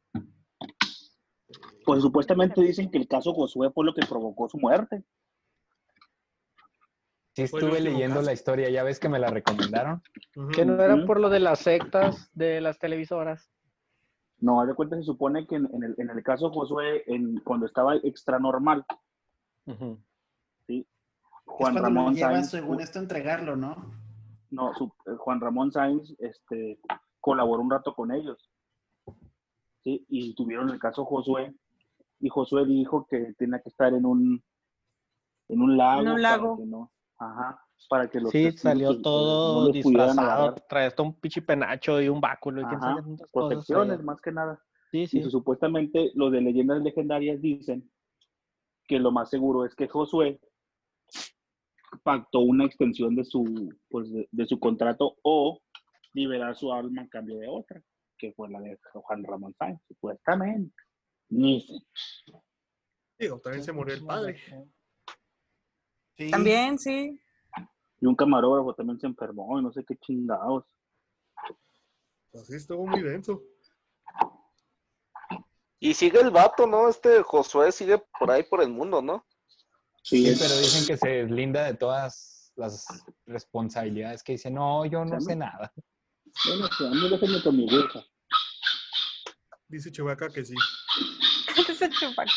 Pues 1.85 2.03
supuestamente 2.03 2.61
dicen 2.63 2.91
que 2.91 2.99
el 2.99 3.07
caso 3.07 3.33
Josué 3.33 3.71
fue 3.71 3.85
lo 3.85 3.95
que 3.95 4.07
provocó 4.07 4.49
su 4.49 4.59
muerte. 4.59 5.05
Sí 7.37 7.43
estuve 7.43 7.81
leyendo 7.81 8.17
caso. 8.17 8.27
la 8.27 8.33
historia, 8.33 8.71
ya 8.71 8.83
ves 8.83 8.99
que 8.99 9.09
me 9.11 9.19
la 9.19 9.29
recomendaron. 9.29 10.03
Que 10.55 10.65
no 10.65 10.83
era 10.83 11.05
por 11.07 11.21
lo 11.21 11.29
de 11.29 11.41
las 11.41 11.59
sectas 11.61 12.31
de 12.33 12.61
las 12.63 12.79
televisoras. 12.79 13.51
No, 14.39 14.61
haz 14.61 14.69
de 14.69 14.75
cuenta, 14.75 14.97
se 14.97 15.03
supone 15.03 15.47
que 15.47 15.57
en, 15.57 15.67
en 15.75 15.83
el, 15.85 15.95
en 15.99 16.11
el 16.11 16.23
caso 16.23 16.51
Josué, 16.51 17.03
en, 17.07 17.39
cuando 17.41 17.67
estaba 17.67 17.97
extra 17.97 18.39
normal. 18.39 18.85
Es 19.67 20.85
Juan 21.45 21.75
lo 21.75 21.83
Ramón 21.83 22.15
llevan, 22.15 22.33
Sáenz, 22.33 22.51
según 22.51 22.81
esto, 22.81 22.99
a 22.99 23.03
entregarlo, 23.03 23.57
¿no? 23.57 23.95
no, 24.51 24.73
su- 24.75 24.93
eh, 25.07 25.17
Juan 25.19 25.41
Ramón 25.41 25.73
Sáenz 25.73 26.15
este, 26.19 26.79
colaboró 27.21 27.63
un 27.63 27.71
rato 27.71 27.95
con 27.95 28.13
ellos. 28.13 28.51
¿sí? 29.85 30.05
Y 30.09 30.35
tuvieron 30.35 30.71
el 30.71 30.79
caso 30.79 31.05
Josué, 31.05 31.55
y 32.21 32.29
Josué 32.29 32.65
dijo 32.67 33.07
que 33.09 33.35
tenía 33.39 33.61
que 33.61 33.69
estar 33.69 33.93
en 33.93 34.05
un, 34.07 34.43
en 35.49 35.61
un 35.61 35.77
lago. 35.77 36.01
En 36.03 36.09
un 36.09 36.15
para 36.15 36.23
lago. 36.37 36.57
que 36.57 36.65
no- 36.67 36.91
ajá, 37.19 37.63
para 37.89 38.09
que 38.09 38.21
los 38.21 38.31
Sí, 38.31 38.45
testigos, 38.45 38.61
salió 38.61 38.89
pues, 38.89 39.03
todo 39.03 39.67
no 39.67 39.73
disfrazado. 39.73 40.55
Trae 40.69 40.87
hasta 40.87 41.03
un 41.03 41.19
pinche 41.19 41.43
penacho 41.43 42.01
y 42.01 42.09
un 42.09 42.21
báculo 42.21 42.61
y 42.61 42.65
Ajá, 42.65 43.03
cosas. 43.03 43.31
protecciones 43.33 43.99
ahí. 44.01 44.05
más 44.05 44.21
que 44.21 44.33
nada. 44.33 44.63
Sí, 44.91 45.03
Y 45.03 45.07
sí. 45.07 45.23
que 45.23 45.31
supuestamente 45.31 46.11
los 46.15 46.31
de 46.33 46.41
leyendas 46.41 46.83
legendarias 46.83 47.41
dicen 47.41 47.91
que 48.87 48.99
lo 48.99 49.11
más 49.11 49.31
seguro 49.31 49.65
es 49.65 49.75
que 49.75 49.89
Josué 49.89 50.41
pactó 52.03 52.41
una 52.41 52.65
extensión 52.65 53.15
de 53.17 53.25
su, 53.25 53.69
pues, 53.89 54.13
de, 54.13 54.29
de 54.31 54.47
su 54.47 54.59
contrato 54.61 55.17
o 55.23 55.61
liberar 56.13 56.57
su 56.57 56.73
alma 56.73 57.03
a 57.03 57.09
cambio 57.09 57.39
de 57.39 57.49
otra, 57.49 57.83
que 58.17 58.33
fue 58.33 58.49
la 58.49 58.61
de 58.61 58.79
Juan 58.93 59.25
Ramón 59.25 59.55
Sáenz, 59.59 59.81
supuestamente. 59.89 60.75
Dicen. 61.29 61.79
Digo, 63.19 63.41
también 63.41 63.65
se 63.65 63.73
murió 63.73 63.95
el 63.95 64.05
padre. 64.05 64.39
Sí. 66.17 66.31
También, 66.31 66.79
sí. 66.79 67.21
Y 68.01 68.07
un 68.07 68.15
camarógrafo 68.15 68.75
también 68.75 68.99
se 69.01 69.07
enfermó 69.07 69.59
y 69.59 69.63
no 69.63 69.73
sé 69.73 69.85
qué 69.85 69.97
chingados. 69.97 70.65
Así 72.35 72.57
estuvo 72.57 72.87
muy 72.87 73.03
denso. 73.03 73.43
Y 75.79 75.95
sigue 75.95 76.21
el 76.21 76.31
vato, 76.31 76.67
¿no? 76.67 76.89
Este 76.89 77.23
Josué 77.23 77.73
sigue 77.73 78.03
por 78.19 78.31
ahí 78.31 78.43
por 78.43 78.63
el 78.63 78.71
mundo, 78.71 79.03
¿no? 79.03 79.27
Sí, 80.03 80.35
pero 80.39 80.57
dicen 80.59 80.87
que 80.87 80.97
se 80.97 81.09
deslinda 81.09 81.65
de 81.65 81.75
todas 81.75 82.53
las 82.57 82.87
responsabilidades 83.27 84.23
que 84.23 84.33
dice, 84.33 84.51
no, 84.51 84.87
yo 84.87 85.05
no 85.05 85.21
¿Sí? 85.21 85.27
sé 85.27 85.37
nada. 85.37 85.73
bueno, 86.47 86.69
sí, 86.77 86.87
a 86.87 86.91
mí 86.91 87.09
déjenme 87.11 87.43
con 87.43 87.57
mi 87.57 87.65
hija. 87.65 88.05
Dice 89.69 89.91
Chihuahua 89.91 90.29
que 90.29 90.45
sí. 90.45 90.55
Ese 91.69 91.91
chupaca. 91.91 92.31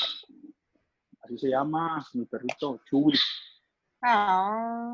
Así 1.22 1.38
se 1.38 1.50
llama 1.50 2.06
mi 2.14 2.26
perrito 2.26 2.82
Chubi. 2.90 3.18
Ah. 4.02 4.92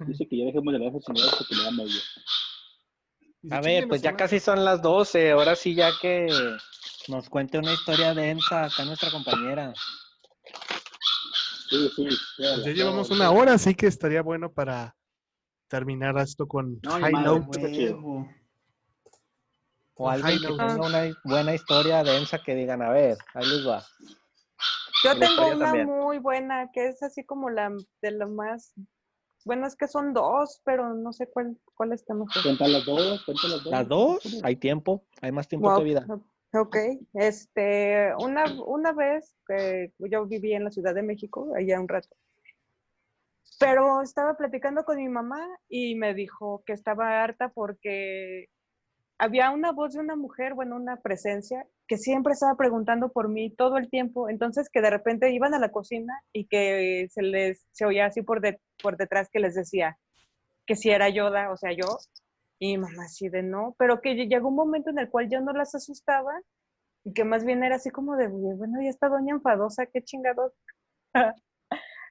Dice 0.00 0.28
que 0.28 0.38
ya 0.38 0.44
dejemos 0.44 0.72
de 0.72 0.78
las 0.78 1.04
señoras 1.04 1.34
porque 1.36 1.54
le 1.54 1.64
da 1.64 1.70
medio. 1.70 2.00
A 3.50 3.60
ver, 3.60 3.62
"Chinguen 3.62 3.88
pues 3.88 4.02
ya 4.02 4.10
madre". 4.10 4.24
casi 4.24 4.40
son 4.40 4.64
las 4.64 4.82
12. 4.82 5.30
Ahora 5.32 5.56
sí, 5.56 5.74
ya 5.74 5.90
que 6.00 6.28
nos 7.08 7.28
cuente 7.28 7.58
una 7.58 7.72
historia 7.72 8.14
densa 8.14 8.64
acá 8.64 8.84
nuestra 8.84 9.10
compañera. 9.10 9.72
Sí, 11.68 11.90
sí. 11.94 12.08
Pues 12.36 12.64
ya 12.64 12.72
llevamos 12.72 13.10
una 13.10 13.30
hora, 13.30 13.54
así 13.54 13.74
que 13.74 13.86
estaría 13.86 14.22
bueno 14.22 14.52
para 14.52 14.96
terminar 15.68 16.16
esto 16.18 16.46
con 16.46 16.78
No, 16.82 16.92
High 16.92 17.12
Note. 17.12 17.96
O 20.00 20.08
alguien 20.08 20.40
que 20.40 20.46
tenga 20.46 20.76
una 20.76 21.12
buena 21.24 21.54
historia 21.54 22.04
densa 22.04 22.38
que 22.38 22.54
digan, 22.54 22.82
a 22.82 22.90
ver, 22.90 23.18
ahí 23.34 23.46
les 23.46 23.66
va. 23.66 23.84
Yo 25.04 25.14
La 25.14 25.20
tengo 25.20 25.42
una 25.46 25.66
también. 25.66 25.86
muy 25.86 26.18
buena, 26.18 26.70
que 26.72 26.88
es 26.88 27.02
así 27.02 27.24
como 27.24 27.50
la 27.50 27.72
de 28.02 28.10
lo 28.10 28.28
más. 28.28 28.74
Bueno, 29.44 29.66
es 29.66 29.76
que 29.76 29.86
son 29.88 30.12
dos, 30.12 30.60
pero 30.64 30.94
no 30.94 31.12
sé 31.12 31.28
cuál, 31.28 31.56
cuál 31.74 31.92
está 31.92 32.14
mejor. 32.14 32.42
Cuenta 32.42 32.68
las 32.68 32.84
dos, 32.84 33.24
cuenta 33.24 33.48
las 33.48 33.64
dos. 33.64 33.72
Las 33.72 33.88
dos, 33.88 34.40
hay 34.42 34.56
tiempo, 34.56 35.04
hay 35.22 35.32
más 35.32 35.48
tiempo 35.48 35.68
Wow, 35.68 35.78
que 35.78 35.84
vida. 35.84 36.06
Ok, 36.54 36.76
este, 37.14 38.14
una, 38.18 38.44
una 38.66 38.92
vez 38.92 39.36
que 39.46 39.92
yo 39.98 40.26
viví 40.26 40.54
en 40.54 40.64
la 40.64 40.70
Ciudad 40.70 40.94
de 40.94 41.02
México, 41.02 41.52
allá 41.54 41.78
un 41.78 41.88
rato, 41.88 42.08
pero 43.60 44.02
estaba 44.02 44.36
platicando 44.36 44.84
con 44.84 44.96
mi 44.96 45.08
mamá 45.08 45.46
y 45.68 45.94
me 45.94 46.14
dijo 46.14 46.62
que 46.64 46.72
estaba 46.72 47.22
harta 47.22 47.50
porque 47.50 48.48
había 49.18 49.50
una 49.50 49.72
voz 49.72 49.94
de 49.94 50.00
una 50.00 50.16
mujer, 50.16 50.54
bueno, 50.54 50.76
una 50.76 50.96
presencia, 51.00 51.66
que 51.88 51.98
siempre 51.98 52.32
estaba 52.34 52.56
preguntando 52.56 53.10
por 53.12 53.28
mí 53.28 53.50
todo 53.54 53.76
el 53.78 53.90
tiempo, 53.90 54.28
entonces 54.28 54.68
que 54.70 54.80
de 54.80 54.90
repente 54.90 55.32
iban 55.32 55.54
a 55.54 55.58
la 55.58 55.70
cocina 55.72 56.14
y 56.32 56.46
que 56.46 57.08
se 57.10 57.22
les, 57.22 57.66
se 57.72 57.84
oía 57.86 58.06
así 58.06 58.22
por, 58.22 58.40
de- 58.40 58.60
por 58.82 58.96
detrás 58.96 59.28
que 59.30 59.40
les 59.40 59.54
decía 59.54 59.98
que 60.66 60.76
si 60.76 60.90
era 60.90 61.08
Yoda, 61.08 61.50
o 61.52 61.56
sea, 61.56 61.72
yo, 61.72 61.98
y 62.58 62.78
mamá 62.78 63.04
así 63.04 63.28
de 63.28 63.42
no, 63.42 63.74
pero 63.78 64.00
que 64.00 64.14
llegó 64.14 64.48
un 64.48 64.56
momento 64.56 64.90
en 64.90 64.98
el 64.98 65.10
cual 65.10 65.28
yo 65.30 65.40
no 65.40 65.52
las 65.52 65.74
asustaba 65.74 66.32
y 67.04 67.12
que 67.14 67.24
más 67.24 67.44
bien 67.44 67.64
era 67.64 67.76
así 67.76 67.90
como 67.90 68.16
de, 68.16 68.28
bueno, 68.28 68.82
ya 68.82 68.90
está 68.90 69.08
doña 69.08 69.34
enfadosa, 69.34 69.86
qué 69.86 70.02
chingados. 70.02 70.52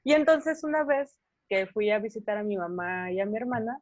y 0.04 0.14
entonces 0.14 0.64
una 0.64 0.84
vez 0.84 1.18
que 1.50 1.68
fui 1.68 1.90
a 1.92 2.00
visitar 2.00 2.38
a 2.38 2.44
mi 2.44 2.58
mamá 2.58 3.12
y 3.12 3.20
a 3.20 3.26
mi 3.26 3.38
hermana, 3.38 3.80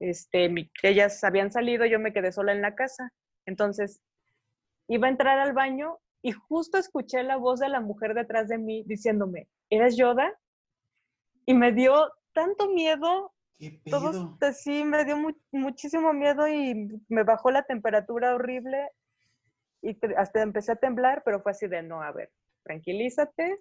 este, 0.00 0.48
mi- 0.48 0.70
ellas 0.82 1.22
habían 1.24 1.52
salido, 1.52 1.86
yo 1.86 1.98
me 2.00 2.12
quedé 2.12 2.32
sola 2.32 2.52
en 2.52 2.62
la 2.62 2.74
casa. 2.74 3.12
Entonces 3.46 4.02
iba 4.88 5.06
a 5.06 5.10
entrar 5.10 5.38
al 5.38 5.52
baño 5.52 5.98
y 6.22 6.32
justo 6.32 6.78
escuché 6.78 7.22
la 7.22 7.36
voz 7.36 7.60
de 7.60 7.68
la 7.68 7.80
mujer 7.80 8.14
detrás 8.14 8.48
de 8.48 8.58
mí 8.58 8.82
diciéndome, 8.86 9.48
¿eres 9.70 9.96
Yoda? 9.96 10.32
Y 11.46 11.54
me 11.54 11.72
dio 11.72 12.10
tanto 12.32 12.68
miedo 12.68 13.32
¿Qué 13.58 13.80
todo 13.90 14.12
sí 14.52 14.84
me 14.84 15.04
dio 15.04 15.16
mu- 15.16 15.36
muchísimo 15.52 16.12
miedo 16.12 16.48
y 16.48 16.88
me 17.08 17.24
bajó 17.24 17.50
la 17.50 17.62
temperatura 17.64 18.34
horrible 18.34 18.88
y 19.82 19.96
hasta 20.16 20.42
empecé 20.42 20.72
a 20.72 20.76
temblar, 20.76 21.22
pero 21.24 21.40
fue 21.42 21.52
así 21.52 21.66
de 21.66 21.82
no, 21.82 22.02
a 22.02 22.12
ver, 22.12 22.30
tranquilízate. 22.64 23.58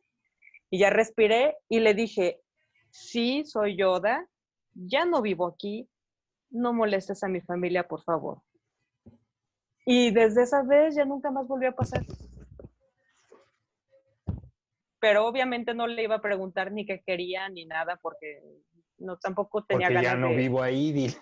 Y 0.70 0.80
ya 0.80 0.90
respiré 0.90 1.58
y 1.68 1.80
le 1.80 1.94
dije, 1.94 2.42
sí, 2.92 3.44
soy 3.46 3.78
Yoda, 3.78 4.28
ya 4.74 5.06
no 5.06 5.22
vivo 5.22 5.48
aquí, 5.48 5.90
no 6.50 6.74
molestes 6.74 7.24
a 7.24 7.28
mi 7.28 7.42
familia, 7.42 7.88
por 7.88 8.04
favor. 8.04 8.42
Y 9.86 10.12
desde 10.12 10.44
esa 10.44 10.64
vez 10.64 10.96
ya 10.96 11.06
nunca 11.06 11.32
más 11.32 11.48
volvió 11.48 11.70
a 11.70 11.76
pasar. 11.76 12.04
Pero 15.00 15.26
obviamente 15.26 15.74
no 15.74 15.88
le 15.88 16.04
iba 16.04 16.16
a 16.16 16.22
preguntar 16.22 16.72
ni 16.72 16.86
qué 16.86 17.02
quería 17.06 17.48
ni 17.50 17.66
nada 17.66 17.98
porque 18.02 18.42
no 18.98 19.18
tampoco 19.18 19.64
tenía 19.64 19.88
Porque 19.88 19.94
ganas 19.96 20.12
ya 20.12 20.18
no 20.18 20.30
de... 20.30 20.36
vivo 20.36 20.62
ahí, 20.62 20.92
dile. 20.92 21.18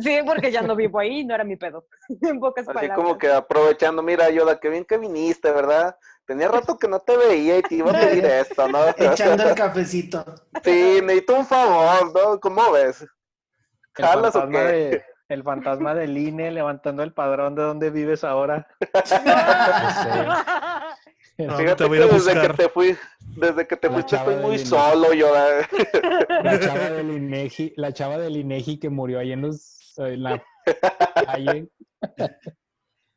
Sí, 0.00 0.18
porque 0.26 0.50
ya 0.50 0.62
no 0.62 0.74
vivo 0.74 0.98
ahí, 0.98 1.24
no 1.24 1.34
era 1.34 1.44
mi 1.44 1.56
pedo. 1.56 1.86
en 2.22 2.40
pocas 2.40 2.66
Así 2.66 2.74
palabras. 2.74 2.96
como 2.96 3.18
que 3.18 3.28
aprovechando, 3.30 4.02
mira, 4.02 4.28
Yoda, 4.30 4.58
qué 4.58 4.68
bien 4.68 4.84
que 4.84 4.98
viniste, 4.98 5.50
¿verdad? 5.52 5.96
Tenía 6.26 6.48
rato 6.48 6.78
que 6.78 6.88
no 6.88 7.00
te 7.00 7.16
veía 7.16 7.58
y 7.58 7.62
te 7.62 7.76
iba 7.76 7.90
a 7.90 8.00
pedir 8.00 8.24
esto, 8.24 8.68
¿no? 8.68 8.78
Echando 8.96 9.48
el 9.48 9.54
cafecito. 9.54 10.24
Sí, 10.64 11.00
necesito 11.02 11.36
un 11.36 11.46
favor, 11.46 12.12
¿no? 12.12 12.40
¿Cómo 12.40 12.72
ves? 12.72 13.06
El 13.98 14.04
¿Jalas 14.06 14.36
o 14.36 14.48
qué? 14.48 14.58
de, 14.58 15.04
el 15.28 15.42
fantasma 15.42 15.94
del 15.94 16.16
INE 16.16 16.50
levantando 16.52 17.02
el 17.02 17.12
padrón 17.12 17.54
de 17.54 17.62
dónde 17.62 17.90
vives 17.90 18.24
ahora. 18.24 18.66
No, 21.38 21.56
Fíjate 21.56 21.76
te 21.76 21.84
voy 21.84 21.98
a 21.98 22.00
ir 22.02 22.08
que 22.08 22.14
a 22.14 22.18
desde 22.18 22.40
que 22.40 22.48
te 22.48 22.68
fui, 22.68 22.96
desde 23.36 23.66
que 23.68 23.76
te 23.76 23.88
La 23.88 23.94
fuiste 23.94 24.16
estoy 24.16 24.36
muy 24.36 24.56
INE. 24.56 24.66
solo, 24.66 25.12
yo. 25.12 25.28
eh. 25.36 25.66
La 26.42 26.58
chava 26.58 26.90
del 26.90 27.10
INEGI, 27.12 27.74
la 27.76 27.92
chava 27.92 28.18
del 28.18 28.36
INEGI 28.36 28.78
que 28.80 28.88
murió 28.90 29.20
ahí 29.20 29.32
en 29.32 29.42
los 29.42 29.96
en 29.98 30.22
la 30.24 30.42
calle. 31.14 31.68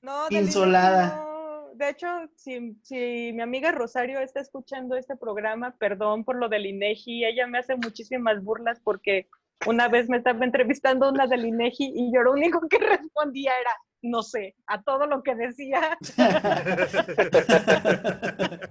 No, 0.01 0.27
Insolada. 0.29 1.15
No. 1.17 1.31
De 1.75 1.89
hecho, 1.89 2.07
si, 2.35 2.75
si 2.83 3.31
mi 3.33 3.41
amiga 3.41 3.71
Rosario 3.71 4.19
está 4.19 4.39
escuchando 4.39 4.95
este 4.95 5.15
programa, 5.15 5.75
perdón 5.79 6.23
por 6.23 6.35
lo 6.35 6.47
del 6.47 6.67
INEGI, 6.67 7.25
ella 7.25 7.47
me 7.47 7.57
hace 7.57 7.75
muchísimas 7.75 8.43
burlas 8.43 8.79
porque 8.83 9.27
una 9.67 9.87
vez 9.87 10.09
me 10.09 10.17
estaba 10.17 10.43
entrevistando 10.45 11.09
una 11.09 11.27
del 11.27 11.45
INEGI 11.45 11.91
y 11.95 12.11
yo 12.13 12.21
lo 12.23 12.31
único 12.33 12.61
que 12.69 12.77
respondía 12.77 13.51
era, 13.59 13.71
no 14.01 14.23
sé, 14.23 14.55
a 14.67 14.81
todo 14.81 15.05
lo 15.07 15.21
que 15.23 15.35
decía. 15.35 15.97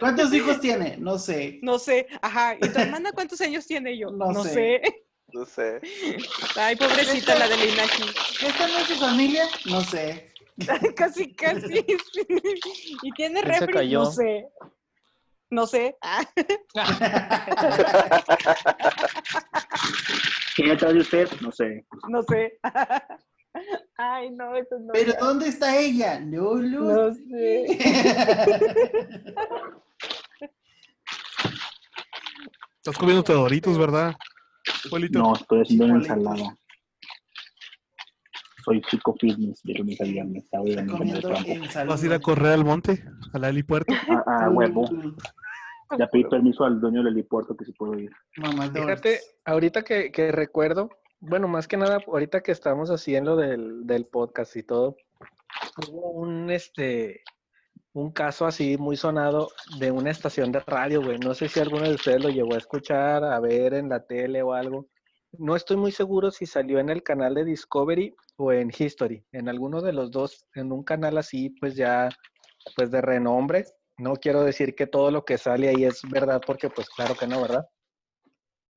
¿Cuántos 0.00 0.32
hijos 0.32 0.60
tiene? 0.60 0.96
No 0.98 1.18
sé. 1.18 1.58
No 1.62 1.78
sé, 1.78 2.06
ajá. 2.22 2.54
¿Y 2.60 2.68
tu 2.68 2.78
hermana 2.78 3.12
cuántos 3.12 3.40
años 3.40 3.66
tiene 3.66 3.96
yo? 3.98 4.10
No 4.10 4.32
No, 4.32 4.42
sé. 4.42 4.52
sé. 4.52 4.82
No 5.32 5.44
sé. 5.44 5.80
Ay, 6.56 6.76
pobrecita 6.76 7.36
la 7.38 7.48
del 7.48 7.68
INEGI. 7.70 8.04
¿Esta 8.46 8.68
no 8.68 8.78
es 8.78 8.86
su 8.86 8.94
familia? 8.94 9.44
No 9.66 9.80
sé. 9.82 10.32
casi, 10.96 11.34
casi. 11.34 11.66
sí. 11.68 11.84
¿Y 13.02 13.10
tiene 13.12 13.42
¿Quién 13.42 13.54
se 13.58 13.66
refri? 13.66 13.92
No 13.92 14.06
sé. 14.06 14.48
No 15.50 15.66
sé. 15.66 15.96
Ah. 16.02 16.22
¿Quién 20.56 20.70
atrás 20.72 20.94
de 20.94 21.00
usted? 21.00 21.28
No 21.40 21.52
sé. 21.52 21.84
No 22.08 22.22
sé. 22.22 22.58
Ay, 23.96 24.30
no, 24.30 24.54
eso 24.56 24.78
no. 24.78 24.92
¿Pero 24.92 25.12
ya. 25.12 25.18
dónde 25.18 25.48
está 25.48 25.78
ella? 25.78 26.20
No 26.20 26.54
lo 26.54 26.80
No 26.80 27.14
sé. 27.14 27.66
Estás 32.76 32.98
comiendo 32.98 33.22
doritos, 33.26 33.78
¿verdad? 33.78 34.14
No, 35.10 35.34
estoy 35.34 35.62
haciendo 35.62 35.84
una 35.86 35.94
ensalada. 35.96 36.56
Soy 38.66 38.82
chico 38.82 39.14
fitness 39.20 39.62
de 39.62 39.74
lunes 39.74 40.00
a 40.00 40.04
viernes. 40.04 40.48
Sábado 40.50 40.70
ensalada. 40.70 41.84
¿Vas 41.84 42.02
a 42.02 42.06
ir 42.06 42.12
a 42.12 42.18
correr 42.18 42.52
al 42.52 42.64
monte? 42.64 43.04
¿Al 43.32 43.44
helipuerto? 43.44 43.94
Ah, 44.08 44.24
ah, 44.26 44.50
huevo. 44.50 44.84
Ya 45.96 46.08
pedí 46.08 46.24
permiso 46.24 46.64
al 46.64 46.80
dueño 46.80 47.04
del 47.04 47.12
helipuerto 47.12 47.56
que 47.56 47.64
si 47.64 47.72
puedo 47.72 47.96
ir. 47.96 48.10
Mamador. 48.38 48.82
Fíjate, 48.82 49.20
ahorita 49.44 49.82
que, 49.82 50.10
que 50.10 50.32
recuerdo, 50.32 50.90
bueno, 51.20 51.46
más 51.46 51.68
que 51.68 51.76
nada, 51.76 52.00
ahorita 52.08 52.40
que 52.40 52.50
estamos 52.50 52.90
así 52.90 53.14
en 53.14 53.26
lo 53.26 53.36
del, 53.36 53.86
del 53.86 54.06
podcast 54.06 54.56
y 54.56 54.64
todo, 54.64 54.96
hubo 55.88 56.10
un, 56.10 56.50
este, 56.50 57.22
un 57.92 58.10
caso 58.10 58.46
así 58.46 58.76
muy 58.78 58.96
sonado 58.96 59.48
de 59.78 59.92
una 59.92 60.10
estación 60.10 60.50
de 60.50 60.58
radio, 60.58 61.04
güey. 61.04 61.20
No 61.20 61.34
sé 61.34 61.48
si 61.48 61.60
alguno 61.60 61.84
de 61.84 61.94
ustedes 61.94 62.20
lo 62.20 62.30
llegó 62.30 62.54
a 62.54 62.58
escuchar, 62.58 63.22
a 63.22 63.38
ver 63.38 63.74
en 63.74 63.90
la 63.90 64.04
tele 64.04 64.42
o 64.42 64.54
algo. 64.54 64.88
No 65.38 65.56
estoy 65.56 65.76
muy 65.76 65.92
seguro 65.92 66.30
si 66.30 66.46
salió 66.46 66.78
en 66.78 66.88
el 66.88 67.02
canal 67.02 67.34
de 67.34 67.44
Discovery 67.44 68.14
o 68.36 68.52
en 68.52 68.70
History, 68.76 69.24
en 69.32 69.48
alguno 69.48 69.80
de 69.80 69.92
los 69.92 70.10
dos, 70.10 70.46
en 70.54 70.72
un 70.72 70.82
canal 70.82 71.18
así, 71.18 71.50
pues 71.60 71.74
ya, 71.76 72.08
pues 72.76 72.90
de 72.90 73.00
renombre. 73.00 73.64
No 73.98 74.14
quiero 74.14 74.42
decir 74.44 74.74
que 74.74 74.86
todo 74.86 75.10
lo 75.10 75.24
que 75.24 75.38
sale 75.38 75.68
ahí 75.68 75.84
es 75.84 76.02
verdad, 76.10 76.40
porque 76.46 76.68
pues 76.70 76.88
claro 76.90 77.14
que 77.14 77.26
no, 77.26 77.40
¿verdad? 77.40 77.66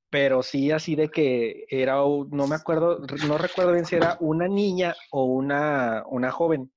pero 0.10 0.42
sí 0.42 0.72
así 0.72 0.96
de 0.96 1.10
que 1.10 1.66
era, 1.70 1.96
no 1.96 2.48
me 2.48 2.56
acuerdo, 2.56 3.00
no 3.28 3.38
recuerdo 3.38 3.74
bien 3.74 3.86
si 3.86 3.96
era 3.96 4.18
una 4.20 4.48
niña 4.48 4.96
o 5.12 5.26
una, 5.26 6.04
una 6.08 6.32
joven 6.32 6.72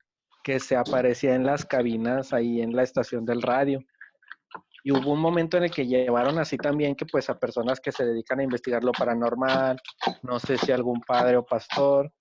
que 0.44 0.60
se 0.60 0.76
aparecía 0.76 1.34
en 1.34 1.46
las 1.46 1.64
cabinas 1.64 2.32
ahí 2.32 2.60
en 2.60 2.74
la 2.76 2.82
estación 2.82 3.24
del 3.24 3.42
radio. 3.42 3.80
Y 4.84 4.90
hubo 4.92 5.12
un 5.12 5.20
momento 5.20 5.56
en 5.56 5.64
el 5.64 5.70
que 5.70 5.86
llevaron 5.86 6.38
así 6.38 6.56
también 6.56 6.96
que 6.96 7.06
pues 7.06 7.30
a 7.30 7.38
personas 7.38 7.78
que 7.80 7.92
se 7.92 8.04
dedican 8.04 8.40
a 8.40 8.42
investigar 8.42 8.82
lo 8.82 8.92
paranormal, 8.92 9.80
no 10.22 10.40
sé 10.40 10.58
si 10.58 10.72
algún 10.72 11.00
padre 11.00 11.36
o 11.36 11.44
pastor. 11.44 12.12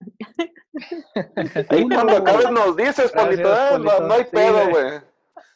Ahí 1.68 1.88
cuando 1.88 2.16
acabes 2.16 2.50
nos 2.50 2.76
dices, 2.76 3.12
Polito, 3.12 3.54
eh, 3.54 3.78
no, 3.78 4.14
hay 4.14 4.24
Sí, 4.24 4.28
pedo, 4.32 4.70
güey. 4.70 5.00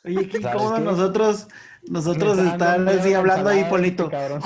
Oye, 0.04 0.28
qué 0.28 0.40
¿Sabes 0.40 0.62
incómodo 0.62 0.76
qué? 0.76 0.82
nosotros, 0.82 1.48
nosotros 1.88 2.38
estar 2.38 2.88
así 2.88 3.14
hablando 3.14 3.50
ahí, 3.50 3.64
Polito. 3.64 4.10
cabrón. 4.10 4.40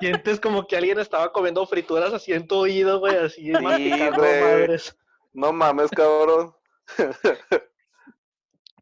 Sientes 0.00 0.40
como 0.40 0.66
que 0.66 0.76
alguien 0.76 0.98
estaba 0.98 1.32
comiendo 1.32 1.66
frituras 1.66 2.12
así 2.12 2.32
en 2.32 2.46
tu 2.46 2.56
oído, 2.56 3.00
güey, 3.00 3.16
así 3.16 3.50
madres. 3.52 4.96
No 5.32 5.52
mames, 5.52 5.90
cabrón. 5.90 6.54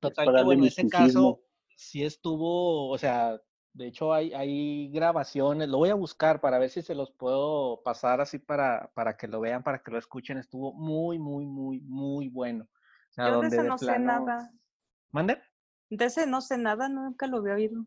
Total, 0.01 0.35
que 0.35 0.43
bueno, 0.45 0.67
ese 0.67 0.89
caso 0.89 1.41
sí 1.77 2.05
estuvo, 2.05 2.91
o 2.91 2.99
sea, 2.99 3.41
de 3.73 3.87
hecho 3.89 4.13
hay, 4.13 4.33
hay 4.33 4.89
grabaciones, 4.91 5.69
lo 5.69 5.79
voy 5.79 5.91
a 5.91 5.95
buscar 5.95 6.41
para 6.41 6.59
ver 6.59 6.71
si 6.71 6.83
se 6.83 6.95
los 6.95 7.11
puedo 7.11 7.83
pasar 7.83 8.21
así 8.21 8.39
para, 8.39 8.91
para 8.95 9.17
que 9.17 9.29
lo 9.29 9.41
vean, 9.41 9.63
para 9.63 9.83
que 9.83 9.91
lo 9.91 9.99
escuchen, 9.99 10.39
estuvo 10.39 10.73
muy, 10.73 11.19
muy, 11.19 11.47
muy, 11.47 11.81
muy 11.81 12.29
bueno. 12.29 12.69
O 13.11 13.13
sea, 13.13 13.29
Yo 13.29 13.41
de 13.41 13.49
ese 13.49 13.63
de 13.63 13.69
no 13.69 13.79
sé 13.79 13.99
nada. 13.99 14.51
¿Mande? 15.11 15.41
De 15.91 16.05
ese 16.05 16.27
no 16.27 16.41
sé 16.41 16.59
nada, 16.59 16.89
nunca 16.89 17.27
lo 17.27 17.39
había 17.39 17.55
oído. 17.55 17.85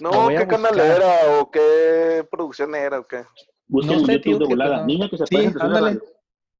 No, 0.00 0.28
¿qué 0.28 0.46
canal 0.46 0.80
era 0.80 1.40
o 1.40 1.50
qué 1.50 2.26
producción 2.30 2.74
era 2.74 2.98
o 2.98 3.04
qué? 3.04 3.24
Busquen 3.68 3.94
No 3.94 4.00
en 4.00 4.06
sé, 4.06 4.12
YouTube 4.14 4.22
tío, 4.24 4.38
de 4.38 4.46
volada. 4.46 4.84
Niña 4.84 5.08
que 5.08 5.18
se 5.18 5.26
Sí, 5.26 5.36
en 5.36 5.60
ándale. 5.60 6.00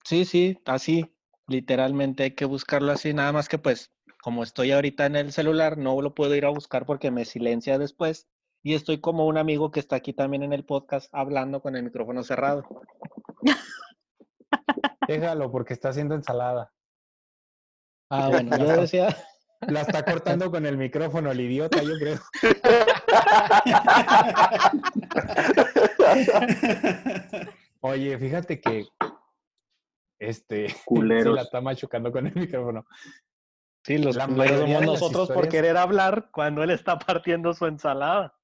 Sí, 0.04 0.24
sí, 0.24 0.58
así, 0.66 1.13
literalmente 1.46 2.24
hay 2.24 2.30
que 2.32 2.44
buscarlo 2.44 2.92
así, 2.92 3.14
nada 3.14 3.32
más 3.32 3.48
que 3.48 3.58
pues, 3.58 3.92
como 4.22 4.42
estoy 4.42 4.72
ahorita 4.72 5.06
en 5.06 5.16
el 5.16 5.32
celular, 5.32 5.78
no 5.78 6.00
lo 6.00 6.14
puedo 6.14 6.34
ir 6.34 6.46
a 6.46 6.50
buscar 6.50 6.86
porque 6.86 7.10
me 7.10 7.24
silencia 7.24 7.78
después. 7.78 8.26
Y 8.62 8.74
estoy 8.74 9.00
como 9.00 9.26
un 9.26 9.36
amigo 9.36 9.70
que 9.70 9.80
está 9.80 9.96
aquí 9.96 10.14
también 10.14 10.42
en 10.42 10.54
el 10.54 10.64
podcast 10.64 11.08
hablando 11.12 11.60
con 11.60 11.76
el 11.76 11.82
micrófono 11.82 12.22
cerrado. 12.22 12.64
Déjalo 15.06 15.52
porque 15.52 15.74
está 15.74 15.90
haciendo 15.90 16.14
ensalada. 16.14 16.72
Ah, 18.08 18.30
bueno, 18.30 18.56
yo 18.56 18.80
decía, 18.80 19.08
La 19.68 19.82
está 19.82 20.04
cortando 20.04 20.50
con 20.50 20.66
el 20.66 20.76
micrófono, 20.76 21.30
el 21.30 21.40
idiota, 21.40 21.80
yo 21.82 21.96
creo. 21.98 22.18
Oye, 27.80 28.18
fíjate 28.18 28.60
que 28.60 28.84
este 30.18 30.68
sí 30.70 30.76
Culeros. 30.84 31.34
la 31.34 31.42
está 31.42 31.60
machucando 31.60 32.10
con 32.12 32.26
el 32.26 32.34
micrófono. 32.36 32.84
sí, 33.84 33.98
los 33.98 34.16
La 34.16 34.26
culeros 34.26 34.60
somos 34.60 34.82
nosotros 34.82 35.30
por 35.30 35.48
querer 35.48 35.76
hablar 35.76 36.30
cuando 36.32 36.62
él 36.62 36.70
está 36.70 36.98
partiendo 36.98 37.52
su 37.54 37.66
ensalada. 37.66 38.34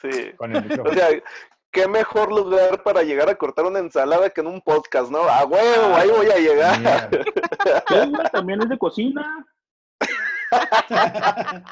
Sí. 0.00 0.32
Con 0.36 0.52
el 0.54 0.58
O 0.58 0.62
micrófono. 0.68 0.94
sea, 0.94 1.08
qué 1.70 1.88
mejor 1.88 2.30
lugar 2.32 2.82
para 2.82 3.02
llegar 3.02 3.28
a 3.28 3.34
cortar 3.36 3.64
una 3.66 3.78
ensalada 3.80 4.30
que 4.30 4.40
en 4.40 4.46
un 4.46 4.60
podcast, 4.60 5.10
¿no? 5.10 5.20
A 5.22 5.44
huevo, 5.44 5.94
ahí 5.96 6.08
voy 6.10 6.26
a 6.30 6.36
llegar. 6.38 7.10
Sí, 7.88 7.94
güey, 8.10 8.28
también 8.32 8.62
es 8.62 8.68
de 8.68 8.78
cocina. 8.78 9.46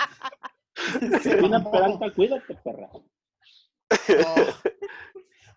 Cocina 1.11 1.65
Peralta, 1.71 2.11
cuídate, 2.15 2.55
perra. 2.63 2.89
Sí, 4.05 4.15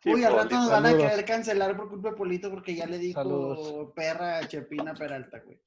Uy, 0.05 0.23
al 0.23 0.33
rato 0.33 0.55
nos 0.55 0.71
van 0.71 0.85
a 0.85 0.97
querer 0.97 1.25
cancelar 1.25 1.75
por 1.75 1.89
culpa 1.89 2.11
de 2.11 2.15
Polito 2.15 2.49
porque 2.49 2.73
ya 2.75 2.85
le 2.85 2.97
dijo 2.97 3.21
Saludos. 3.21 3.91
perra 3.95 4.37
a 4.37 4.47
Chepina 4.47 4.93
Peralta, 4.93 5.39
güey. 5.45 5.59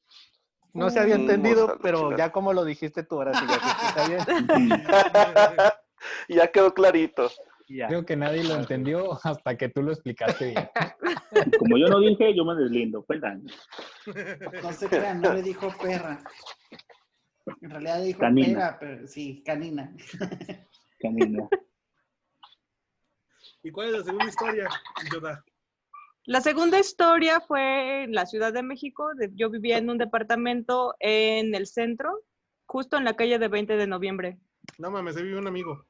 No 0.75 0.89
se 0.89 1.01
había 1.01 1.19
Mm, 1.19 1.21
entendido, 1.23 1.79
pero 1.83 2.17
ya 2.17 2.33
como 2.33 2.53
lo 2.55 2.65
dijiste 2.65 3.03
tú, 3.03 3.17
ahora 3.17 3.35
sí 3.35 3.45
ya 3.47 3.57
escucha 3.57 4.09
bien. 4.09 4.83
ya 6.29 6.47
quedó 6.51 6.73
clarito. 6.73 7.31
Ya. 7.69 7.87
creo 7.89 8.05
que 8.05 8.17
nadie 8.17 8.45
lo 8.45 8.55
entendió 8.57 9.19
hasta 9.25 9.57
que 9.57 9.69
tú 9.71 9.83
lo 9.83 9.93
explicaste 9.93 10.47
bien. 10.47 10.69
Como 11.59 11.79
yo 11.79 11.87
no 11.87 12.01
dije, 12.01 12.35
yo 12.37 12.45
me 12.45 12.55
deslindo. 12.55 13.03
Cuentan. 13.05 13.45
No 14.63 14.73
se 14.73 14.89
crean, 14.89 15.23
no 15.23 15.33
le 15.33 15.43
dijo 15.43 15.73
perra. 15.81 16.19
En 17.63 17.71
realidad 17.71 18.03
dijo 18.03 18.19
Canina. 18.21 18.47
pera, 18.49 18.77
pero 18.79 19.07
sí, 19.07 19.43
canina. 19.47 19.95
Camino. 21.01 21.49
¿Y 23.62 23.70
cuál 23.70 23.89
es 23.89 23.93
la 23.98 24.05
segunda 24.05 24.26
historia, 24.28 24.68
Yoda? 25.12 25.44
La 26.24 26.40
segunda 26.40 26.78
historia 26.78 27.40
fue 27.40 28.05
en 28.05 28.12
la 28.14 28.26
Ciudad 28.26 28.52
de 28.52 28.62
México. 28.62 29.09
Yo 29.34 29.51
vivía 29.51 29.78
en 29.78 29.90
un 29.90 29.98
departamento 29.98 30.94
en 31.01 31.55
el 31.55 31.66
centro, 31.66 32.22
justo 32.66 32.97
en 32.97 33.05
la 33.05 33.14
calle 33.16 33.39
de 33.39 33.48
20 33.48 33.76
de 33.76 33.86
noviembre. 33.86 34.39
No 34.78 34.90
mames, 34.90 35.16
ahí 35.16 35.24
vive 35.24 35.39
un 35.39 35.47
amigo. 35.48 35.84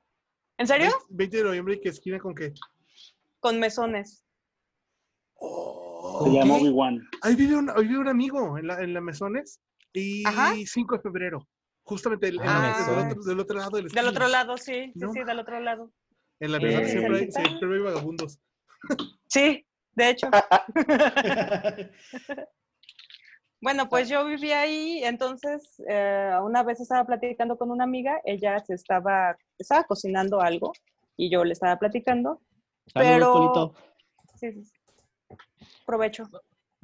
¿En 0.58 0.66
serio? 0.66 0.90
20 1.10 1.36
de 1.38 1.44
noviembre, 1.44 1.80
¿qué 1.80 1.88
esquina 1.90 2.18
con 2.18 2.34
qué? 2.34 2.52
Con 3.40 3.58
mesones. 3.58 4.24
Se 5.38 6.30
llama 6.30 6.54
Ok. 6.56 6.60
Obi-Wan. 6.62 7.08
Ahí 7.22 7.34
vive 7.34 7.56
un, 7.56 7.70
ahí 7.70 7.86
vive 7.86 7.98
un 7.98 8.08
amigo 8.08 8.58
en, 8.58 8.66
la, 8.66 8.80
en 8.82 8.94
la 8.94 9.00
Mesones 9.00 9.60
y 9.92 10.26
Ajá. 10.26 10.52
5 10.64 10.96
de 10.96 11.02
febrero. 11.02 11.48
Justamente 11.84 12.28
el- 12.28 12.38
Ah, 12.42 12.84
del, 12.86 12.98
otro, 13.06 13.22
del 13.24 13.40
otro 13.40 13.56
lado 13.58 13.76
del 13.76 13.88
Del 13.88 14.08
otro 14.08 14.28
lado, 14.28 14.56
sí, 14.56 14.92
sí, 14.92 14.98
No 15.00 15.12
sí, 15.12 15.24
del 15.24 15.38
otro 15.40 15.58
lado. 15.60 15.92
En 16.42 16.52
la 16.52 16.58
Mesones 16.58 16.90
siempre, 16.90 17.18
hay, 17.18 17.30
siempre 17.32 17.76
hay 17.76 17.82
vagabundos. 17.82 18.38
Sí, 19.28 19.64
de 19.94 20.10
hecho. 20.10 20.28
Bueno, 23.64 23.88
pues 23.88 24.08
yo 24.08 24.24
vivía 24.26 24.62
ahí, 24.62 25.04
entonces 25.04 25.80
eh, 25.88 26.32
una 26.42 26.64
vez 26.64 26.80
estaba 26.80 27.04
platicando 27.06 27.56
con 27.56 27.70
una 27.70 27.84
amiga, 27.84 28.20
ella 28.24 28.58
se 28.58 28.74
estaba, 28.74 29.36
estaba 29.56 29.84
cocinando 29.84 30.40
algo 30.40 30.72
y 31.16 31.30
yo 31.30 31.44
le 31.44 31.52
estaba 31.52 31.78
platicando. 31.78 32.42
Saludos, 32.92 33.12
Pero- 33.14 33.32
Polito. 33.32 33.74
Sí, 34.34 34.52
sí, 34.52 34.64
sí. 34.64 34.72
Provecho. 35.86 36.24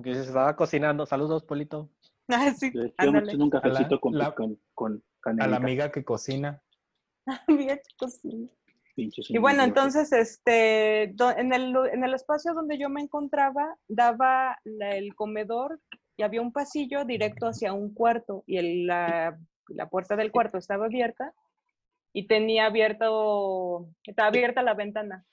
Que 0.01 0.15
se 0.15 0.21
estaba 0.23 0.55
cocinando. 0.55 1.05
Saludos, 1.05 1.43
Polito. 1.45 1.91
Ah, 2.31 2.53
sí, 2.57 2.71
Yo 2.73 2.83
ándale. 2.99 3.35
un 3.37 3.51
cafecito 3.51 3.99
con, 3.99 4.17
la- 4.17 4.33
con, 4.35 4.61
con 4.75 5.03
A 5.25 5.47
la 5.49 5.57
amiga 5.57 5.91
que 5.91 6.05
cocina. 6.05 6.63
Bien, 7.49 7.81
chicos, 7.89 8.21
sí. 8.23 8.53
Pinches 8.99 9.31
Y 9.31 9.39
bueno, 9.39 9.63
entonces, 9.63 10.13
este, 10.13 11.05
en 11.05 11.53
el, 11.53 11.73
en 11.93 12.03
el 12.03 12.15
espacio 12.15 12.53
donde 12.53 12.79
yo 12.79 12.89
me 12.89 13.01
encontraba, 13.01 13.77
daba 13.87 14.59
la- 14.65 14.97
el 14.97 15.15
comedor 15.15 15.79
y 16.17 16.25
había 16.25 16.41
un 16.43 16.53
pasillo 16.53 17.05
directo 17.05 17.47
hacia 17.47 17.73
un 17.73 17.95
cuarto 17.95 18.43
y 18.45 18.57
el- 18.57 18.87
la, 18.89 19.39
la 19.69 19.89
puerta 19.89 20.17
del 20.17 20.33
cuarto 20.33 20.59
estaba 20.59 20.87
abierta 20.87 21.33
y 22.13 22.27
tenía 22.27 22.67
abierto, 22.67 23.89
estaba 24.03 24.29
abierta 24.31 24.63
la 24.63 24.75
ventana. 24.75 25.25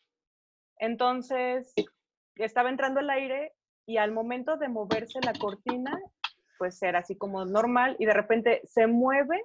Entonces, 0.77 1.73
estaba 2.35 2.69
entrando 2.69 2.99
el 2.99 3.09
aire 3.09 3.53
y 3.87 3.97
al 3.97 4.11
momento 4.11 4.57
de 4.57 4.67
moverse 4.67 5.19
la 5.21 5.33
cortina, 5.33 5.99
pues 6.59 6.79
era 6.83 6.99
así 6.99 7.17
como 7.17 7.45
normal 7.45 7.95
y 7.97 8.05
de 8.05 8.13
repente 8.13 8.61
se 8.65 8.85
mueve 8.85 9.41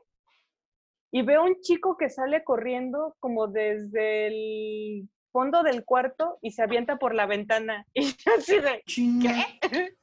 y 1.13 1.23
veo 1.23 1.45
un 1.45 1.61
chico 1.61 1.97
que 1.97 2.09
sale 2.09 2.45
corriendo 2.45 3.17
como 3.19 3.49
desde 3.49 4.27
el 4.29 5.09
fondo 5.33 5.63
del 5.63 5.85
cuarto 5.85 6.39
y 6.41 6.53
se 6.53 6.63
avienta 6.63 6.97
por 6.97 7.15
la 7.15 7.27
ventana. 7.27 7.87
Y 7.95 8.03
yo 8.03 8.35
así 8.37 8.59
de, 8.59 8.83
Chinga. 8.87 9.35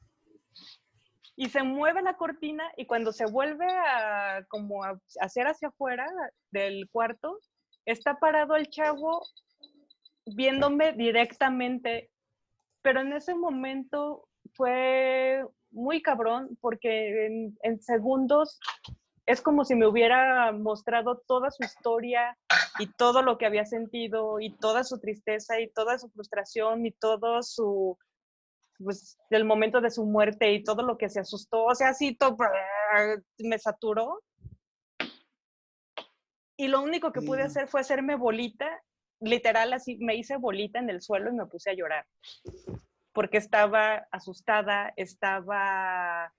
y 1.36 1.48
se 1.48 1.62
mueve 1.62 2.02
la 2.02 2.16
cortina 2.16 2.64
y 2.76 2.86
cuando 2.86 3.12
se 3.12 3.26
vuelve 3.26 3.66
a 3.70 4.44
como 4.48 4.84
a 4.84 5.00
hacer 5.20 5.46
hacia 5.46 5.68
afuera 5.68 6.06
del 6.50 6.88
cuarto, 6.90 7.38
está 7.86 8.18
parado 8.18 8.56
el 8.56 8.68
chavo 8.68 9.22
viéndome 10.26 10.92
directamente. 10.92 12.10
Pero 12.82 13.00
en 13.00 13.12
ese 13.12 13.34
momento 13.34 14.28
fue 14.54 15.44
muy 15.70 16.02
cabrón 16.02 16.58
porque 16.60 17.26
en, 17.26 17.56
en 17.62 17.80
segundos 17.80 18.58
es 19.28 19.42
como 19.42 19.66
si 19.66 19.74
me 19.74 19.86
hubiera 19.86 20.52
mostrado 20.52 21.22
toda 21.26 21.50
su 21.50 21.62
historia 21.62 22.38
y 22.78 22.86
todo 22.86 23.20
lo 23.20 23.36
que 23.36 23.44
había 23.44 23.66
sentido 23.66 24.40
y 24.40 24.56
toda 24.56 24.84
su 24.84 24.98
tristeza 25.00 25.60
y 25.60 25.68
toda 25.70 25.98
su 25.98 26.08
frustración 26.08 26.86
y 26.86 26.92
todo 26.92 27.42
su 27.42 27.98
pues 28.78 29.18
del 29.28 29.44
momento 29.44 29.82
de 29.82 29.90
su 29.90 30.06
muerte 30.06 30.50
y 30.52 30.64
todo 30.64 30.82
lo 30.82 30.96
que 30.96 31.10
se 31.10 31.20
asustó, 31.20 31.64
o 31.64 31.74
sea, 31.74 31.90
así 31.90 32.16
todo 32.16 32.38
me 33.38 33.58
saturó. 33.58 34.22
Y 36.56 36.68
lo 36.68 36.80
único 36.80 37.12
que 37.12 37.20
pude 37.20 37.42
hacer 37.42 37.68
fue 37.68 37.80
hacerme 37.80 38.14
bolita, 38.14 38.82
literal 39.20 39.74
así, 39.74 39.98
me 39.98 40.14
hice 40.14 40.38
bolita 40.38 40.78
en 40.78 40.88
el 40.88 41.02
suelo 41.02 41.30
y 41.30 41.34
me 41.34 41.46
puse 41.46 41.70
a 41.70 41.74
llorar. 41.74 42.06
Porque 43.12 43.36
estaba 43.36 44.06
asustada, 44.10 44.92
estaba 44.96 46.32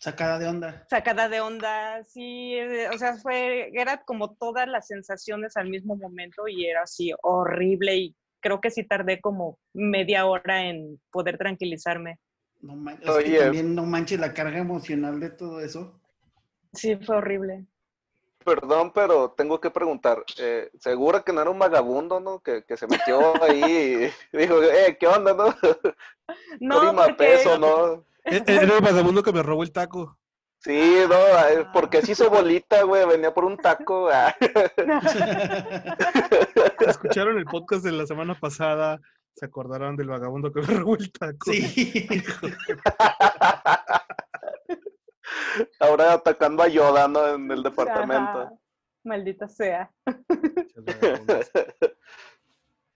Sacada 0.00 0.38
de 0.38 0.48
onda. 0.48 0.86
sacada 0.88 1.28
de 1.28 1.42
onda, 1.42 2.02
sí, 2.04 2.54
eh, 2.54 2.88
o 2.88 2.96
sea, 2.96 3.16
fue, 3.18 3.70
era 3.74 4.02
como 4.02 4.34
todas 4.34 4.66
las 4.66 4.86
sensaciones 4.86 5.58
al 5.58 5.68
mismo 5.68 5.94
momento 5.94 6.48
y 6.48 6.64
era 6.64 6.84
así 6.84 7.12
horrible 7.22 7.96
y 7.96 8.16
creo 8.40 8.62
que 8.62 8.70
sí 8.70 8.82
tardé 8.82 9.20
como 9.20 9.58
media 9.74 10.24
hora 10.24 10.64
en 10.64 10.98
poder 11.10 11.36
tranquilizarme. 11.36 12.18
No 12.62 12.76
man- 12.76 12.98
es 13.02 13.10
que 13.10 13.12
Oye. 13.12 13.38
también 13.40 13.74
no 13.74 13.84
manches 13.84 14.18
la 14.18 14.32
carga 14.32 14.56
emocional 14.58 15.20
de 15.20 15.28
todo 15.30 15.60
eso. 15.60 16.00
Sí, 16.72 16.96
fue 16.96 17.16
horrible. 17.16 17.66
Perdón, 18.42 18.92
pero 18.94 19.32
tengo 19.32 19.60
que 19.60 19.70
preguntar. 19.70 20.24
Eh, 20.38 20.70
¿Segura 20.78 21.22
que 21.22 21.32
no 21.34 21.42
era 21.42 21.50
un 21.50 21.58
vagabundo, 21.58 22.20
no? 22.20 22.40
Que, 22.40 22.64
que 22.64 22.78
se 22.78 22.86
metió 22.86 23.42
ahí 23.42 24.10
y 24.32 24.36
dijo, 24.38 24.62
eh, 24.62 24.96
¿qué 24.98 25.06
onda, 25.06 25.34
no? 25.34 25.54
No, 26.60 26.94
porque 26.94 27.14
peso, 27.14 27.58
¿no? 27.58 28.04
Era 28.24 28.76
el 28.76 28.80
vagabundo 28.80 29.22
que 29.22 29.32
me 29.32 29.42
robó 29.42 29.62
el 29.62 29.72
taco. 29.72 30.18
Sí, 30.62 31.04
no, 31.08 31.16
eh, 31.16 31.66
porque 31.72 32.02
se 32.02 32.12
hizo 32.12 32.28
bolita, 32.28 32.82
güey, 32.82 33.06
venía 33.06 33.32
por 33.32 33.46
un 33.46 33.56
taco. 33.56 34.10
ah. 34.12 34.36
Escucharon 36.86 37.38
el 37.38 37.46
podcast 37.46 37.82
de 37.82 37.92
la 37.92 38.06
semana 38.06 38.38
pasada, 38.38 39.00
se 39.34 39.46
acordarán 39.46 39.96
del 39.96 40.08
vagabundo 40.08 40.52
que 40.52 40.60
me 40.60 40.66
robó 40.74 40.96
el 40.96 41.10
taco. 41.12 41.50
Sí. 41.50 42.06
Ahora 45.80 46.12
atacando 46.12 46.62
a 46.62 46.68
Yoda, 46.68 47.08
¿no? 47.08 47.26
En 47.26 47.50
el 47.50 47.62
departamento. 47.62 48.40
Ajá, 48.40 48.52
Maldita 49.04 49.48
sea. 49.48 49.90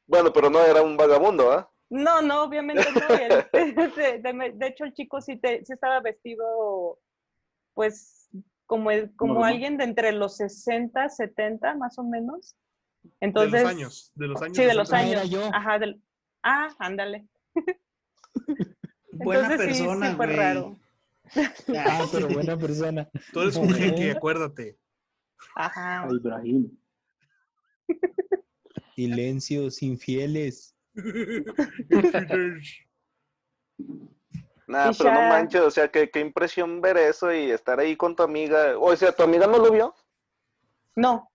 Bueno, 0.07 0.35
pero 0.35 0.51
no 0.51 0.61
era 0.61 0.83
un 0.83 0.99
vagabundo, 0.99 1.51
¿ah? 1.51 1.73
No, 1.91 2.23
no, 2.23 2.43
obviamente 2.43 2.83
no. 2.93 3.09
de, 3.53 4.19
de- 4.21 4.53
de 4.55 4.67
hecho, 4.67 4.85
el 4.85 4.95
chico 4.95 5.21
sí, 5.21 5.37
te- 5.37 5.65
sí 5.65 5.73
estaba 5.73 6.01
vestido, 6.01 6.99
pues, 7.75 8.29
como, 8.67 8.91
el- 8.91 9.15
como 9.17 9.45
alguien 9.45 9.77
de 9.77 9.85
entre 9.85 10.13
los 10.13 10.37
60, 10.39 11.09
70, 11.09 11.75
más 11.77 11.99
o 11.99 12.05
menos. 12.05 12.57
De 13.21 13.29
los 13.47 13.55
años. 13.65 14.13
De 14.15 14.27
los 14.29 14.41
años. 14.43 14.57
Sí, 14.57 14.65
de 14.65 14.75
los 14.75 14.89
60. 14.89 14.97
Ah, 15.07 15.11
era 15.11 15.21
años. 15.21 15.31
yo. 15.31 15.51
Ajá, 15.55 15.79
del, 15.79 16.03
ah, 16.43 16.69
ándale. 16.79 17.27
Buena 19.13 19.43
Entonces, 19.49 19.77
sí, 19.77 19.83
persona, 19.85 20.11
sí 20.11 20.17
fue 20.17 20.27
güey. 20.27 20.37
raro. 20.39 20.77
Ah, 21.79 22.07
pero 22.11 22.29
buena 22.33 22.57
persona. 22.57 23.09
Tú 23.33 23.43
eres 23.43 23.57
un 23.57 23.73
jeque, 23.73 24.11
acuérdate. 24.13 24.79
Ajá. 25.55 26.09
Ibrahim. 26.11 26.77
Silencios 28.95 29.83
infieles. 29.83 30.74
Nah, 34.67 34.91
Y 34.91 34.95
pero 34.97 35.13
no 35.13 35.21
manches, 35.29 35.61
o 35.61 35.71
sea, 35.71 35.89
qué, 35.89 36.09
qué 36.09 36.21
impresión 36.21 36.81
ver 36.81 36.97
eso 36.97 37.31
y 37.31 37.51
estar 37.51 37.79
ahí 37.79 37.97
con 37.97 38.17
tu 38.17 38.23
amiga. 38.23 38.79
O 38.79 38.97
sea, 38.97 39.13
¿tu 39.13 39.23
amiga 39.23 39.47
no 39.47 39.59
lo 39.59 39.71
vio? 39.71 39.95
No, 40.97 41.31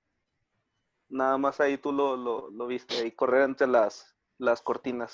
Nada 1.09 1.39
más 1.39 1.59
ahí 1.59 1.77
tú 1.77 1.91
lo, 1.91 2.15
lo, 2.15 2.51
lo 2.51 2.67
viste, 2.67 2.95
ahí 2.95 3.11
correr 3.11 3.43
entre 3.43 3.67
las, 3.67 4.15
las 4.37 4.61
cortinas. 4.61 5.11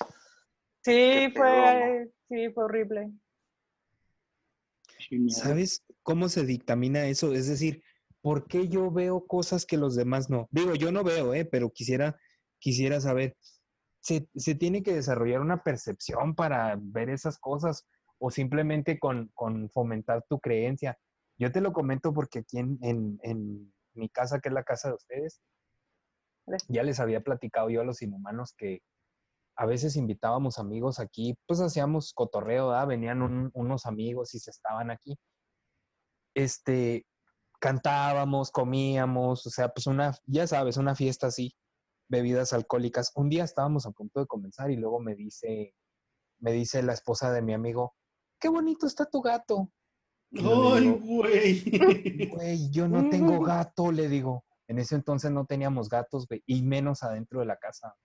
sí, 0.83 1.31
fue, 1.35 2.11
sí, 2.27 2.49
fue 2.53 2.65
horrible. 2.65 3.11
¿Sabes 5.29 5.83
cómo 6.03 6.27
se 6.27 6.45
dictamina 6.45 7.05
eso? 7.07 7.33
Es 7.33 7.47
decir, 7.47 7.81
¿por 8.21 8.45
qué 8.47 8.67
yo 8.67 8.91
veo 8.91 9.25
cosas 9.25 9.65
que 9.65 9.77
los 9.77 9.95
demás 9.95 10.29
no? 10.29 10.49
Digo, 10.51 10.75
yo 10.75 10.91
no 10.91 11.03
veo, 11.03 11.33
¿eh? 11.33 11.45
Pero 11.45 11.69
quisiera, 11.71 12.19
quisiera 12.59 12.99
saber, 12.99 13.37
¿se, 14.05 14.29
se 14.35 14.53
tiene 14.55 14.83
que 14.83 14.93
desarrollar 14.93 15.41
una 15.41 15.63
percepción 15.63 16.35
para 16.35 16.77
ver 16.79 17.09
esas 17.09 17.39
cosas 17.39 17.87
o 18.19 18.29
simplemente 18.29 18.99
con, 18.99 19.31
con 19.33 19.67
fomentar 19.71 20.23
tu 20.29 20.39
creencia? 20.39 20.99
Yo 21.39 21.51
te 21.51 21.59
lo 21.59 21.73
comento 21.73 22.13
porque 22.13 22.39
aquí 22.39 22.59
en, 22.59 22.77
en, 22.83 23.19
en 23.23 23.73
mi 23.95 24.09
casa, 24.09 24.39
que 24.39 24.49
es 24.49 24.53
la 24.53 24.63
casa 24.63 24.89
de 24.89 24.95
ustedes, 24.95 25.41
ya 26.67 26.83
les 26.83 26.99
había 26.99 27.21
platicado 27.21 27.71
yo 27.71 27.81
a 27.81 27.83
los 27.83 28.03
inhumanos 28.03 28.53
que 28.55 28.81
a 29.55 29.65
veces 29.65 29.95
invitábamos 29.95 30.59
amigos 30.59 30.99
aquí, 30.99 31.35
pues 31.47 31.59
hacíamos 31.59 32.13
cotorreo, 32.13 32.73
venían 32.85 33.23
un- 33.23 33.49
unos 33.55 33.87
amigos 33.87 34.35
y 34.35 34.39
se 34.39 34.51
estaban 34.51 34.91
aquí. 34.91 35.17
Este, 36.35 37.07
cantábamos, 37.59 38.51
comíamos, 38.51 39.47
o 39.47 39.49
sea, 39.49 39.69
pues 39.69 39.87
una, 39.87 40.13
ya 40.27 40.45
sabes, 40.45 40.77
una 40.77 40.93
fiesta 40.95 41.27
así, 41.27 41.55
bebidas 42.07 42.53
alcohólicas. 42.53 43.11
Un 43.15 43.29
día 43.29 43.43
estábamos 43.43 43.85
a 43.85 43.91
punto 43.91 44.19
de 44.19 44.27
comenzar 44.27 44.71
y 44.71 44.75
luego 44.75 44.99
me 44.99 45.15
dice, 45.15 45.75
me 46.39 46.51
dice 46.51 46.83
la 46.83 46.93
esposa 46.93 47.31
de 47.31 47.41
mi 47.41 47.53
amigo, 47.53 47.95
qué 48.39 48.49
bonito 48.49 48.87
está 48.87 49.05
tu 49.05 49.21
gato. 49.21 49.71
Yo 50.31 50.73
Ay, 50.73 50.89
güey. 50.89 52.29
Güey, 52.29 52.69
yo 52.71 52.87
no 52.87 53.09
tengo 53.09 53.39
gato, 53.41 53.91
le 53.91 54.07
digo. 54.07 54.43
En 54.67 54.79
ese 54.79 54.95
entonces 54.95 55.31
no 55.31 55.45
teníamos 55.45 55.89
gatos, 55.89 56.27
güey, 56.27 56.43
y 56.45 56.63
menos 56.63 57.03
adentro 57.03 57.39
de 57.39 57.45
la 57.45 57.57
casa. 57.57 57.95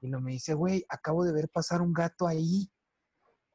Y 0.00 0.08
no 0.08 0.20
me 0.20 0.32
dice, 0.32 0.54
güey, 0.54 0.84
acabo 0.88 1.24
de 1.24 1.32
ver 1.32 1.48
pasar 1.48 1.80
un 1.80 1.92
gato 1.92 2.26
ahí. 2.26 2.70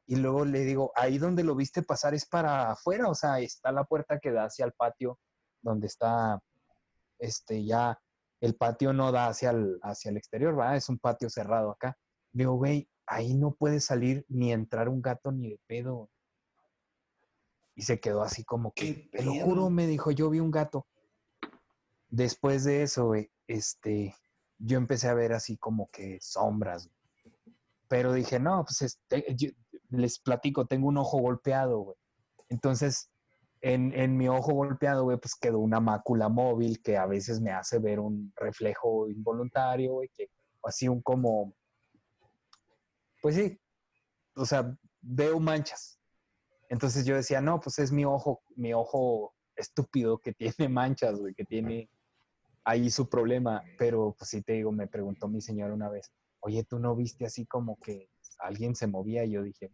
Y 0.08 0.16
luego 0.16 0.44
le 0.44 0.62
digo, 0.62 0.92
ahí 0.96 1.20
donde 1.20 1.44
lo 1.44 1.56
viste 1.56 1.84
pasar 1.84 2.14
es 2.14 2.26
para 2.26 2.72
afuera, 2.72 3.08
o 3.08 3.16
sea, 3.16 3.40
está 3.40 3.72
la 3.72 3.86
puerta 3.86 4.20
que 4.20 4.32
da 4.32 4.46
hacia 4.46 4.66
el 4.66 4.74
patio, 4.74 5.20
donde 5.62 5.88
está, 5.88 6.42
este, 7.20 7.64
ya, 7.64 7.98
el 8.42 8.56
patio 8.56 8.92
no 8.92 9.12
da 9.12 9.28
hacia 9.28 9.52
el, 9.52 9.80
hacia 9.84 10.10
el 10.10 10.18
exterior, 10.18 10.56
¿verdad? 10.56 10.76
Es 10.76 10.90
un 10.90 10.98
patio 11.00 11.30
cerrado 11.30 11.72
acá. 11.72 11.98
Digo, 12.34 12.54
güey, 12.54 12.90
ahí 13.06 13.36
no 13.36 13.54
puede 13.54 13.80
salir 13.80 14.26
ni 14.28 14.52
entrar 14.52 14.90
un 14.90 15.02
gato 15.02 15.32
ni 15.32 15.52
de 15.52 15.60
pedo. 15.68 16.10
Y 17.76 17.84
se 17.84 18.00
quedó 18.00 18.24
así 18.24 18.44
como 18.44 18.72
que, 18.74 19.10
¿Qué 19.12 19.18
te 19.20 19.24
lo 19.24 19.34
juro, 19.46 19.70
me 19.70 19.86
dijo, 19.88 20.12
yo 20.12 20.30
vi 20.30 20.40
un 20.40 20.52
gato. 20.52 20.88
Después 22.10 22.64
de 22.64 22.82
eso, 22.82 23.06
güey, 23.06 23.32
este, 23.48 24.16
yo 24.58 24.78
empecé 24.78 25.08
a 25.08 25.14
ver 25.14 25.34
así 25.34 25.58
como 25.58 25.90
que 25.92 26.18
sombras. 26.20 26.88
güey. 26.88 27.36
Pero 27.88 28.14
dije, 28.14 28.40
no, 28.40 28.64
pues 28.66 28.82
este, 28.82 29.24
yo- 29.36 29.50
les 29.90 30.20
platico, 30.20 30.66
tengo 30.66 30.88
un 30.88 30.98
ojo 30.98 31.20
golpeado, 31.20 31.80
güey. 31.80 31.98
Entonces, 32.50 33.11
en, 33.62 33.94
en 33.94 34.18
mi 34.18 34.28
ojo 34.28 34.54
golpeado, 34.54 35.04
güey, 35.04 35.18
pues 35.18 35.36
quedó 35.36 35.60
una 35.60 35.80
mácula 35.80 36.30
móvil 36.30 36.82
que 36.82 36.98
a 36.98 37.06
veces 37.06 37.40
me 37.42 37.52
hace 37.52 37.80
ver 37.80 38.00
un 38.00 38.34
reflejo 38.36 39.08
involuntario, 39.08 39.94
güey, 39.94 40.10
que 40.10 40.30
así 40.64 40.88
un 40.88 41.02
como, 41.02 41.54
pues 43.22 43.36
sí, 43.36 43.60
o 44.36 44.46
sea, 44.46 44.76
veo 45.02 45.40
manchas. 45.40 46.00
Entonces 46.70 47.06
yo 47.06 47.16
decía, 47.16 47.42
no, 47.42 47.60
pues 47.60 47.80
es 47.80 47.92
mi 47.92 48.06
ojo, 48.06 48.42
mi 48.56 48.74
ojo 48.74 49.36
estúpido 49.56 50.18
que 50.20 50.34
tiene 50.58 50.70
manchas, 50.70 51.20
güey, 51.20 51.34
que 51.34 51.46
tiene 51.46 51.90
ahí 52.64 52.90
su 52.90 53.10
problema. 53.10 53.64
Pero 53.78 54.16
pues 54.18 54.30
sí 54.30 54.42
te 54.42 54.54
digo, 54.54 54.72
me 54.72 54.88
preguntó 54.88 55.28
mi 55.28 55.42
señora 55.42 55.74
una 55.74 55.90
vez, 55.90 56.12
oye, 56.40 56.64
¿tú 56.64 56.80
no 56.80 56.96
viste 56.96 57.26
así 57.26 57.46
como 57.46 57.78
que 57.80 58.10
alguien 58.40 58.76
se 58.76 58.88
movía? 58.88 59.24
Y 59.24 59.32
yo 59.32 59.44
dije, 59.44 59.70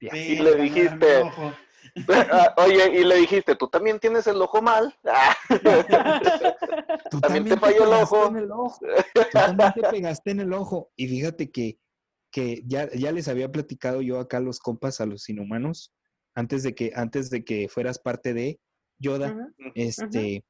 Y 0.00 0.36
le 0.36 0.56
dijiste, 0.56 1.18
ojo. 1.22 1.52
Ah, 2.08 2.54
Oye, 2.56 3.00
y 3.00 3.04
le 3.04 3.16
dijiste, 3.16 3.54
tú 3.56 3.68
también 3.68 4.00
tienes 4.00 4.26
el 4.26 4.40
ojo 4.40 4.60
mal. 4.62 4.92
Ah, 5.06 5.36
Tú 7.10 7.20
También 7.20 7.44
te 7.44 7.56
falló 7.58 7.84
el 7.84 8.02
ojo. 8.02 8.26
en 8.28 8.36
el 8.36 8.50
ojo. 8.50 8.78
Tú 9.14 9.20
también 9.32 9.72
te 9.74 9.82
pegaste 9.82 10.30
en 10.30 10.40
el 10.40 10.52
ojo. 10.52 10.90
Y 10.96 11.06
fíjate 11.08 11.50
que, 11.50 11.78
que 12.32 12.62
ya, 12.66 12.90
ya 12.92 13.12
les 13.12 13.28
había 13.28 13.52
platicado 13.52 14.02
yo 14.02 14.18
acá 14.18 14.38
a 14.38 14.40
los 14.40 14.58
compas, 14.58 15.00
a 15.00 15.06
los 15.06 15.28
inhumanos, 15.28 15.92
antes 16.34 16.62
de 16.62 16.74
que, 16.74 16.90
antes 16.94 17.30
de 17.30 17.44
que 17.44 17.68
fueras 17.68 17.98
parte 17.98 18.34
de 18.34 18.58
Yoda, 18.98 19.36
este, 19.74 20.44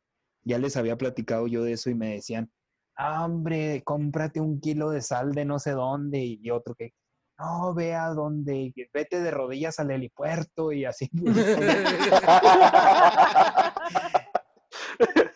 ya 0.45 0.59
les 0.59 0.77
había 0.77 0.97
platicado 0.97 1.47
yo 1.47 1.63
de 1.65 1.73
eso 1.73 1.91
y 1.91 1.95
me 1.95 2.15
decían, 2.15 2.51
"Ah, 2.97 3.25
hombre, 3.25 3.83
cómprate 3.85 4.41
un 4.41 4.61
kilo 4.61 4.91
de 4.91 5.03
sal 5.03 5.33
de 5.33 5.45
no 5.45 5.59
sé 5.59 5.73
dónde, 5.73 6.21
y 6.25 6.51
otro 6.51 6.75
que, 6.75 6.95
no, 7.39 7.75
ve 7.75 7.95
a 7.95 8.09
dónde, 8.11 8.73
vete 8.93 9.21
de 9.21 9.31
rodillas 9.31 9.79
al 9.81 9.91
helipuerto 9.91 10.73
y 10.73 10.85
así. 10.85 11.11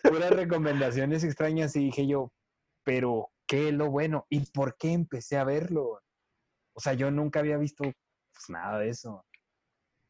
puras 0.03 0.29
recomendaciones 0.31 1.23
extrañas 1.23 1.75
y 1.75 1.85
dije 1.85 2.07
yo, 2.07 2.31
pero 2.83 3.29
¿qué 3.47 3.71
lo 3.71 3.89
bueno? 3.89 4.25
¿Y 4.29 4.41
por 4.51 4.77
qué 4.77 4.93
empecé 4.93 5.37
a 5.37 5.43
verlo? 5.43 6.01
O 6.73 6.79
sea, 6.79 6.93
yo 6.93 7.11
nunca 7.11 7.39
había 7.39 7.57
visto 7.57 7.83
pues, 7.83 8.49
nada 8.49 8.79
de 8.79 8.89
eso. 8.89 9.25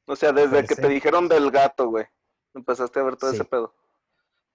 o 0.05 0.15
sea, 0.15 0.31
desde 0.31 0.65
que 0.65 0.75
te 0.75 0.87
dijeron 0.87 1.27
del 1.27 1.51
gato, 1.51 1.89
güey. 1.89 2.05
Empezaste 2.53 2.99
a 2.99 3.03
ver 3.03 3.15
todo 3.15 3.31
Sí. 3.31 3.37
ese 3.37 3.45
pedo. 3.45 3.75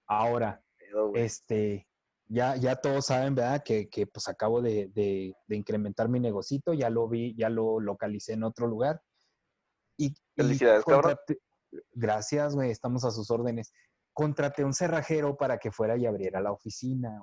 Ahora, 0.06 0.62
Pedo, 0.76 1.12
este, 1.14 1.88
ya, 2.26 2.56
ya 2.56 2.76
todos 2.76 3.06
saben, 3.06 3.34
¿verdad? 3.34 3.62
Que, 3.64 3.88
que, 3.88 4.06
pues 4.06 4.28
acabo 4.28 4.62
de, 4.62 4.88
de- 4.94 5.34
de 5.46 5.56
incrementar 5.56 6.08
mi 6.08 6.20
negocito, 6.20 6.72
ya 6.72 6.90
lo 6.90 7.08
vi, 7.08 7.34
ya 7.36 7.48
lo 7.48 7.80
localicé 7.80 8.32
en 8.32 8.44
otro 8.44 8.66
lugar. 8.66 9.00
Y, 9.96 10.06
y 10.06 10.14
Felicidades, 10.36 10.84
cabrón. 10.84 11.12
contraté- 11.16 11.38
Gracias, 11.92 12.54
güey, 12.54 12.70
estamos 12.70 13.04
a 13.04 13.10
sus 13.10 13.30
órdenes. 13.30 13.72
Contraté 14.12 14.64
un 14.64 14.74
cerrajero 14.74 15.36
para 15.36 15.58
que 15.58 15.72
fuera 15.72 15.96
y 15.96 16.06
abriera 16.06 16.40
la 16.40 16.52
oficina. 16.52 17.20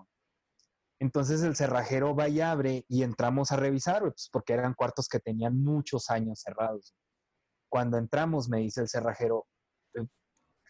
Entonces 0.99 1.41
el 1.41 1.55
cerrajero 1.55 2.15
va 2.15 2.27
y 2.29 2.41
abre 2.41 2.85
y 2.87 3.03
entramos 3.03 3.51
a 3.51 3.55
revisar, 3.55 4.01
güey, 4.01 4.11
pues 4.11 4.29
porque 4.31 4.53
eran 4.53 4.73
cuartos 4.75 5.07
que 5.07 5.19
tenían 5.19 5.57
muchos 5.63 6.09
años 6.09 6.41
cerrados. 6.41 6.93
Cuando 7.69 7.97
entramos, 7.97 8.49
me 8.49 8.59
dice 8.59 8.81
el 8.81 8.89
cerrajero, 8.89 9.47
eh, 9.95 10.05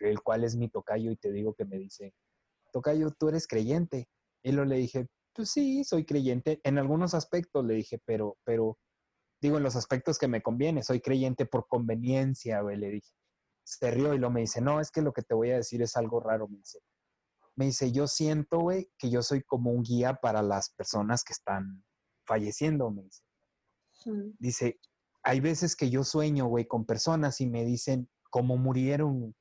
el 0.01 0.21
cual 0.21 0.43
es 0.43 0.55
mi 0.55 0.69
tocayo, 0.69 1.11
y 1.11 1.17
te 1.17 1.31
digo 1.31 1.53
que 1.55 1.65
me 1.65 1.77
dice, 1.77 2.13
tocayo, 2.71 3.11
tú 3.11 3.27
eres 3.29 3.47
creyente. 3.47 4.07
Y 4.43 4.51
lo 4.51 4.65
le 4.65 4.77
dije, 4.77 5.07
pues 5.33 5.51
sí, 5.51 5.83
soy 5.83 6.05
creyente. 6.05 6.59
En 6.63 6.77
algunos 6.77 7.13
aspectos 7.13 7.65
le 7.65 7.75
dije, 7.75 7.99
pero, 8.05 8.37
pero, 8.43 8.77
digo, 9.41 9.57
en 9.57 9.63
los 9.63 9.75
aspectos 9.75 10.17
que 10.17 10.27
me 10.27 10.41
conviene, 10.41 10.83
soy 10.83 11.01
creyente 11.01 11.45
por 11.45 11.67
conveniencia, 11.67 12.61
güey, 12.61 12.77
le 12.77 12.89
dije. 12.89 13.11
Se 13.63 13.91
rió 13.91 14.13
y 14.13 14.17
lo 14.17 14.31
me 14.31 14.41
dice, 14.41 14.59
no, 14.59 14.79
es 14.79 14.91
que 14.91 15.01
lo 15.01 15.13
que 15.13 15.21
te 15.21 15.35
voy 15.35 15.51
a 15.51 15.57
decir 15.57 15.81
es 15.81 15.95
algo 15.95 16.19
raro, 16.19 16.47
me 16.47 16.57
dice. 16.57 16.79
Me 17.55 17.65
dice, 17.65 17.91
yo 17.91 18.07
siento, 18.07 18.59
güey, 18.59 18.89
que 18.97 19.09
yo 19.09 19.21
soy 19.21 19.43
como 19.43 19.71
un 19.71 19.83
guía 19.83 20.15
para 20.15 20.41
las 20.41 20.73
personas 20.73 21.23
que 21.23 21.33
están 21.33 21.83
falleciendo, 22.25 22.89
me 22.91 23.03
dice. 23.03 23.21
Dice, 24.39 24.79
hay 25.23 25.39
veces 25.39 25.75
que 25.75 25.89
yo 25.89 26.03
sueño, 26.03 26.47
güey, 26.47 26.65
con 26.65 26.85
personas 26.85 27.39
y 27.41 27.47
me 27.47 27.63
dicen 27.65 28.09
cómo 28.29 28.57
murieron. 28.57 29.35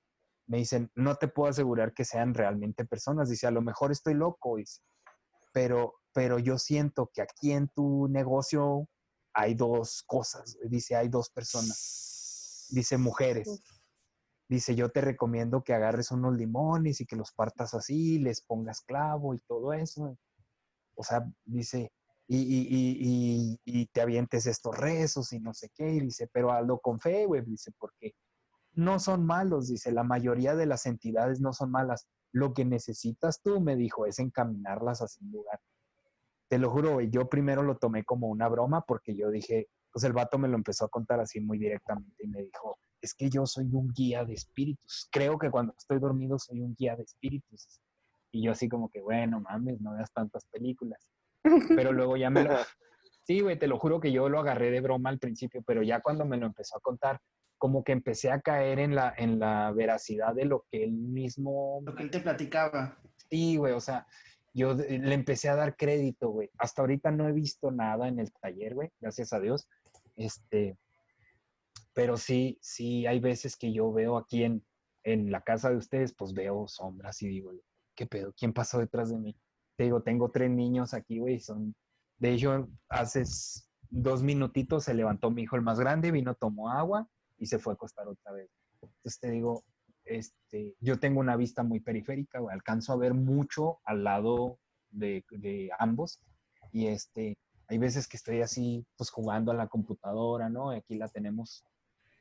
Me 0.51 0.59
dicen, 0.59 0.91
no 0.97 1.15
te 1.15 1.29
puedo 1.29 1.49
asegurar 1.49 1.95
que 1.95 2.05
sean 2.05 2.35
realmente 2.35 2.85
personas. 2.85 3.31
Dice, 3.31 3.47
a 3.47 3.53
lo 3.53 3.63
mejor 3.63 3.93
estoy 3.93 4.15
loco, 4.15 4.57
dice, 4.57 4.83
pero, 5.53 5.95
pero 6.13 6.41
yo 6.41 6.59
siento 6.59 7.09
que 7.15 7.23
aquí 7.23 7.53
en 7.53 7.69
tu 7.69 8.09
negocio 8.09 8.89
hay 9.33 9.55
dos 9.55 10.03
cosas. 10.09 10.59
Dice, 10.65 10.97
hay 10.97 11.09
dos 11.09 11.31
personas. 11.31 12.67
Dice, 12.71 12.99
mujeres. 12.99 13.63
Dice, 14.49 14.75
yo 14.75 14.89
te 14.89 15.01
recomiendo 15.01 15.63
que 15.63 15.73
agarres 15.73 16.11
unos 16.11 16.37
limones 16.37 17.01
y 17.01 17.07
que 17.07 17.15
los 17.15 17.31
partas 17.31 17.73
así, 17.73 18.19
les 18.19 18.41
pongas 18.43 18.81
clavo 18.81 19.35
y 19.37 19.39
todo 19.47 19.73
eso. 19.73 20.19
O 20.97 21.05
sea, 21.05 21.25
dice, 21.45 21.93
y, 22.27 22.39
y, 22.39 22.67
y, 22.75 23.61
y, 23.65 23.87
te 23.87 24.01
avientes 24.01 24.47
estos 24.47 24.77
rezos 24.77 25.33
y 25.33 25.39
no 25.39 25.55
sé 25.55 25.71
qué. 25.73 25.93
Y 25.93 26.01
dice, 26.01 26.29
pero 26.33 26.51
hazlo 26.51 26.81
con 26.81 26.99
fe, 26.99 27.27
güey. 27.27 27.43
Dice, 27.43 27.71
porque 27.79 28.15
no 28.75 28.99
son 28.99 29.25
malos. 29.25 29.69
Dice, 29.69 29.93
la 29.93 30.05
mayoría 30.05 30.55
de 30.55 30.67
las 30.67 30.87
entidades 30.87 31.41
no 31.41 31.53
son 31.53 31.71
malas. 31.71 32.07
Lo 32.33 32.55
que 32.55 32.65
necesitas 32.65 33.41
tú, 33.43 33.61
me 33.61 33.77
dijo, 33.77 34.07
es 34.07 34.19
encaminarlas 34.19 35.01
hacia 35.01 35.25
un 35.25 35.33
lugar. 35.33 35.61
Te 36.49 36.59
lo 36.59 36.71
juro, 36.71 37.01
yo 37.01 37.29
primero 37.29 37.63
lo 37.63 37.77
tomé 37.77 38.05
como 38.05 38.29
una 38.29 38.49
broma 38.49 38.83
porque 38.83 39.15
yo 39.15 39.31
dije, 39.31 39.69
pues 39.93 40.05
el 40.05 40.13
vato 40.13 40.39
me 40.39 40.49
lo 40.49 40.57
empezó 40.57 40.85
a 40.85 40.89
contar 40.89 41.21
así 41.21 41.41
muy 41.41 41.59
directamente 41.59 42.25
y 42.25 42.29
me 42.29 42.43
dijo, 42.43 42.79
es 43.01 43.15
que 43.15 43.31
yo 43.31 43.47
soy 43.47 43.69
un 43.73 43.93
guía 43.93 44.25
de 44.25 44.35
espíritus. 44.35 45.09
Creo 45.11 45.39
que 45.39 45.51
cuando 45.51 45.75
estoy 45.77 45.99
dormido 45.99 46.39
soy 46.39 46.61
un 46.61 46.75
guía 46.75 46.97
de 46.97 47.05
espíritus. 47.05 47.81
Y 48.33 48.45
yo 48.45 48.53
así 48.53 48.69
como 48.69 48.89
que, 48.89 49.01
bueno, 49.01 49.41
mames, 49.41 49.81
no 49.81 49.95
veas 49.95 50.13
tantas 50.13 50.45
películas. 50.47 51.09
Pero 51.83 51.93
luego 51.93 52.17
ya 52.17 52.31
me 52.31 52.45
lo... 52.45 52.57
Sí, 53.25 53.41
güey, 53.41 53.59
te 53.59 53.67
lo 53.67 53.79
juro 53.79 54.01
que 54.01 54.13
yo 54.13 54.29
lo 54.29 54.41
agarré 54.41 54.71
de 54.71 54.81
broma 54.81 55.11
al 55.11 55.19
principio, 55.19 55.63
pero 55.65 55.85
ya 55.85 56.01
cuando 56.01 56.25
me 56.25 56.37
lo 56.37 56.47
empezó 56.47 56.79
a 56.79 56.81
contar, 56.81 57.21
como 57.61 57.85
que 57.85 57.93
empecé 57.93 58.31
a 58.31 58.41
caer 58.41 58.79
en 58.79 58.95
la, 58.95 59.15
en 59.19 59.39
la 59.39 59.71
veracidad 59.71 60.35
de 60.35 60.47
lo 60.47 60.65
que 60.71 60.83
él 60.83 60.93
mismo... 60.93 61.83
Lo 61.85 61.95
que 61.95 62.05
él 62.05 62.11
te 62.11 62.21
platicaba. 62.21 62.99
Sí, 63.29 63.59
güey, 63.59 63.75
o 63.75 63.81
sea, 63.81 64.07
yo 64.55 64.73
le 64.73 65.13
empecé 65.13 65.51
a 65.51 65.57
dar 65.57 65.77
crédito, 65.77 66.31
güey. 66.31 66.51
Hasta 66.57 66.81
ahorita 66.81 67.11
no 67.11 67.29
he 67.29 67.33
visto 67.33 67.71
nada 67.71 68.09
en 68.09 68.19
el 68.19 68.33
taller, 68.33 68.75
güey, 68.75 68.91
gracias 68.99 69.35
a 69.35 69.41
Dios. 69.41 69.69
Este, 70.17 70.79
pero 71.93 72.17
sí, 72.17 72.59
sí, 72.63 73.07
hay 73.07 73.21
veces 73.21 73.59
que 73.59 73.75
yo 73.75 73.93
veo 73.93 74.17
aquí 74.17 74.43
en, 74.43 74.65
en 75.05 75.31
la 75.31 75.43
casa 75.43 75.69
de 75.69 75.77
ustedes, 75.77 76.15
pues 76.15 76.33
veo 76.33 76.67
sombras 76.67 77.21
y 77.21 77.29
digo, 77.29 77.53
¿qué 77.95 78.07
pedo? 78.07 78.33
¿Quién 78.39 78.55
pasó 78.55 78.79
detrás 78.79 79.11
de 79.11 79.19
mí? 79.19 79.37
Te 79.77 79.85
digo, 79.85 80.03
tengo 80.03 80.31
tres 80.31 80.51
niños 80.51 80.95
aquí, 80.95 81.19
güey, 81.19 81.39
son, 81.41 81.75
de 82.17 82.33
hecho, 82.33 82.71
hace 82.89 83.25
dos 83.91 84.23
minutitos 84.23 84.85
se 84.85 84.95
levantó 84.95 85.31
mi 85.31 85.43
hijo 85.43 85.57
el 85.57 85.63
más 85.63 85.79
grande, 85.79 86.11
vino, 86.11 86.35
tomó 86.35 86.71
agua 86.71 87.07
y 87.41 87.47
se 87.47 87.59
fue 87.59 87.73
a 87.73 87.75
acostar 87.75 88.07
otra 88.07 88.33
vez. 88.33 88.49
Entonces 88.81 89.19
te 89.19 89.31
digo, 89.31 89.65
este, 90.05 90.77
yo 90.81 91.01
tengo 91.01 91.19
una 91.19 91.37
vista 91.37 91.65
muy 91.65 91.81
periférica, 91.81 92.39
güey, 92.39 92.55
alcanzo 92.55 92.93
a 92.93 92.97
ver 92.97 93.15
mucho 93.15 93.81
al 93.85 94.05
lado 94.05 94.59
de, 94.91 95.25
de 95.31 95.71
ambos 95.79 96.21
y 96.73 96.87
este, 96.87 97.37
hay 97.69 97.79
veces 97.79 98.07
que 98.07 98.17
estoy 98.17 98.43
así, 98.43 98.87
pues 98.97 99.11
jugando 99.11 99.51
a 99.51 99.55
la 99.55 99.69
computadora, 99.69 100.49
¿no? 100.49 100.71
Aquí 100.71 100.97
la 100.97 101.09
tenemos 101.09 101.65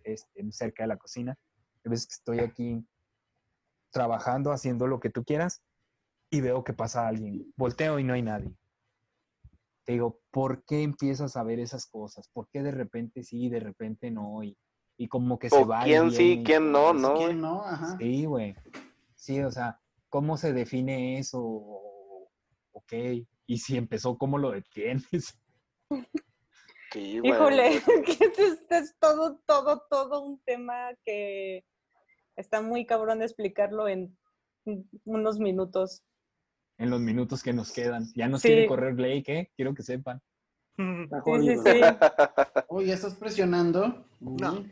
este, 0.04 0.52
cerca 0.52 0.84
de 0.84 0.88
la 0.88 0.98
cocina. 0.98 1.38
Hay 1.84 1.90
veces 1.90 2.08
que 2.08 2.14
estoy 2.14 2.40
aquí 2.40 2.86
trabajando, 3.92 4.52
haciendo 4.52 4.88
lo 4.88 5.00
que 5.00 5.10
tú 5.10 5.24
quieras 5.24 5.62
y 6.30 6.42
veo 6.42 6.64
que 6.64 6.74
pasa 6.74 7.08
alguien. 7.08 7.52
Volteo 7.58 8.00
y 8.00 8.04
no 8.04 8.14
hay 8.14 8.22
nadie. 8.22 8.56
Te 9.86 9.94
digo, 9.94 10.20
¿por 10.32 10.64
qué 10.66 10.84
empiezas 10.84 11.36
a 11.36 11.44
ver 11.44 11.60
esas 11.60 11.88
cosas? 11.88 12.30
¿Por 12.30 12.48
qué 12.50 12.62
de 12.62 12.72
repente 12.72 13.24
sí 13.24 13.46
y 13.46 13.50
de 13.50 13.60
repente 13.60 14.12
no? 14.12 14.44
Y, 14.44 14.56
y 15.00 15.08
como 15.08 15.40
que 15.40 15.50
se 15.50 15.64
va. 15.64 15.84
quién 15.86 16.12
sí, 16.12 16.44
quién 16.46 16.74
no, 16.74 16.94
¿no? 16.94 17.16
¿Quién 17.16 17.40
no? 17.40 17.64
Ajá. 17.64 17.98
Sí, 17.98 18.26
güey. 18.26 18.54
Sí, 19.16 19.40
o 19.42 19.50
sea, 19.50 19.80
¿cómo 20.10 20.36
se 20.36 20.52
define 20.52 21.18
eso? 21.18 21.42
Ok. 22.74 22.94
Y 23.48 23.58
si 23.60 23.78
empezó, 23.78 24.18
¿cómo 24.18 24.38
lo 24.38 24.52
detienes? 24.52 25.40
Sí. 26.92 27.20
Híjole, 27.24 27.84
que 28.06 28.26
este, 28.26 28.78
es 28.80 28.96
todo, 29.00 29.40
todo, 29.46 29.86
todo 29.92 30.22
un 30.22 30.40
tema 30.40 30.90
que 31.06 31.64
está 32.36 32.64
muy 32.64 32.88
cabrón 32.88 33.20
de 33.20 33.26
explicarlo 33.26 33.88
en 33.88 34.18
unos 35.06 35.38
minutos. 35.38 36.04
En 36.80 36.90
los 36.90 37.00
minutos 37.00 37.44
que 37.44 37.54
nos 37.54 37.72
quedan. 37.72 38.12
Ya 38.16 38.28
nos 38.28 38.42
Sí. 38.42 38.48
quiere 38.48 38.66
correr 38.66 38.96
Blake, 38.96 39.24
¿eh? 39.28 39.52
Quiero 39.56 39.76
que 39.76 39.84
sepan. 39.84 40.20
Está 40.78 41.22
Sí, 41.24 41.32
sí, 41.42 41.58
sí. 41.64 41.82
Oye, 42.70 42.88
¿ya 42.88 42.94
estás 42.96 43.14
presionando? 43.14 44.08
No. 44.20 44.66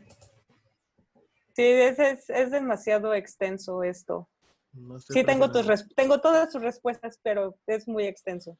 Sí, 1.58 1.64
es, 1.64 1.98
es, 1.98 2.30
es 2.30 2.52
demasiado 2.52 3.12
extenso 3.14 3.82
esto. 3.82 4.28
No 4.72 4.96
Sí, 5.00 5.24
tengo, 5.24 5.50
tus 5.50 5.66
tengo 5.96 6.20
todas 6.20 6.52
tus 6.52 6.62
respuestas, 6.62 7.18
pero 7.20 7.58
es 7.66 7.88
muy 7.88 8.04
extenso. 8.04 8.56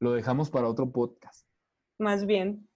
Lo 0.00 0.12
dejamos 0.12 0.48
para 0.48 0.68
otro 0.68 0.90
podcast. 0.90 1.46
Más 1.98 2.24
bien. 2.24 2.66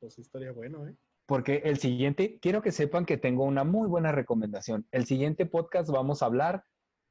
Pues 0.00 0.14
sí 0.14 0.22
estaría 0.22 0.52
bueno, 0.52 0.88
¿eh? 0.88 0.96
Porque 1.26 1.60
el 1.66 1.76
siguiente, 1.76 2.38
quiero 2.40 2.62
que 2.62 2.72
sepan 2.72 3.04
que 3.04 3.18
tengo 3.18 3.44
una 3.44 3.64
muy 3.64 3.86
buena 3.86 4.12
recomendación. 4.12 4.86
El 4.92 5.04
siguiente 5.04 5.44
podcast 5.44 5.90
vamos 5.90 6.22
a 6.22 6.26
hablar 6.26 6.64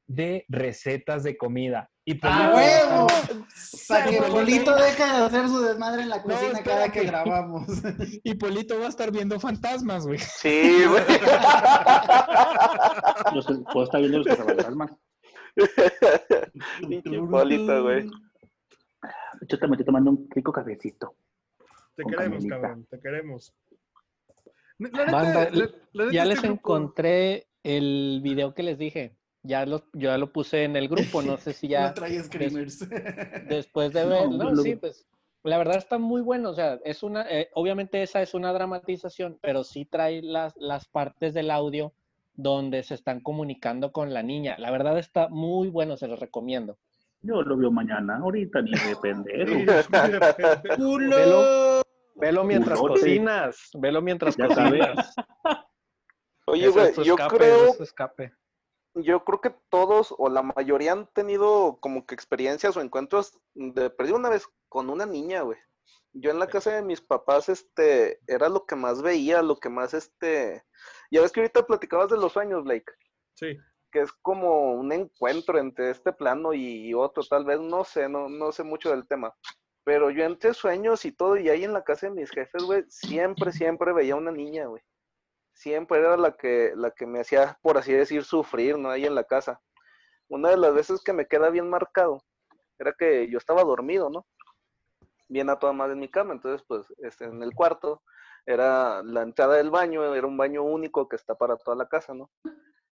de 0.06 0.44
recetas 0.48 1.22
de 1.22 1.36
comida. 1.36 1.90
Y 2.06 2.14
pues 2.14 2.30
¡A 2.32 2.50
yo- 2.50 2.54
huevo! 2.56 3.06
Para 3.88 4.04
que 4.10 4.18
Polito- 4.20 4.76
deje 4.76 5.02
de 5.02 5.10
hacer 5.10 5.48
su 5.48 5.60
desmadre 5.62 6.02
en 6.02 6.10
la 6.10 6.18
No, 6.18 6.22
cocina 6.24 6.62
cada 6.62 6.92
que 6.92 7.04
grabamos. 7.04 7.66
Y 8.22 8.34
Polito 8.34 8.78
va 8.78 8.86
a 8.86 8.88
estar 8.90 9.10
viendo 9.10 9.40
fantasmas, 9.40 10.06
güey. 10.06 10.18
Sí, 10.18 10.84
güey. 10.86 11.02
Puedo 13.72 13.84
estar 13.84 14.00
viendo 14.00 14.18
los. 14.18 14.26
Pinche 16.88 17.18
Polito, 17.30 17.82
güey. 17.82 18.10
Hecho, 19.42 19.58
también 19.58 19.74
estoy 19.74 19.86
tomando 19.86 20.10
un 20.10 20.28
rico 20.30 20.52
cafecito. 20.52 21.16
Te 21.96 22.04
queremos, 22.04 22.44
cabrón, 22.46 22.86
te 22.90 23.00
queremos. 23.00 23.54
La 24.78 24.88
neta, 24.88 25.12
Banda, 25.12 25.50
la- 25.50 25.70
la 25.92 26.04
neta, 26.04 26.12
Ya 26.12 26.24
les 26.24 26.42
encontré 26.44 27.46
el 27.62 28.20
video 28.22 28.54
que 28.54 28.62
les 28.62 28.78
dije. 28.78 29.16
Ya 29.46 29.66
lo, 29.66 29.80
yo 29.92 30.08
ya 30.10 30.18
lo 30.18 30.32
puse 30.32 30.64
en 30.64 30.74
el 30.74 30.88
grupo, 30.88 31.20
no 31.22 31.36
sé 31.36 31.52
si 31.52 31.68
ya 31.68 31.88
No 31.88 31.94
trae 31.94 32.22
screamers. 32.22 32.88
después 33.46 33.92
de 33.92 34.04
ver, 34.06 34.30
no, 34.30 34.50
lo- 34.50 34.62
sí, 34.62 34.74
pues 34.76 35.06
la 35.42 35.58
verdad 35.58 35.76
está 35.76 35.98
muy 35.98 36.22
bueno, 36.22 36.48
o 36.50 36.54
sea, 36.54 36.80
es 36.84 37.02
una, 37.02 37.26
eh, 37.30 37.50
obviamente 37.52 38.02
esa 38.02 38.22
es 38.22 38.32
una 38.32 38.52
dramatización, 38.54 39.38
pero 39.42 39.62
sí 39.62 39.84
trae 39.84 40.22
las, 40.22 40.54
las 40.56 40.88
partes 40.88 41.34
del 41.34 41.50
audio 41.50 41.92
donde 42.32 42.82
se 42.82 42.94
están 42.94 43.20
comunicando 43.20 43.92
con 43.92 44.14
la 44.14 44.22
niña. 44.22 44.56
La 44.58 44.70
verdad 44.70 44.98
está 44.98 45.28
muy 45.28 45.68
bueno, 45.68 45.98
se 45.98 46.08
los 46.08 46.18
recomiendo. 46.18 46.78
Yo 47.20 47.42
lo 47.42 47.56
veo 47.58 47.70
mañana, 47.70 48.16
ahorita 48.16 48.62
ni 48.62 48.70
de 48.72 48.96
pendejo. 49.02 49.72
Repente. 50.18 50.68
Velo, 50.78 51.82
velo 52.16 52.44
mientras 52.44 52.78
Culote. 52.80 53.00
cocinas, 53.00 53.70
velo 53.74 54.00
mientras 54.00 54.36
Ya 54.36 54.46
cocinas. 54.48 55.14
Oye, 56.46 56.68
güey, 56.68 56.92
yo 57.04 57.14
escape, 57.14 57.36
creo, 57.36 57.74
escape. 57.80 58.32
Yo 58.94 59.24
creo 59.24 59.40
que 59.40 59.54
todos 59.70 60.14
o 60.16 60.28
la 60.28 60.42
mayoría 60.42 60.92
han 60.92 61.06
tenido 61.08 61.78
como 61.80 62.06
que 62.06 62.14
experiencias 62.14 62.76
o 62.76 62.80
encuentros 62.80 63.38
de 63.54 63.90
perdí 63.90 64.12
una 64.12 64.28
vez 64.28 64.46
con 64.68 64.88
una 64.90 65.06
niña, 65.06 65.42
güey. 65.42 65.58
Yo 66.12 66.30
en 66.30 66.38
la 66.38 66.46
casa 66.46 66.70
de 66.72 66.82
mis 66.82 67.00
papás, 67.00 67.48
este, 67.48 68.20
era 68.28 68.48
lo 68.48 68.66
que 68.66 68.76
más 68.76 69.02
veía, 69.02 69.42
lo 69.42 69.56
que 69.56 69.68
más, 69.68 69.94
este, 69.94 70.62
ya 71.10 71.20
ves 71.20 71.32
que 71.32 71.40
ahorita 71.40 71.66
platicabas 71.66 72.08
de 72.08 72.16
los 72.16 72.32
sueños, 72.32 72.62
Blake, 72.62 72.92
Sí. 73.34 73.58
que 73.90 74.00
es 74.02 74.12
como 74.22 74.74
un 74.74 74.92
encuentro 74.92 75.58
entre 75.58 75.90
este 75.90 76.12
plano 76.12 76.54
y 76.54 76.94
otro, 76.94 77.24
tal 77.24 77.44
vez, 77.44 77.58
no 77.60 77.82
sé, 77.82 78.08
no, 78.08 78.28
no 78.28 78.52
sé 78.52 78.62
mucho 78.62 78.90
del 78.90 79.08
tema. 79.08 79.34
Pero 79.84 80.10
yo 80.10 80.24
entre 80.24 80.54
sueños 80.54 81.04
y 81.04 81.10
todo, 81.12 81.36
y 81.36 81.48
ahí 81.48 81.64
en 81.64 81.72
la 81.72 81.82
casa 81.82 82.06
de 82.06 82.12
mis 82.14 82.30
jefes, 82.30 82.62
güey, 82.62 82.84
siempre, 82.88 83.52
siempre 83.52 83.92
veía 83.92 84.14
una 84.16 84.30
niña, 84.30 84.66
güey. 84.66 84.82
Siempre 85.54 86.00
era 86.00 86.16
la 86.16 86.32
que, 86.32 86.72
la 86.76 86.90
que 86.90 87.06
me 87.06 87.20
hacía, 87.20 87.58
por 87.62 87.78
así 87.78 87.92
decir, 87.92 88.24
sufrir, 88.24 88.76
¿no? 88.76 88.90
Ahí 88.90 89.06
en 89.06 89.14
la 89.14 89.24
casa. 89.24 89.60
Una 90.28 90.50
de 90.50 90.56
las 90.56 90.74
veces 90.74 91.02
que 91.02 91.12
me 91.12 91.26
queda 91.26 91.50
bien 91.50 91.70
marcado 91.70 92.22
era 92.78 92.92
que 92.92 93.28
yo 93.30 93.38
estaba 93.38 93.62
dormido, 93.62 94.10
¿no? 94.10 94.26
Bien 95.28 95.48
a 95.48 95.58
toda 95.58 95.72
madre 95.72 95.94
en 95.94 96.00
mi 96.00 96.10
cama. 96.10 96.34
Entonces, 96.34 96.64
pues, 96.66 96.86
este, 96.98 97.24
en 97.24 97.42
el 97.42 97.54
cuarto 97.54 98.02
era 98.46 99.02
la 99.02 99.22
entrada 99.22 99.54
del 99.54 99.70
baño, 99.70 100.14
era 100.14 100.26
un 100.26 100.36
baño 100.36 100.62
único 100.62 101.08
que 101.08 101.16
está 101.16 101.34
para 101.34 101.56
toda 101.56 101.76
la 101.76 101.88
casa, 101.88 102.14
¿no? 102.14 102.30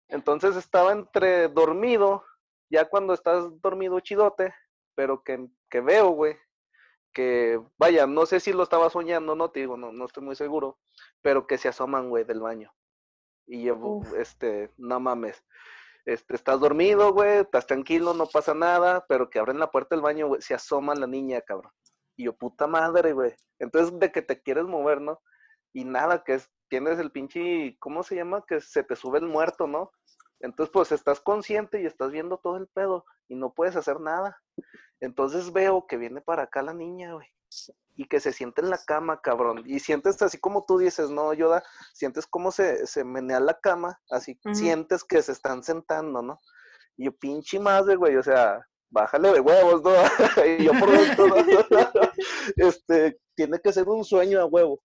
Entonces 0.08 0.56
estaba 0.56 0.92
entre 0.92 1.48
dormido, 1.48 2.24
ya 2.70 2.88
cuando 2.88 3.12
estás 3.12 3.60
dormido 3.60 4.00
chidote, 4.00 4.54
pero 4.94 5.22
que, 5.22 5.48
que 5.68 5.80
veo, 5.80 6.10
güey, 6.10 6.36
que 7.12 7.60
vaya, 7.78 8.06
no 8.06 8.26
sé 8.26 8.40
si 8.40 8.52
lo 8.52 8.62
estaba 8.62 8.90
soñando, 8.90 9.34
no 9.34 9.50
te 9.50 9.60
digo, 9.60 9.76
no, 9.76 9.92
no 9.92 10.06
estoy 10.06 10.22
muy 10.22 10.36
seguro, 10.36 10.78
pero 11.20 11.46
que 11.46 11.58
se 11.58 11.68
asoman, 11.68 12.08
güey, 12.08 12.24
del 12.24 12.40
baño. 12.40 12.72
Y 13.46 13.64
yo, 13.64 13.76
Uf. 13.76 14.14
este, 14.14 14.70
no 14.76 15.00
mames, 15.00 15.44
este, 16.04 16.34
estás 16.34 16.58
dormido, 16.58 17.12
güey, 17.12 17.40
estás 17.40 17.66
tranquilo, 17.66 18.14
no 18.14 18.26
pasa 18.26 18.54
nada, 18.54 19.04
pero 19.08 19.30
que 19.30 19.38
abren 19.38 19.58
la 19.58 19.70
puerta 19.70 19.94
del 19.94 20.02
baño, 20.02 20.26
güey, 20.28 20.42
se 20.42 20.54
asoma 20.54 20.94
la 20.94 21.06
niña, 21.06 21.40
cabrón. 21.42 21.72
Y 22.16 22.24
yo, 22.24 22.36
puta 22.36 22.66
madre, 22.66 23.12
güey. 23.12 23.34
Entonces, 23.58 23.98
de 23.98 24.10
que 24.10 24.22
te 24.22 24.42
quieres 24.42 24.64
mover, 24.64 25.00
¿no? 25.00 25.20
Y 25.72 25.84
nada, 25.84 26.24
que 26.24 26.34
es, 26.34 26.50
tienes 26.68 26.98
el 26.98 27.10
pinche, 27.12 27.76
¿cómo 27.78 28.02
se 28.02 28.16
llama? 28.16 28.44
Que 28.46 28.60
se 28.60 28.82
te 28.82 28.96
sube 28.96 29.18
el 29.18 29.26
muerto, 29.26 29.66
¿no? 29.66 29.92
Entonces, 30.42 30.72
pues 30.72 30.92
estás 30.92 31.20
consciente 31.20 31.80
y 31.80 31.86
estás 31.86 32.10
viendo 32.10 32.36
todo 32.36 32.56
el 32.56 32.66
pedo 32.66 33.04
y 33.28 33.36
no 33.36 33.54
puedes 33.54 33.76
hacer 33.76 34.00
nada. 34.00 34.36
Entonces 35.00 35.52
veo 35.52 35.86
que 35.86 35.96
viene 35.96 36.20
para 36.20 36.44
acá 36.44 36.62
la 36.62 36.74
niña, 36.74 37.14
güey. 37.14 37.26
Y 37.96 38.06
que 38.06 38.20
se 38.20 38.32
siente 38.32 38.60
en 38.60 38.70
la 38.70 38.78
cama, 38.78 39.20
cabrón. 39.20 39.62
Y 39.66 39.78
sientes 39.78 40.20
así 40.20 40.38
como 40.38 40.64
tú 40.66 40.78
dices, 40.78 41.10
no, 41.10 41.32
Yoda, 41.32 41.62
sientes 41.92 42.26
como 42.26 42.50
se, 42.50 42.86
se 42.86 43.04
menea 43.04 43.38
la 43.40 43.58
cama, 43.58 44.00
así 44.10 44.38
sientes 44.52 45.04
que 45.04 45.22
se 45.22 45.32
están 45.32 45.62
sentando, 45.62 46.22
¿no? 46.22 46.40
Y 46.96 47.06
yo, 47.06 47.12
pinche 47.12 47.58
madre, 47.60 47.96
güey, 47.96 48.16
o 48.16 48.22
sea, 48.22 48.60
bájale 48.90 49.32
de 49.32 49.40
huevos, 49.40 49.82
¿no? 49.82 49.90
y 50.46 50.64
yo 50.64 50.72
por 50.78 50.90
dentro, 50.90 51.26
¿no? 51.26 51.36
este, 52.56 53.18
tiene 53.34 53.60
que 53.60 53.72
ser 53.72 53.88
un 53.88 54.04
sueño 54.04 54.40
a 54.40 54.46
huevo. 54.46 54.82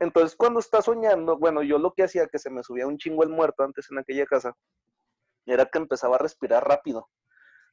Entonces, 0.00 0.36
cuando 0.36 0.60
está 0.60 0.82
soñando, 0.82 1.38
bueno, 1.38 1.62
yo 1.62 1.78
lo 1.78 1.92
que 1.92 2.04
hacía, 2.04 2.26
que 2.26 2.38
se 2.38 2.50
me 2.50 2.62
subía 2.62 2.86
un 2.86 2.98
chingo 2.98 3.22
el 3.22 3.30
muerto 3.30 3.62
antes 3.62 3.86
en 3.90 3.98
aquella 3.98 4.26
casa, 4.26 4.52
era 5.52 5.66
que 5.66 5.78
empezaba 5.78 6.16
a 6.16 6.18
respirar 6.20 6.66
rápido. 6.66 7.08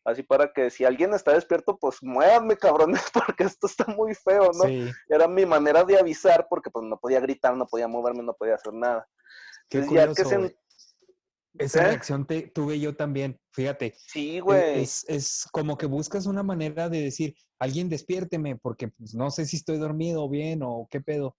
Así 0.05 0.21
para 0.23 0.51
que 0.51 0.69
si 0.69 0.83
alguien 0.83 1.13
está 1.13 1.31
despierto, 1.33 1.77
pues 1.79 1.97
muévanme, 2.01 2.57
cabrones, 2.57 3.03
porque 3.13 3.45
esto 3.45 3.67
está 3.67 3.85
muy 3.87 4.13
feo, 4.15 4.51
¿no? 4.53 4.65
Sí, 4.65 4.91
Era 5.07 5.27
mi 5.27 5.45
manera 5.45 5.83
de 5.85 5.97
avisar, 5.97 6.47
porque 6.49 6.69
pues 6.69 6.85
no 6.85 6.99
podía 6.99 7.19
gritar, 7.21 7.55
no 7.55 7.65
podía 7.67 7.87
moverme, 7.87 8.21
no 8.23 8.33
podía 8.33 8.55
hacer 8.55 8.73
nada. 8.73 9.07
qué 9.69 9.79
Entonces, 9.79 10.07
ya 10.07 10.13
que 10.13 10.23
curioso. 10.23 10.47
se-. 10.47 10.57
Esa 11.59 11.83
¿Eh? 11.83 11.87
reacción 11.89 12.25
te, 12.25 12.47
tuve 12.49 12.79
yo 12.79 12.95
también, 12.95 13.39
fíjate. 13.51 13.93
Sí, 13.95 14.37
Eh, 14.37 14.41
güey. 14.41 14.81
Es, 14.81 15.05
es 15.07 15.47
como 15.51 15.77
que 15.77 15.85
buscas 15.85 16.25
una 16.25 16.43
manera 16.43 16.89
de 16.89 17.01
decir, 17.01 17.35
alguien 17.59 17.89
despiérteme, 17.89 18.57
porque 18.57 18.87
pues, 18.89 19.13
no 19.13 19.29
sé 19.31 19.45
si 19.45 19.57
estoy 19.57 19.77
dormido 19.77 20.27
bien 20.29 20.61
o 20.63 20.87
qué 20.89 20.99
pedo. 20.99 21.37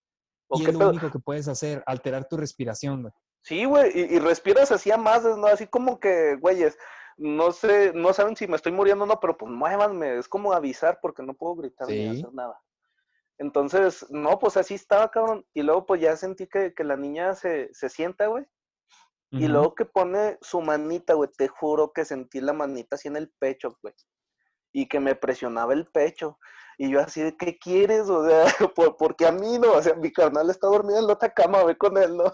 ¿O 0.48 0.58
y 0.58 0.64
qué 0.64 0.70
es 0.70 0.72
lo 0.72 0.78
pedo? 0.78 0.90
único 0.90 1.10
que 1.10 1.18
puedes 1.18 1.48
hacer, 1.48 1.82
alterar 1.86 2.28
tu 2.28 2.36
respiración, 2.36 3.02
güey. 3.02 3.14
Sí, 3.44 3.66
güey, 3.66 3.92
y, 3.94 4.16
y 4.16 4.18
respiras 4.18 4.72
así 4.72 4.90
a 4.90 4.96
más, 4.96 5.22
¿no? 5.22 5.46
Así 5.46 5.66
como 5.66 6.00
que, 6.00 6.36
güeyes, 6.36 6.78
no 7.18 7.52
sé, 7.52 7.92
no 7.94 8.12
saben 8.12 8.36
si 8.36 8.46
me 8.46 8.56
estoy 8.56 8.72
muriendo 8.72 9.04
o 9.04 9.06
no, 9.06 9.20
pero 9.20 9.36
pues 9.36 9.52
muévanme, 9.52 10.18
es 10.18 10.28
como 10.28 10.52
avisar 10.52 10.98
porque 11.00 11.22
no 11.22 11.34
puedo 11.34 11.54
gritar 11.56 11.86
ni 11.86 12.08
hacer 12.08 12.32
nada. 12.32 12.58
Entonces, 13.38 14.06
no, 14.10 14.38
pues 14.38 14.56
así 14.56 14.74
estaba, 14.74 15.10
cabrón. 15.10 15.46
Y 15.52 15.62
luego 15.62 15.86
pues 15.86 16.00
ya 16.00 16.16
sentí 16.16 16.46
que, 16.46 16.72
que 16.72 16.84
la 16.84 16.96
niña 16.96 17.34
se, 17.34 17.68
se 17.74 17.88
sienta, 17.88 18.26
güey. 18.26 18.46
Y 19.30 19.48
luego 19.48 19.74
que 19.74 19.84
pone 19.84 20.38
su 20.42 20.60
manita, 20.60 21.14
güey, 21.14 21.28
te 21.36 21.48
juro 21.48 21.92
que 21.92 22.04
sentí 22.04 22.40
la 22.40 22.52
manita 22.52 22.94
así 22.94 23.08
en 23.08 23.16
el 23.16 23.32
pecho, 23.40 23.76
güey. 23.82 23.92
Y 24.72 24.86
que 24.86 25.00
me 25.00 25.16
presionaba 25.16 25.72
el 25.72 25.86
pecho. 25.86 26.38
Y 26.78 26.90
yo 26.90 27.00
así 27.00 27.22
de, 27.22 27.36
¿qué 27.36 27.58
quieres? 27.58 28.08
O 28.08 28.26
sea, 28.28 28.44
por, 28.74 28.96
porque 28.96 29.26
a 29.26 29.32
mí 29.32 29.58
no, 29.58 29.72
o 29.72 29.82
sea, 29.82 29.94
mi 29.94 30.12
carnal 30.12 30.50
está 30.50 30.66
dormido 30.66 30.98
en 30.98 31.06
la 31.06 31.12
otra 31.14 31.30
cama, 31.32 31.64
ve 31.64 31.76
con 31.76 31.96
él, 31.96 32.16
¿no? 32.16 32.32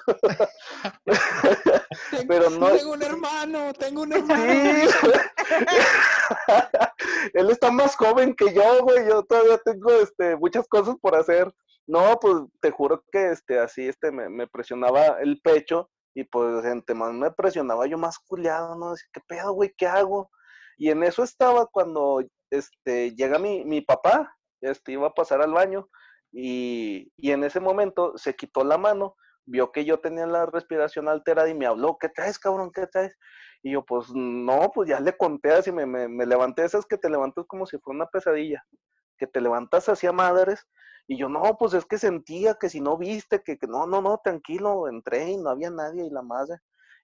Pero 2.29 2.51
no- 2.51 2.71
Tengo 2.71 2.93
un 2.93 3.03
hermano, 3.03 3.73
tengo 3.75 4.03
un 4.03 4.13
hermano. 4.13 4.45
Sí. 4.45 4.89
Él 7.35 7.51
está 7.51 7.71
más 7.71 7.97
joven 7.97 8.35
que 8.35 8.53
yo, 8.55 8.83
güey. 8.83 9.07
Yo 9.09 9.23
todavía 9.25 9.59
tengo 9.59 9.91
este, 9.93 10.37
muchas 10.37 10.67
cosas 10.69 10.97
por 11.01 11.15
hacer. 11.17 11.53
No, 11.87 12.19
pues 12.21 12.37
te 12.61 12.71
juro 12.71 13.03
que 13.11 13.33
este, 13.33 13.59
así 13.59 13.89
este, 13.89 14.13
me, 14.13 14.29
me 14.29 14.47
presionaba 14.47 15.21
el 15.21 15.41
pecho 15.41 15.91
y 16.15 16.25
pues 16.25 16.65
entre 16.65 16.95
más 16.95 17.13
me 17.13 17.31
presionaba 17.33 17.87
yo 17.87 17.99
más 17.99 18.19
culiado, 18.19 18.77
¿no? 18.77 18.93
Decía, 18.93 19.09
¿qué 19.13 19.21
pedo, 19.27 19.53
güey? 19.53 19.75
¿Qué 19.77 19.87
hago? 19.87 20.31
Y 20.79 20.91
en 20.91 21.03
eso 21.03 21.23
estaba 21.23 21.67
cuando 21.67 22.23
este, 22.51 23.15
llega 23.15 23.39
mi, 23.39 23.65
mi 23.65 23.81
papá, 23.81 24.37
este, 24.61 24.93
iba 24.93 25.09
a 25.09 25.15
pasar 25.15 25.41
al 25.43 25.53
baño 25.53 25.89
y, 26.33 27.13
y 27.17 27.31
en 27.33 27.45
ese 27.45 27.61
momento 27.61 28.17
se 28.17 28.35
quitó 28.35 28.65
la 28.65 28.79
mano, 28.79 29.17
vio 29.47 29.73
que 29.73 29.85
yo 29.85 30.01
tenía 30.01 30.27
la 30.27 30.47
respiración 30.47 31.09
alterada 31.09 31.49
y 31.49 31.55
me 31.55 31.67
habló, 31.67 31.99
¿qué 31.99 32.09
traes, 32.09 32.39
cabrón? 32.39 32.71
¿Qué 32.73 32.87
traes? 32.87 33.17
Y 33.63 33.73
yo, 33.73 33.85
pues 33.85 34.07
no, 34.15 34.71
pues 34.75 34.89
ya 34.89 35.01
le 35.01 35.17
conté 35.17 35.53
así, 35.53 35.71
me, 35.71 35.87
me, 35.87 36.27
levanté 36.27 36.65
esas 36.65 36.87
que 36.87 36.97
te 36.97 37.11
levantas 37.11 37.45
como 37.47 37.67
si 37.67 37.79
fuera 37.79 37.97
una 37.97 38.07
pesadilla, 38.07 38.65
que 39.19 39.27
te 39.27 39.41
levantas 39.41 39.89
hacia 39.89 40.13
madres. 40.13 40.67
Y 41.07 41.19
yo, 41.19 41.29
no, 41.29 41.57
pues 41.59 41.75
es 41.75 41.85
que 41.85 41.99
sentía 41.99 42.55
que 42.55 42.69
si 42.71 42.81
no 42.81 42.97
viste, 42.97 43.43
que, 43.43 43.59
que 43.59 43.67
no, 43.67 43.87
no, 43.87 44.01
no, 44.01 44.19
tranquilo, 44.23 44.89
entré 44.89 45.31
y 45.31 45.37
no 45.37 45.51
había 45.51 45.71
nadie 45.71 46.07
y 46.07 46.11
la 46.11 46.23
madre. 46.23 46.59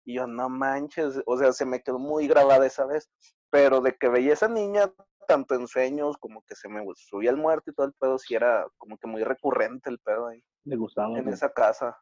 Y 0.04 0.14
yo, 0.16 0.26
no 0.26 0.48
manches, 0.48 1.20
o 1.26 1.36
sea, 1.36 1.52
se 1.52 1.66
me 1.66 1.82
quedó 1.82 1.98
muy 1.98 2.26
grabada 2.28 2.66
esa 2.66 2.86
vez. 2.86 3.10
Pero 3.50 3.80
de 3.80 3.96
que 3.96 4.08
veía 4.08 4.32
esa 4.32 4.48
niña, 4.48 4.92
tanto 5.26 5.54
en 5.54 5.66
sueños 5.66 6.16
como 6.18 6.42
que 6.42 6.54
se 6.54 6.68
me 6.68 6.84
subía 6.96 7.30
el 7.30 7.36
muerto 7.36 7.70
y 7.70 7.74
todo 7.74 7.86
el 7.86 7.92
pedo, 7.92 8.18
sí 8.18 8.34
era 8.34 8.66
como 8.78 8.96
que 8.98 9.06
muy 9.06 9.22
recurrente 9.24 9.90
el 9.90 9.98
pedo 9.98 10.28
ahí, 10.28 10.42
Le 10.64 10.76
gustaba. 10.76 11.16
en 11.16 11.24
güey. 11.24 11.34
esa 11.34 11.52
casa. 11.52 11.96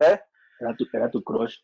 ¿Eh? 0.00 0.20
Era 0.60 0.76
tu, 0.76 0.86
era 0.92 1.10
tu 1.10 1.22
crush. 1.22 1.56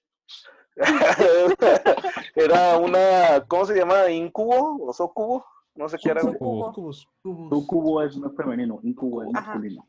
era 2.35 2.79
una, 2.79 3.45
¿cómo 3.49 3.67
se 3.67 3.75
llama? 3.77 4.11
¿Incubo? 4.11 4.89
¿O 4.89 4.93
socubo? 4.93 5.45
No 5.75 5.89
sé 5.89 5.99
qué 6.03 6.11
era. 6.11 6.21
Sucubo 6.23 8.03
es 8.03 8.17
no 8.17 8.31
femenino, 8.33 8.81
incubo 8.83 9.23
es 9.23 9.31
masculino. 9.31 9.87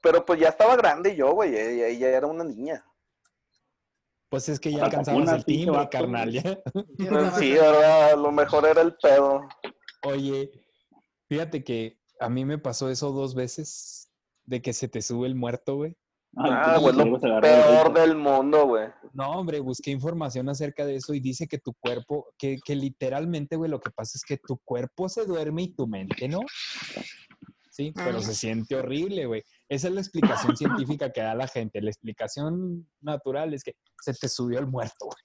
Pero 0.00 0.24
pues 0.24 0.38
ya 0.40 0.48
estaba 0.48 0.76
grande 0.76 1.16
yo, 1.16 1.32
güey, 1.32 1.56
ella, 1.56 1.88
ella 1.88 2.08
era 2.08 2.26
una 2.26 2.44
niña. 2.44 2.84
Pues 4.28 4.48
es 4.48 4.60
que 4.60 4.70
ya 4.72 4.88
una 5.14 5.36
el 5.36 5.44
timbre, 5.44 5.88
carnal. 5.88 6.30
ya. 6.30 6.42
Sí. 7.38 7.52
¿verdad? 7.54 8.12
A 8.12 8.16
lo 8.16 8.30
mejor 8.30 8.66
era 8.66 8.82
el 8.82 8.94
pedo. 8.96 9.48
Oye, 10.04 10.50
fíjate 11.28 11.64
que 11.64 11.98
a 12.20 12.28
mí 12.28 12.44
me 12.44 12.58
pasó 12.58 12.88
eso 12.90 13.12
dos 13.12 13.34
veces, 13.34 14.10
de 14.44 14.62
que 14.62 14.72
se 14.72 14.88
te 14.88 15.02
sube 15.02 15.26
el 15.26 15.34
muerto, 15.34 15.76
güey. 15.76 15.96
Ah, 16.36 16.76
entonces 16.76 16.82
güey, 16.82 17.10
lo 17.10 17.40
peor 17.40 17.92
del 17.94 18.16
mundo, 18.16 18.66
güey. 18.66 18.88
No, 19.14 19.30
hombre, 19.30 19.60
busqué 19.60 19.90
información 19.90 20.48
acerca 20.48 20.84
de 20.84 20.96
eso 20.96 21.14
y 21.14 21.20
dice 21.20 21.46
que 21.46 21.58
tu 21.58 21.72
cuerpo, 21.80 22.26
que, 22.38 22.58
que 22.64 22.76
literalmente, 22.76 23.56
güey, 23.56 23.70
lo 23.70 23.80
que 23.80 23.90
pasa 23.90 24.12
es 24.16 24.22
que 24.24 24.36
tu 24.36 24.58
cuerpo 24.64 25.08
se 25.08 25.24
duerme 25.24 25.62
y 25.62 25.74
tu 25.74 25.86
mente 25.86 26.28
no. 26.28 26.40
Sí, 27.70 27.92
pero 27.94 28.18
Ah. 28.18 28.22
se 28.22 28.34
siente 28.34 28.74
horrible, 28.76 29.26
güey. 29.26 29.42
Esa 29.68 29.88
es 29.88 29.94
la 29.94 30.00
explicación 30.00 30.56
científica 30.56 31.10
que 31.12 31.20
da 31.22 31.34
la 31.34 31.46
gente. 31.46 31.80
La 31.80 31.90
explicación 31.90 32.88
natural 33.00 33.54
es 33.54 33.62
que 33.62 33.74
se 34.02 34.12
te 34.14 34.28
subió 34.28 34.58
el 34.58 34.66
muerto, 34.66 35.06
güey. 35.06 35.22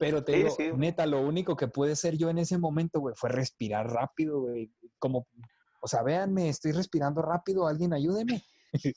Pero 0.00 0.24
te 0.24 0.32
Sí, 0.32 0.38
digo, 0.38 0.50
sí. 0.56 0.70
neta, 0.76 1.04
lo 1.04 1.20
único 1.20 1.54
que 1.54 1.68
pude 1.68 1.92
hacer 1.92 2.16
yo 2.16 2.30
en 2.30 2.38
ese 2.38 2.56
momento, 2.56 3.00
güey, 3.00 3.14
fue 3.18 3.28
respirar 3.28 3.86
rápido, 3.86 4.40
güey. 4.40 4.72
Como, 4.98 5.28
o 5.82 5.86
sea, 5.86 6.02
véanme, 6.02 6.48
estoy 6.48 6.72
respirando 6.72 7.20
rápido, 7.20 7.66
alguien 7.66 7.92
ayúdeme. 7.92 8.42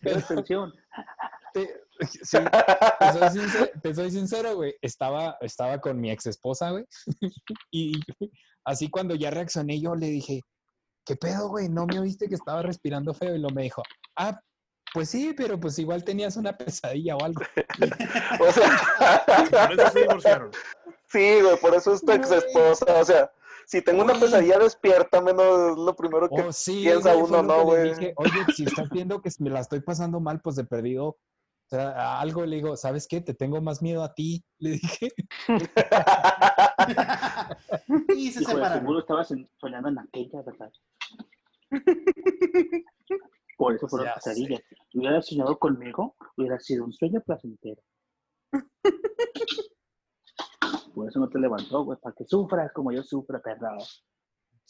Pero 0.00 0.18
atención. 0.18 0.72
Te- 1.52 1.82
sí, 2.22 2.38
te 2.98 3.12
soy 3.12 3.30
sincero, 3.30 3.70
te 3.82 3.94
soy 3.94 4.10
sincero, 4.10 4.56
güey. 4.56 4.74
Estaba, 4.80 5.36
estaba 5.42 5.78
con 5.80 6.00
mi 6.00 6.10
ex 6.10 6.24
esposa, 6.26 6.70
güey. 6.70 6.86
Y 7.70 8.00
así 8.64 8.88
cuando 8.88 9.14
ya 9.14 9.30
reaccioné, 9.30 9.78
yo 9.80 9.94
le 9.94 10.06
dije, 10.06 10.40
¿qué 11.04 11.16
pedo, 11.16 11.50
güey? 11.50 11.68
¿No 11.68 11.84
me 11.86 11.98
oíste 11.98 12.26
que 12.26 12.36
estaba 12.36 12.62
respirando 12.62 13.12
feo? 13.12 13.34
Y 13.34 13.38
lo 13.38 13.50
me 13.50 13.64
dijo, 13.64 13.82
ah, 14.16 14.40
pues 14.94 15.10
sí, 15.10 15.34
pero 15.36 15.58
pues 15.60 15.78
igual 15.78 16.02
tenías 16.04 16.36
una 16.36 16.56
pesadilla 16.56 17.16
o 17.16 17.24
algo. 17.24 17.42
O 18.40 18.52
sea, 18.52 19.26
Por 19.66 19.72
eso 19.80 19.90
se 19.92 20.00
divorciaron. 20.00 20.50
sí, 21.08 21.40
güey, 21.42 21.56
por 21.60 21.74
eso 21.74 21.92
es 21.94 22.00
tu 22.02 22.12
ex 22.12 22.30
esposa. 22.30 22.86
O 23.00 23.04
sea, 23.04 23.30
si 23.66 23.82
tengo 23.82 24.02
una 24.02 24.14
pesadilla, 24.14 24.58
despiértame, 24.58 25.32
no 25.34 25.70
es 25.72 25.76
lo 25.76 25.94
primero 25.94 26.28
que 26.28 26.40
Oh, 26.42 26.52
sí, 26.52 26.82
piensa 26.84 27.12
güey, 27.14 27.24
uno, 27.26 27.42
¿no, 27.42 27.64
güey? 27.64 27.90
dije, 27.94 28.12
Oye, 28.16 28.44
si 28.54 28.64
estás 28.64 28.88
viendo 28.90 29.20
que 29.20 29.30
me 29.40 29.50
la 29.50 29.60
estoy 29.60 29.80
pasando 29.80 30.20
mal, 30.20 30.40
pues 30.40 30.56
de 30.56 30.64
perdido. 30.64 31.06
O 31.06 31.18
sea, 31.70 32.18
algo 32.18 32.46
le 32.46 32.56
digo, 32.56 32.76
¿sabes 32.78 33.06
qué? 33.06 33.20
Te 33.20 33.34
tengo 33.34 33.60
más 33.60 33.82
miedo 33.82 34.02
a 34.02 34.14
ti, 34.14 34.42
le 34.58 34.70
dije. 34.70 35.12
y 38.16 38.32
se 38.32 38.40
separaron. 38.44 38.78
seguro 38.80 39.00
estabas 39.00 39.28
soñando 39.60 39.88
en 39.90 39.98
aquella, 39.98 40.40
¿verdad? 40.42 40.72
Por 43.58 43.74
eso 43.74 43.86
fueron 43.88 44.06
Ya 44.08 44.14
pesadillas. 44.14 44.62
Si 44.88 44.98
hubieras 44.98 45.26
soñado 45.26 45.58
conmigo, 45.58 46.14
hubiera 46.36 46.58
sido 46.60 46.84
un 46.84 46.92
sueño 46.92 47.20
placentero. 47.20 47.82
Por 50.94 51.08
eso 51.08 51.18
no 51.18 51.28
te 51.28 51.40
levantó, 51.40 51.82
güey, 51.84 51.98
para 52.00 52.14
que 52.14 52.24
sufras 52.24 52.72
como 52.72 52.92
yo 52.92 53.02
sufro, 53.02 53.42
perro. 53.42 53.76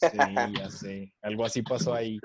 Sí, 0.01 0.17
ya 0.57 0.69
sé. 0.71 1.13
Algo 1.21 1.45
así 1.45 1.61
pasó 1.61 1.93
ahí. 1.93 2.17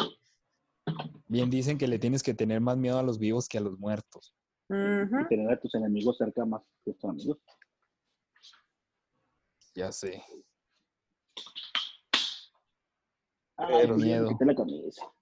Bien 1.26 1.50
dicen 1.50 1.76
que 1.76 1.86
le 1.86 1.98
tienes 1.98 2.22
que 2.22 2.32
tener 2.32 2.62
más 2.62 2.78
miedo 2.78 2.98
a 2.98 3.02
los 3.02 3.18
vivos 3.18 3.46
que 3.46 3.58
a 3.58 3.60
los 3.60 3.78
muertos. 3.78 4.34
Y 4.70 5.28
tener 5.28 5.52
a 5.52 5.60
tus 5.60 5.74
enemigos 5.74 6.16
cerca 6.16 6.46
más 6.46 6.62
que 6.84 6.94
tus 6.94 7.04
amigos. 7.04 7.38
Ya 9.74 9.92
sé. 9.92 10.24
Ay, 13.56 13.74
Pero 13.82 13.96
miedo. 13.96 14.28
me 14.28 14.32
quité 14.32 14.44
la 14.46 14.54
camisa. 14.54 15.12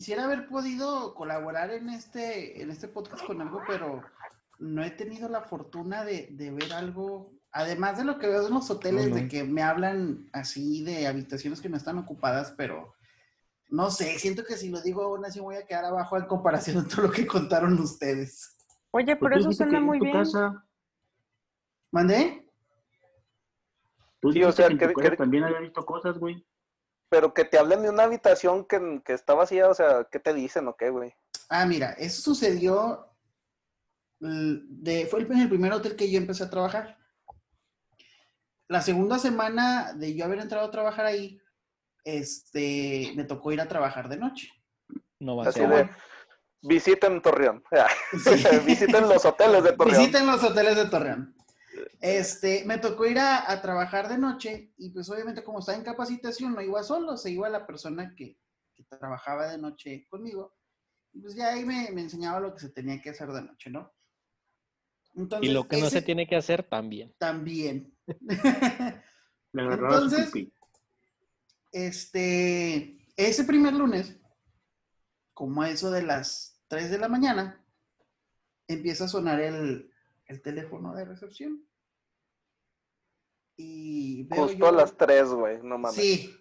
Quisiera 0.00 0.24
haber 0.24 0.48
podido 0.48 1.12
colaborar 1.14 1.70
en 1.72 1.90
este, 1.90 2.62
en 2.62 2.70
este 2.70 2.88
podcast 2.88 3.22
con 3.26 3.38
algo, 3.42 3.60
pero 3.66 4.02
no 4.58 4.82
he 4.82 4.90
tenido 4.92 5.28
la 5.28 5.42
fortuna 5.42 6.04
de, 6.06 6.28
de 6.30 6.50
ver 6.50 6.72
algo, 6.72 7.30
además 7.52 7.98
de 7.98 8.04
lo 8.04 8.18
que 8.18 8.26
veo 8.26 8.46
en 8.46 8.54
los 8.54 8.70
hoteles, 8.70 9.10
No, 9.10 9.10
no. 9.10 9.16
de 9.16 9.28
que 9.28 9.44
me 9.44 9.62
hablan 9.62 10.26
así 10.32 10.82
de 10.84 11.06
habitaciones 11.06 11.60
que 11.60 11.68
no 11.68 11.76
están 11.76 11.98
ocupadas, 11.98 12.54
pero 12.56 12.94
no 13.68 13.90
sé, 13.90 14.18
siento 14.18 14.42
que 14.42 14.56
si 14.56 14.70
lo 14.70 14.80
digo 14.80 15.02
aún 15.02 15.26
así 15.26 15.38
voy 15.38 15.56
a 15.56 15.66
quedar 15.66 15.84
abajo 15.84 16.16
en 16.16 16.24
comparación 16.24 16.82
de 16.82 16.88
todo 16.88 17.02
lo 17.02 17.10
que 17.12 17.26
contaron 17.26 17.78
ustedes. 17.78 18.56
Oye, 18.92 19.16
Pues 19.16 19.18
pero 19.32 19.34
tú 19.44 19.50
eso 19.50 19.52
suena 19.52 19.80
muy 19.80 20.00
bien. 20.00 20.14
casa- 20.14 20.64
¿Mandé? 21.90 22.50
Tú 24.18 24.32
Sí, 24.32 24.38
o 24.42 24.46
dijiste 24.46 24.62
sea, 24.62 24.66
que 24.68 24.72
en 24.72 24.78
que- 24.78 24.88
tu 24.88 24.94
casa 24.94 25.10
que- 25.10 25.16
también 25.18 25.44
había 25.44 25.60
visto 25.60 25.84
cosas, 25.84 26.16
güey. 26.16 26.42
Pero 27.10 27.34
que 27.34 27.44
te 27.44 27.58
hablen 27.58 27.82
de 27.82 27.90
una 27.90 28.04
habitación 28.04 28.64
que, 28.64 29.02
que 29.04 29.12
está 29.12 29.34
vacía, 29.34 29.68
o 29.68 29.74
sea, 29.74 30.06
¿qué 30.10 30.18
te 30.18 30.32
dicen 30.32 30.66
o 30.68 30.76
qué, 30.76 30.88
güey? 30.88 31.12
Ah, 31.50 31.66
mira, 31.66 31.90
eso 31.98 32.22
sucedió, 32.22 33.10
de, 34.20 35.06
fue 35.06 35.20
el, 35.20 35.32
en 35.32 35.40
el 35.40 35.48
primer 35.48 35.72
hotel 35.72 35.96
que 35.96 36.10
yo 36.10 36.18
empecé 36.18 36.44
a 36.44 36.50
trabajar. 36.50 36.96
La 38.68 38.80
segunda 38.80 39.18
semana 39.18 39.92
de 39.94 40.14
yo 40.14 40.24
haber 40.24 40.38
entrado 40.38 40.68
a 40.68 40.70
trabajar 40.70 41.04
ahí, 41.04 41.40
este, 42.04 43.12
me 43.16 43.24
tocó 43.24 43.50
ir 43.50 43.60
a 43.60 43.68
trabajar 43.68 44.08
de 44.08 44.16
noche. 44.16 44.48
No 45.18 45.36
va 45.36 45.48
a 45.48 45.52
ser. 45.52 45.90
visiten 46.62 47.20
Torreón. 47.20 47.64
Sí. 48.12 48.44
visiten 48.64 49.08
los 49.08 49.24
hoteles 49.24 49.64
de 49.64 49.72
Torreón. 49.72 49.98
Visiten 49.98 50.26
los 50.26 50.42
hoteles 50.44 50.76
de 50.76 50.86
Torreón. 50.86 51.34
Este, 52.00 52.64
me 52.64 52.78
tocó 52.78 53.06
ir 53.06 53.18
a, 53.18 53.50
a 53.50 53.60
trabajar 53.62 54.08
de 54.08 54.18
noche 54.18 54.72
y 54.76 54.90
pues 54.90 55.08
obviamente 55.10 55.44
como 55.44 55.60
estaba 55.60 55.78
en 55.78 55.84
capacitación 55.84 56.54
no 56.54 56.60
iba 56.60 56.82
solo, 56.82 57.16
se 57.16 57.30
iba 57.30 57.48
la 57.48 57.66
persona 57.66 58.14
que, 58.16 58.38
que 58.74 58.84
trabajaba 58.84 59.48
de 59.48 59.58
noche 59.58 60.06
conmigo. 60.08 60.54
Y 61.12 61.20
pues 61.20 61.34
ya 61.34 61.52
ahí 61.52 61.64
me, 61.64 61.90
me 61.92 62.02
enseñaba 62.02 62.40
lo 62.40 62.54
que 62.54 62.60
se 62.60 62.70
tenía 62.70 63.00
que 63.00 63.10
hacer 63.10 63.28
de 63.28 63.42
noche, 63.42 63.70
¿no? 63.70 63.92
Entonces, 65.14 65.50
Y 65.50 65.52
lo 65.52 65.66
que 65.66 65.78
no 65.78 65.90
se 65.90 66.02
tiene 66.02 66.26
que 66.26 66.36
hacer 66.36 66.62
también. 66.62 67.14
También. 67.18 67.96
Su 69.52 69.58
Entonces-. 69.58 70.32
Este, 71.72 73.06
ese 73.16 73.44
primer 73.44 73.74
lunes, 73.74 74.16
como 75.32 75.62
a 75.62 75.70
eso 75.70 75.90
de 75.90 76.02
las 76.02 76.60
3 76.68 76.90
de 76.90 76.98
la 76.98 77.08
mañana, 77.08 77.64
empieza 78.68 79.04
a 79.04 79.08
sonar 79.08 79.40
el, 79.40 79.92
el 80.26 80.42
teléfono 80.42 80.94
de 80.94 81.04
recepción. 81.04 81.64
Y 83.62 84.24
veo 84.24 84.44
Justo 84.44 84.58
yo- 84.58 84.68
a 84.68 84.72
las 84.72 84.96
3, 84.96 85.28
güey, 85.30 85.58
no 85.62 85.76
mames. 85.78 85.96
Sí. 86.00 86.34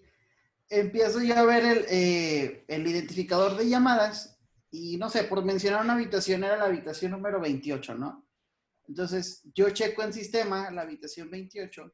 Empiezo 0.70 1.22
yo 1.22 1.36
a 1.36 1.44
ver 1.44 1.66
el, 1.66 1.86
eh, 1.90 2.64
el 2.68 2.88
identificador 2.88 3.58
de 3.58 3.68
llamadas 3.68 4.40
y 4.72 4.98
no 4.98 5.10
sé, 5.10 5.24
por 5.24 5.44
mencionar 5.44 5.84
una 5.84 5.94
habitación 5.96 6.44
era 6.44 6.56
la 6.56 6.66
habitación 6.66 7.12
número 7.12 7.42
28, 7.42 7.96
¿no? 7.96 8.26
Entonces 8.88 9.42
yo 9.54 9.70
checo 9.72 10.02
en 10.04 10.14
sistema 10.14 10.70
la 10.72 10.84
habitación 10.84 11.30
28 11.30 11.92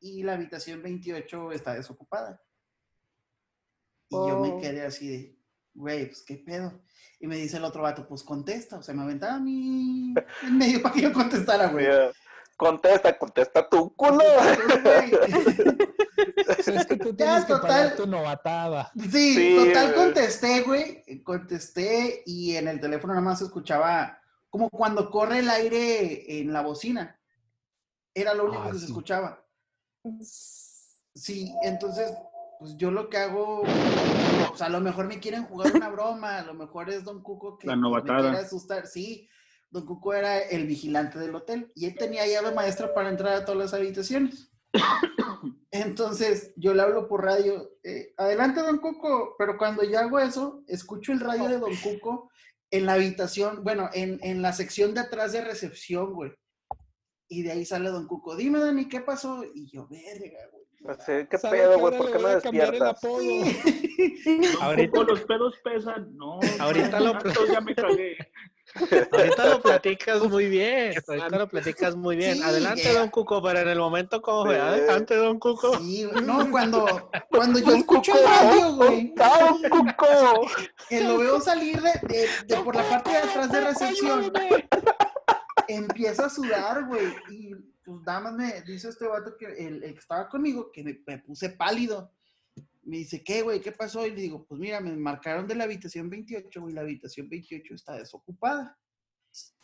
y 0.00 0.22
la 0.22 0.34
habitación 0.34 0.82
28 0.82 1.50
está 1.52 1.74
desocupada. 1.74 2.40
Y 4.08 4.14
yo 4.16 4.38
me 4.40 4.48
Oh. 4.50 4.60
quedé 4.60 4.82
así 4.86 5.08
de, 5.08 5.38
güey, 5.74 6.06
pues 6.06 6.22
qué 6.22 6.36
pedo. 6.36 6.82
Y 7.20 7.26
me 7.26 7.36
dice 7.36 7.56
el 7.56 7.64
otro 7.64 7.82
vato, 7.82 8.06
pues 8.06 8.22
contesta. 8.22 8.78
O 8.78 8.82
sea, 8.82 8.94
me 8.94 9.02
aventaba 9.02 9.34
a 9.34 9.40
mí 9.40 10.14
en 10.42 10.58
medio 10.58 10.82
para 10.82 10.94
que 10.94 11.02
yo 11.02 11.12
contestara, 11.12 11.68
güey. 11.68 11.86
Contesta, 12.60 13.16
contesta 13.18 13.66
tu 13.70 13.94
culo. 13.96 14.20
Es 16.58 16.86
que 16.86 16.96
tú 16.98 17.08
Ya, 17.16 17.16
tienes 17.16 17.44
que 17.46 17.52
pagar 17.54 17.90
total. 17.92 17.96
tu 17.96 18.06
novatada. 18.06 18.92
Sí, 19.10 19.34
Sí, 19.34 19.56
total 19.56 19.92
güey. 19.94 20.04
contesté, 20.04 20.60
güey. 20.60 21.22
Contesté 21.24 22.22
y 22.26 22.56
en 22.56 22.68
el 22.68 22.78
teléfono 22.78 23.14
nada 23.14 23.24
más 23.24 23.38
se 23.38 23.46
escuchaba 23.46 24.18
como 24.50 24.68
cuando 24.68 25.10
corre 25.10 25.38
el 25.38 25.48
aire 25.48 26.40
en 26.40 26.52
la 26.52 26.60
bocina. 26.60 27.18
Era 28.12 28.34
lo 28.34 28.44
único 28.44 28.64
Ah, 28.66 28.70
que 28.72 28.78
se 28.78 28.84
escuchaba. 28.86 29.42
Sí, 31.14 31.54
entonces, 31.62 32.12
pues 32.58 32.76
yo 32.76 32.90
lo 32.90 33.08
que 33.08 33.16
hago, 33.16 33.62
o 33.62 34.56
sea, 34.56 34.66
a 34.66 34.70
lo 34.70 34.80
mejor 34.80 35.06
me 35.06 35.18
quieren 35.18 35.44
jugar 35.46 35.72
una 35.74 35.88
broma, 35.88 36.38
a 36.38 36.42
lo 36.42 36.52
mejor 36.52 36.90
es 36.90 37.04
Don 37.04 37.22
Cuco 37.22 37.56
que 37.56 37.68
La 37.68 37.76
me 37.76 38.02
quiere 38.02 38.28
asustar. 38.36 38.86
Sí, 38.86 39.28
Don 39.70 39.86
Cuco 39.86 40.12
era 40.14 40.38
el 40.38 40.66
vigilante 40.66 41.18
del 41.18 41.34
hotel 41.34 41.70
y 41.74 41.86
él 41.86 41.94
tenía 41.96 42.26
llave 42.26 42.52
maestra 42.54 42.92
para 42.92 43.08
entrar 43.08 43.34
a 43.34 43.44
todas 43.44 43.58
las 43.60 43.74
habitaciones. 43.74 44.50
Entonces, 45.70 46.52
yo 46.56 46.74
le 46.74 46.82
hablo 46.82 47.06
por 47.08 47.24
radio, 47.24 47.70
eh, 47.84 48.12
adelante, 48.16 48.60
don 48.60 48.78
Cuco, 48.78 49.36
pero 49.38 49.56
cuando 49.56 49.84
yo 49.84 49.98
hago 49.98 50.18
eso, 50.18 50.64
escucho 50.66 51.12
el 51.12 51.20
radio 51.20 51.48
de 51.48 51.58
don 51.58 51.74
Cuco 51.76 52.30
en 52.72 52.86
la 52.86 52.94
habitación, 52.94 53.62
bueno, 53.62 53.88
en, 53.92 54.18
en 54.22 54.42
la 54.42 54.52
sección 54.52 54.94
de 54.94 55.00
atrás 55.00 55.32
de 55.32 55.42
recepción, 55.44 56.12
güey. 56.14 56.32
Y 57.28 57.42
de 57.42 57.52
ahí 57.52 57.64
sale 57.64 57.90
don 57.90 58.08
Cuco, 58.08 58.34
dime, 58.34 58.58
Dani, 58.58 58.88
¿qué 58.88 59.00
pasó? 59.00 59.44
Y 59.54 59.70
yo, 59.70 59.86
verga, 59.88 60.38
güey. 60.50 60.60
Así, 60.88 61.12
¿Qué 61.30 61.36
¿Sabe 61.38 61.58
pedo, 61.58 61.78
güey? 61.78 61.94
ahora 61.94 61.98
¿Por 61.98 62.12
qué 62.12 62.18
me 62.18 62.28
despiertas? 62.30 63.00
Ahorita- 64.60 65.02
los 65.04 65.20
pedos 65.22 65.54
pesan. 65.62 66.16
No, 66.16 66.40
Ahorita 66.58 66.98
lo- 67.00 67.12
ya 67.52 67.60
me 67.60 67.74
cagué. 67.74 68.16
Ahorita 69.12 69.46
lo 69.46 69.62
platicas 69.62 70.22
muy 70.22 70.46
bien. 70.48 70.94
Ahorita 71.08 71.38
lo 71.38 71.48
platicas 71.48 71.96
muy 71.96 72.16
bien. 72.16 72.36
Sí, 72.36 72.42
Adelante, 72.42 72.92
don 72.92 73.08
Cuco, 73.10 73.42
pero 73.42 73.58
en 73.60 73.68
el 73.68 73.78
momento 73.78 74.20
como 74.22 74.46
fue. 74.46 74.58
Adelante, 74.60 75.16
don 75.16 75.38
Cuco. 75.38 75.76
Sí, 75.78 76.08
no, 76.22 76.50
cuando, 76.50 77.10
cuando 77.30 77.58
yo 77.58 77.72
escucho 77.76 78.12
Cuco, 78.12 78.22
el 78.24 78.26
radio, 78.28 78.74
güey, 78.76 79.14
¡Ah, 79.20 79.38
don 79.50 79.62
Cuco! 79.70 80.46
que 80.88 81.00
lo 81.00 81.18
veo 81.18 81.40
salir 81.40 81.80
de, 81.80 81.92
de- 82.08 82.28
de 82.46 82.56
por 82.62 82.76
la 82.76 82.88
parte 82.88 83.10
de 83.10 83.16
atrás 83.18 83.50
de 83.50 83.60
recepción, 83.60 84.32
empieza 85.68 86.26
a 86.26 86.30
sudar, 86.30 86.86
güey, 86.86 87.06
y 87.30 87.54
pues 87.84 88.00
nada 88.06 88.20
más 88.20 88.32
me 88.34 88.62
dice 88.62 88.88
este 88.88 89.06
vato 89.06 89.36
que 89.38 89.46
el, 89.46 89.82
el 89.84 89.92
que 89.94 89.98
estaba 90.00 90.28
conmigo, 90.28 90.70
que 90.72 90.82
me, 90.84 91.00
me 91.06 91.18
puse 91.18 91.50
pálido. 91.50 92.12
Me 92.90 92.96
dice, 92.96 93.22
¿qué, 93.22 93.42
güey? 93.42 93.60
¿Qué 93.60 93.70
pasó? 93.70 94.04
Y 94.04 94.10
le 94.10 94.20
digo, 94.20 94.44
pues 94.48 94.60
mira, 94.60 94.80
me 94.80 94.90
marcaron 94.96 95.46
de 95.46 95.54
la 95.54 95.62
habitación 95.62 96.10
28, 96.10 96.60
güey, 96.60 96.74
la 96.74 96.80
habitación 96.80 97.28
28 97.28 97.72
está 97.72 97.92
desocupada. 97.92 98.76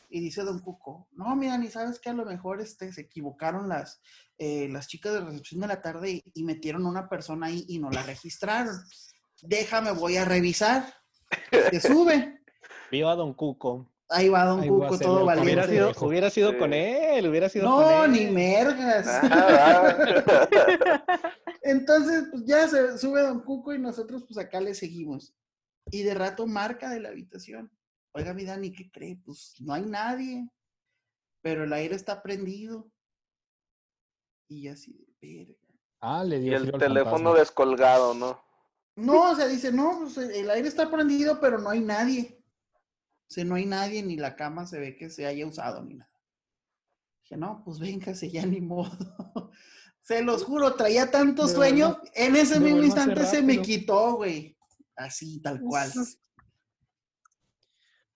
Y 0.09 0.21
dice 0.21 0.43
Don 0.43 0.61
Cuco, 0.61 1.09
no, 1.11 1.35
mira, 1.35 1.59
ni 1.59 1.67
sabes 1.67 1.99
que 1.99 2.09
a 2.09 2.13
lo 2.13 2.25
mejor 2.25 2.61
este, 2.61 2.93
se 2.93 3.01
equivocaron 3.01 3.69
las, 3.69 4.01
eh, 4.39 4.69
las 4.69 4.87
chicas 4.87 5.13
de 5.13 5.23
recepción 5.23 5.61
de 5.61 5.67
la 5.67 5.83
tarde 5.83 6.23
y, 6.33 6.45
metieron 6.45 6.87
una 6.87 7.09
persona 7.09 7.49
ahí 7.49 7.65
y 7.67 7.81
no 7.81 7.91
la 7.91 8.05
registraron. 8.05 8.77
Déjame, 9.43 9.91
voy 9.91 10.19
a 10.19 10.25
revisar. 10.25 10.95
Se 11.51 11.81
sube. 11.81 12.45
Viva 12.93 13.17
don 13.17 13.35
Cuco. 13.35 13.93
Ahí 14.09 14.29
va 14.29 14.45
Don 14.45 14.61
Ahí 14.61 14.69
Cuco, 14.69 14.99
todo 14.99 15.21
el 15.21 15.27
valiente. 15.27 15.51
Hubiera 15.53 15.67
sido, 15.67 15.87
pendejo. 15.87 16.07
hubiera 16.07 16.31
sido 16.31 16.51
Sí. 16.53 16.59
con 16.59 16.73
él, 16.73 17.29
hubiera 17.29 17.49
sido 17.49 17.65
con 17.69 17.81
No, 17.85 18.05
él. 18.05 18.13
ni 18.13 18.27
mergas. 18.31 19.07
Ah, 19.23 19.97
Entonces, 21.63 22.25
pues 22.31 22.45
ya 22.47 22.69
se 22.69 22.99
sube 22.99 23.23
Don 23.23 23.41
Cuco 23.41 23.75
y 23.75 23.79
nosotros 23.79 24.23
pues 24.27 24.39
acá 24.39 24.61
le 24.61 24.75
seguimos. 24.75 25.35
Y 25.91 26.03
de 26.03 26.15
rato 26.15 26.47
marca 26.47 26.91
de 26.91 27.01
la 27.01 27.09
habitación. 27.09 27.71
Oiga, 28.13 28.33
mi 28.33 28.45
Dani, 28.45 28.73
¿qué 28.73 28.91
cree? 28.91 29.19
Pues 29.25 29.55
no 29.61 29.73
hay 29.75 29.83
nadie. 29.83 30.49
Pero 31.43 31.65
el 31.65 31.73
aire 31.73 31.95
está 31.97 32.23
prendido. 32.23 32.89
Y 34.49 34.69
así 34.69 34.93
de 35.21 35.37
verga. 35.39 35.55
Ah, 36.01 36.23
le 36.25 36.37
y 36.37 36.41
dio 36.41 36.57
el 36.57 36.63
frío 36.63 36.75
al 36.75 36.81
teléfono 36.81 37.11
fantasma. 37.17 37.39
descolgado, 37.39 38.15
¿no? 38.15 38.41
No, 38.97 39.33
o 39.33 39.35
sea, 39.37 39.47
dice, 39.47 39.73
no, 39.73 39.99
pues 40.01 40.17
el 40.19 40.49
aire 40.51 40.69
está 40.69 40.91
prendido, 40.91 41.41
pero 41.41 41.59
no 41.59 41.69
hay 41.71 41.81
nadie. 41.81 42.36
O 43.29 43.33
sea, 43.33 43.45
no 43.45 43.57
hay 43.57 43.67
nadie, 43.67 44.03
ni 44.03 44.17
la 44.17 44.37
cama 44.37 44.67
se 44.67 44.79
ve 44.79 44.97
que 44.97 45.11
se 45.11 45.27
haya 45.27 45.47
usado, 45.47 45.83
ni 45.83 45.95
nada. 45.95 46.11
Dije, 47.23 47.37
no, 47.37 47.63
pues 47.65 47.81
véngase, 47.81 48.31
ya 48.31 48.47
ni 48.47 48.61
modo. 48.61 48.91
se 50.03 50.23
los 50.23 50.45
juro, 50.45 50.75
traía 50.75 51.11
tanto 51.11 51.45
Me 51.45 51.49
sueño, 51.49 52.01
en 52.15 52.37
ese 52.37 52.61
mismo 52.61 52.83
instante 52.83 53.25
se 53.27 53.43
me 53.43 53.61
quitó, 53.61 54.15
güey. 54.17 54.57
Así, 54.95 55.41
tal 55.43 55.61
cual. 55.61 55.93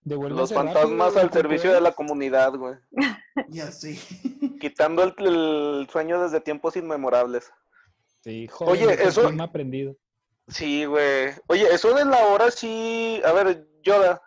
Los 0.03 0.51
fantasmas 0.53 1.15
al 1.15 1.31
servicio 1.31 1.71
de 1.73 1.81
la 1.81 1.91
comunidad, 1.91 2.53
güey. 2.55 2.75
Ya 3.49 3.71
sí. 3.71 3.99
Quitando 4.59 5.03
el, 5.03 5.13
el 5.19 5.87
sueño 5.89 6.21
desde 6.21 6.41
tiempos 6.41 6.75
inmemorables. 6.75 7.51
Sí, 8.23 8.47
Oye, 8.59 8.83
joder, 8.85 9.01
eso- 9.01 9.31
me 9.31 9.41
ha 9.41 9.45
aprendido. 9.45 9.95
Sí, 10.47 10.85
güey. 10.85 11.31
Oye, 11.47 11.73
eso 11.73 11.93
de 11.93 12.03
la 12.05 12.27
hora 12.27 12.51
sí. 12.51 13.21
A 13.23 13.31
ver, 13.31 13.67
Yoda. 13.83 14.21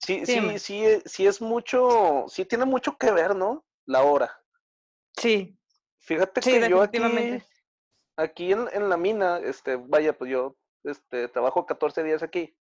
Sí, 0.00 0.24
sí, 0.26 0.58
sí, 0.58 1.02
sí 1.04 1.26
es 1.26 1.40
mucho. 1.40 2.24
Sí 2.28 2.44
tiene 2.44 2.64
mucho 2.64 2.96
que 2.96 3.10
ver, 3.10 3.34
¿no? 3.34 3.64
La 3.84 4.02
hora. 4.02 4.40
Sí, 5.16 5.58
Fíjate 6.08 6.40
sí, 6.40 6.52
que 6.52 6.70
yo 6.70 6.80
aquí, 6.80 6.98
aquí 8.16 8.52
en, 8.52 8.66
en 8.72 8.88
la 8.88 8.96
mina, 8.96 9.40
este, 9.40 9.76
vaya, 9.76 10.16
pues 10.16 10.30
yo 10.30 10.56
este, 10.84 11.28
trabajo 11.28 11.66
14 11.66 12.02
días 12.02 12.22
aquí. 12.22 12.56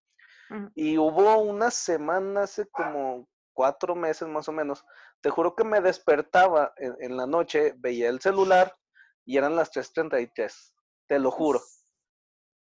Y 0.75 0.97
hubo 0.97 1.37
una 1.39 1.71
semana, 1.71 2.43
hace 2.43 2.67
como 2.67 3.27
cuatro 3.53 3.95
meses 3.95 4.27
más 4.27 4.49
o 4.49 4.51
menos. 4.51 4.83
Te 5.21 5.29
juro 5.29 5.55
que 5.55 5.63
me 5.63 5.79
despertaba 5.79 6.73
en, 6.77 6.95
en 6.99 7.17
la 7.17 7.25
noche, 7.25 7.73
veía 7.77 8.09
el 8.09 8.19
celular 8.21 8.77
y 9.25 9.37
eran 9.37 9.55
las 9.55 9.71
3.33. 9.71 10.73
Te 11.07 11.19
lo 11.19 11.31
juro. 11.31 11.61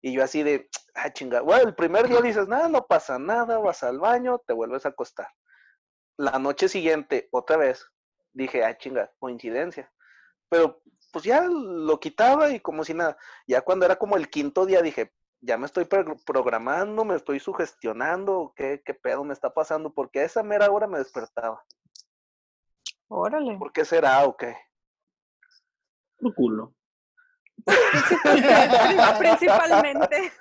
Y 0.07 0.13
yo 0.13 0.23
así 0.23 0.43
de, 0.43 0.69
ah, 0.97 1.11
chinga. 1.15 1.41
Bueno, 1.41 1.67
el 1.67 1.75
primer 1.75 2.07
día 2.09 2.21
dices, 2.21 2.47
nada, 2.47 2.69
no 2.69 2.87
pasa 2.87 3.19
nada, 3.19 3.57
vas 3.57 3.83
al 3.83 3.99
baño, 3.99 4.39
te 4.47 4.53
vuelves 4.53 4.85
a 4.85 4.91
acostar. 4.91 5.29
La 6.19 6.39
noche 6.39 6.69
siguiente, 6.69 7.31
otra 7.33 7.57
vez, 7.57 7.91
dije, 8.35 8.63
ah, 8.63 8.77
chinga, 8.77 9.11
coincidencia. 9.19 9.91
Pero 10.51 10.83
pues 11.11 11.25
ya 11.25 11.47
lo 11.49 11.99
quitaba 12.01 12.51
y 12.51 12.61
como 12.61 12.85
si 12.85 12.93
nada. 12.93 13.17
Ya 13.47 13.63
cuando 13.63 13.87
era 13.87 13.97
como 13.97 14.19
el 14.19 14.29
quinto 14.29 14.67
día 14.67 14.83
dije, 14.83 15.15
ya 15.41 15.57
me 15.57 15.65
estoy 15.65 15.87
pro- 15.87 16.17
programando, 16.27 17.07
me 17.07 17.17
estoy 17.17 17.41
sugestionando, 17.41 18.53
¿qué, 18.55 18.83
qué 18.85 18.93
pedo 18.93 19.25
me 19.25 19.33
está 19.33 19.55
pasando? 19.55 19.95
Porque 19.95 20.21
a 20.21 20.25
esa 20.25 20.43
mera 20.43 20.71
hora 20.71 20.87
me 20.87 20.99
despertaba. 20.99 21.65
Órale. 23.09 23.57
¿Por 23.57 23.73
qué 23.73 23.87
será 23.87 24.23
o 24.27 24.37
qué? 24.37 24.55
Tu 26.19 26.35
culo. 26.35 26.75
Principalmente. 29.19 30.33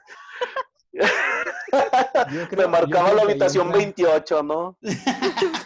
Yo 0.94 2.40
me 2.41 2.48
creo- 2.48 2.69
marcaba 2.69 3.14
la 3.14 3.22
habitación 3.23 3.68
entra- 3.68 3.77
28, 3.77 4.44
¿no? 4.44 4.77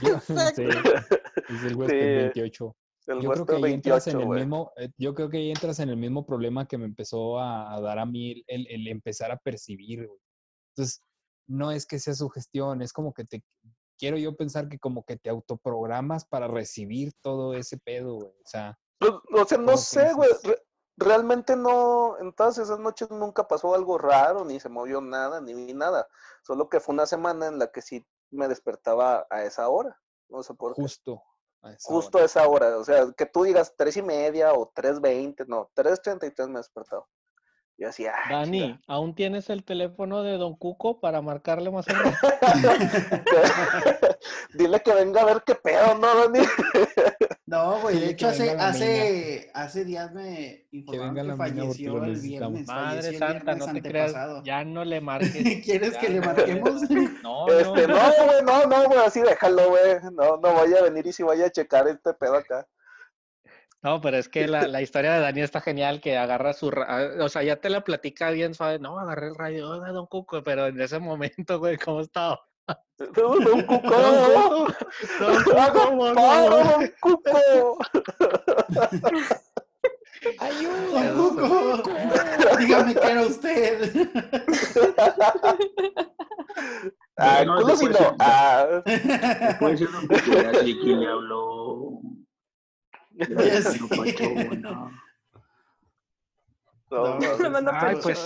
yo- 0.01 0.19
sí, 0.19 0.33
es 0.63 1.63
el 1.63 1.75
huésped 1.75 1.89
Sí, 1.99 2.15
28. 2.23 2.75
El 3.07 3.21
Yo 3.21 3.31
creo 3.31 3.45
que 3.45 3.51
huésped 3.53 3.65
ahí 3.67 3.73
entras 3.73 4.07
en 4.07 4.13
28, 4.17 4.33
el 4.33 4.39
mismo, 4.39 4.71
eh, 4.77 4.89
yo 4.97 5.13
creo 5.13 5.29
que 5.29 5.37
ahí 5.37 5.49
entras 5.49 5.79
en 5.79 5.89
el 5.89 5.97
mismo 5.97 6.25
problema 6.25 6.67
que 6.67 6.77
me 6.77 6.85
empezó 6.85 7.39
a, 7.39 7.73
a 7.73 7.81
dar 7.81 7.99
a 7.99 8.05
mí 8.05 8.31
el, 8.47 8.67
el- 8.67 8.67
el 8.81 8.87
empezar 8.87 9.31
a 9.31 9.37
percibir, 9.37 10.05
güey. 10.07 10.19
Entonces, 10.75 11.01
no 11.47 11.71
es 11.71 11.85
que 11.85 11.99
sea 11.99 12.13
su 12.13 12.29
gestión, 12.29 12.81
es 12.81 12.91
como 12.93 13.13
que 13.13 13.23
te, 13.25 13.43
quiero 13.97 14.17
yo 14.17 14.35
pensar 14.35 14.67
que 14.69 14.77
como 14.79 15.03
que 15.05 15.15
te 15.17 15.29
autoprogramas 15.29 16.25
para 16.25 16.47
recibir 16.47 17.13
todo 17.21 17.53
ese 17.53 17.77
pedo, 17.77 18.15
güey. 18.15 18.27
O 18.31 18.45
sea, 18.47 18.77
Pues, 18.99 19.11
o 19.11 19.45
sea, 19.45 19.57
no 19.57 19.65
¿Cómo 19.65 19.77
sé, 19.77 20.13
güey. 20.13 20.29
re- 20.43 20.61
realmente 20.97 21.55
no, 21.55 22.17
en 22.19 22.33
todas 22.33 22.57
esas 22.57 22.79
noches 22.79 23.09
nunca 23.11 23.47
pasó 23.47 23.73
algo 23.73 23.97
raro, 23.97 24.43
ni 24.43 24.59
se 24.59 24.69
movió 24.69 24.99
nada, 24.99 25.39
ni 25.39 25.53
vi 25.53 25.73
nada. 25.73 26.07
Solo 26.43 26.69
que 26.69 26.79
fue 26.79 26.93
una 26.93 27.05
semana 27.05 27.47
en 27.47 27.59
la 27.59 27.67
que 27.71 27.81
sí 27.81 28.05
me 28.31 28.47
despertaba 28.47 29.25
a 29.29 29.43
esa 29.43 29.69
hora. 29.69 29.99
No 30.29 30.43
sé 30.43 30.53
por 30.55 30.75
qué. 30.75 30.81
justo. 30.81 31.23
a 31.61 31.71
esa 31.71 31.87
Justo 31.87 32.17
hora. 32.17 32.23
a 32.23 32.25
esa 32.25 32.47
hora. 32.47 32.77
O 32.77 32.83
sea, 32.83 33.05
que 33.15 33.25
tú 33.25 33.43
digas 33.43 33.73
tres 33.77 33.95
y 33.97 34.01
media 34.01 34.53
o 34.53 34.71
tres 34.73 34.99
veinte, 34.99 35.45
no, 35.47 35.69
tres 35.73 36.01
treinta 36.01 36.25
y 36.25 36.31
tres 36.31 36.47
me 36.49 36.57
despertaba. 36.57 37.05
Yo 37.79 37.89
así, 37.89 38.07
ah, 38.07 38.15
Dani, 38.29 38.59
chinga. 38.61 38.81
¿aún 38.87 39.13
tienes 39.13 39.51
el 39.51 39.63
teléfono 39.63 40.23
de 40.23 40.37
Don 40.37 40.55
Cuco 40.55 40.99
para 40.99 41.21
marcarle 41.21 41.69
más 41.69 41.85
o 41.87 41.93
menos? 41.93 42.15
Dile 44.53 44.79
que 44.81 44.93
venga 44.93 45.21
a 45.21 45.25
ver 45.25 45.43
qué 45.45 45.55
pedo, 45.55 45.95
¿no, 45.95 46.07
Dani? 46.29 46.45
No, 47.45 47.79
güey, 47.81 47.99
de 47.99 48.09
hecho 48.11 48.27
que 48.27 48.31
hace, 48.33 48.51
hace, 48.51 49.51
hace 49.53 49.85
días 49.85 50.11
me 50.13 50.67
informaron 50.71 51.15
que, 51.15 51.21
porque 51.23 51.37
falleció 51.37 52.03
el 52.03 52.19
viernes. 52.19 52.67
Madre 52.67 53.01
falleció 53.01 53.09
el 53.11 53.17
santa, 53.17 53.53
viernes 53.53 53.67
no 53.67 53.73
te 53.73 53.81
creas. 53.81 54.13
Ya 54.43 54.63
no 54.65 54.83
le 54.85 55.01
marques. 55.01 55.63
¿Quieres 55.63 55.93
Ya 55.93 55.99
que 55.99 56.09
le 56.09 56.21
marquemos? 56.21 56.81
No, 57.23 57.47
Este, 57.47 57.87
no. 57.87 57.95
no, 57.97 58.11
güey, 58.25 58.43
no, 58.45 58.65
no, 58.67 58.83
güey, 58.87 58.99
así 59.05 59.21
déjalo, 59.21 59.69
güey. 59.69 59.95
No, 60.13 60.37
no 60.37 60.53
vaya 60.53 60.79
a 60.79 60.83
venir 60.83 61.05
y 61.07 61.13
si 61.13 61.23
vaya 61.23 61.45
a 61.45 61.49
checar 61.51 61.87
este 61.87 62.13
pedo 62.13 62.35
acá. 62.35 62.67
No, 63.83 64.01
pero 64.01 64.17
es 64.17 64.27
que 64.27 64.47
la, 64.47 64.67
la 64.67 64.81
historia 64.81 65.13
de 65.13 65.19
Dani 65.21 65.41
está 65.41 65.61
genial, 65.61 66.01
que 66.01 66.17
agarra 66.17 66.51
su... 66.53 66.71
ra- 66.71 67.11
O 67.19 67.29
sea, 67.29 67.43
ya 67.43 67.57
te 67.57 67.69
la 67.69 67.81
platica 67.83 68.31
bien 68.31 68.53
suave. 68.55 68.79
No, 68.79 68.99
agarré 68.99 69.27
el 69.27 69.35
radio 69.35 69.79
de 69.79 69.91
Don 69.91 70.07
Cuco, 70.07 70.43
pero 70.43 70.67
en 70.67 70.81
ese 70.81 70.99
momento, 70.99 71.59
güey, 71.59 71.77
¿cómo 71.77 72.01
estaba? 72.01 72.41
Don 72.97 73.43
Don 73.43 73.61
Cuco, 73.63 73.89
Cuco, 73.89 74.67
Don 75.19 75.43
Cuco, 75.43 75.57
haga 75.59 75.89
por 75.89 76.15
paro, 76.15 76.51
favor. 76.51 76.65
Don 76.65 76.87
Cuco. 76.99 77.77
Don 81.13 81.35
Cuco, 81.37 82.57
dígame 82.57 82.95
que 82.95 83.07
era 83.11 83.21
usted. 83.21 83.91
Ah, 87.19 87.43
No, 87.45 87.61
culo 87.61 87.75
si 87.75 87.87
después 87.87 87.91
no. 88.01 88.09
sí. 88.09 88.15
Ah, 88.19 88.83
Puede 89.59 89.77
ser 89.77 89.87
un 89.89 90.07
poco 90.07 90.31
de 90.31 90.47
así 90.47 90.79
que 90.79 90.85
le 90.87 91.07
habló. 91.07 91.99
No, 96.89 97.19
no, 97.19 97.37
No, 97.61 97.95
pues, 98.01 98.19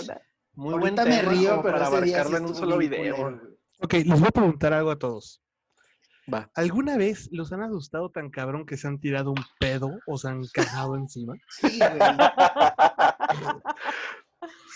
sí 2.04 2.12
abarcarlo 2.14 2.36
en 2.36 2.44
un 2.44 2.52
estuvo 2.52 2.60
solo 2.60 2.78
bien 2.78 2.90
video. 2.90 3.16
culero, 3.16 3.38
güey. 3.40 3.51
Ok, 3.82 3.92
les 3.94 4.18
voy 4.20 4.28
a 4.28 4.32
preguntar 4.32 4.72
algo 4.72 4.90
a 4.90 4.98
todos. 4.98 5.42
Va. 6.32 6.48
¿Alguna 6.54 6.96
vez 6.96 7.28
los 7.32 7.52
han 7.52 7.62
asustado 7.62 8.10
tan 8.10 8.30
cabrón 8.30 8.64
que 8.64 8.76
se 8.76 8.86
han 8.86 9.00
tirado 9.00 9.30
un 9.32 9.44
pedo 9.58 9.90
o 10.06 10.16
se 10.16 10.28
han 10.28 10.42
cagado 10.52 10.96
encima? 10.96 11.34
Sí, 11.60 11.78
güey. 11.78 11.98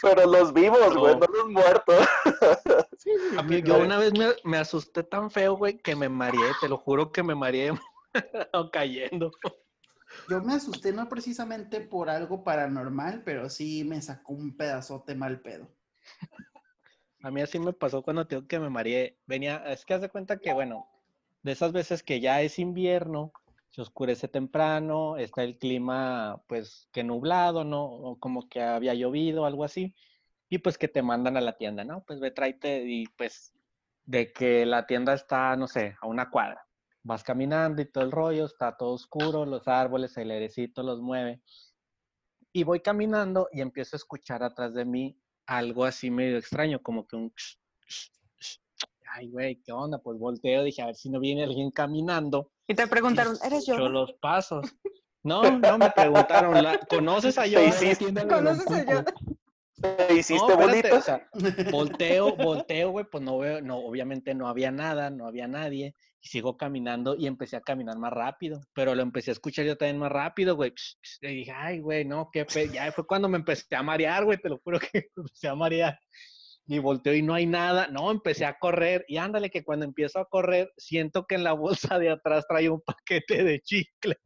Pero 0.02 0.26
los 0.30 0.52
vivos, 0.52 0.96
güey, 0.96 1.14
No. 1.14 1.20
no 1.20 1.26
los 1.26 1.48
muertos. 1.50 2.06
A 3.38 3.42
mí- 3.42 3.62
yo 3.62 3.78
una 3.78 3.98
vez 3.98 4.12
me, 4.12 4.26
me 4.44 4.58
asusté 4.58 5.02
tan 5.02 5.30
feo, 5.30 5.56
güey, 5.56 5.78
que 5.78 5.96
me 5.96 6.08
mareé, 6.08 6.50
te 6.60 6.68
lo 6.68 6.76
juro 6.76 7.10
que 7.12 7.22
me 7.22 7.34
mareé 7.34 7.72
o 8.52 8.70
cayendo. 8.70 9.30
yo 10.28 10.40
me 10.42 10.54
asusté 10.54 10.92
no 10.92 11.08
precisamente 11.08 11.80
por 11.80 12.10
algo 12.10 12.44
paranormal, 12.44 13.22
pero 13.24 13.48
sí 13.48 13.84
me 13.84 14.00
sacó 14.02 14.32
un 14.34 14.56
pedazote 14.56 15.14
mal 15.14 15.40
pedo. 15.40 15.68
A 17.26 17.30
mí 17.32 17.40
así 17.40 17.58
me 17.58 17.72
pasó 17.72 18.02
cuando 18.02 18.28
tengo 18.28 18.46
que 18.46 18.60
me 18.60 18.70
mareé. 18.70 19.18
Venía, 19.26 19.56
es 19.66 19.84
que 19.84 19.94
haz 19.94 20.00
de 20.00 20.08
cuenta 20.08 20.36
que, 20.38 20.52
bueno, 20.52 20.86
de 21.42 21.50
esas 21.50 21.72
veces 21.72 22.04
que 22.04 22.20
ya 22.20 22.40
es 22.40 22.60
invierno, 22.60 23.32
se 23.70 23.82
oscurece 23.82 24.28
temprano, 24.28 25.16
está 25.16 25.42
el 25.42 25.58
clima, 25.58 26.40
pues, 26.46 26.88
que 26.92 27.02
nublado, 27.02 27.64
¿no? 27.64 27.84
O 27.84 28.20
como 28.20 28.48
que 28.48 28.62
había 28.62 28.94
llovido, 28.94 29.44
algo 29.44 29.64
así. 29.64 29.92
Y 30.48 30.58
pues 30.58 30.78
que 30.78 30.86
te 30.86 31.02
mandan 31.02 31.36
a 31.36 31.40
la 31.40 31.56
tienda, 31.56 31.82
¿no? 31.82 32.04
Pues 32.04 32.20
ve, 32.20 32.30
tráete 32.30 32.84
y 32.84 33.06
pues 33.18 33.52
de 34.04 34.32
que 34.32 34.64
la 34.64 34.86
tienda 34.86 35.12
está, 35.12 35.56
no 35.56 35.66
sé, 35.66 35.96
a 36.00 36.06
una 36.06 36.30
cuadra. 36.30 36.64
Vas 37.02 37.24
caminando 37.24 37.82
y 37.82 37.86
todo 37.86 38.04
el 38.04 38.12
rollo, 38.12 38.44
está 38.44 38.76
todo 38.76 38.92
oscuro, 38.92 39.44
los 39.46 39.66
árboles, 39.66 40.16
el 40.16 40.30
airecito 40.30 40.84
los 40.84 41.00
mueve. 41.00 41.40
Y 42.52 42.62
voy 42.62 42.78
caminando 42.78 43.48
y 43.50 43.62
empiezo 43.62 43.96
a 43.96 43.98
escuchar 43.98 44.44
atrás 44.44 44.74
de 44.74 44.84
mí 44.84 45.18
algo 45.46 45.84
así 45.84 46.10
medio 46.10 46.38
extraño, 46.38 46.80
como 46.82 47.06
que 47.06 47.16
un... 47.16 47.32
Ay, 49.14 49.28
güey, 49.30 49.56
¿qué 49.64 49.72
onda? 49.72 49.98
Pues 49.98 50.18
volteo, 50.18 50.62
dije, 50.62 50.82
a 50.82 50.86
ver 50.86 50.94
si 50.96 51.08
no 51.08 51.20
viene 51.20 51.44
alguien 51.44 51.70
caminando. 51.70 52.50
Y 52.66 52.74
te 52.74 52.86
preguntaron, 52.86 53.36
¿eres 53.44 53.64
yo? 53.66 53.78
Yo 53.78 53.88
los 53.88 54.12
pasos. 54.14 54.66
No, 55.22 55.42
no, 55.58 55.78
me 55.78 55.90
preguntaron, 55.90 56.62
la- 56.62 56.78
¿conoces 56.88 57.38
a 57.38 57.46
hiciste, 57.46 58.12
¿Conoces 58.28 58.70
a 58.70 58.84
yo? 58.84 59.04
Te 60.08 60.14
hiciste 60.14 60.56
No, 60.56 60.96
o 60.96 61.00
sea, 61.00 61.28
volteo, 61.70 62.36
volteo, 62.36 62.90
güey, 62.90 63.06
pues 63.10 63.22
no 63.22 63.38
veo, 63.38 63.60
no, 63.60 63.78
obviamente 63.78 64.34
no 64.34 64.48
había 64.48 64.70
nada, 64.70 65.10
no 65.10 65.26
había 65.26 65.48
nadie, 65.48 65.94
y 66.20 66.28
sigo 66.28 66.56
caminando 66.56 67.16
y 67.16 67.26
empecé 67.26 67.56
a 67.56 67.60
caminar 67.60 67.98
más 67.98 68.12
rápido, 68.12 68.60
pero 68.74 68.94
lo 68.94 69.02
empecé 69.02 69.30
a 69.30 69.32
escuchar 69.32 69.64
yo 69.64 69.76
también 69.76 69.98
más 69.98 70.12
rápido, 70.12 70.56
güey, 70.56 70.72
y 71.22 71.26
dije, 71.26 71.52
ay, 71.52 71.80
güey, 71.80 72.04
no, 72.04 72.30
qué 72.32 72.44
pe-". 72.44 72.70
ya 72.70 72.90
fue 72.92 73.06
cuando 73.06 73.28
me 73.28 73.38
empecé 73.38 73.74
a 73.76 73.82
marear, 73.82 74.24
güey, 74.24 74.38
te 74.38 74.48
lo 74.48 74.58
juro 74.58 74.78
que 74.78 74.88
me 75.16 75.22
empecé 75.22 75.48
a 75.48 75.54
marear, 75.54 75.98
y 76.66 76.78
volteo 76.78 77.14
y 77.14 77.22
no 77.22 77.34
hay 77.34 77.46
nada, 77.46 77.88
no, 77.88 78.10
empecé 78.10 78.44
a 78.44 78.58
correr, 78.58 79.04
y 79.08 79.18
ándale 79.18 79.50
que 79.50 79.64
cuando 79.64 79.84
empiezo 79.84 80.18
a 80.18 80.28
correr, 80.28 80.72
siento 80.76 81.26
que 81.26 81.36
en 81.36 81.44
la 81.44 81.52
bolsa 81.52 81.98
de 81.98 82.10
atrás 82.10 82.44
trae 82.48 82.68
un 82.68 82.80
paquete 82.80 83.44
de 83.44 83.60
chicles. 83.60 84.18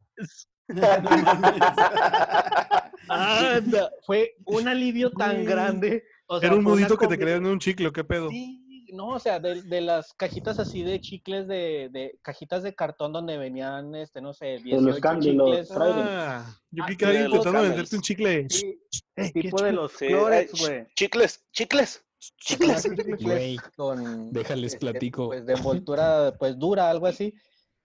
Anda, 3.09 3.91
fue 4.05 4.35
un 4.45 4.67
alivio 4.67 5.11
tan 5.11 5.43
grande. 5.45 6.03
o 6.27 6.39
sea, 6.39 6.47
Era 6.47 6.57
un 6.57 6.63
nudito 6.63 6.97
que 6.97 7.07
te 7.07 7.17
crean 7.17 7.45
en 7.45 7.51
un 7.51 7.59
chicle, 7.59 7.87
¿o 7.87 7.91
¿qué 7.93 8.03
pedo? 8.03 8.29
Sí, 8.29 8.85
no, 8.93 9.07
o 9.09 9.19
sea, 9.19 9.39
de, 9.39 9.61
de 9.63 9.81
las 9.81 10.13
cajitas 10.13 10.59
así 10.59 10.83
de 10.83 10.99
chicles, 10.99 11.47
de, 11.47 11.89
de 11.91 12.19
cajitas 12.21 12.61
de 12.63 12.75
cartón 12.75 13.13
donde 13.13 13.37
venían, 13.37 13.95
este, 13.95 14.21
no 14.21 14.33
sé, 14.33 14.59
18 14.59 14.81
los 14.81 14.99
candy, 14.99 15.31
los 15.33 15.49
chicles. 15.49 15.69
Trident. 15.69 15.97
Ah, 15.97 16.57
yo 16.71 16.83
Ah, 16.83 16.85
creí 16.85 16.97
que 16.97 17.05
alguien 17.05 17.25
intentando 17.27 17.61
venderte 17.61 17.95
un 17.95 18.01
chicle. 18.01 18.47
Sí, 18.49 18.79
Eh, 19.15 19.31
¿qué 19.33 19.41
tipo 19.41 19.61
de 19.61 19.71
los 19.73 19.91
Sí, 19.93 20.07
Clorets, 20.07 20.53
ay, 20.53 20.59
güey. 20.59 20.87
Chicles, 20.95 21.43
chicles, 21.51 22.03
chicles. 22.39 22.87
Güey, 23.21 23.57
Con, 23.75 24.31
déjales 24.33 24.73
este, 24.73 24.79
platico. 24.85 25.27
Pues 25.27 25.45
de 25.45 25.53
envoltura, 25.53 26.33
pues 26.37 26.57
dura, 26.59 26.89
algo 26.89 27.07
así. 27.07 27.33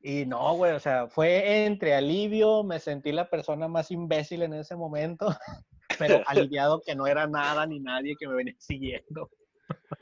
Y 0.01 0.27
no, 0.27 0.55
güey, 0.55 0.73
o 0.73 0.81
sea, 0.81 1.09
fue 1.09 1.64
entre 1.64 1.94
alivio, 1.94 2.62
me 2.62 2.78
sentí 2.78 3.12
la 3.12 3.28
persona 3.28 3.66
más 3.66 3.90
imbécil 3.90 4.43
en 4.43 4.55
ese 4.55 4.77
momento, 4.77 5.27
pero 5.98 6.23
aliviado 6.27 6.82
que 6.85 6.94
no 6.94 7.06
era 7.06 7.27
nada 7.27 7.66
ni 7.66 7.81
nadie 7.81 8.14
que 8.18 8.28
me 8.28 8.35
venía 8.35 8.55
siguiendo. 8.59 9.31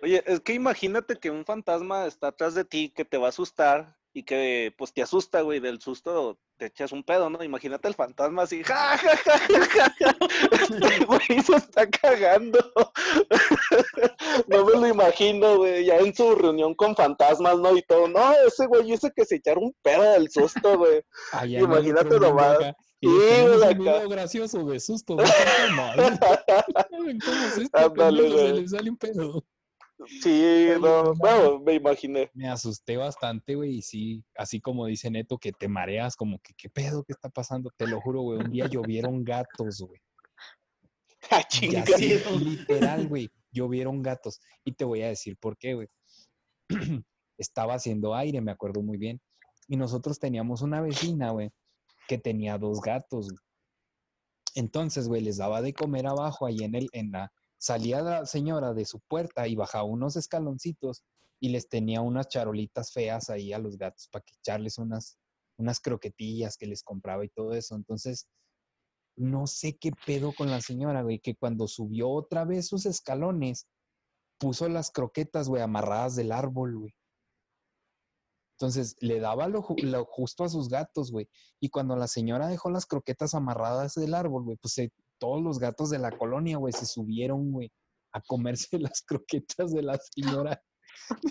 Oye, 0.02 0.22
es 0.26 0.40
que 0.40 0.52
imagínate 0.52 1.16
que 1.16 1.30
un 1.30 1.44
fantasma 1.44 2.06
está 2.06 2.28
atrás 2.28 2.54
de 2.54 2.64
ti 2.64 2.92
que 2.94 3.04
te 3.04 3.16
va 3.16 3.26
a 3.26 3.30
asustar 3.30 3.96
y 4.12 4.24
que 4.24 4.74
pues 4.76 4.92
te 4.92 5.02
asusta, 5.02 5.40
güey, 5.40 5.60
del 5.60 5.80
susto 5.80 6.38
te 6.56 6.66
echas 6.66 6.92
un 6.92 7.02
pedo, 7.02 7.30
¿no? 7.30 7.42
Imagínate 7.42 7.88
el 7.88 7.94
fantasma 7.94 8.42
así, 8.42 8.62
ja. 8.64 8.94
Este 10.52 11.04
güey 11.04 11.42
se 11.42 11.56
está 11.56 11.88
cagando. 11.88 12.58
No 14.48 14.64
me 14.64 14.72
lo 14.72 14.86
imagino, 14.88 15.58
güey, 15.58 15.84
ya 15.84 15.98
en 15.98 16.14
su 16.14 16.34
reunión 16.34 16.74
con 16.74 16.96
fantasmas, 16.96 17.58
¿no? 17.58 17.76
Y 17.76 17.82
todo, 17.82 18.08
no, 18.08 18.32
ese 18.46 18.66
güey 18.66 18.92
ese 18.92 19.10
que 19.14 19.24
se 19.24 19.36
echaron 19.36 19.64
un 19.64 19.76
pedo 19.82 20.02
del 20.12 20.30
susto, 20.30 20.78
güey. 20.78 21.02
Imagínate 21.58 22.18
nomás. 22.18 22.58
Y 23.00 23.06
güey, 23.06 23.72
un 23.72 23.78
video 23.78 24.08
gracioso 24.08 24.64
de 24.64 24.80
susto. 24.80 25.16
¿Saben 25.18 25.76
cómo 27.24 27.44
es 27.44 27.70
Ándale, 27.72 28.22
pendejo? 28.22 28.34
Se 28.34 28.50
güey. 28.50 28.60
le 28.62 28.68
sale 28.68 28.90
un 28.90 28.96
pedo. 28.96 29.44
Sí, 30.22 30.68
no, 30.80 31.04
no 31.04 31.14
bueno, 31.14 31.60
me 31.60 31.74
imaginé. 31.74 32.30
Me 32.34 32.48
asusté 32.48 32.96
bastante, 32.96 33.54
güey, 33.54 33.76
y 33.76 33.82
sí, 33.82 34.24
así 34.36 34.60
como 34.60 34.86
dice 34.86 35.10
Neto, 35.10 35.38
que 35.38 35.52
te 35.52 35.68
mareas, 35.68 36.16
como 36.16 36.38
que, 36.40 36.52
¿qué 36.54 36.68
pedo? 36.68 37.04
¿Qué 37.04 37.12
está 37.12 37.28
pasando? 37.28 37.70
Te 37.76 37.86
lo 37.86 38.00
juro, 38.00 38.22
güey, 38.22 38.40
un 38.40 38.50
día 38.50 38.66
llovieron 38.66 39.22
gatos, 39.24 39.80
güey. 39.80 40.00
Ah, 41.30 41.42
Y 41.60 41.76
así, 41.76 42.20
literal, 42.38 43.08
güey, 43.08 43.30
llovieron 43.54 44.02
gatos. 44.02 44.40
Y 44.64 44.72
te 44.72 44.84
voy 44.84 45.02
a 45.02 45.08
decir 45.08 45.38
por 45.38 45.56
qué, 45.56 45.74
güey. 45.74 45.88
Estaba 47.38 47.74
haciendo 47.74 48.14
aire, 48.14 48.40
me 48.40 48.52
acuerdo 48.52 48.82
muy 48.82 48.98
bien. 48.98 49.20
Y 49.68 49.76
nosotros 49.76 50.18
teníamos 50.18 50.60
una 50.60 50.80
vecina, 50.82 51.30
güey, 51.30 51.50
que 52.06 52.18
tenía 52.18 52.58
dos 52.58 52.80
gatos. 52.80 53.28
Entonces, 54.54 55.08
güey, 55.08 55.22
les 55.22 55.38
daba 55.38 55.62
de 55.62 55.72
comer 55.72 56.06
abajo, 56.06 56.46
ahí 56.46 56.58
en 56.60 56.74
el, 56.74 56.88
en 56.92 57.10
la, 57.12 57.32
salía 57.58 58.02
la 58.02 58.26
señora 58.26 58.74
de 58.74 58.84
su 58.84 59.00
puerta 59.00 59.48
y 59.48 59.56
bajaba 59.56 59.84
unos 59.84 60.16
escaloncitos 60.16 61.02
y 61.40 61.48
les 61.48 61.68
tenía 61.68 62.00
unas 62.00 62.28
charolitas 62.28 62.92
feas 62.92 63.30
ahí 63.30 63.52
a 63.52 63.58
los 63.58 63.76
gatos 63.78 64.08
para 64.12 64.22
que 64.22 64.34
echarles 64.38 64.78
unas, 64.78 65.18
unas 65.56 65.80
croquetillas 65.80 66.56
que 66.56 66.66
les 66.66 66.82
compraba 66.82 67.24
y 67.24 67.30
todo 67.30 67.52
eso. 67.54 67.74
Entonces, 67.74 68.28
no 69.16 69.46
sé 69.46 69.76
qué 69.76 69.90
pedo 70.06 70.32
con 70.36 70.50
la 70.50 70.60
señora, 70.60 71.02
güey, 71.02 71.18
que 71.20 71.34
cuando 71.36 71.68
subió 71.68 72.10
otra 72.10 72.44
vez 72.44 72.66
sus 72.68 72.86
escalones, 72.86 73.66
puso 74.38 74.68
las 74.68 74.90
croquetas, 74.90 75.48
güey, 75.48 75.62
amarradas 75.62 76.16
del 76.16 76.32
árbol, 76.32 76.78
güey. 76.78 76.94
Entonces, 78.58 78.96
le 79.00 79.18
daba 79.20 79.48
lo, 79.48 79.62
ju- 79.62 79.82
lo 79.82 80.04
justo 80.04 80.44
a 80.44 80.48
sus 80.48 80.68
gatos, 80.68 81.10
güey. 81.10 81.28
Y 81.60 81.70
cuando 81.70 81.96
la 81.96 82.06
señora 82.06 82.46
dejó 82.48 82.70
las 82.70 82.86
croquetas 82.86 83.34
amarradas 83.34 83.94
del 83.94 84.14
árbol, 84.14 84.44
güey, 84.44 84.56
pues 84.60 84.74
se- 84.74 84.92
todos 85.18 85.42
los 85.42 85.58
gatos 85.58 85.90
de 85.90 85.98
la 85.98 86.16
colonia, 86.16 86.56
güey, 86.58 86.72
se 86.72 86.86
subieron, 86.86 87.50
güey, 87.52 87.70
a 88.12 88.20
comerse 88.22 88.78
las 88.78 89.02
croquetas 89.02 89.72
de 89.72 89.82
la 89.82 89.98
señora 89.98 90.62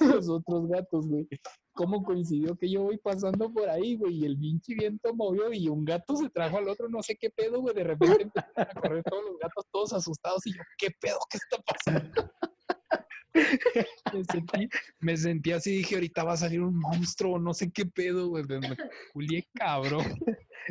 los 0.01 0.29
otros 0.29 0.67
gatos, 0.67 1.07
güey. 1.07 1.27
¿Cómo 1.73 2.03
coincidió 2.03 2.55
que 2.55 2.69
yo 2.69 2.83
voy 2.83 2.97
pasando 2.97 3.51
por 3.51 3.69
ahí, 3.69 3.95
güey? 3.95 4.19
Y 4.19 4.25
el 4.25 4.37
pinche 4.37 4.75
viento 4.75 5.13
movió 5.13 5.51
y 5.51 5.67
un 5.67 5.83
gato 5.83 6.15
se 6.15 6.29
trajo 6.29 6.59
al 6.59 6.69
otro, 6.69 6.87
no 6.87 7.01
sé 7.01 7.15
qué 7.15 7.31
pedo, 7.31 7.61
güey. 7.61 7.73
De 7.73 7.83
repente 7.83 8.23
empezaron 8.23 8.77
a 8.77 8.81
correr 8.81 9.03
todos 9.03 9.23
los 9.23 9.39
gatos, 9.39 9.65
todos 9.71 9.93
asustados. 9.93 10.45
Y 10.45 10.53
yo, 10.53 10.61
¿qué 10.77 10.91
pedo? 10.99 11.17
¿Qué 11.29 11.37
está 11.37 11.57
pasando? 11.63 12.31
me, 14.13 14.23
sentí, 14.23 14.69
me 14.99 15.17
sentí 15.17 15.51
así, 15.51 15.77
dije, 15.77 15.95
ahorita 15.95 16.23
va 16.23 16.33
a 16.33 16.37
salir 16.37 16.61
un 16.61 16.77
monstruo, 16.77 17.39
no 17.39 17.53
sé 17.53 17.71
qué 17.71 17.85
pedo, 17.85 18.27
güey. 18.27 18.43
Me, 18.45 18.59
culié 19.11 19.47
cabrón. 19.53 20.05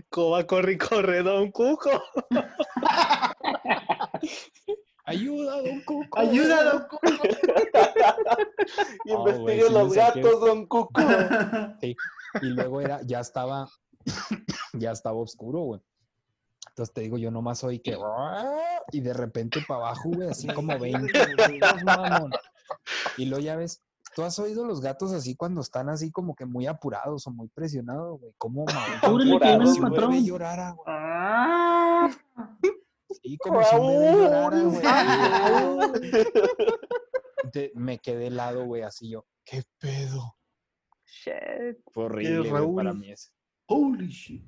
Coba, 0.08 0.46
corre 0.46 0.74
y 0.74 0.78
corre, 0.78 1.22
don 1.22 1.50
Cuco. 1.50 2.02
Ayuda, 5.04 5.62
don 5.62 5.80
Cuco. 5.82 6.18
Ayuda, 6.18 6.64
don 6.64 6.82
Cuco. 6.88 7.00
Y 9.04 9.12
Ah, 9.12 9.24
sí 9.48 9.72
los 9.72 9.92
gatos, 9.92 10.40
don 10.40 10.66
Cuco. 10.66 10.92
Sí. 11.80 11.96
Y 12.40 12.46
luego 12.46 12.80
era, 12.80 13.02
ya 13.02 13.20
estaba, 13.20 13.68
ya 14.72 14.92
estaba 14.92 15.18
oscuro, 15.18 15.60
güey. 15.60 15.80
Entonces 16.68 16.94
te 16.94 17.00
digo, 17.02 17.18
yo 17.18 17.30
nomás 17.30 17.62
oí 17.64 17.80
que, 17.80 17.98
y 18.92 19.00
de 19.00 19.12
repente 19.12 19.60
para 19.68 19.80
abajo, 19.80 20.08
güey, 20.10 20.30
así 20.30 20.46
como 20.48 20.78
20 20.78 21.36
ruidos, 21.36 21.84
mamón. 21.84 22.30
Y 23.18 23.26
luego 23.26 23.44
ya 23.44 23.56
ves, 23.56 23.82
tú 24.14 24.22
has 24.22 24.38
oído 24.38 24.64
los 24.64 24.80
gatos 24.80 25.12
así 25.12 25.36
cuando 25.36 25.60
están 25.60 25.90
así 25.90 26.10
como 26.10 26.34
que 26.34 26.46
muy 26.46 26.66
apurados 26.66 27.26
o 27.26 27.30
muy 27.30 27.48
presionados, 27.48 28.20
güey. 28.20 28.32
¿Cómo 28.38 28.64
el 28.70 29.68
si 29.68 29.80
patrón. 29.80 30.24
llorara, 30.24 30.70
güey. 30.70 30.86
Sí, 33.14 33.38
como 33.38 33.62
si 33.62 33.76
llorara, 33.76 34.60
güey. 34.60 34.82
Me 37.74 37.98
quedé 37.98 38.28
helado, 38.28 38.64
güey, 38.64 38.80
así 38.82 39.10
yo, 39.10 39.26
¿qué 39.44 39.62
pedo? 39.78 40.36
Shit. 41.06 41.78
Fue 41.92 42.04
horrible, 42.04 42.48
güey, 42.48 42.74
para 42.74 42.94
mí 42.94 43.12
ese. 43.12 43.30
holy 43.66 44.08
shit. 44.08 44.42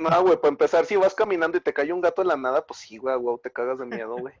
No, 0.00 0.22
güey, 0.22 0.36
para 0.36 0.48
empezar, 0.48 0.84
si 0.84 0.96
vas 0.96 1.14
caminando 1.14 1.56
y 1.56 1.62
te 1.62 1.72
cae 1.72 1.90
un 1.92 2.02
gato 2.02 2.22
en 2.22 2.28
la 2.28 2.36
nada, 2.36 2.66
pues 2.66 2.80
sí, 2.80 2.98
güey, 2.98 3.16
güey, 3.16 3.38
te 3.42 3.50
cagas 3.50 3.78
de 3.78 3.86
miedo, 3.86 4.18
güey. 4.18 4.34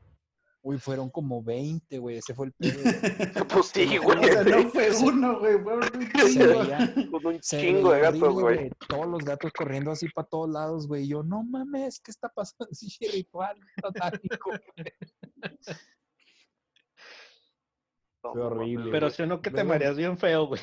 Uy, 0.60 0.76
fueron 0.78 1.08
como 1.08 1.42
20, 1.42 1.98
güey, 1.98 2.16
ese 2.18 2.34
fue 2.34 2.46
el 2.46 2.52
pedo. 2.52 2.80
güey. 2.82 2.94
Pues 3.48 3.66
sí, 3.66 3.96
O 3.98 4.02
güey. 4.02 4.24
sea, 4.24 4.42
no 4.44 4.68
fue 4.70 4.90
uno, 5.04 5.38
güey, 5.38 5.58
fue 5.62 5.74
un 5.76 5.82
chingo. 6.32 6.58
veía, 6.60 6.94
Con 7.10 7.26
un 7.26 7.42
se 7.42 7.60
chingo 7.60 7.92
de 7.92 8.00
gatos, 8.00 8.34
güey. 8.34 8.70
Todos 8.88 9.06
los 9.06 9.24
gatos 9.24 9.52
corriendo 9.52 9.92
así 9.92 10.08
para 10.10 10.26
todos 10.28 10.50
lados, 10.50 10.86
güey. 10.88 11.04
Y 11.04 11.08
yo, 11.08 11.22
no 11.22 11.42
mames, 11.44 12.00
¿qué 12.00 12.10
está 12.10 12.28
pasando? 12.28 12.68
Sí, 12.72 12.90
ritual 13.12 13.56
satánico. 13.80 14.50
No, 18.24 18.32
Fue 18.32 18.42
horrible. 18.42 18.90
Pero 18.90 19.10
si 19.10 19.22
uno 19.22 19.40
que 19.40 19.50
te 19.50 19.62
mareas 19.64 19.96
bien 19.96 20.18
feo, 20.18 20.46
güey. 20.48 20.60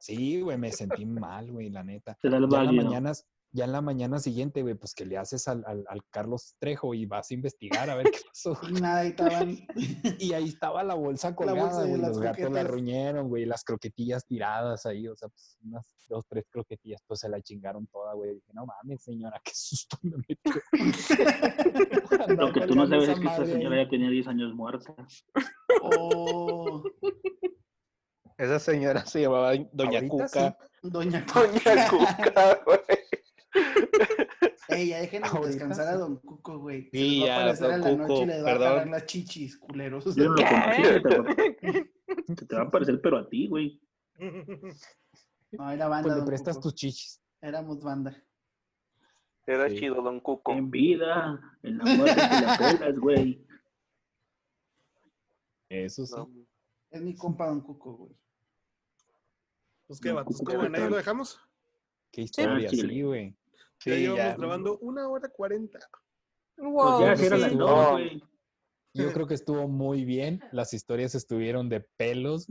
Sí, 0.00 0.40
güey, 0.40 0.58
me 0.58 0.70
sentí 0.72 1.06
mal, 1.06 1.50
güey, 1.50 1.70
la 1.70 1.82
neta. 1.82 2.18
Será 2.20 2.36
el 2.38 2.48
Ya 2.50 2.62
en, 2.62 2.76
la 2.76 2.82
válido. 2.82 3.12
Ya 3.56 3.66
en 3.66 3.72
la 3.72 3.80
mañana 3.80 4.18
siguiente, 4.18 4.62
güey, 4.62 4.74
pues 4.74 4.94
que 4.94 5.06
le 5.06 5.16
haces 5.16 5.46
al, 5.46 5.62
al- 5.64 5.84
al 5.88 6.00
Carlos 6.10 6.56
Trejo 6.58 6.92
y 6.92 7.06
vas 7.06 7.30
a 7.30 7.34
investigar 7.34 7.88
a 7.88 7.94
ver 7.94 8.10
qué 8.10 8.18
pasó. 8.26 8.58
Y 8.68 8.80
nada, 8.80 8.98
ahí 9.02 9.08
estaban. 9.10 9.56
Y 10.18 10.32
ahí 10.32 10.48
estaba 10.48 10.82
la 10.82 10.94
bolsa 10.94 11.36
colgada, 11.36 11.86
güey. 11.86 12.00
Los 12.00 12.18
gatos 12.18 12.50
la 12.50 12.64
ruñeron, 12.64 13.28
güey. 13.28 13.44
Las 13.46 13.62
croquetillas 13.62 14.26
tiradas 14.26 14.86
ahí, 14.86 15.06
o 15.06 15.14
sea, 15.14 15.28
pues 15.28 15.56
unas 15.62 15.86
dos, 16.08 16.24
tres 16.28 16.46
croquetillas, 16.50 17.00
pues 17.06 17.20
se 17.20 17.28
la 17.28 17.40
chingaron 17.40 17.86
toda, 17.86 18.14
güey. 18.14 18.34
Dije, 18.34 18.50
no 18.54 18.66
mames, 18.66 19.04
señora, 19.04 19.40
qué 19.44 19.52
susto 19.54 19.98
me 20.02 20.16
metió. 20.28 20.52
Lo 22.36 22.52
que 22.52 22.60
tú 22.66 22.74
no 22.74 22.88
sabes 22.88 23.08
es 23.10 23.20
que 23.20 23.28
ahí. 23.28 23.46
señora 23.46 23.84
ya 23.84 23.88
tenía 23.88 24.10
10 24.10 24.26
años 24.26 24.52
muerta. 24.52 24.94
Oh, 25.80 26.82
Esa 28.36 28.58
señora 28.58 29.06
se 29.06 29.20
llamaba 29.22 29.52
Doña 29.72 30.08
Cuca. 30.08 30.58
doña 30.82 31.24
Doña 31.32 31.88
Cuca, 31.88 32.60
güey. 32.66 32.78
Ey, 34.68 34.88
ya 34.88 35.00
dejen 35.00 35.24
Ahorita 35.24 35.46
descansar 35.46 35.88
a. 35.88 35.96
Don 35.96 36.16
Cuco, 36.16 36.58
güey. 36.58 36.84
Se 36.90 36.98
Sí, 36.98 37.20
les 37.20 37.22
va 37.22 37.26
ya, 37.26 37.34
a 37.36 37.40
aparecer 37.42 37.70
a 37.70 37.78
la 37.78 37.96
noche 37.96 38.22
y 38.22 38.26
les 38.26 38.44
va 38.44 38.50
a 38.50 38.52
jalar 38.54 38.86
las 38.88 39.06
chichis, 39.06 39.58
culeros. 39.58 40.04
Yo 40.16 40.24
no 40.24 40.34
lo 40.34 40.42
conocí, 40.48 40.84
se 40.84 41.00
te, 41.00 41.18
va, 41.18 41.34
se 42.36 42.46
te 42.46 42.56
va 42.56 42.62
a 42.62 42.70
parecer, 42.70 43.00
pero 43.02 43.18
a 43.18 43.28
ti, 43.28 43.46
güey. 43.48 43.80
No, 45.52 45.70
era 45.70 45.86
banda, 45.88 46.08
Pues 46.08 46.16
le 46.18 46.24
prestas 46.26 46.56
Cuco. 46.56 46.68
tus 46.70 46.74
chichis. 46.74 47.20
Éramos 47.40 47.82
banda. 47.82 48.16
Era 49.46 49.68
Sí. 49.68 49.76
chido, 49.78 50.00
Don 50.02 50.20
Cuco. 50.20 50.52
En 50.52 50.70
vida, 50.70 51.38
en 51.62 51.78
la 51.78 51.84
muerte 51.84 52.14
te 52.14 52.20
la 52.46 52.56
pelas, 52.78 52.98
güey. 52.98 53.46
Eso 55.68 56.06
sí. 56.06 56.14
No. 56.16 56.30
Es 56.90 57.02
mi 57.02 57.14
compa 57.14 57.46
Don 57.48 57.60
Cuco, 57.60 57.92
güey. 57.96 58.16
Pues 59.86 60.00
qué 60.00 60.12
vatos, 60.12 60.40
¿cómo 60.42 60.60
ven? 60.60 60.74
Ahí 60.76 60.88
lo 60.88 60.96
dejamos. 60.96 61.38
Qué 62.10 62.22
historia, 62.22 62.68
chile. 62.70 62.88
sí, 62.94 63.02
güey. 63.02 63.36
Ya 63.84 63.94
Sí, 63.94 64.00
llevamos 64.00 64.24
ya. 64.24 64.36
grabando 64.36 64.78
una 64.78 65.08
hora 65.08 65.28
cuarenta. 65.28 65.78
Wow, 66.56 66.98
Pues 67.00 67.20
ya 67.30 67.36
sí, 67.38 67.50
sí. 67.50 67.56
No. 67.56 67.98
Yo 68.96 69.12
creo 69.12 69.26
que 69.26 69.34
estuvo 69.34 69.66
muy 69.66 70.04
bien. 70.04 70.40
Las 70.52 70.72
historias 70.72 71.16
estuvieron 71.16 71.68
de 71.68 71.80
pelos. 71.96 72.46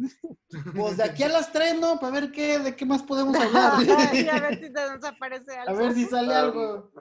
Pues 0.76 0.98
de 0.98 1.04
aquí 1.06 1.24
a 1.24 1.30
las 1.30 1.54
tres, 1.54 1.80
¿no? 1.80 2.00
Para 2.02 2.20
ver 2.20 2.32
qué, 2.32 2.60
de 2.60 2.76
qué 2.76 2.86
más 2.86 3.02
podemos 3.04 3.34
hablar. 3.38 3.74
a 3.76 4.40
ver 4.42 4.60
si 4.60 4.70
nos 4.70 5.06
aparece 5.06 5.58
A 5.58 5.62
algo. 5.64 5.78
ver 5.78 5.94
si 5.94 6.04
sale 6.06 6.34
algo. 6.34 6.92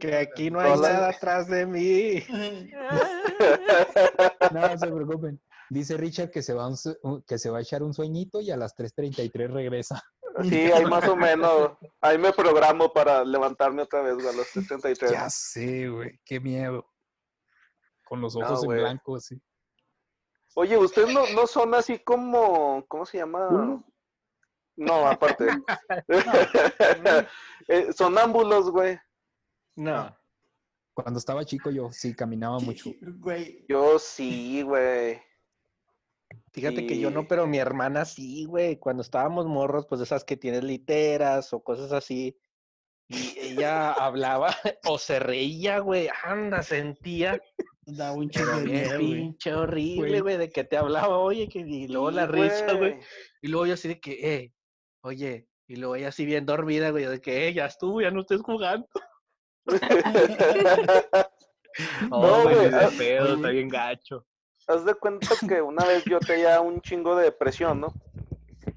Que 0.00 0.16
aquí 0.16 0.50
no 0.50 0.58
hay 0.60 0.72
Hola. 0.72 0.92
nada 0.92 1.08
atrás 1.10 1.48
de 1.48 1.64
mí. 1.66 2.22
No, 4.52 4.68
no 4.68 4.78
se 4.78 4.86
preocupen. 4.86 5.40
Dice 5.70 5.96
Richard 5.96 6.30
que 6.30 6.42
se, 6.42 6.54
va 6.54 6.68
un- 7.02 7.22
que 7.22 7.38
se 7.38 7.50
va 7.50 7.58
a 7.58 7.62
echar 7.62 7.82
un 7.82 7.92
sueñito 7.92 8.40
y 8.40 8.50
a 8.50 8.56
las 8.56 8.74
3.33 8.76 9.50
regresa. 9.52 10.02
Sí, 10.42 10.70
ahí 10.72 10.84
más 10.86 11.06
o 11.08 11.16
menos. 11.16 11.72
Ahí 12.00 12.18
me 12.18 12.32
programo 12.32 12.92
para 12.92 13.24
levantarme 13.24 13.82
otra 13.82 14.02
vez, 14.02 14.14
güey, 14.14 14.28
a 14.28 14.32
los 14.32 14.46
73. 14.48 15.10
Ya 15.10 15.28
sé, 15.30 15.88
güey. 15.88 16.18
Qué 16.24 16.40
miedo. 16.40 16.86
Con 18.04 18.20
los 18.20 18.34
No, 18.36 18.44
ojos 18.46 18.62
en 18.62 18.66
güey. 18.66 18.80
blanco, 18.80 19.20
sí. 19.20 19.40
Oye, 20.54 20.76
¿ustedes 20.76 21.12
no, 21.12 21.26
no 21.34 21.46
son 21.46 21.74
así 21.74 21.98
como, 21.98 22.84
¿cómo 22.88 23.06
se 23.06 23.18
llama? 23.18 23.48
¿Uno? 23.48 23.84
No, 24.76 25.06
aparte. 25.08 25.46
Eh, 27.70 27.92
sonámbulos, 27.92 28.70
güey. 28.70 28.98
No. 29.76 30.16
Cuando 30.94 31.18
estaba 31.18 31.44
chico 31.44 31.70
yo 31.70 31.92
sí 31.92 32.14
caminaba 32.14 32.58
mucho. 32.60 32.90
Güey, 33.00 33.64
Yo 33.68 33.98
sí, 33.98 34.62
güey. 34.62 35.20
Fíjate 36.52 36.86
que 36.86 36.98
yo 36.98 37.10
no, 37.10 37.26
pero 37.28 37.46
mi 37.46 37.58
hermana 37.58 38.04
sí, 38.04 38.44
güey. 38.44 38.76
Cuando 38.76 39.02
estábamos 39.02 39.46
morros, 39.46 39.86
pues 39.86 40.00
esas 40.00 40.24
que 40.24 40.36
tienes 40.36 40.64
literas 40.64 41.52
o 41.52 41.62
cosas 41.62 41.92
así. 41.92 42.36
Y 43.08 43.38
ella 43.38 43.92
hablaba 43.92 44.48
o 44.86 44.98
se 44.98 45.18
reía, 45.18 45.78
güey. 45.80 46.08
Anda, 46.24 46.62
sentía. 46.62 47.40
da 47.96 48.12
un 48.12 48.28
pinche 48.28 49.54
horrible, 49.54 50.20
Güey. 50.20 50.36
de 50.36 50.50
que 50.50 50.64
te 50.64 50.76
hablaba, 50.76 51.18
oye, 51.18 51.48
que 51.48 51.60
y 51.60 51.88
luego 51.88 52.10
la 52.10 52.26
risa, 52.26 52.74
güey. 52.74 52.98
Y 53.40 53.48
luego 53.48 53.66
yo 53.66 53.74
así 53.74 53.88
de 53.88 53.98
que, 53.98 54.34
eh, 54.34 54.52
oye, 55.02 55.48
y 55.66 55.76
luego 55.76 55.96
ella 55.96 56.08
así 56.08 56.26
bien 56.26 56.44
dormida, 56.44 56.90
güey, 56.90 57.06
de 57.06 57.20
que, 57.20 57.48
eh, 57.48 57.54
ya 57.54 57.66
estuvo, 57.66 58.00
ya 58.00 58.10
no 58.10 58.20
estés 58.20 58.42
jugando. 58.42 58.86
No, 62.10 62.42
güey, 62.42 62.74
ah, 62.74 62.90
pedo, 62.96 63.36
está 63.36 63.50
bien 63.50 63.68
gacho. 63.68 64.26
Haz 64.68 64.84
de 64.84 64.94
cuenta 64.94 65.28
que 65.48 65.62
una 65.62 65.84
vez 65.84 66.04
yo 66.04 66.20
tenía 66.20 66.60
un 66.60 66.80
chingo 66.80 67.16
de 67.16 67.24
depresión, 67.24 67.80
¿no? 67.80 67.92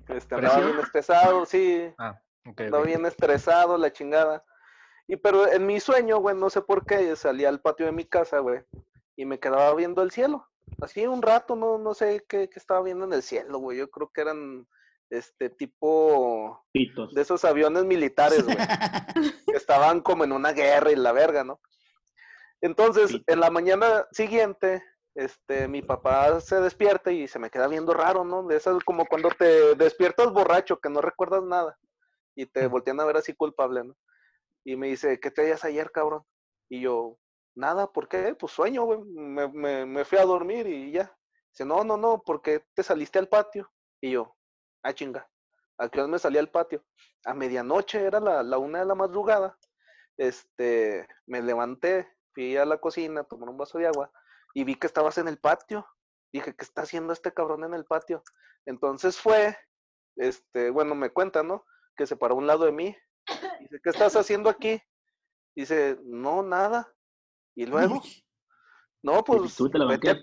Este, 0.07 0.35
andaba 0.35 0.55
¿Presión? 0.55 0.71
bien 0.71 0.85
estresado, 0.85 1.45
sí. 1.45 1.93
Ah, 1.97 2.19
ok, 2.45 2.61
Andaba 2.61 2.85
bien 2.85 3.05
estresado, 3.05 3.77
la 3.77 3.91
chingada. 3.91 4.43
Y 5.07 5.17
pero 5.17 5.51
en 5.51 5.65
mi 5.65 5.79
sueño, 5.79 6.19
güey, 6.19 6.35
no 6.35 6.49
sé 6.49 6.61
por 6.61 6.85
qué, 6.85 7.15
salía 7.15 7.49
al 7.49 7.59
patio 7.59 7.85
de 7.85 7.91
mi 7.91 8.05
casa, 8.05 8.39
güey, 8.39 8.61
y 9.17 9.25
me 9.25 9.39
quedaba 9.39 9.75
viendo 9.75 10.01
el 10.01 10.11
cielo. 10.11 10.47
Así 10.81 11.05
un 11.05 11.21
rato, 11.21 11.55
no, 11.55 11.77
no 11.77 11.93
sé 11.93 12.23
qué, 12.27 12.49
qué 12.49 12.59
estaba 12.59 12.81
viendo 12.81 13.03
en 13.05 13.13
el 13.13 13.21
cielo, 13.21 13.59
güey. 13.59 13.77
Yo 13.77 13.89
creo 13.91 14.09
que 14.13 14.21
eran 14.21 14.67
este 15.09 15.49
tipo 15.49 16.65
Pitos. 16.71 17.13
de 17.13 17.21
esos 17.21 17.43
aviones 17.43 17.83
militares, 17.83 18.45
güey. 18.45 18.55
que 19.45 19.57
estaban 19.57 19.99
como 19.99 20.23
en 20.23 20.31
una 20.31 20.53
guerra 20.53 20.91
y 20.91 20.95
la 20.95 21.11
verga, 21.11 21.43
¿no? 21.43 21.59
Entonces, 22.61 23.19
en 23.27 23.39
la 23.39 23.49
mañana 23.49 24.05
siguiente, 24.11 24.83
este, 25.15 25.67
mi 25.67 25.81
papá 25.81 26.39
se 26.39 26.61
despierta 26.61 27.11
y 27.11 27.27
se 27.27 27.39
me 27.39 27.49
queda 27.49 27.67
viendo 27.67 27.93
raro, 27.93 28.23
¿no? 28.23 28.43
De 28.43 28.55
esas 28.55 28.83
como 28.83 29.05
cuando 29.05 29.29
te 29.29 29.75
despiertas 29.75 30.31
borracho, 30.31 30.79
que 30.79 30.89
no 30.89 31.01
recuerdas 31.01 31.43
nada, 31.43 31.77
y 32.35 32.45
te 32.45 32.67
voltean 32.67 32.99
a 32.99 33.05
ver 33.05 33.17
así 33.17 33.33
culpable, 33.33 33.83
¿no? 33.83 33.95
Y 34.63 34.75
me 34.75 34.87
dice, 34.87 35.19
¿qué 35.19 35.31
te 35.31 35.41
hayas 35.41 35.65
ayer, 35.65 35.91
cabrón? 35.91 36.23
Y 36.69 36.81
yo, 36.81 37.17
nada, 37.55 37.91
¿por 37.91 38.07
qué? 38.07 38.35
Pues 38.35 38.53
sueño, 38.53 38.83
güey, 38.83 38.99
me, 39.01 39.47
me, 39.49 39.85
me 39.85 40.05
fui 40.05 40.17
a 40.17 40.25
dormir 40.25 40.67
y 40.67 40.91
ya. 40.91 41.15
Dice, 41.51 41.65
no, 41.65 41.83
no, 41.83 41.97
no, 41.97 42.21
¿por 42.21 42.41
qué 42.41 42.63
te 42.73 42.83
saliste 42.83 43.19
al 43.19 43.27
patio? 43.27 43.69
Y 43.99 44.11
yo, 44.11 44.35
ah, 44.83 44.93
chinga, 44.93 45.27
¿a 45.77 45.89
qué 45.89 45.99
hora 45.99 46.07
me 46.07 46.19
salí 46.19 46.37
al 46.37 46.49
patio? 46.49 46.85
A 47.25 47.33
medianoche, 47.33 48.05
era 48.05 48.19
la, 48.19 48.43
la 48.43 48.57
una 48.57 48.79
de 48.79 48.85
la 48.85 48.95
madrugada. 48.95 49.57
Este, 50.15 51.07
me 51.25 51.41
levanté, 51.41 52.07
fui 52.33 52.55
a 52.55 52.65
la 52.65 52.77
cocina, 52.77 53.23
tomé 53.23 53.45
un 53.45 53.57
vaso 53.57 53.77
de 53.77 53.87
agua 53.87 54.11
y 54.53 54.63
vi 54.63 54.75
que 54.75 54.87
estabas 54.87 55.17
en 55.17 55.27
el 55.27 55.37
patio. 55.37 55.87
Dije, 56.33 56.55
¿qué 56.55 56.63
está 56.63 56.83
haciendo 56.83 57.13
este 57.13 57.33
cabrón 57.33 57.63
en 57.63 57.73
el 57.73 57.85
patio? 57.85 58.23
Entonces 58.65 59.19
fue, 59.19 59.57
este, 60.15 60.69
bueno, 60.69 60.95
me 60.95 61.09
cuenta, 61.09 61.43
¿no? 61.43 61.65
Que 61.95 62.07
se 62.07 62.15
paró 62.15 62.35
a 62.35 62.37
un 62.37 62.47
lado 62.47 62.65
de 62.65 62.71
mí. 62.71 62.95
Dice, 63.59 63.79
¿qué 63.83 63.89
estás 63.89 64.15
haciendo 64.15 64.49
aquí? 64.49 64.81
Dice, 65.55 65.97
no, 66.03 66.41
nada. 66.41 66.93
Y 67.55 67.65
luego, 67.65 68.01
no, 69.03 69.23
pues, 69.23 69.55
tú 69.55 69.69
te 69.69 69.77
la 69.77 69.85
vete 69.85 70.09
a. 70.09 70.19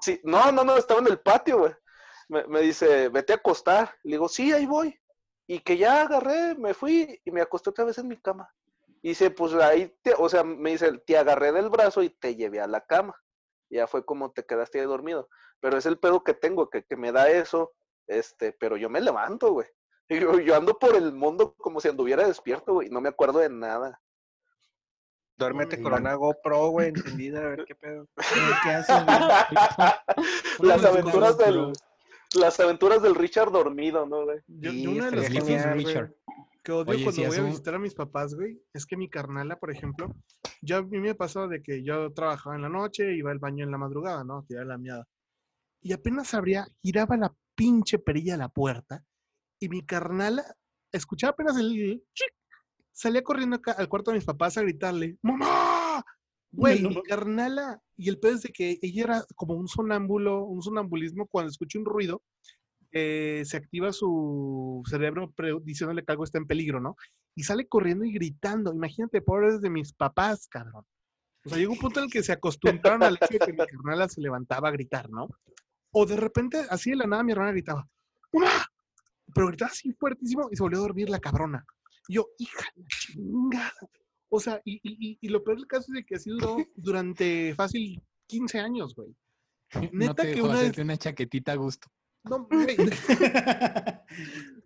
Sí, 0.00 0.20
no, 0.24 0.50
no, 0.52 0.64
no, 0.64 0.76
estaba 0.76 1.00
en 1.00 1.08
el 1.08 1.20
patio, 1.20 1.58
güey. 1.58 1.72
Me, 2.28 2.46
me 2.46 2.60
dice, 2.60 3.08
vete 3.08 3.32
a 3.34 3.36
acostar. 3.36 3.94
Le 4.04 4.12
digo, 4.12 4.28
sí, 4.28 4.52
ahí 4.52 4.66
voy. 4.66 4.98
Y 5.46 5.60
que 5.60 5.76
ya 5.76 6.02
agarré, 6.02 6.54
me 6.56 6.74
fui 6.74 7.20
y 7.24 7.30
me 7.30 7.40
acosté 7.40 7.70
otra 7.70 7.84
vez 7.84 7.98
en 7.98 8.08
mi 8.08 8.16
cama. 8.16 8.52
Y 9.02 9.10
dice, 9.10 9.30
pues 9.30 9.54
ahí, 9.54 9.94
te, 10.02 10.14
o 10.16 10.28
sea, 10.28 10.42
me 10.42 10.70
dice, 10.70 10.98
te 11.06 11.16
agarré 11.16 11.52
del 11.52 11.68
brazo 11.68 12.02
y 12.02 12.10
te 12.10 12.34
llevé 12.34 12.60
a 12.60 12.66
la 12.66 12.84
cama. 12.84 13.14
Y 13.68 13.76
ya 13.76 13.86
fue 13.86 14.04
como 14.04 14.32
te 14.32 14.44
quedaste 14.44 14.80
ahí 14.80 14.86
dormido. 14.86 15.28
Pero 15.60 15.78
es 15.78 15.86
el 15.86 15.98
pedo 15.98 16.22
que 16.22 16.34
tengo, 16.34 16.70
que, 16.70 16.84
que 16.84 16.96
me 16.96 17.12
da 17.12 17.28
eso, 17.30 17.72
este, 18.06 18.52
pero 18.52 18.76
yo 18.76 18.88
me 18.90 19.00
levanto, 19.00 19.52
güey. 19.52 19.66
Y 20.08 20.20
Yo, 20.20 20.38
yo 20.38 20.54
ando 20.54 20.78
por 20.78 20.94
el 20.94 21.12
mundo 21.12 21.56
como 21.58 21.80
si 21.80 21.88
anduviera 21.88 22.28
despierto, 22.28 22.74
güey, 22.74 22.86
y 22.86 22.90
no 22.90 23.00
me 23.00 23.08
acuerdo 23.08 23.40
de 23.40 23.48
nada. 23.48 24.00
Duérmete 25.36 25.82
con 25.82 25.92
una 25.92 26.14
GoPro, 26.14 26.68
güey, 26.68 26.88
encendida, 26.94 27.40
a 27.40 27.48
ver 27.48 27.64
qué 27.64 27.74
pedo. 27.74 28.06
¿Qué 28.62 28.70
haces, 28.70 29.04
güey? 29.04 29.18
Las 30.60 30.84
aventuras 30.84 31.36
del, 31.36 31.72
las 32.34 32.58
aventuras 32.60 33.02
del 33.02 33.14
Richard 33.14 33.50
dormido, 33.50 34.06
¿no, 34.06 34.24
güey? 34.24 34.40
Yo, 34.46 34.70
Sí, 34.70 34.86
una 34.86 35.10
de 35.10 35.16
las 35.16 35.30
cosas. 35.30 35.74
Richard. 35.74 36.14
Que 36.66 36.72
odio 36.72 36.94
Oye, 36.94 37.04
cuando 37.04 37.22
si 37.22 37.28
voy 37.28 37.36
a 37.38 37.42
un- 37.44 37.50
visitar 37.50 37.74
a 37.76 37.78
mis 37.78 37.94
papás, 37.94 38.34
güey, 38.34 38.60
es 38.74 38.84
que 38.86 38.96
mi 38.96 39.08
carnala, 39.08 39.56
por 39.56 39.70
ejemplo, 39.70 40.12
yo 40.62 40.78
a 40.78 40.82
mí 40.82 40.98
me 40.98 41.14
pasó 41.14 41.46
de 41.46 41.62
que 41.62 41.84
yo 41.84 42.12
trabajaba 42.12 42.56
en 42.56 42.62
la 42.62 42.68
noche, 42.68 43.14
iba 43.14 43.30
al 43.30 43.38
baño 43.38 43.64
en 43.64 43.70
la 43.70 43.78
madrugada, 43.78 44.24
¿no? 44.24 44.42
Tiraba 44.48 44.66
la 44.66 44.78
miada. 44.78 45.06
Y 45.80 45.92
apenas 45.92 46.34
abría, 46.34 46.66
giraba 46.82 47.16
la 47.16 47.32
pinche 47.54 48.00
perilla 48.00 48.32
de 48.32 48.38
la 48.38 48.48
puerta 48.48 49.04
y 49.60 49.68
mi 49.68 49.86
carnala 49.86 50.42
escuchaba 50.90 51.30
apenas 51.30 51.56
el 51.56 52.02
chic, 52.12 52.32
salía 52.90 53.22
corriendo 53.22 53.56
acá 53.56 53.72
al 53.72 53.88
cuarto 53.88 54.10
de 54.10 54.16
mis 54.16 54.24
papás 54.24 54.58
a 54.58 54.62
gritarle, 54.62 55.16
¡Mamá! 55.22 56.04
Güey, 56.50 56.82
No 56.82 56.88
mi 56.88 56.94
mames. 56.96 57.08
carnala, 57.08 57.80
y 57.96 58.08
el 58.08 58.18
pedo 58.18 58.34
es 58.34 58.42
de 58.42 58.48
que 58.48 58.78
ella 58.82 59.04
era 59.04 59.24
como 59.36 59.54
un 59.54 59.68
sonámbulo, 59.68 60.42
un 60.44 60.62
sonambulismo, 60.62 61.26
cuando 61.28 61.50
escucha 61.50 61.78
un 61.78 61.84
ruido, 61.84 62.22
eh, 62.98 63.42
se 63.44 63.58
activa 63.58 63.92
su 63.92 64.82
cerebro 64.88 65.32
diciéndole 65.62 66.02
que 66.04 66.12
algo 66.12 66.24
está 66.24 66.38
en 66.38 66.46
peligro, 66.46 66.80
¿no? 66.80 66.96
Y 67.34 67.42
sale 67.42 67.66
corriendo 67.68 68.04
y 68.06 68.12
gritando. 68.12 68.72
Imagínate, 68.72 69.20
pobres 69.20 69.60
de 69.60 69.68
mis 69.68 69.92
papás, 69.92 70.48
cabrón. 70.48 70.84
O 71.44 71.48
sea, 71.50 71.58
llegó 71.58 71.74
un 71.74 71.78
punto 71.78 72.00
en 72.00 72.06
el 72.06 72.10
que 72.10 72.22
se 72.22 72.32
acostumbraron 72.32 73.02
al 73.02 73.16
hecho 73.16 73.26
de 73.32 73.38
que 73.38 73.52
mi 73.52 73.58
carnala 73.58 74.08
se 74.08 74.20
levantaba 74.22 74.68
a 74.68 74.72
gritar, 74.72 75.10
¿no? 75.10 75.28
O 75.92 76.06
de 76.06 76.16
repente, 76.16 76.62
así 76.70 76.90
de 76.90 76.96
la 76.96 77.06
nada, 77.06 77.22
mi 77.22 77.32
hermana 77.32 77.52
gritaba, 77.52 77.86
¡Mamá! 78.32 78.66
Pero 79.34 79.48
gritaba 79.48 79.70
así 79.70 79.92
fuertísimo 79.92 80.48
y 80.50 80.56
se 80.56 80.62
volvió 80.62 80.78
a 80.78 80.82
dormir 80.82 81.10
la 81.10 81.20
cabrona. 81.20 81.64
Y 82.08 82.14
yo, 82.14 82.28
hija 82.38 82.64
de 82.74 82.82
la 82.82 82.88
chingada. 82.88 83.72
O 84.28 84.40
sea, 84.40 84.60
y, 84.64 84.76
y, 84.82 85.10
y- 85.10 85.18
y 85.20 85.28
lo 85.28 85.44
peor 85.44 85.58
del 85.58 85.66
caso 85.66 85.84
es 85.88 85.94
de 85.94 86.04
que 86.04 86.16
así 86.16 86.30
duró 86.30 86.56
durante 86.74 87.54
fácil 87.54 88.02
15 88.26 88.58
años, 88.58 88.94
güey. 88.94 89.14
no 89.74 89.90
Neta 89.92 90.14
te 90.14 90.22
que 90.22 90.34
dejó 90.36 90.46
una 90.48 90.54
hacerte 90.58 90.82
una 90.82 90.96
chaquetita 90.96 91.52
a 91.52 91.56
gusto. 91.56 91.88
No, 92.28 92.44
güey. 92.44 92.76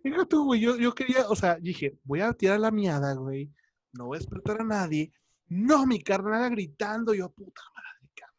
Fíjate, 0.03 0.35
güey, 0.35 0.61
yo, 0.61 0.77
yo 0.77 0.93
quería, 0.93 1.27
o 1.29 1.35
sea, 1.35 1.55
dije, 1.55 1.97
voy 2.03 2.21
a 2.21 2.33
tirar 2.33 2.59
la 2.59 2.71
miada, 2.71 3.13
güey. 3.13 3.51
No 3.93 4.07
voy 4.07 4.17
a 4.17 4.19
despertar 4.19 4.61
a 4.61 4.65
nadie. 4.65 5.11
No, 5.47 5.85
mi 5.85 6.01
carnal 6.01 6.51
gritando, 6.51 7.13
yo, 7.13 7.29
puta 7.29 7.61
madre, 7.75 8.09
cabrón. 8.15 8.37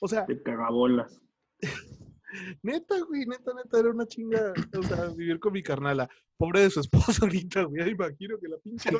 O 0.00 0.08
sea, 0.08 0.26
Te 0.26 0.42
cagabolas. 0.42 1.20
neta, 2.62 3.00
güey, 3.00 3.26
neta, 3.26 3.52
neta, 3.54 3.78
era 3.78 3.90
una 3.90 4.06
chinga, 4.06 4.52
o 4.76 4.82
sea, 4.82 5.08
vivir 5.08 5.38
con 5.38 5.52
mi 5.52 5.62
carnala. 5.62 6.08
Pobre 6.36 6.60
de 6.60 6.70
su 6.70 6.80
esposo 6.80 7.24
ahorita, 7.24 7.64
güey, 7.64 7.82
ya 7.82 7.88
imagino 7.88 8.38
que 8.38 8.48
la 8.48 8.58
pinche 8.58 8.90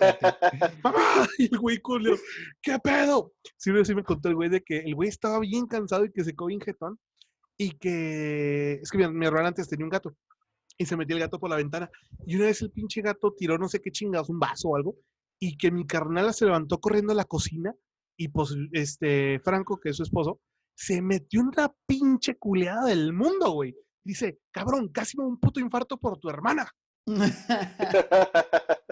¡Mamá! 0.83 1.27
Y 1.39 1.45
el 1.45 1.59
güey 1.59 1.79
culero, 1.79 2.17
¿qué 2.61 2.79
pedo? 2.79 3.33
Sí, 3.57 3.73
sí 3.85 3.95
me 3.95 4.05
contó 4.05 4.29
el 4.29 4.35
güey 4.35 4.49
de 4.49 4.63
que 4.63 4.79
el 4.81 4.95
güey 4.95 5.09
estaba 5.09 5.39
bien 5.41 5.67
cansado 5.67 6.05
y 6.05 6.13
que 6.13 6.25
se 6.25 6.33
quedó 6.33 6.47
bien 6.47 6.61
jetón. 6.61 6.99
Y 7.59 7.73
que, 7.73 8.75
es 8.75 8.91
que 8.91 8.99
mi, 8.99 9.09
mi 9.09 9.27
hermana 9.27 9.49
antes 9.49 9.69
tenía 9.69 9.85
un 9.85 9.91
gato. 9.91 10.17
Y 10.79 10.87
se 10.87 10.97
metió 10.97 11.17
el 11.17 11.23
gato 11.23 11.41
por 11.41 11.51
la 11.51 11.57
ventana. 11.57 11.91
Y 12.25 12.37
una 12.37 12.45
vez 12.47 12.63
el 12.63 12.71
pinche 12.71 13.03
gato 13.03 13.35
tiró 13.37 13.59
no 13.59 13.69
sé 13.69 13.81
qué 13.83 13.91
chingados, 13.91 14.31
un 14.31 14.39
vaso 14.39 14.69
o 14.69 14.77
algo. 14.77 14.97
Y 15.41 15.57
que 15.59 15.71
mi 15.73 15.87
carnala 15.87 16.33
se 16.33 16.45
levantó 16.45 16.81
corriendo 16.81 17.13
a 17.13 17.17
la 17.17 17.25
cocina. 17.25 17.75
Y 18.17 18.29
pues, 18.29 18.55
este, 18.73 19.41
Franco, 19.41 19.79
que 19.81 19.91
es 19.91 19.97
su 19.97 20.05
esposo, 20.05 20.41
se 20.77 21.03
metió 21.03 21.41
en 21.41 21.51
la 21.57 21.75
pinche 21.87 22.37
culeada 22.37 22.85
del 22.87 23.13
mundo, 23.13 23.51
güey. 23.51 23.77
Dice, 24.05 24.41
cabrón, 24.53 24.89
casi 24.89 25.19
me 25.19 25.25
un 25.25 25.39
puto 25.41 25.59
infarto 25.61 25.99
por 25.99 26.19
tu 26.19 26.31
hermana. 26.31 26.69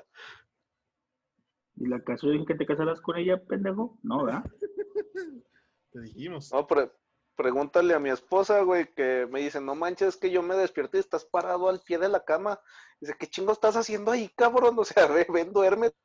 ¿Y 1.76 1.86
la 1.86 2.02
casó 2.02 2.30
dije 2.30 2.46
que 2.46 2.54
te 2.54 2.66
casaras 2.66 3.00
con 3.00 3.16
ella, 3.16 3.42
pendejo? 3.44 3.98
No, 4.02 4.24
¿verdad? 4.24 4.44
Te 5.92 6.00
dijimos. 6.00 6.50
No, 6.52 6.66
pre- 6.66 6.90
pregúntale 7.36 7.94
a 7.94 7.98
mi 8.00 8.10
esposa, 8.10 8.62
güey, 8.62 8.92
que 8.94 9.28
me 9.30 9.40
dice, 9.40 9.60
no 9.60 9.74
manches, 9.74 10.16
que 10.16 10.30
yo 10.30 10.42
me 10.42 10.56
despierto 10.56 10.96
y 10.96 11.00
estás 11.00 11.24
parado 11.24 11.68
al 11.68 11.80
pie 11.80 11.98
de 11.98 12.08
la 12.08 12.24
cama. 12.24 12.58
Dice, 13.00 13.14
¿qué 13.18 13.26
chingo 13.26 13.52
estás 13.52 13.76
haciendo 13.76 14.10
ahí, 14.10 14.30
cabrón? 14.36 14.76
O 14.78 14.84
sea, 14.84 15.06
ve, 15.06 15.26
ven, 15.32 15.52
duérmete. 15.52 15.96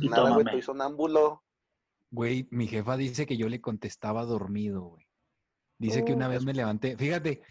Y 0.00 0.08
Nada, 0.08 0.22
güey, 0.22 0.32
tómame. 0.32 0.50
estoy 0.50 0.62
sonámbulo. 0.62 1.42
Güey, 2.10 2.48
mi 2.50 2.66
jefa 2.66 2.96
dice 2.96 3.26
que 3.26 3.36
yo 3.36 3.48
le 3.48 3.60
contestaba 3.60 4.24
dormido, 4.24 4.82
güey. 4.82 5.06
Dice 5.78 6.04
que 6.04 6.12
una 6.12 6.28
vez 6.28 6.44
me 6.44 6.52
levanté. 6.52 6.96
Fíjate, 6.96 7.42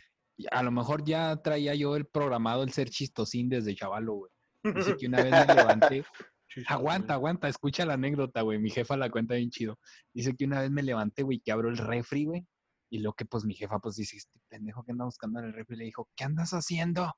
a 0.51 0.63
lo 0.63 0.71
mejor 0.71 1.03
ya 1.03 1.35
traía 1.41 1.75
yo 1.75 1.95
el 1.95 2.05
programado 2.05 2.63
el 2.63 2.71
ser 2.71 2.89
chistosín 2.89 3.49
desde 3.49 3.75
chavalo, 3.75 4.13
güey. 4.13 4.31
Dice 4.75 4.95
que 4.97 5.07
una 5.07 5.23
vez 5.23 5.47
me 5.47 5.55
levanté. 5.55 6.05
Aguanta, 6.67 7.13
aguanta, 7.13 7.47
escucha 7.47 7.85
la 7.85 7.93
anécdota, 7.93 8.41
güey. 8.41 8.59
Mi 8.59 8.69
jefa 8.69 8.97
la 8.97 9.09
cuenta 9.09 9.35
bien 9.35 9.49
chido. 9.49 9.77
Dice 10.13 10.35
que 10.35 10.45
una 10.45 10.61
vez 10.61 10.71
me 10.71 10.83
levanté, 10.83 11.23
güey, 11.23 11.39
que 11.39 11.51
abro 11.51 11.69
el 11.69 11.77
refri, 11.77 12.25
güey. 12.25 12.45
Y 12.89 12.99
lo 12.99 13.13
que, 13.13 13.25
pues, 13.25 13.45
mi 13.45 13.53
jefa, 13.53 13.79
pues, 13.79 13.95
dice, 13.95 14.17
este 14.17 14.39
pendejo 14.47 14.83
que 14.83 14.91
anda 14.91 15.05
buscando 15.05 15.39
en 15.39 15.45
el 15.45 15.53
refri, 15.53 15.77
le 15.77 15.85
dijo, 15.85 16.09
¿qué 16.15 16.23
andas 16.23 16.51
haciendo? 16.51 17.15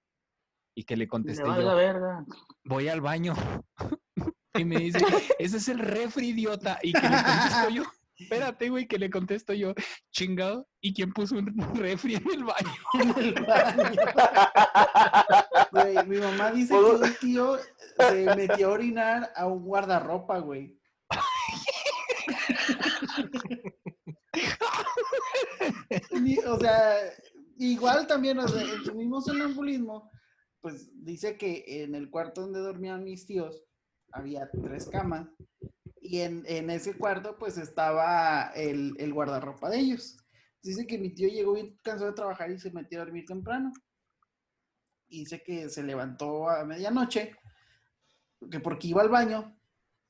Y 0.76 0.84
que 0.84 0.98
le 0.98 1.08
contesté 1.08 1.44
yo, 1.44 1.56
la 1.56 1.74
verga. 1.74 2.26
voy 2.66 2.88
al 2.88 3.02
baño. 3.02 3.34
y 4.54 4.66
me 4.66 4.78
dice, 4.78 5.00
ese 5.40 5.58
es 5.58 5.68
el 5.70 5.80
refri, 5.80 6.30
idiota. 6.30 6.80
Y 6.82 6.94
que 6.94 7.02
le 7.02 7.24
contesto 7.24 7.70
yo, 7.70 7.84
espérate, 8.18 8.70
güey, 8.70 8.88
que 8.88 9.00
le 9.00 9.10
contesto 9.10 9.54
yo, 9.54 9.74
chingado. 10.12 10.68
¿Y 10.82 10.94
quién 10.94 11.12
puso 11.14 11.36
un 11.36 11.48
refri 11.76 12.16
en 12.16 12.30
el 12.32 12.44
baño? 12.44 12.76
en 12.94 13.10
el 13.18 13.34
baño. 13.34 14.02
Güey, 15.72 16.08
mi 16.08 16.18
mamá 16.18 16.52
dice 16.52 16.74
que 16.74 16.80
un 16.80 17.16
tío 17.20 17.58
se 17.98 18.36
metió 18.36 18.68
a 18.70 18.72
orinar 18.72 19.32
a 19.36 19.48
un 19.48 19.64
guardarropa, 19.64 20.40
güey. 20.40 20.78
O 26.48 26.60
sea, 26.60 26.96
igual 27.58 28.08
también, 28.08 28.40
en 28.40 28.48
su 28.84 28.96
mismo 28.96 29.22
sonambulismo, 29.22 30.10
pues 30.62 30.90
dice 31.04 31.38
que 31.38 31.84
en 31.84 31.96
el 31.96 32.10
cuarto 32.10 32.42
donde 32.42 32.60
dormían 32.60 33.04
mis 33.04 33.26
tíos 33.26 33.64
había 34.12 34.50
tres 34.64 34.88
camas 34.88 35.28
y 36.02 36.20
en, 36.20 36.44
en 36.46 36.70
ese 36.70 36.98
cuarto 36.98 37.38
pues 37.38 37.58
estaba 37.58 38.52
el, 38.56 38.94
el 39.00 39.14
guardarropa 39.14 39.70
de 39.70 39.80
ellos. 39.80 40.18
Dice 40.62 40.86
que 40.86 40.98
mi 40.98 41.10
tío 41.14 41.28
llegó 41.28 41.54
bien 41.54 41.80
cansado 41.82 42.12
de 42.12 42.16
trabajar 42.16 42.52
y 42.52 42.60
se 42.60 42.72
metió 42.72 43.02
a 43.02 43.06
dormir 43.06 43.26
temprano. 43.26 43.72
Dice 45.08 45.42
que 45.44 45.70
se 45.70 45.84
levantó 45.84 46.50
a 46.50 46.64
medianoche, 46.64 47.36
que 48.50 48.60
porque 48.60 48.88
iba 48.88 49.02
al 49.02 49.10
baño, 49.10 49.58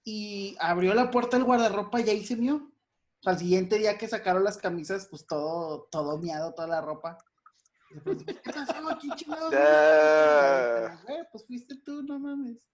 y 0.03 0.56
abrió 0.60 0.94
la 0.94 1.10
puerta 1.12 1.38
del 1.38 1.45
guardarropa 1.45 2.02
y 2.02 2.10
ahí 2.10 2.26
se 2.26 2.36
mió. 2.36 2.70
Al 3.26 3.38
siguiente 3.38 3.77
día 3.77 3.98
que 3.98 4.07
sacaron 4.07 4.43
las 4.43 4.57
camisas, 4.57 5.07
pues 5.07 5.26
todo, 5.27 5.88
todo 5.91 6.18
miado, 6.18 6.53
toda 6.53 6.68
la 6.68 6.81
ropa. 6.81 7.18
Y 7.89 7.95
después, 7.95 8.23
¿Qué 8.26 8.52
pasó? 8.52 8.98
¿Quién 8.99 9.15
chingados? 9.15 9.53
Güey, 11.03 11.19
pues 11.31 11.45
fuiste 11.45 11.76
tú, 11.85 12.02
no 12.03 12.19
mames. 12.19 12.68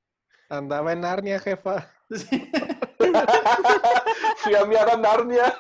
Andaba 0.50 0.94
en 0.94 1.02
Narnia, 1.02 1.40
jefa. 1.40 1.92
Fui 2.08 3.10
a 4.56 4.66
miar 4.66 4.90
a 4.90 4.98
Narnia. 4.98 5.54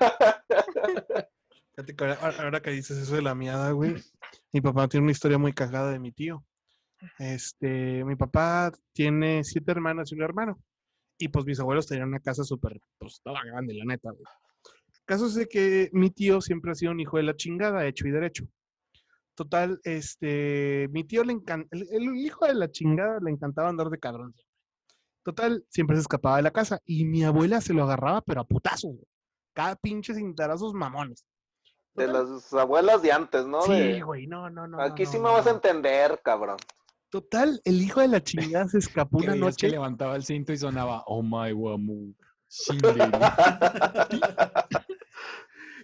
Ahora 2.39 2.61
que 2.61 2.71
dices 2.71 2.97
eso 2.97 3.15
de 3.15 3.21
la 3.21 3.35
miada, 3.35 3.71
güey, 3.71 3.95
mi 4.53 4.61
papá 4.61 4.87
tiene 4.87 5.03
una 5.03 5.11
historia 5.11 5.37
muy 5.37 5.53
cagada 5.53 5.91
de 5.91 5.99
mi 5.99 6.11
tío. 6.11 6.43
Este, 7.19 8.03
mi 8.05 8.15
papá 8.15 8.71
tiene 8.93 9.43
siete 9.43 9.71
hermanas 9.71 10.11
y 10.11 10.15
un 10.15 10.23
hermano. 10.23 10.59
Y 11.19 11.27
pues 11.27 11.45
mis 11.45 11.59
abuelos 11.59 11.87
tenían 11.87 12.07
una 12.07 12.19
casa 12.19 12.43
súper, 12.43 12.79
pues 12.97 13.19
toda 13.23 13.43
grande, 13.43 13.73
la 13.73 13.85
neta, 13.85 14.11
güey. 14.11 14.23
Caso 15.07 15.27
es 15.27 15.35
de 15.35 15.47
que 15.47 15.89
mi 15.93 16.09
tío 16.11 16.41
siempre 16.41 16.71
ha 16.71 16.75
sido 16.75 16.91
un 16.91 16.99
hijo 16.99 17.15
de 17.15 17.23
la 17.23 17.33
chingada, 17.33 17.87
hecho 17.87 18.05
y 18.07 18.11
derecho. 18.11 18.43
Total, 19.35 19.79
este, 19.85 20.89
mi 20.91 21.05
tío 21.05 21.23
le 21.23 21.31
encanta, 21.31 21.69
el, 21.71 21.87
el 21.91 22.17
hijo 22.17 22.45
de 22.45 22.55
la 22.55 22.69
chingada 22.69 23.17
le 23.23 23.31
encantaba 23.31 23.69
andar 23.69 23.89
de 23.89 23.99
cabrón. 23.99 24.35
Total, 25.23 25.63
siempre 25.69 25.95
se 25.95 26.01
escapaba 26.01 26.35
de 26.35 26.41
la 26.43 26.51
casa 26.51 26.81
y 26.83 27.05
mi 27.05 27.23
abuela 27.23 27.61
se 27.61 27.73
lo 27.73 27.83
agarraba, 27.83 28.19
pero 28.21 28.41
a 28.41 28.43
putazos, 28.43 28.91
güey. 28.95 29.07
Cada 29.53 29.77
pinche 29.77 30.13
cintarazos 30.13 30.73
mamones. 30.73 31.25
De 31.93 32.05
Total, 32.05 32.29
las 32.33 32.53
abuelas 32.53 33.01
de 33.01 33.11
antes, 33.13 33.47
¿no? 33.47 33.61
Sí, 33.61 33.71
De- 33.71 34.01
güey, 34.01 34.27
no, 34.27 34.49
no, 34.49 34.67
no. 34.67 34.81
Aquí 34.81 35.05
no, 35.05 35.09
sí 35.09 35.17
no, 35.17 35.23
me 35.23 35.29
vas 35.31 35.47
a 35.47 35.51
entender, 35.51 36.19
cabrón. 36.21 36.57
Total, 37.09 37.61
el 37.63 37.81
hijo 37.81 38.01
de 38.01 38.09
la 38.09 38.21
chingada 38.21 38.67
se 38.67 38.79
escapó 38.79 39.17
una 39.19 39.31
veías 39.31 39.55
que 39.55 39.67
noche. 39.67 39.69
levantaba 39.69 40.17
el 40.17 40.25
cinto 40.25 40.51
y 40.51 40.57
sonaba, 40.57 41.03
oh 41.07 41.23
my 41.23 41.53
wamu. 41.53 42.13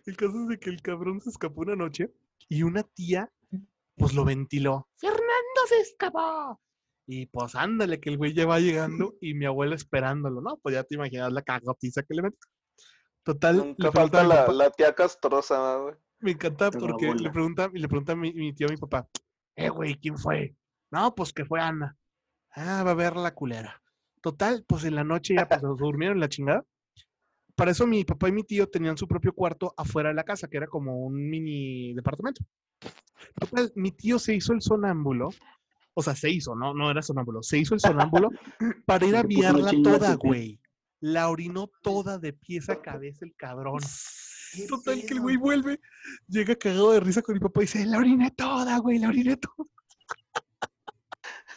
Shinderi". 0.04 0.12
El 0.12 0.18
caso 0.18 0.44
es 0.44 0.48
de 0.50 0.60
que 0.60 0.70
el 0.70 0.82
cabrón 0.82 1.22
se 1.22 1.30
escapó 1.30 1.62
una 1.62 1.76
noche 1.76 2.12
y 2.50 2.64
una 2.64 2.84
tía, 2.84 3.32
pues 3.96 4.14
lo 4.14 4.26
ventiló. 4.26 4.88
¡Fernando 4.98 5.62
se 5.68 5.80
escapó! 5.80 6.60
Y 7.06 7.26
pues 7.28 7.56
ándale, 7.56 8.00
que 8.00 8.10
el 8.10 8.18
güey 8.18 8.34
ya 8.34 8.46
va 8.46 8.60
llegando 8.60 9.16
y 9.20 9.34
mi 9.34 9.46
abuela 9.46 9.76
esperándolo, 9.76 10.42
¿no? 10.42 10.58
Pues 10.58 10.76
ya 10.76 10.84
te 10.84 10.96
imaginas 10.96 11.34
la 11.34 11.42
cagotiza 11.42 12.04
que 12.04 12.14
le 12.14 12.22
metió. 12.22 12.40
Total, 13.24 13.58
Nunca 13.58 13.88
le 13.88 13.92
falta 13.92 14.24
la, 14.24 14.48
la 14.48 14.70
tía 14.72 14.94
castrosa, 14.94 15.78
güey. 15.78 15.96
Me 16.20 16.32
encanta 16.32 16.72
porque 16.72 17.14
le 17.14 17.30
pregunta, 17.32 17.70
y 17.74 17.80
le 17.80 17.88
pregunta 17.90 18.14
a 18.14 18.16
mi, 18.16 18.34
mi 18.34 18.54
tío 18.54 18.68
a 18.68 18.72
mi 18.72 18.78
papá, 18.78 19.08
eh, 19.56 19.70
güey, 19.70 19.96
¿quién 20.00 20.18
fue? 20.18 20.56
No, 20.92 21.14
pues 21.14 21.34
que 21.34 21.46
fue 21.46 21.60
Ana. 21.60 21.98
Ah, 22.52 22.84
va 22.84 22.92
a 22.92 22.96
ver 22.96 23.16
la 23.18 23.34
culera. 23.34 23.82
Total, 24.22 24.64
pues 24.68 24.86
en 24.86 24.96
la 24.96 25.04
noche 25.04 25.36
ya 25.36 25.48
pues, 25.48 25.60
se 25.60 25.68
durmieron 25.68 26.18
en 26.18 26.22
la 26.22 26.30
chingada. 26.30 26.66
Para 27.56 27.72
eso 27.72 27.86
mi 27.86 28.04
papá 28.04 28.30
y 28.30 28.32
mi 28.32 28.44
tío 28.44 28.68
tenían 28.68 28.98
su 28.98 29.08
propio 29.08 29.34
cuarto 29.34 29.74
afuera 29.78 30.10
de 30.10 30.16
la 30.16 30.24
casa, 30.24 30.48
que 30.48 30.58
era 30.58 30.68
como 30.68 31.06
un 31.06 31.30
mini 31.30 31.94
departamento. 31.94 32.44
Total, 33.40 33.72
mi 33.76 33.92
tío 33.92 34.20
se 34.20 34.36
hizo 34.36 34.54
el 34.54 34.62
sonámbulo, 34.62 35.30
o 35.94 36.02
sea, 36.02 36.16
se 36.16 36.30
hizo, 36.30 36.56
no, 36.56 36.74
no 36.74 36.90
era 36.90 37.02
sonámbulo, 37.02 37.44
se 37.44 37.60
hizo 37.60 37.76
el 37.76 37.80
sonámbulo 37.80 38.30
para 38.86 39.06
ir 39.06 39.16
a 39.16 39.24
viarla 39.24 39.72
toda, 39.84 40.16
güey. 40.16 40.60
La 41.00 41.30
orinó 41.30 41.70
toda 41.82 42.18
de 42.18 42.34
pies 42.34 42.70
a 42.70 42.82
cabeza 42.82 43.26
el 43.26 43.36
cabrón. 43.36 43.82
¿Qué 44.54 44.68
Total, 44.68 45.02
que 45.02 45.14
el 45.14 45.22
güey 45.22 45.38
vuelve, 45.38 45.80
llega 46.28 46.56
cagado 46.56 46.92
de 46.92 47.00
risa 47.00 47.22
con 47.22 47.34
mi 47.34 47.40
papá 47.40 47.62
y 47.62 47.64
dice, 47.64 47.86
la 47.86 47.98
oriné 47.98 48.32
toda, 48.32 48.78
güey, 48.78 49.00
la 49.00 49.10
oriné 49.10 49.38
toda. 49.38 49.70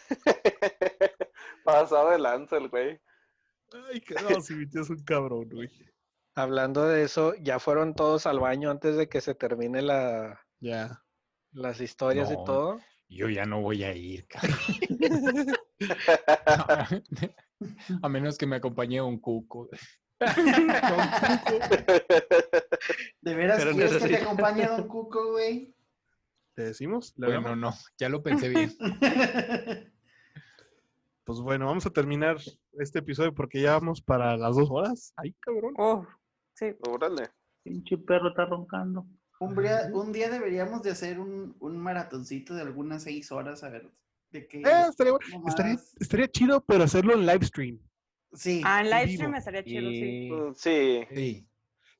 Pasado 1.64 2.10
de 2.10 2.18
lanza 2.18 2.56
el 2.56 2.68
güey. 2.68 3.00
Ay, 3.72 4.00
que 4.00 4.14
no, 4.14 4.40
si 4.40 4.54
mi 4.54 4.66
tío 4.66 4.82
es 4.82 4.90
un 4.90 5.02
cabrón, 5.02 5.48
güey. 5.50 5.70
Hablando 6.34 6.86
de 6.86 7.02
eso, 7.02 7.34
ya 7.40 7.58
fueron 7.58 7.94
todos 7.94 8.26
al 8.26 8.38
baño 8.40 8.70
antes 8.70 8.96
de 8.96 9.08
que 9.08 9.20
se 9.20 9.34
termine 9.34 9.82
la, 9.82 10.40
Ya. 10.60 11.02
las 11.52 11.80
historias 11.80 12.30
y 12.30 12.34
todo. 12.44 12.78
Yo 13.08 13.28
ya 13.28 13.46
no 13.46 13.62
voy 13.62 13.84
a 13.84 13.94
ir, 13.94 14.26
cabrón. 14.28 14.58
a 18.02 18.08
menos 18.08 18.36
que 18.36 18.46
me 18.46 18.56
acompañe 18.56 19.00
un 19.00 19.18
cuco. 19.18 19.68
¿De 23.20 23.34
veras 23.34 23.58
Pero 23.58 23.72
quieres 23.72 24.02
que 24.02 24.08
te 24.08 24.16
acompañe 24.16 24.66
Don 24.66 24.88
Cuco, 24.88 25.32
güey? 25.32 25.76
¿Le 26.56 26.64
decimos? 26.64 27.12
¿Le 27.18 27.26
Bueno, 27.26 27.54
no, 27.54 27.74
ya 27.98 28.08
lo 28.08 28.22
pensé 28.22 28.48
bien. 28.48 28.74
Pues 31.26 31.40
bueno, 31.40 31.66
vamos 31.66 31.84
a 31.86 31.90
terminar 31.90 32.36
este 32.74 33.00
episodio 33.00 33.34
porque 33.34 33.60
ya 33.60 33.72
vamos 33.72 34.00
para 34.00 34.36
las 34.36 34.54
dos 34.54 34.68
horas. 34.70 35.12
Ay, 35.16 35.34
cabrón. 35.40 35.74
Oh, 35.76 36.06
sí. 36.54 36.66
Órale. 36.88 37.30
Pinche 37.64 37.98
perro 37.98 38.28
está 38.28 38.44
roncando. 38.46 39.04
Un 39.40 39.56
día, 39.56 39.90
un 39.92 40.12
día 40.12 40.30
deberíamos 40.30 40.82
de 40.82 40.92
hacer 40.92 41.18
un, 41.18 41.56
un 41.58 41.76
maratoncito 41.78 42.54
de 42.54 42.62
algunas 42.62 43.02
seis 43.02 43.32
horas, 43.32 43.64
a 43.64 43.70
ver, 43.70 43.90
de 44.30 44.46
qué 44.46 44.58
Eh, 44.58 44.86
estaría, 44.88 45.12
mamadas. 45.32 45.48
estaría, 45.48 45.76
estaría 46.00 46.28
chido, 46.28 46.64
pero 46.64 46.84
hacerlo 46.84 47.14
en 47.14 47.26
live 47.26 47.44
stream. 47.44 47.80
Sí, 48.32 48.62
Ah, 48.64 48.80
en 48.82 48.90
live 48.90 49.12
stream 49.14 49.34
estaría 49.34 49.64
chido, 49.64 49.90
sí. 49.90 50.30
Mm, 50.30 50.54
Sí. 50.54 51.00
Sí. 51.12 51.48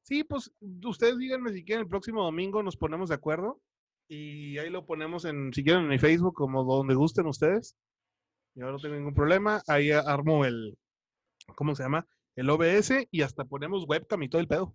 Sí, 0.03 0.23
pues 0.25 0.53
ustedes 0.85 1.19
díganme 1.19 1.53
si 1.53 1.65
quieren 1.65 1.83
el 1.83 1.89
próximo 1.91 2.23
domingo 2.23 2.63
nos 2.63 2.77
ponemos 2.77 3.09
de 3.09 3.17
acuerdo 3.17 3.61
y 4.09 4.57
ahí 4.59 4.71
lo 4.71 4.87
ponemos 4.87 5.25
en, 5.25 5.53
si 5.53 5.65
quieren 5.65 5.83
en 5.83 5.89
mi 5.89 5.99
Facebook, 5.99 6.35
como 6.35 6.63
donde 6.63 6.95
gusten 6.95 7.27
ustedes. 7.27 7.77
Yo 8.57 8.71
no 8.73 8.79
tengo 8.79 8.95
ningún 8.97 9.15
problema. 9.15 9.63
Ahí 9.69 9.91
armo 9.93 10.45
el, 10.45 10.77
¿cómo 11.55 11.75
se 11.77 11.83
llama? 11.85 12.07
El 12.35 12.51
OBS 12.51 12.93
y 13.11 13.23
hasta 13.23 13.45
ponemos 13.45 13.85
webcam 13.89 14.23
y 14.23 14.29
todo 14.29 14.41
el 14.41 14.49
pedo. 14.49 14.75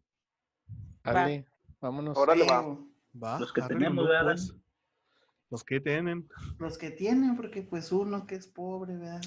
Dale, 1.03 1.45
vámonos. 1.79 2.17
Órale, 2.17 2.45
va. 2.45 2.61
pero 2.61 2.87
Va, 3.23 3.39
Los 3.39 3.51
que 3.51 3.61
tenemos, 3.63 4.07
¿verdad? 4.07 4.23
pues. 4.25 4.55
Los 5.49 5.63
que 5.65 5.81
tienen. 5.81 6.29
los 6.59 6.77
que 6.77 6.91
tienen, 6.91 7.35
porque 7.35 7.61
pues 7.63 7.91
uno 7.91 8.25
que 8.25 8.35
es 8.35 8.47
pobre, 8.47 8.95
¿verdad? 8.95 9.21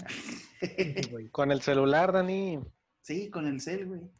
Con 1.32 1.52
el 1.52 1.60
celular, 1.60 2.12
Dani. 2.12 2.60
sí, 3.02 3.28
con 3.30 3.46
el 3.46 3.60
cel, 3.60 3.86
güey. 3.86 4.10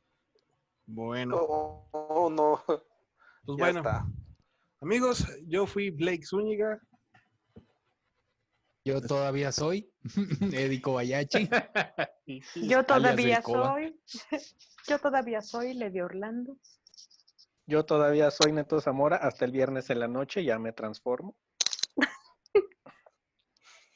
Bueno, 0.86 1.36
Oh, 1.38 1.88
oh, 1.92 2.28
no. 2.30 2.60
pues 2.66 3.56
ya 3.58 3.64
bueno. 3.64 3.78
está. 3.78 4.06
Amigos, 4.82 5.26
yo 5.46 5.66
fui 5.66 5.88
Blake 5.90 6.26
Zúñiga. 6.26 6.78
Yo 8.84 9.00
todavía 9.00 9.50
soy 9.50 9.90
Eddie 10.52 10.82
Kobayashi. 10.82 11.48
Yo 12.56 12.84
todavía 12.84 13.40
soy. 13.40 13.98
Yo 14.88 14.98
todavía 14.98 15.40
soy 15.40 15.72
Lady 15.72 16.00
Orlando. 16.00 16.58
Yo 17.66 17.86
todavía 17.86 18.30
soy 18.30 18.52
Neto 18.52 18.78
Zamora 18.80 19.16
hasta 19.16 19.46
el 19.46 19.52
viernes 19.52 19.88
en 19.88 20.00
la 20.00 20.08
noche, 20.08 20.44
ya 20.44 20.58
me 20.58 20.72
transformo. 20.72 21.34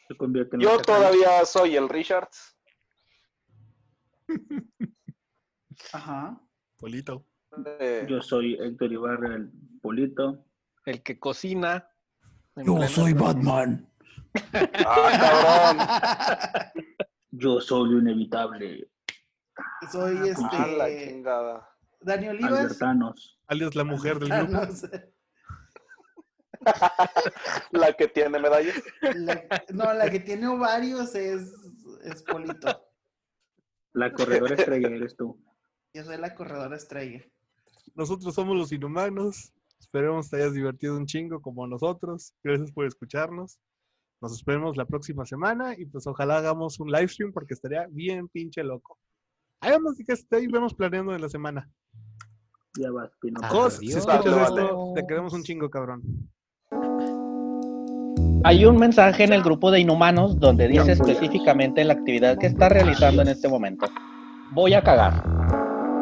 Se 0.09 0.16
convierte 0.16 0.56
en 0.56 0.62
Yo 0.62 0.81
todavía 0.81 1.44
soy 1.44 1.77
el 1.77 1.86
Richards. 1.90 2.56
Ajá. 5.93 6.40
Polito. 6.78 7.27
Eh, 7.78 8.06
Yo 8.09 8.23
soy 8.23 8.55
Héctor 8.55 8.90
Ibarra, 8.90 9.35
el 9.36 9.51
Polito. 9.82 10.47
El 10.86 11.02
que 11.02 11.19
cocina. 11.19 11.90
Yo 12.56 12.89
soy. 12.89 13.12
Batman. 13.12 13.86
Ah, 14.86 16.72
Yo 17.30 17.60
soy 17.60 17.90
lo 17.90 17.98
inevitable. 17.98 18.88
Soy 19.90 20.16
cabrón. 20.16 20.46
A 20.52 20.66
la 20.66 20.88
este. 20.88 21.09
chingada. 21.09 21.68
Dani 22.00 22.28
Olivas. 22.28 22.52
Albertanos. 22.52 23.40
Alias 23.48 23.74
la 23.74 23.84
mujer 23.84 24.18
del 24.18 24.32
Ah, 24.32 24.42
grupo. 24.44 24.72
La 27.70 27.92
que 27.92 28.09
tiene 28.09 28.38
medalla. 28.38 28.72
La- 29.14 29.44
no, 29.72 29.92
la 29.94 30.10
que 30.10 30.20
tiene 30.20 30.48
ovarios 30.48 31.14
es, 31.14 31.52
es 32.05 32.22
Polito. 32.24 32.82
La 33.92 34.12
corredora 34.12 34.55
estrella 34.55 34.88
eres 34.88 35.16
tú. 35.16 35.40
Yo 35.94 36.05
soy 36.05 36.16
la 36.18 36.34
corredora 36.34 36.76
estrella. 36.76 37.24
Nosotros 37.94 38.34
somos 38.34 38.56
los 38.56 38.72
inhumanos. 38.72 39.52
Esperemos 39.78 40.28
te 40.28 40.36
hayas 40.36 40.52
divertido 40.52 40.96
un 40.96 41.06
chingo 41.06 41.40
como 41.40 41.66
nosotros. 41.66 42.34
Gracias 42.42 42.72
por 42.72 42.86
escucharnos. 42.86 43.59
Nos 44.20 44.32
esperemos 44.32 44.76
la 44.76 44.84
próxima 44.84 45.24
semana 45.24 45.74
y 45.78 45.86
pues 45.86 46.06
ojalá 46.06 46.38
hagamos 46.38 46.80
un 46.80 46.90
live 46.90 47.08
stream 47.08 47.32
porque 47.32 47.54
estaría 47.54 47.86
bien 47.90 48.28
pinche 48.28 48.64
loco. 48.64 48.98
Ahí 49.60 49.72
vamos, 49.72 49.96
que 50.04 50.12
esté 50.12 50.36
ahí 50.36 50.46
vemos 50.48 50.74
planeando 50.74 51.12
de 51.12 51.20
la 51.20 51.28
semana. 51.28 51.70
Ya 52.78 52.90
vas, 52.90 53.10
Pino. 53.20 53.40
Ah. 53.42 53.70
Si 53.70 53.88
escuchas 53.88 54.26
esto, 54.26 54.92
te 54.94 55.06
queremos 55.06 55.32
un 55.32 55.42
chingo, 55.42 55.70
cabrón. 55.70 56.02
Hay 58.44 58.64
un 58.64 58.76
mensaje 58.76 59.24
en 59.24 59.32
el 59.32 59.42
grupo 59.42 59.70
de 59.70 59.80
Inhumanos 59.80 60.38
donde 60.38 60.68
dice 60.68 60.92
específicamente 60.92 61.84
la 61.84 61.94
actividad 61.94 62.38
que 62.38 62.46
está 62.46 62.68
realizando 62.68 63.22
en 63.22 63.28
este 63.28 63.48
momento. 63.48 63.86
Voy 64.52 64.74
a 64.74 64.82
cagar. 64.82 65.24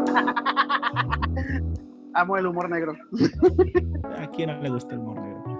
Amo 2.14 2.36
el 2.36 2.46
humor 2.46 2.70
negro. 2.70 2.94
¿A 4.18 4.30
quién 4.30 4.50
no 4.50 4.62
le 4.62 4.70
gusta 4.70 4.94
el 4.94 5.00
humor 5.00 5.20
negro? 5.20 5.55